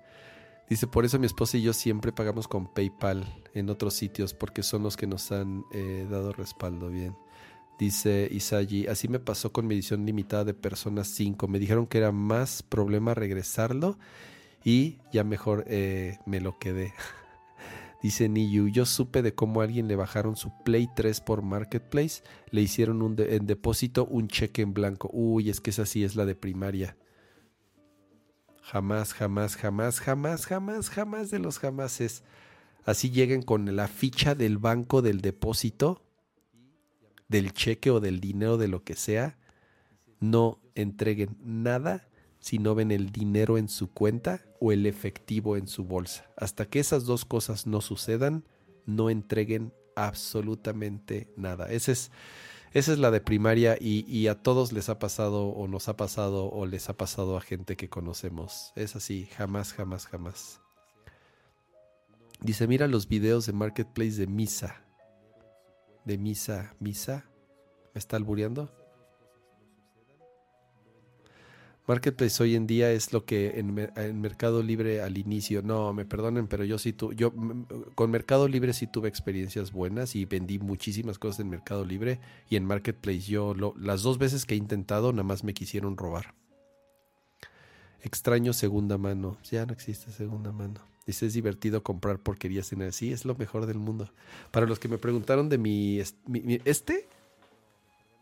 dice, 0.72 0.88
por 0.88 1.04
eso 1.04 1.20
mi 1.20 1.26
esposa 1.26 1.58
y 1.58 1.64
yo 1.64 1.74
siempre 1.74 2.14
pagamos 2.14 2.48
con 2.48 2.66
PayPal 2.66 3.26
en 3.54 3.70
otros 3.70 3.94
sitios 3.94 4.34
porque 4.34 4.64
son 4.64 4.84
los 4.84 4.96
que 4.96 5.06
nos 5.06 5.30
han 5.34 5.66
eh, 5.74 6.08
dado 6.10 6.32
respaldo 6.32 6.88
bien. 6.88 7.14
Dice 7.78 8.30
Isayi, 8.32 8.88
así 8.88 9.10
me 9.10 9.20
pasó 9.20 9.52
con 9.52 9.68
mi 9.68 9.76
edición 9.76 10.06
limitada 10.06 10.46
de 10.46 10.54
Personas 10.54 11.10
5. 11.10 11.46
Me 11.50 11.60
dijeron 11.60 11.88
que 11.88 11.98
era 11.98 12.14
más 12.14 12.64
problema 12.64 13.14
regresarlo 13.14 13.98
y 14.64 15.00
ya 15.12 15.26
mejor 15.26 15.66
eh, 15.68 16.20
me 16.26 16.40
lo 16.40 16.58
quedé. 16.58 16.94
Dice 18.02 18.30
Niyu, 18.30 18.70
yo 18.70 18.86
supe 18.86 19.22
de 19.22 19.36
cómo 19.36 19.60
a 19.60 19.66
alguien 19.66 19.90
le 19.90 19.98
bajaron 19.98 20.38
su 20.38 20.54
Play 20.64 20.88
3 20.96 21.20
por 21.20 21.42
Marketplace, 21.42 22.24
le 22.50 22.62
hicieron 22.62 23.02
un 23.02 23.18
en 23.20 23.46
depósito 23.46 24.06
un 24.06 24.30
cheque 24.30 24.62
en 24.62 24.74
blanco. 24.74 25.10
Uy, 25.12 25.50
es 25.50 25.60
que 25.60 25.72
esa 25.72 25.86
sí 25.86 26.06
es 26.06 26.16
la 26.16 26.26
de 26.26 26.36
primaria. 26.36 26.96
Jamás, 28.72 29.14
jamás, 29.14 29.58
jamás, 29.58 30.00
jamás, 30.00 30.46
jamás, 30.46 30.90
jamás 30.90 31.30
de 31.30 31.40
los 31.40 31.60
jamases. 31.60 32.24
Así 32.86 33.12
lleguen 33.12 33.42
con 33.42 33.76
la 33.76 33.90
ficha 33.90 34.34
del 34.34 34.60
banco 34.60 35.02
del 35.02 35.20
depósito, 35.20 36.06
del 37.28 37.52
cheque 37.52 37.92
o 37.92 38.00
del 38.00 38.22
dinero 38.22 38.56
de 38.56 38.70
lo 38.70 38.86
que 38.86 38.96
sea. 38.96 39.38
No 40.22 40.62
entreguen 40.74 41.38
nada 41.44 42.08
si 42.40 42.60
no 42.60 42.74
ven 42.74 42.92
el 42.92 43.12
dinero 43.12 43.58
en 43.58 43.68
su 43.68 43.92
cuenta 43.92 44.46
o 44.62 44.72
el 44.72 44.86
efectivo 44.86 45.58
en 45.58 45.68
su 45.68 45.84
bolsa. 45.84 46.32
Hasta 46.38 46.66
que 46.66 46.80
esas 46.80 47.04
dos 47.04 47.26
cosas 47.26 47.68
no 47.68 47.82
sucedan, 47.82 48.46
no 48.86 49.10
entreguen 49.10 49.74
absolutamente 49.98 51.34
nada. 51.36 51.70
Esa 51.70 51.92
es, 51.92 52.10
esa 52.74 52.94
es 52.94 53.00
la 53.00 53.12
de 53.12 53.20
primaria 53.20 53.78
y, 53.80 54.28
a 54.28 54.42
todos 54.42 54.72
les 54.72 54.88
ha 54.88 54.98
pasado 54.98 55.48
o 55.48 55.68
nos 55.68 55.90
ha 55.90 55.98
pasado 55.98 56.50
o 56.50 56.66
les 56.66 56.90
ha 56.90 56.94
pasado 56.94 57.36
a 57.36 57.42
gente 57.42 57.76
que 57.76 57.90
conocemos. 57.90 58.72
Es 58.76 58.96
así, 58.96 59.28
jamás, 59.36 59.74
jamás, 59.74 60.08
jamás. 60.08 60.62
Dice, 62.40 62.68
mira 62.68 62.88
los 62.88 63.08
videos 63.08 63.46
de 63.46 63.54
Marketplace 63.54 64.12
de 64.12 64.28
Misa. 64.28 64.82
De 66.06 66.18
Misa, 66.18 66.74
Misa. 66.80 67.26
¿Me 67.94 68.00
está 68.00 68.16
albureando? 68.16 68.81
Marketplace 71.92 72.42
hoy 72.42 72.56
en 72.56 72.68
día 72.68 72.90
es 72.90 73.12
lo 73.12 73.26
que 73.26 73.60
en, 73.60 73.74
Mercado 74.22 74.64
Libre 74.64 75.02
al 75.02 75.18
inicio, 75.18 75.62
no, 75.62 75.92
me 75.92 76.06
perdonen, 76.06 76.48
pero 76.48 76.64
yo 76.64 76.78
sí 76.78 76.94
tuve, 76.94 77.18
yo 77.18 77.34
con 77.96 78.10
Mercado 78.10 78.48
Libre 78.48 78.72
sí 78.72 78.88
tuve 78.88 79.10
experiencias 79.10 79.74
buenas 79.74 80.16
y 80.16 80.24
vendí 80.24 80.58
muchísimas 80.58 81.20
cosas 81.20 81.42
en 81.42 81.50
Mercado 81.50 81.84
Libre 81.84 82.22
y 82.50 82.56
en 82.56 82.64
Marketplace 82.64 83.20
yo 83.20 83.54
las 83.76 84.04
dos 84.04 84.20
veces 84.20 84.46
que 84.46 84.54
he 84.54 84.58
intentado 84.58 85.12
nada 85.12 85.24
más 85.24 85.44
me 85.44 85.54
quisieron 85.54 85.98
robar. 85.98 86.34
Extraño 88.02 88.54
segunda 88.54 88.98
mano, 88.98 89.36
ya 89.44 89.66
no 89.66 89.74
existe 89.74 90.14
segunda 90.14 90.54
mano. 90.54 90.80
Dice, 91.06 91.26
es 91.26 91.34
divertido 91.34 91.84
comprar 91.84 92.20
porquerías 92.20 92.72
en 92.72 92.84
el... 92.84 92.94
Sí, 92.94 93.12
es 93.12 93.26
lo 93.26 93.36
mejor 93.36 93.66
del 93.66 93.80
mundo. 93.80 94.10
Para 94.52 94.66
los 94.66 94.80
que 94.80 94.88
me 94.88 94.98
preguntaron 94.98 95.50
de 95.50 95.58
mi, 95.58 96.00
este, 96.64 97.10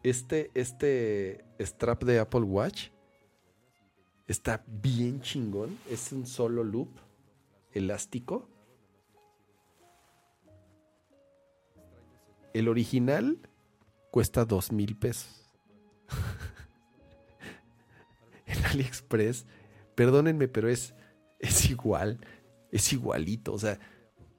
este, 0.02 0.50
este 0.56 1.46
strap 1.60 2.04
de 2.04 2.18
Apple 2.18 2.42
Watch 2.42 2.90
está 4.32 4.64
bien 4.68 5.22
chingón. 5.22 5.78
Es 5.90 6.12
un 6.12 6.26
solo 6.26 6.64
loop 6.64 6.90
elástico. 7.72 8.48
El 12.54 12.68
original 12.68 13.40
cuesta 14.12 14.46
dos 14.46 14.72
mil 14.72 14.96
pesos. 14.96 15.50
en 18.46 18.66
AliExpress, 18.66 19.46
perdónenme, 19.96 20.48
pero 20.48 20.70
es, 20.70 20.96
es 21.40 21.70
igual 21.70 22.20
es 22.72 22.94
igualito. 22.94 23.54
O 23.54 23.60
sea, 23.60 23.80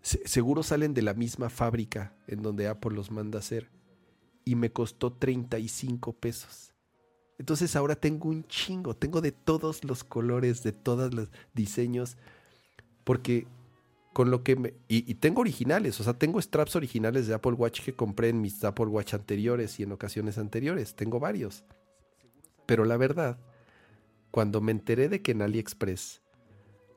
seguro 0.02 0.62
salen 0.62 0.94
de 0.94 1.02
la 1.02 1.14
misma 1.14 1.50
fábrica 1.50 2.14
en 2.26 2.42
donde 2.42 2.68
Apple 2.68 2.94
los 2.94 3.10
manda 3.10 3.38
a 3.38 3.40
hacer. 3.40 3.70
Y 4.44 4.54
me 4.54 4.72
costó 4.72 5.12
35 5.12 6.14
pesos. 6.14 6.72
Entonces 7.40 7.74
ahora 7.74 7.96
tengo 7.96 8.28
un 8.28 8.44
chingo. 8.48 8.94
Tengo 8.94 9.22
de 9.22 9.32
todos 9.32 9.82
los 9.82 10.04
colores, 10.04 10.62
de 10.62 10.72
todos 10.72 11.14
los 11.14 11.30
diseños. 11.54 12.18
Porque 13.02 13.46
con 14.12 14.30
lo 14.30 14.44
que 14.44 14.56
me... 14.56 14.74
Y, 14.88 15.14
tengo 15.14 15.40
originales, 15.40 15.98
o 16.00 16.04
sea, 16.04 16.18
tengo 16.18 16.42
straps 16.42 16.76
originales 16.76 17.26
de 17.26 17.32
Apple 17.32 17.52
Watch 17.52 17.80
que 17.80 17.94
compré 17.94 18.28
en 18.28 18.42
mis 18.42 18.62
Apple 18.62 18.88
Watch 18.88 19.14
anteriores 19.14 19.80
y 19.80 19.84
en 19.84 19.92
ocasiones 19.92 20.36
anteriores. 20.36 20.94
Tengo 20.94 21.18
varios. 21.18 21.64
Pero 22.66 22.84
la 22.84 22.98
verdad, 22.98 23.38
cuando 24.30 24.60
me 24.60 24.72
enteré 24.72 25.08
de 25.08 25.22
que 25.22 25.32
en 25.32 25.40
AliExpress 25.40 26.20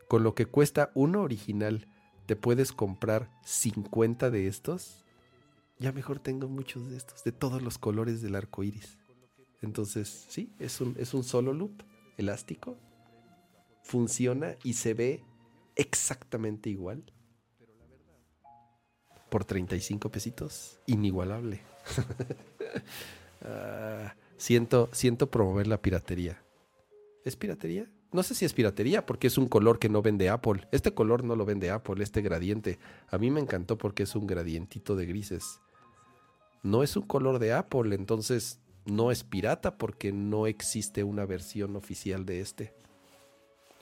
con 0.09 0.23
lo 0.23 0.35
que 0.35 0.45
cuesta 0.45 0.91
uno 0.93 1.21
original, 1.21 1.87
te 2.25 2.35
puedes 2.35 2.73
comprar 2.73 3.31
50 3.45 4.29
de 4.29 4.47
estos. 4.47 5.05
Ya 5.79 5.93
mejor 5.93 6.19
tengo 6.19 6.49
muchos 6.49 6.89
de 6.89 6.97
estos, 6.97 7.23
de 7.23 7.31
todos 7.31 7.61
los 7.61 7.77
colores 7.77 8.21
del 8.21 8.35
arco 8.35 8.65
iris. 8.65 9.02
Entonces, 9.63 10.25
sí, 10.29 10.51
es 10.59 10.81
un, 10.81 10.95
es 10.99 11.13
un 11.13 11.23
solo 11.23 11.53
loop 11.53 11.83
elástico. 12.17 12.77
Funciona 13.81 14.55
y 14.63 14.73
se 14.73 14.93
ve 14.93 15.23
exactamente 15.75 16.69
igual. 16.69 17.03
Por 19.29 19.45
35 19.45 20.09
pesitos. 20.11 20.79
Inigualable. 20.85 21.61
Ah, 23.45 24.15
siento, 24.37 24.87
siento 24.93 25.29
promover 25.29 25.67
la 25.67 25.81
piratería. 25.81 26.41
¿Es 27.25 27.35
piratería? 27.35 27.91
No 28.13 28.23
sé 28.23 28.35
si 28.35 28.45
es 28.45 28.53
piratería 28.53 29.05
porque 29.05 29.27
es 29.27 29.37
un 29.37 29.49
color 29.49 29.79
que 29.79 29.89
no 29.89 30.01
vende 30.01 30.29
Apple. 30.29 30.65
Este 30.71 30.93
color 30.93 31.25
no 31.25 31.35
lo 31.35 31.43
vende 31.43 31.69
Apple, 31.69 32.01
este 32.01 32.21
gradiente. 32.21 32.79
A 33.09 33.17
mí 33.17 33.29
me 33.31 33.41
encantó 33.41 33.77
porque 33.77 34.03
es 34.03 34.15
un 34.15 34.25
gradientito 34.25 34.95
de 34.95 35.07
grises. 35.07 35.59
No 36.61 36.83
es 36.83 36.95
un 36.95 37.03
color 37.03 37.37
de 37.37 37.51
Apple, 37.51 37.93
entonces 37.93 38.62
no 38.85 39.11
es 39.11 39.23
pirata 39.23 39.77
porque 39.77 40.11
no 40.11 40.47
existe 40.47 41.03
una 41.03 41.25
versión 41.25 41.75
oficial 41.75 42.25
de 42.25 42.41
este. 42.41 42.73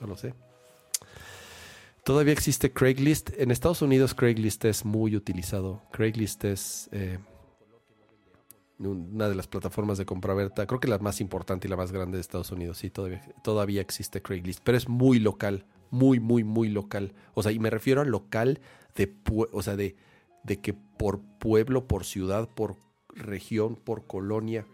No 0.00 0.06
lo 0.06 0.16
sé. 0.16 0.34
Todavía 2.04 2.32
existe 2.32 2.72
Craigslist. 2.72 3.30
En 3.38 3.50
Estados 3.50 3.82
Unidos 3.82 4.14
Craigslist 4.14 4.64
es 4.64 4.84
muy 4.84 5.14
utilizado. 5.14 5.82
Craigslist 5.92 6.44
es 6.44 6.88
eh, 6.90 7.18
una 8.78 9.28
de 9.28 9.34
las 9.34 9.46
plataformas 9.46 9.98
de 9.98 10.04
compraventa, 10.04 10.66
creo 10.66 10.80
que 10.80 10.88
la 10.88 10.98
más 10.98 11.20
importante 11.20 11.66
y 11.66 11.70
la 11.70 11.76
más 11.76 11.92
grande 11.92 12.16
de 12.16 12.20
Estados 12.20 12.50
Unidos, 12.50 12.78
sí, 12.78 12.90
todavía, 12.90 13.22
todavía 13.42 13.80
existe 13.80 14.22
Craigslist, 14.22 14.60
pero 14.64 14.76
es 14.76 14.88
muy 14.88 15.18
local, 15.18 15.66
muy, 15.90 16.20
muy, 16.20 16.44
muy 16.44 16.68
local. 16.68 17.14
O 17.34 17.42
sea, 17.42 17.52
y 17.52 17.58
me 17.58 17.70
refiero 17.70 18.00
a 18.00 18.04
local 18.04 18.60
de, 18.96 19.14
o 19.52 19.62
sea, 19.62 19.76
de, 19.76 19.96
de 20.42 20.60
que 20.60 20.74
por 20.74 21.20
pueblo, 21.38 21.86
por 21.86 22.04
ciudad, 22.04 22.48
por 22.48 22.76
región, 23.14 23.76
por 23.76 24.06
colonia, 24.06 24.66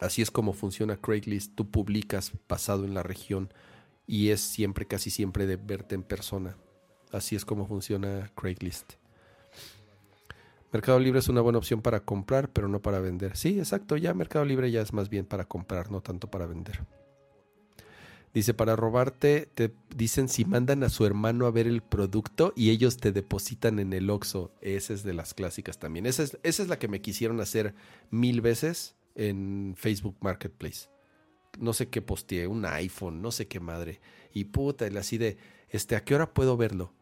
así 0.00 0.22
es 0.22 0.30
como 0.30 0.52
funciona 0.52 0.96
Craigslist. 0.96 1.54
Tú 1.54 1.70
publicas 1.70 2.32
basado 2.48 2.84
en 2.84 2.94
la 2.94 3.02
región 3.02 3.52
y 4.06 4.30
es 4.30 4.40
siempre, 4.40 4.86
casi 4.86 5.10
siempre 5.10 5.46
de 5.46 5.56
verte 5.56 5.94
en 5.94 6.02
persona. 6.02 6.56
Así 7.12 7.36
es 7.36 7.44
como 7.44 7.66
funciona 7.66 8.30
Craigslist. 8.34 8.94
Mercado 10.72 10.98
Libre 10.98 11.20
es 11.20 11.28
una 11.28 11.40
buena 11.40 11.58
opción 11.58 11.80
para 11.80 12.00
comprar, 12.00 12.50
pero 12.50 12.68
no 12.68 12.82
para 12.82 13.00
vender. 13.00 13.36
Sí, 13.36 13.58
exacto, 13.58 13.96
ya 13.96 14.12
Mercado 14.14 14.44
Libre 14.44 14.70
ya 14.70 14.82
es 14.82 14.92
más 14.92 15.08
bien 15.08 15.24
para 15.24 15.44
comprar, 15.44 15.90
no 15.90 16.02
tanto 16.02 16.30
para 16.30 16.46
vender. 16.46 16.80
Dice, 18.34 18.52
para 18.52 18.76
robarte, 18.76 19.48
te 19.54 19.72
dicen 19.96 20.28
si 20.28 20.44
mandan 20.44 20.82
a 20.82 20.90
su 20.90 21.06
hermano 21.06 21.46
a 21.46 21.50
ver 21.50 21.66
el 21.66 21.80
producto 21.80 22.52
y 22.54 22.68
ellos 22.68 22.98
te 22.98 23.10
depositan 23.10 23.78
en 23.78 23.94
el 23.94 24.10
Oxxo. 24.10 24.52
Esa 24.60 24.92
es 24.92 25.02
de 25.04 25.14
las 25.14 25.32
clásicas 25.32 25.78
también. 25.78 26.04
Esa 26.04 26.24
es, 26.24 26.36
esa 26.42 26.62
es 26.62 26.68
la 26.68 26.78
que 26.78 26.88
me 26.88 27.00
quisieron 27.00 27.40
hacer 27.40 27.74
mil 28.10 28.42
veces 28.42 28.95
en 29.16 29.74
Facebook 29.76 30.16
Marketplace. 30.20 30.88
No 31.58 31.72
sé 31.72 31.88
qué 31.88 32.02
posteé, 32.02 32.46
un 32.46 32.64
iPhone, 32.66 33.22
no 33.22 33.32
sé 33.32 33.48
qué 33.48 33.60
madre. 33.60 34.00
Y 34.32 34.44
puta, 34.44 34.86
así 34.98 35.18
de, 35.18 35.38
este, 35.70 35.96
¿a 35.96 36.04
qué 36.04 36.14
hora 36.14 36.32
puedo 36.32 36.56
verlo? 36.56 36.92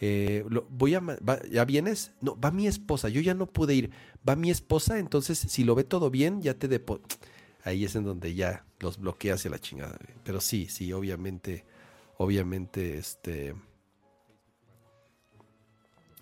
Eh, 0.00 0.44
voy 0.68 0.94
a, 0.94 1.02
¿Ya 1.50 1.64
vienes? 1.64 2.12
No, 2.20 2.38
va 2.38 2.50
mi 2.50 2.66
esposa, 2.66 3.08
yo 3.08 3.20
ya 3.20 3.34
no 3.34 3.46
pude 3.46 3.74
ir. 3.74 3.90
Va 4.28 4.36
mi 4.36 4.50
esposa, 4.50 4.98
entonces 4.98 5.38
si 5.38 5.64
lo 5.64 5.74
ve 5.74 5.84
todo 5.84 6.10
bien, 6.10 6.42
ya 6.42 6.54
te 6.54 6.68
depo 6.68 7.00
Ahí 7.64 7.84
es 7.84 7.94
en 7.94 8.02
donde 8.02 8.34
ya 8.34 8.66
los 8.80 8.98
bloqueas 8.98 9.44
y 9.44 9.48
la 9.48 9.60
chingada. 9.60 9.96
Pero 10.24 10.40
sí, 10.40 10.66
sí, 10.66 10.92
obviamente, 10.92 11.64
obviamente, 12.18 12.98
este... 12.98 13.54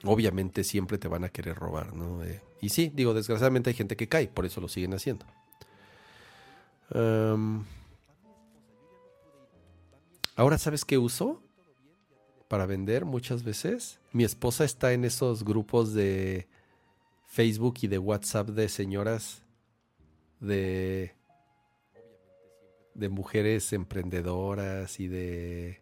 Obviamente 0.04 0.64
siempre 0.64 0.98
te 0.98 1.08
van 1.08 1.24
a 1.24 1.30
querer 1.30 1.56
robar, 1.56 1.94
¿no? 1.94 2.22
Eh, 2.22 2.42
y 2.60 2.68
sí, 2.68 2.90
digo, 2.94 3.14
desgraciadamente 3.14 3.70
hay 3.70 3.76
gente 3.76 3.96
que 3.96 4.08
cae, 4.08 4.28
por 4.28 4.46
eso 4.46 4.60
lo 4.60 4.68
siguen 4.68 4.92
haciendo. 4.92 5.26
Ahora, 10.36 10.58
¿sabes 10.58 10.84
qué 10.84 10.98
uso? 10.98 11.42
para 12.50 12.66
vender 12.66 13.04
muchas 13.04 13.44
veces. 13.44 14.00
Mi 14.10 14.24
esposa 14.24 14.64
está 14.64 14.92
en 14.92 15.04
esos 15.04 15.44
grupos 15.44 15.94
de 15.94 16.48
Facebook 17.28 17.76
y 17.82 17.86
de 17.86 17.98
WhatsApp 17.98 18.48
de 18.48 18.68
señoras 18.68 19.44
de 20.40 21.14
de 22.94 23.08
mujeres 23.08 23.72
emprendedoras 23.72 24.98
y 24.98 25.06
de 25.06 25.80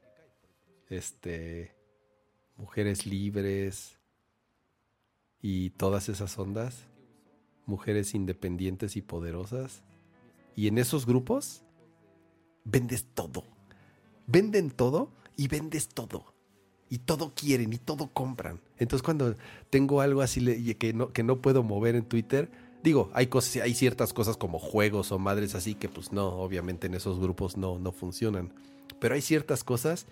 este 0.90 1.74
mujeres 2.58 3.06
libres 3.06 3.98
y 5.40 5.70
todas 5.70 6.10
esas 6.10 6.38
ondas, 6.38 6.84
mujeres 7.64 8.14
independientes 8.14 8.94
y 8.94 9.00
poderosas. 9.00 9.82
Y 10.58 10.66
en 10.66 10.76
esos 10.76 11.06
grupos 11.06 11.62
vendes 12.64 13.06
todo. 13.14 13.44
Venden 14.26 14.72
todo 14.72 15.12
y 15.36 15.46
vendes 15.46 15.86
todo 15.86 16.34
y 16.90 16.98
todo 16.98 17.32
quieren 17.32 17.72
y 17.72 17.78
todo 17.78 18.10
compran. 18.12 18.60
Entonces 18.76 19.04
cuando 19.04 19.36
tengo 19.70 20.00
algo 20.00 20.20
así 20.20 20.74
que 20.74 20.92
no, 20.92 21.12
que 21.12 21.22
no 21.22 21.40
puedo 21.40 21.62
mover 21.62 21.94
en 21.94 22.06
Twitter, 22.06 22.50
digo, 22.82 23.08
hay 23.14 23.28
cosas, 23.28 23.62
hay 23.62 23.72
ciertas 23.72 24.12
cosas 24.12 24.36
como 24.36 24.58
juegos 24.58 25.12
o 25.12 25.20
madres 25.20 25.54
así 25.54 25.76
que 25.76 25.88
pues 25.88 26.10
no, 26.10 26.26
obviamente 26.26 26.88
en 26.88 26.94
esos 26.94 27.20
grupos 27.20 27.56
no, 27.56 27.78
no 27.78 27.92
funcionan. 27.92 28.52
Pero 28.98 29.14
hay 29.14 29.22
ciertas 29.22 29.62
cosas 29.62 30.06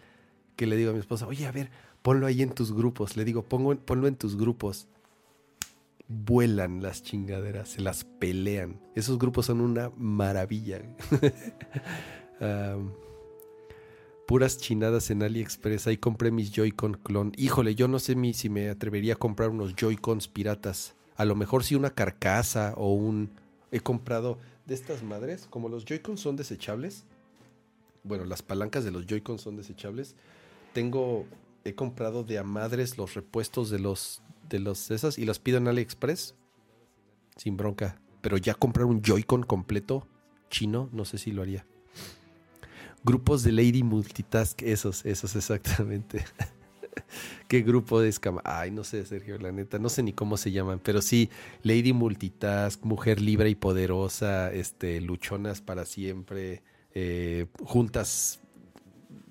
que 0.54 0.68
le 0.68 0.76
digo 0.76 0.90
a 0.90 0.94
mi 0.94 1.00
esposa, 1.00 1.26
oye, 1.26 1.44
a 1.48 1.50
ver, 1.50 1.72
ponlo 2.02 2.24
ahí 2.24 2.42
en 2.42 2.50
tus 2.50 2.72
grupos. 2.72 3.16
Le 3.16 3.24
digo, 3.24 3.42
pongo, 3.42 3.74
ponlo 3.74 4.06
en 4.06 4.14
tus 4.14 4.36
grupos. 4.36 4.86
Vuelan 6.08 6.82
las 6.82 7.02
chingaderas, 7.02 7.70
se 7.70 7.80
las 7.80 8.04
pelean. 8.04 8.80
Esos 8.94 9.18
grupos 9.18 9.46
son 9.46 9.60
una 9.60 9.90
maravilla. 9.96 10.82
puras 14.26 14.58
chinadas 14.58 15.10
en 15.10 15.22
AliExpress. 15.22 15.86
Ahí 15.86 15.96
compré 15.96 16.30
mis 16.30 16.50
Joy-Con 16.52 16.94
clon. 16.94 17.32
Híjole, 17.36 17.74
yo 17.74 17.88
no 17.88 17.98
sé 17.98 18.16
si 18.34 18.48
me 18.50 18.68
atrevería 18.68 19.14
a 19.14 19.16
comprar 19.16 19.50
unos 19.50 19.74
Joy-Cons 19.74 20.28
piratas. 20.28 20.94
A 21.16 21.24
lo 21.24 21.34
mejor 21.34 21.64
sí 21.64 21.74
una 21.74 21.90
carcasa 21.90 22.74
o 22.76 22.92
un... 22.92 23.30
He 23.70 23.80
comprado 23.80 24.38
de 24.66 24.74
estas 24.74 25.02
madres, 25.02 25.46
como 25.48 25.68
los 25.68 25.84
Joy-Cons 25.84 26.20
son 26.20 26.36
desechables. 26.36 27.04
Bueno, 28.02 28.24
las 28.24 28.42
palancas 28.42 28.84
de 28.84 28.90
los 28.90 29.06
Joy-Cons 29.06 29.40
son 29.40 29.56
desechables. 29.56 30.14
Tengo... 30.72 31.24
He 31.64 31.74
comprado 31.74 32.22
de 32.22 32.38
a 32.38 32.44
madres 32.44 32.98
los 32.98 33.14
repuestos 33.14 33.70
de 33.70 33.78
los... 33.78 34.22
De 34.48 34.58
los 34.58 34.90
esas 34.90 35.18
y 35.18 35.24
las 35.24 35.38
pido 35.38 35.58
en 35.58 35.68
AliExpress. 35.68 36.34
Sin 37.36 37.56
bronca. 37.56 38.00
Pero 38.20 38.36
ya 38.36 38.54
comprar 38.54 38.86
un 38.86 39.02
Joy-Con 39.02 39.42
completo 39.42 40.08
chino, 40.50 40.88
no 40.92 41.04
sé 41.04 41.18
si 41.18 41.32
lo 41.32 41.42
haría. 41.42 41.66
Grupos 43.04 43.42
de 43.42 43.52
Lady 43.52 43.82
Multitask, 43.82 44.62
esos, 44.62 45.04
esos 45.04 45.36
exactamente. 45.36 46.24
¿Qué 47.48 47.62
grupo 47.62 48.00
de 48.00 48.08
escama? 48.08 48.40
Ay, 48.44 48.70
no 48.70 48.82
sé, 48.82 49.04
Sergio, 49.06 49.38
la 49.38 49.52
neta, 49.52 49.78
no 49.78 49.88
sé 49.88 50.02
ni 50.02 50.12
cómo 50.12 50.36
se 50.36 50.50
llaman, 50.50 50.80
pero 50.82 51.02
sí, 51.02 51.30
Lady 51.62 51.92
Multitask, 51.92 52.82
mujer 52.84 53.20
libre 53.20 53.50
y 53.50 53.54
poderosa, 53.54 54.52
este, 54.52 55.00
luchonas 55.00 55.60
para 55.60 55.84
siempre, 55.84 56.62
eh, 56.94 57.46
juntas 57.62 58.40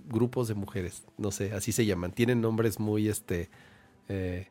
grupos 0.07 0.47
de 0.47 0.53
mujeres, 0.53 1.03
no 1.17 1.31
sé, 1.31 1.51
así 1.53 1.71
se 1.71 1.85
llaman. 1.85 2.11
Tienen 2.11 2.39
nombres 2.41 2.79
muy, 2.79 3.09
este, 3.09 3.49
eh, 4.07 4.47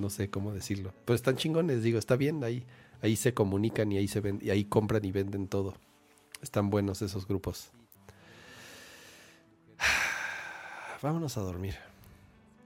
no 0.00 0.10
sé 0.10 0.30
cómo 0.30 0.52
decirlo. 0.52 0.92
Pero 1.04 1.14
están 1.14 1.36
chingones, 1.36 1.82
digo, 1.82 1.98
está 1.98 2.16
bien, 2.16 2.42
ahí, 2.42 2.64
ahí 3.02 3.16
se 3.16 3.34
comunican 3.34 3.92
y 3.92 3.98
ahí 3.98 4.08
se 4.08 4.20
ven, 4.20 4.40
y 4.42 4.50
ahí 4.50 4.64
compran 4.64 5.04
y 5.04 5.12
venden 5.12 5.46
todo. 5.46 5.74
Están 6.42 6.70
buenos 6.70 7.02
esos 7.02 7.28
grupos. 7.28 7.70
Vámonos 11.02 11.36
a 11.36 11.42
dormir. 11.42 11.76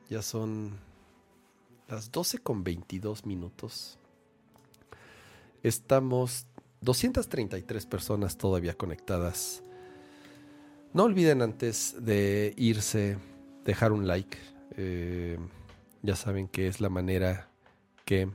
Ya 0.09 0.23
son 0.23 0.73
las 1.89 2.11
12 2.13 2.39
con 2.39 2.65
22 2.65 3.27
minutos. 3.27 3.99
Estamos 5.63 6.47
233 6.83 7.87
personas 7.87 8.37
todavía 8.37 8.75
conectadas. 8.75 9.63
No 10.93 11.05
olviden 11.05 11.43
antes 11.43 11.97
de 11.99 12.55
irse, 12.57 13.19
dejar 13.65 13.93
un 13.93 14.07
like. 14.07 14.39
Eh, 14.77 15.39
ya 16.05 16.17
saben 16.17 16.49
que 16.49 16.69
es 16.69 16.83
la 16.83 16.91
manera 16.91 17.49
que 18.05 18.29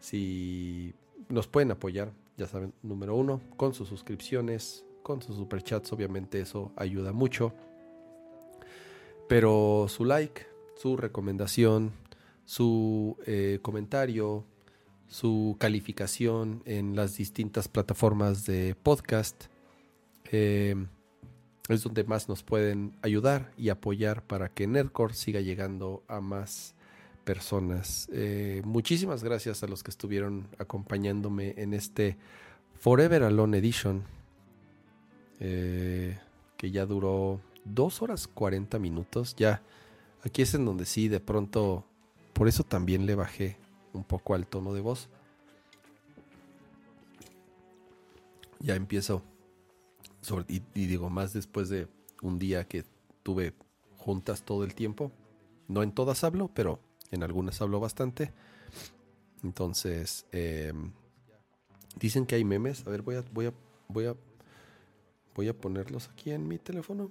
si 0.00 0.92
nos 1.28 1.46
pueden 1.46 1.70
apoyar, 1.70 2.12
ya 2.36 2.48
saben, 2.48 2.74
número 2.82 3.14
uno, 3.14 3.40
con 3.56 3.74
sus 3.74 3.88
suscripciones, 3.88 4.84
con 5.04 5.22
sus 5.22 5.36
superchats, 5.36 5.92
obviamente 5.92 6.40
eso 6.40 6.72
ayuda 6.76 7.12
mucho. 7.12 7.52
Pero 9.28 9.86
su 9.88 10.04
like, 10.04 10.46
su 10.74 10.96
recomendación, 10.96 11.92
su 12.44 13.16
eh, 13.26 13.60
comentario, 13.62 14.44
su 15.06 15.56
calificación 15.60 16.62
en 16.64 16.96
las 16.96 17.16
distintas 17.16 17.68
plataformas 17.68 18.46
de 18.46 18.74
podcast, 18.74 19.44
eh, 20.32 20.74
es 21.68 21.82
donde 21.82 22.04
más 22.04 22.28
nos 22.28 22.42
pueden 22.42 22.94
ayudar 23.02 23.52
y 23.56 23.68
apoyar 23.68 24.22
para 24.22 24.48
que 24.48 24.66
Nerdcore 24.66 25.14
siga 25.14 25.40
llegando 25.40 26.02
a 26.08 26.20
más 26.20 26.74
personas. 27.24 28.08
Eh, 28.10 28.62
muchísimas 28.64 29.22
gracias 29.22 29.62
a 29.62 29.66
los 29.66 29.82
que 29.82 29.90
estuvieron 29.90 30.48
acompañándome 30.58 31.54
en 31.58 31.74
este 31.74 32.16
Forever 32.80 33.22
Alone 33.22 33.58
Edition, 33.58 34.02
eh, 35.40 36.18
que 36.56 36.70
ya 36.70 36.86
duró 36.86 37.40
dos 37.66 38.00
horas 38.00 38.28
40 38.28 38.78
minutos. 38.78 39.36
Ya, 39.36 39.62
aquí 40.24 40.40
es 40.40 40.54
en 40.54 40.64
donde 40.64 40.86
sí, 40.86 41.08
de 41.08 41.20
pronto, 41.20 41.84
por 42.32 42.48
eso 42.48 42.64
también 42.64 43.04
le 43.04 43.14
bajé 43.14 43.58
un 43.92 44.04
poco 44.04 44.34
al 44.34 44.46
tono 44.46 44.72
de 44.72 44.80
voz. 44.80 45.10
Ya 48.60 48.74
empiezo 48.74 49.22
y, 50.48 50.60
digo, 50.86 51.10
más 51.10 51.32
después 51.32 51.68
de 51.68 51.88
un 52.22 52.38
día 52.38 52.64
que 52.66 52.84
tuve 53.22 53.54
juntas 53.96 54.42
todo 54.42 54.64
el 54.64 54.74
tiempo. 54.74 55.12
No 55.68 55.82
en 55.82 55.92
todas 55.92 56.24
hablo, 56.24 56.50
pero 56.54 56.80
en 57.10 57.22
algunas 57.22 57.60
hablo 57.60 57.80
bastante. 57.80 58.32
Entonces, 59.42 60.26
em, 60.32 60.92
dicen 61.98 62.26
que 62.26 62.34
hay 62.36 62.44
memes. 62.44 62.86
A 62.86 62.90
ver, 62.90 63.02
voy 63.02 63.16
a, 63.16 63.24
voy 63.32 63.46
a, 63.46 63.54
voy 63.88 64.06
a, 64.06 64.16
voy 65.34 65.48
a 65.48 65.54
ponerlos 65.58 66.08
aquí 66.08 66.30
en 66.32 66.46
mi 66.48 66.58
teléfono. 66.58 67.10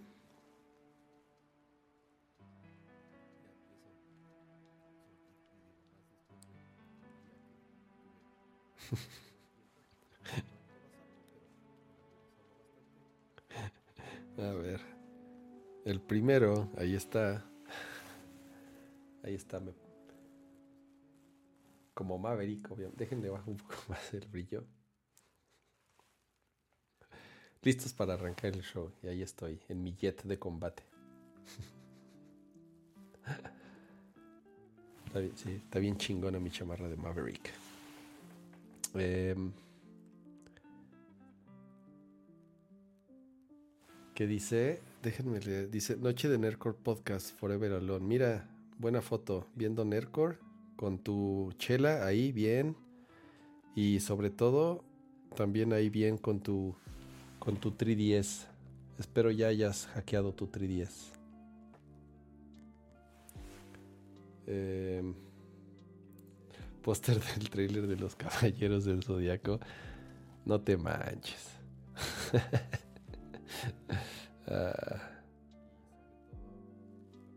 A 14.37 14.51
ver. 14.51 14.81
El 15.83 15.99
primero, 15.99 16.69
ahí 16.77 16.95
está. 16.95 17.43
Ahí 19.23 19.33
está. 19.33 19.59
Como 21.93 22.19
Maverick, 22.19 22.69
obviamente. 22.71 23.03
Déjenle 23.03 23.29
bajar 23.29 23.49
un 23.49 23.57
poco 23.57 23.75
más 23.89 24.13
el 24.13 24.27
brillo. 24.27 24.63
Listos 27.63 27.93
para 27.93 28.13
arrancar 28.13 28.53
el 28.53 28.61
show. 28.61 28.91
Y 29.01 29.07
ahí 29.07 29.23
estoy, 29.23 29.59
en 29.69 29.81
mi 29.81 29.95
jet 29.95 30.21
de 30.23 30.37
combate. 30.37 30.83
está 35.07 35.19
bien, 35.19 35.37
sí, 35.37 35.51
está 35.63 35.79
bien 35.79 35.97
chingona 35.97 36.39
mi 36.39 36.51
chamarra 36.51 36.87
de 36.87 36.95
Maverick. 36.95 37.51
Eh, 38.93 39.35
que 44.17 44.25
dice, 44.25 44.81
déjenme 45.03 45.39
leer, 45.39 45.69
dice 45.69 45.95
Noche 45.95 46.27
de 46.27 46.39
Nerdcore 46.39 46.75
Podcast 46.75 47.37
Forever 47.37 47.73
Alone. 47.73 48.03
Mira, 48.03 48.49
buena 48.79 49.03
foto, 49.03 49.45
viendo 49.53 49.85
Nerdcore 49.85 50.39
con 50.75 50.97
tu 50.97 51.53
chela 51.59 52.03
ahí 52.03 52.31
bien 52.31 52.75
y 53.75 53.99
sobre 53.99 54.31
todo 54.31 54.83
también 55.35 55.71
ahí 55.71 55.91
bien 55.91 56.17
con 56.17 56.39
tu 56.39 56.75
con 57.37 57.57
tu 57.57 57.69
3DS. 57.69 58.47
Espero 58.97 59.29
ya 59.29 59.49
hayas 59.49 59.85
hackeado 59.93 60.33
tu 60.33 60.47
3DS. 60.47 61.11
Eh, 64.47 65.13
póster 66.81 67.21
del 67.35 67.51
trailer 67.51 67.85
de 67.85 67.97
los 67.97 68.15
Caballeros 68.15 68.83
del 68.83 69.03
Zodiaco. 69.03 69.59
No 70.43 70.59
te 70.59 70.75
manches. 70.75 71.51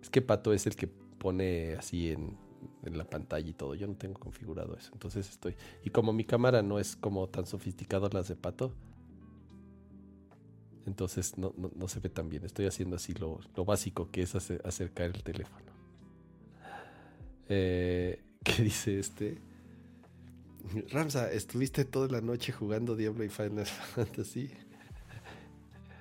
Es 0.01 0.11
que 0.11 0.23
Pato 0.23 0.53
es 0.53 0.67
el 0.67 0.77
que 0.77 0.87
pone 0.87 1.75
así 1.75 2.11
en, 2.11 2.37
la 2.83 3.05
pantalla 3.05 3.49
y 3.49 3.53
todo. 3.53 3.75
Yo 3.75 3.87
no 3.87 3.95
tengo 3.95 4.19
configurado 4.19 4.77
eso. 4.77 4.91
Entonces 4.93 5.29
estoy. 5.29 5.55
Y 5.85 5.91
como 5.91 6.13
mi 6.13 6.25
cámara 6.25 6.63
no 6.63 6.79
es 6.79 6.97
como 6.97 7.29
tan 7.29 7.47
sofisticada 7.47 8.09
las 8.13 8.29
de 8.29 8.37
Pato. 8.37 8.73
Entonces 10.87 11.37
no, 11.37 11.53
se 11.89 12.01
ve 12.01 12.09
tan 12.09 12.29
bien. 12.29 12.45
Estoy 12.45 12.67
haciendo 12.67 12.97
así 12.97 13.15
lo, 13.15 13.41
básico 13.65 14.11
que 14.11 14.23
es 14.23 14.35
acercar 14.35 15.07
el 15.15 15.23
teléfono. 15.23 15.71
Eh, 17.49 18.23
¿Qué 18.45 18.63
dice 18.63 18.99
este? 18.99 19.41
Ramsa, 20.91 21.31
estuviste 21.33 21.85
toda 21.85 22.09
la 22.09 22.21
noche 22.21 22.53
jugando 22.53 22.97
Diablo 22.97 23.25
y 23.25 23.29
Final 23.29 23.67
Fantasy. 23.95 24.51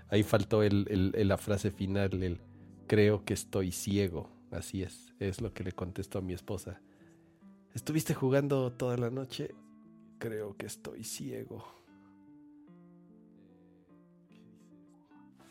Ahí 0.09 0.23
faltó 0.23 0.63
el, 0.63 1.13
la 1.15 1.37
frase 1.37 1.71
final, 1.71 2.23
el 2.23 2.39
creo 2.87 3.23
que 3.23 3.33
estoy 3.33 3.71
ciego. 3.71 4.29
Así 4.51 4.81
es, 4.81 5.13
es 5.19 5.41
lo 5.41 5.53
que 5.53 5.63
le 5.63 5.71
contestó 5.71 6.17
a 6.17 6.21
mi 6.21 6.33
esposa. 6.33 6.81
¿Estuviste 7.75 8.15
jugando 8.15 8.71
toda 8.71 8.97
la 8.97 9.11
noche? 9.11 9.53
Creo 10.17 10.57
que 10.57 10.65
estoy 10.65 11.03
ciego. 11.03 11.63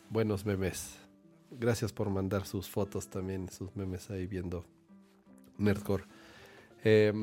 Buenos 0.09 0.45
memes. 0.45 0.97
Gracias 1.51 1.93
por 1.93 2.09
mandar 2.09 2.45
sus 2.45 2.69
fotos 2.69 3.07
también, 3.09 3.49
sus 3.49 3.73
memes 3.75 4.09
ahí 4.09 4.27
viendo 4.27 4.65
Nerdcore. 5.57 6.03
Eh, 6.83 7.13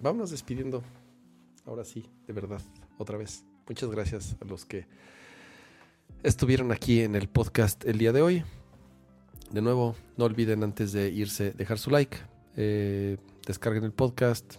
vámonos 0.00 0.30
despidiendo. 0.30 0.82
Ahora 1.64 1.84
sí, 1.84 2.08
de 2.26 2.32
verdad, 2.32 2.60
otra 2.96 3.18
vez. 3.18 3.44
Muchas 3.68 3.90
gracias 3.90 4.36
a 4.40 4.44
los 4.44 4.64
que 4.64 4.86
estuvieron 6.22 6.70
aquí 6.70 7.00
en 7.00 7.16
el 7.16 7.28
podcast 7.28 7.84
el 7.84 7.98
día 7.98 8.12
de 8.12 8.22
hoy. 8.22 8.44
De 9.50 9.60
nuevo, 9.60 9.96
no 10.16 10.24
olviden 10.24 10.62
antes 10.62 10.92
de 10.92 11.08
irse 11.10 11.50
dejar 11.50 11.80
su 11.80 11.90
like, 11.90 12.16
eh, 12.56 13.16
descarguen 13.44 13.82
el 13.82 13.92
podcast, 13.92 14.54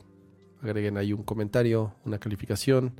agreguen 0.61 0.97
ahí 0.97 1.13
un 1.13 1.23
comentario, 1.23 1.95
una 2.03 2.19
calificación, 2.19 2.99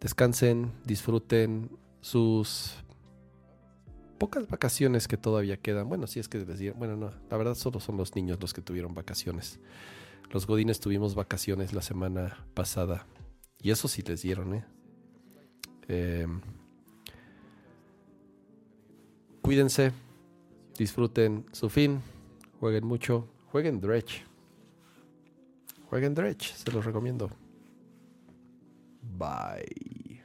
descansen, 0.00 0.72
disfruten 0.84 1.70
sus 2.00 2.74
pocas 4.18 4.48
vacaciones 4.48 5.06
que 5.06 5.16
todavía 5.16 5.56
quedan. 5.56 5.88
Bueno, 5.88 6.08
si 6.08 6.18
es 6.18 6.28
que 6.28 6.38
les 6.38 6.58
dieron, 6.58 6.80
bueno, 6.80 6.96
no, 6.96 7.12
la 7.30 7.36
verdad 7.36 7.54
solo 7.54 7.78
son 7.78 7.96
los 7.96 8.16
niños 8.16 8.38
los 8.40 8.52
que 8.52 8.60
tuvieron 8.60 8.92
vacaciones. 8.92 9.60
Los 10.32 10.48
godines 10.48 10.80
tuvimos 10.80 11.14
vacaciones 11.14 11.72
la 11.72 11.82
semana 11.82 12.44
pasada 12.54 13.06
y 13.60 13.70
eso 13.70 13.86
sí 13.86 14.02
les 14.02 14.22
dieron, 14.22 14.54
¿eh? 14.54 14.64
Eh, 15.88 16.26
cuídense, 19.40 19.92
disfruten 20.78 21.46
su 21.52 21.68
fin, 21.68 22.00
jueguen 22.60 22.86
mucho, 22.86 23.28
jueguen 23.50 23.80
Dredge. 23.80 24.24
Jueguen 25.88 26.14
Dredge, 26.14 26.54
se 26.54 26.70
los 26.72 26.84
recomiendo. 26.84 27.30
Bye. 29.18 30.22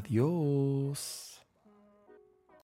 Adiós. 0.00 1.19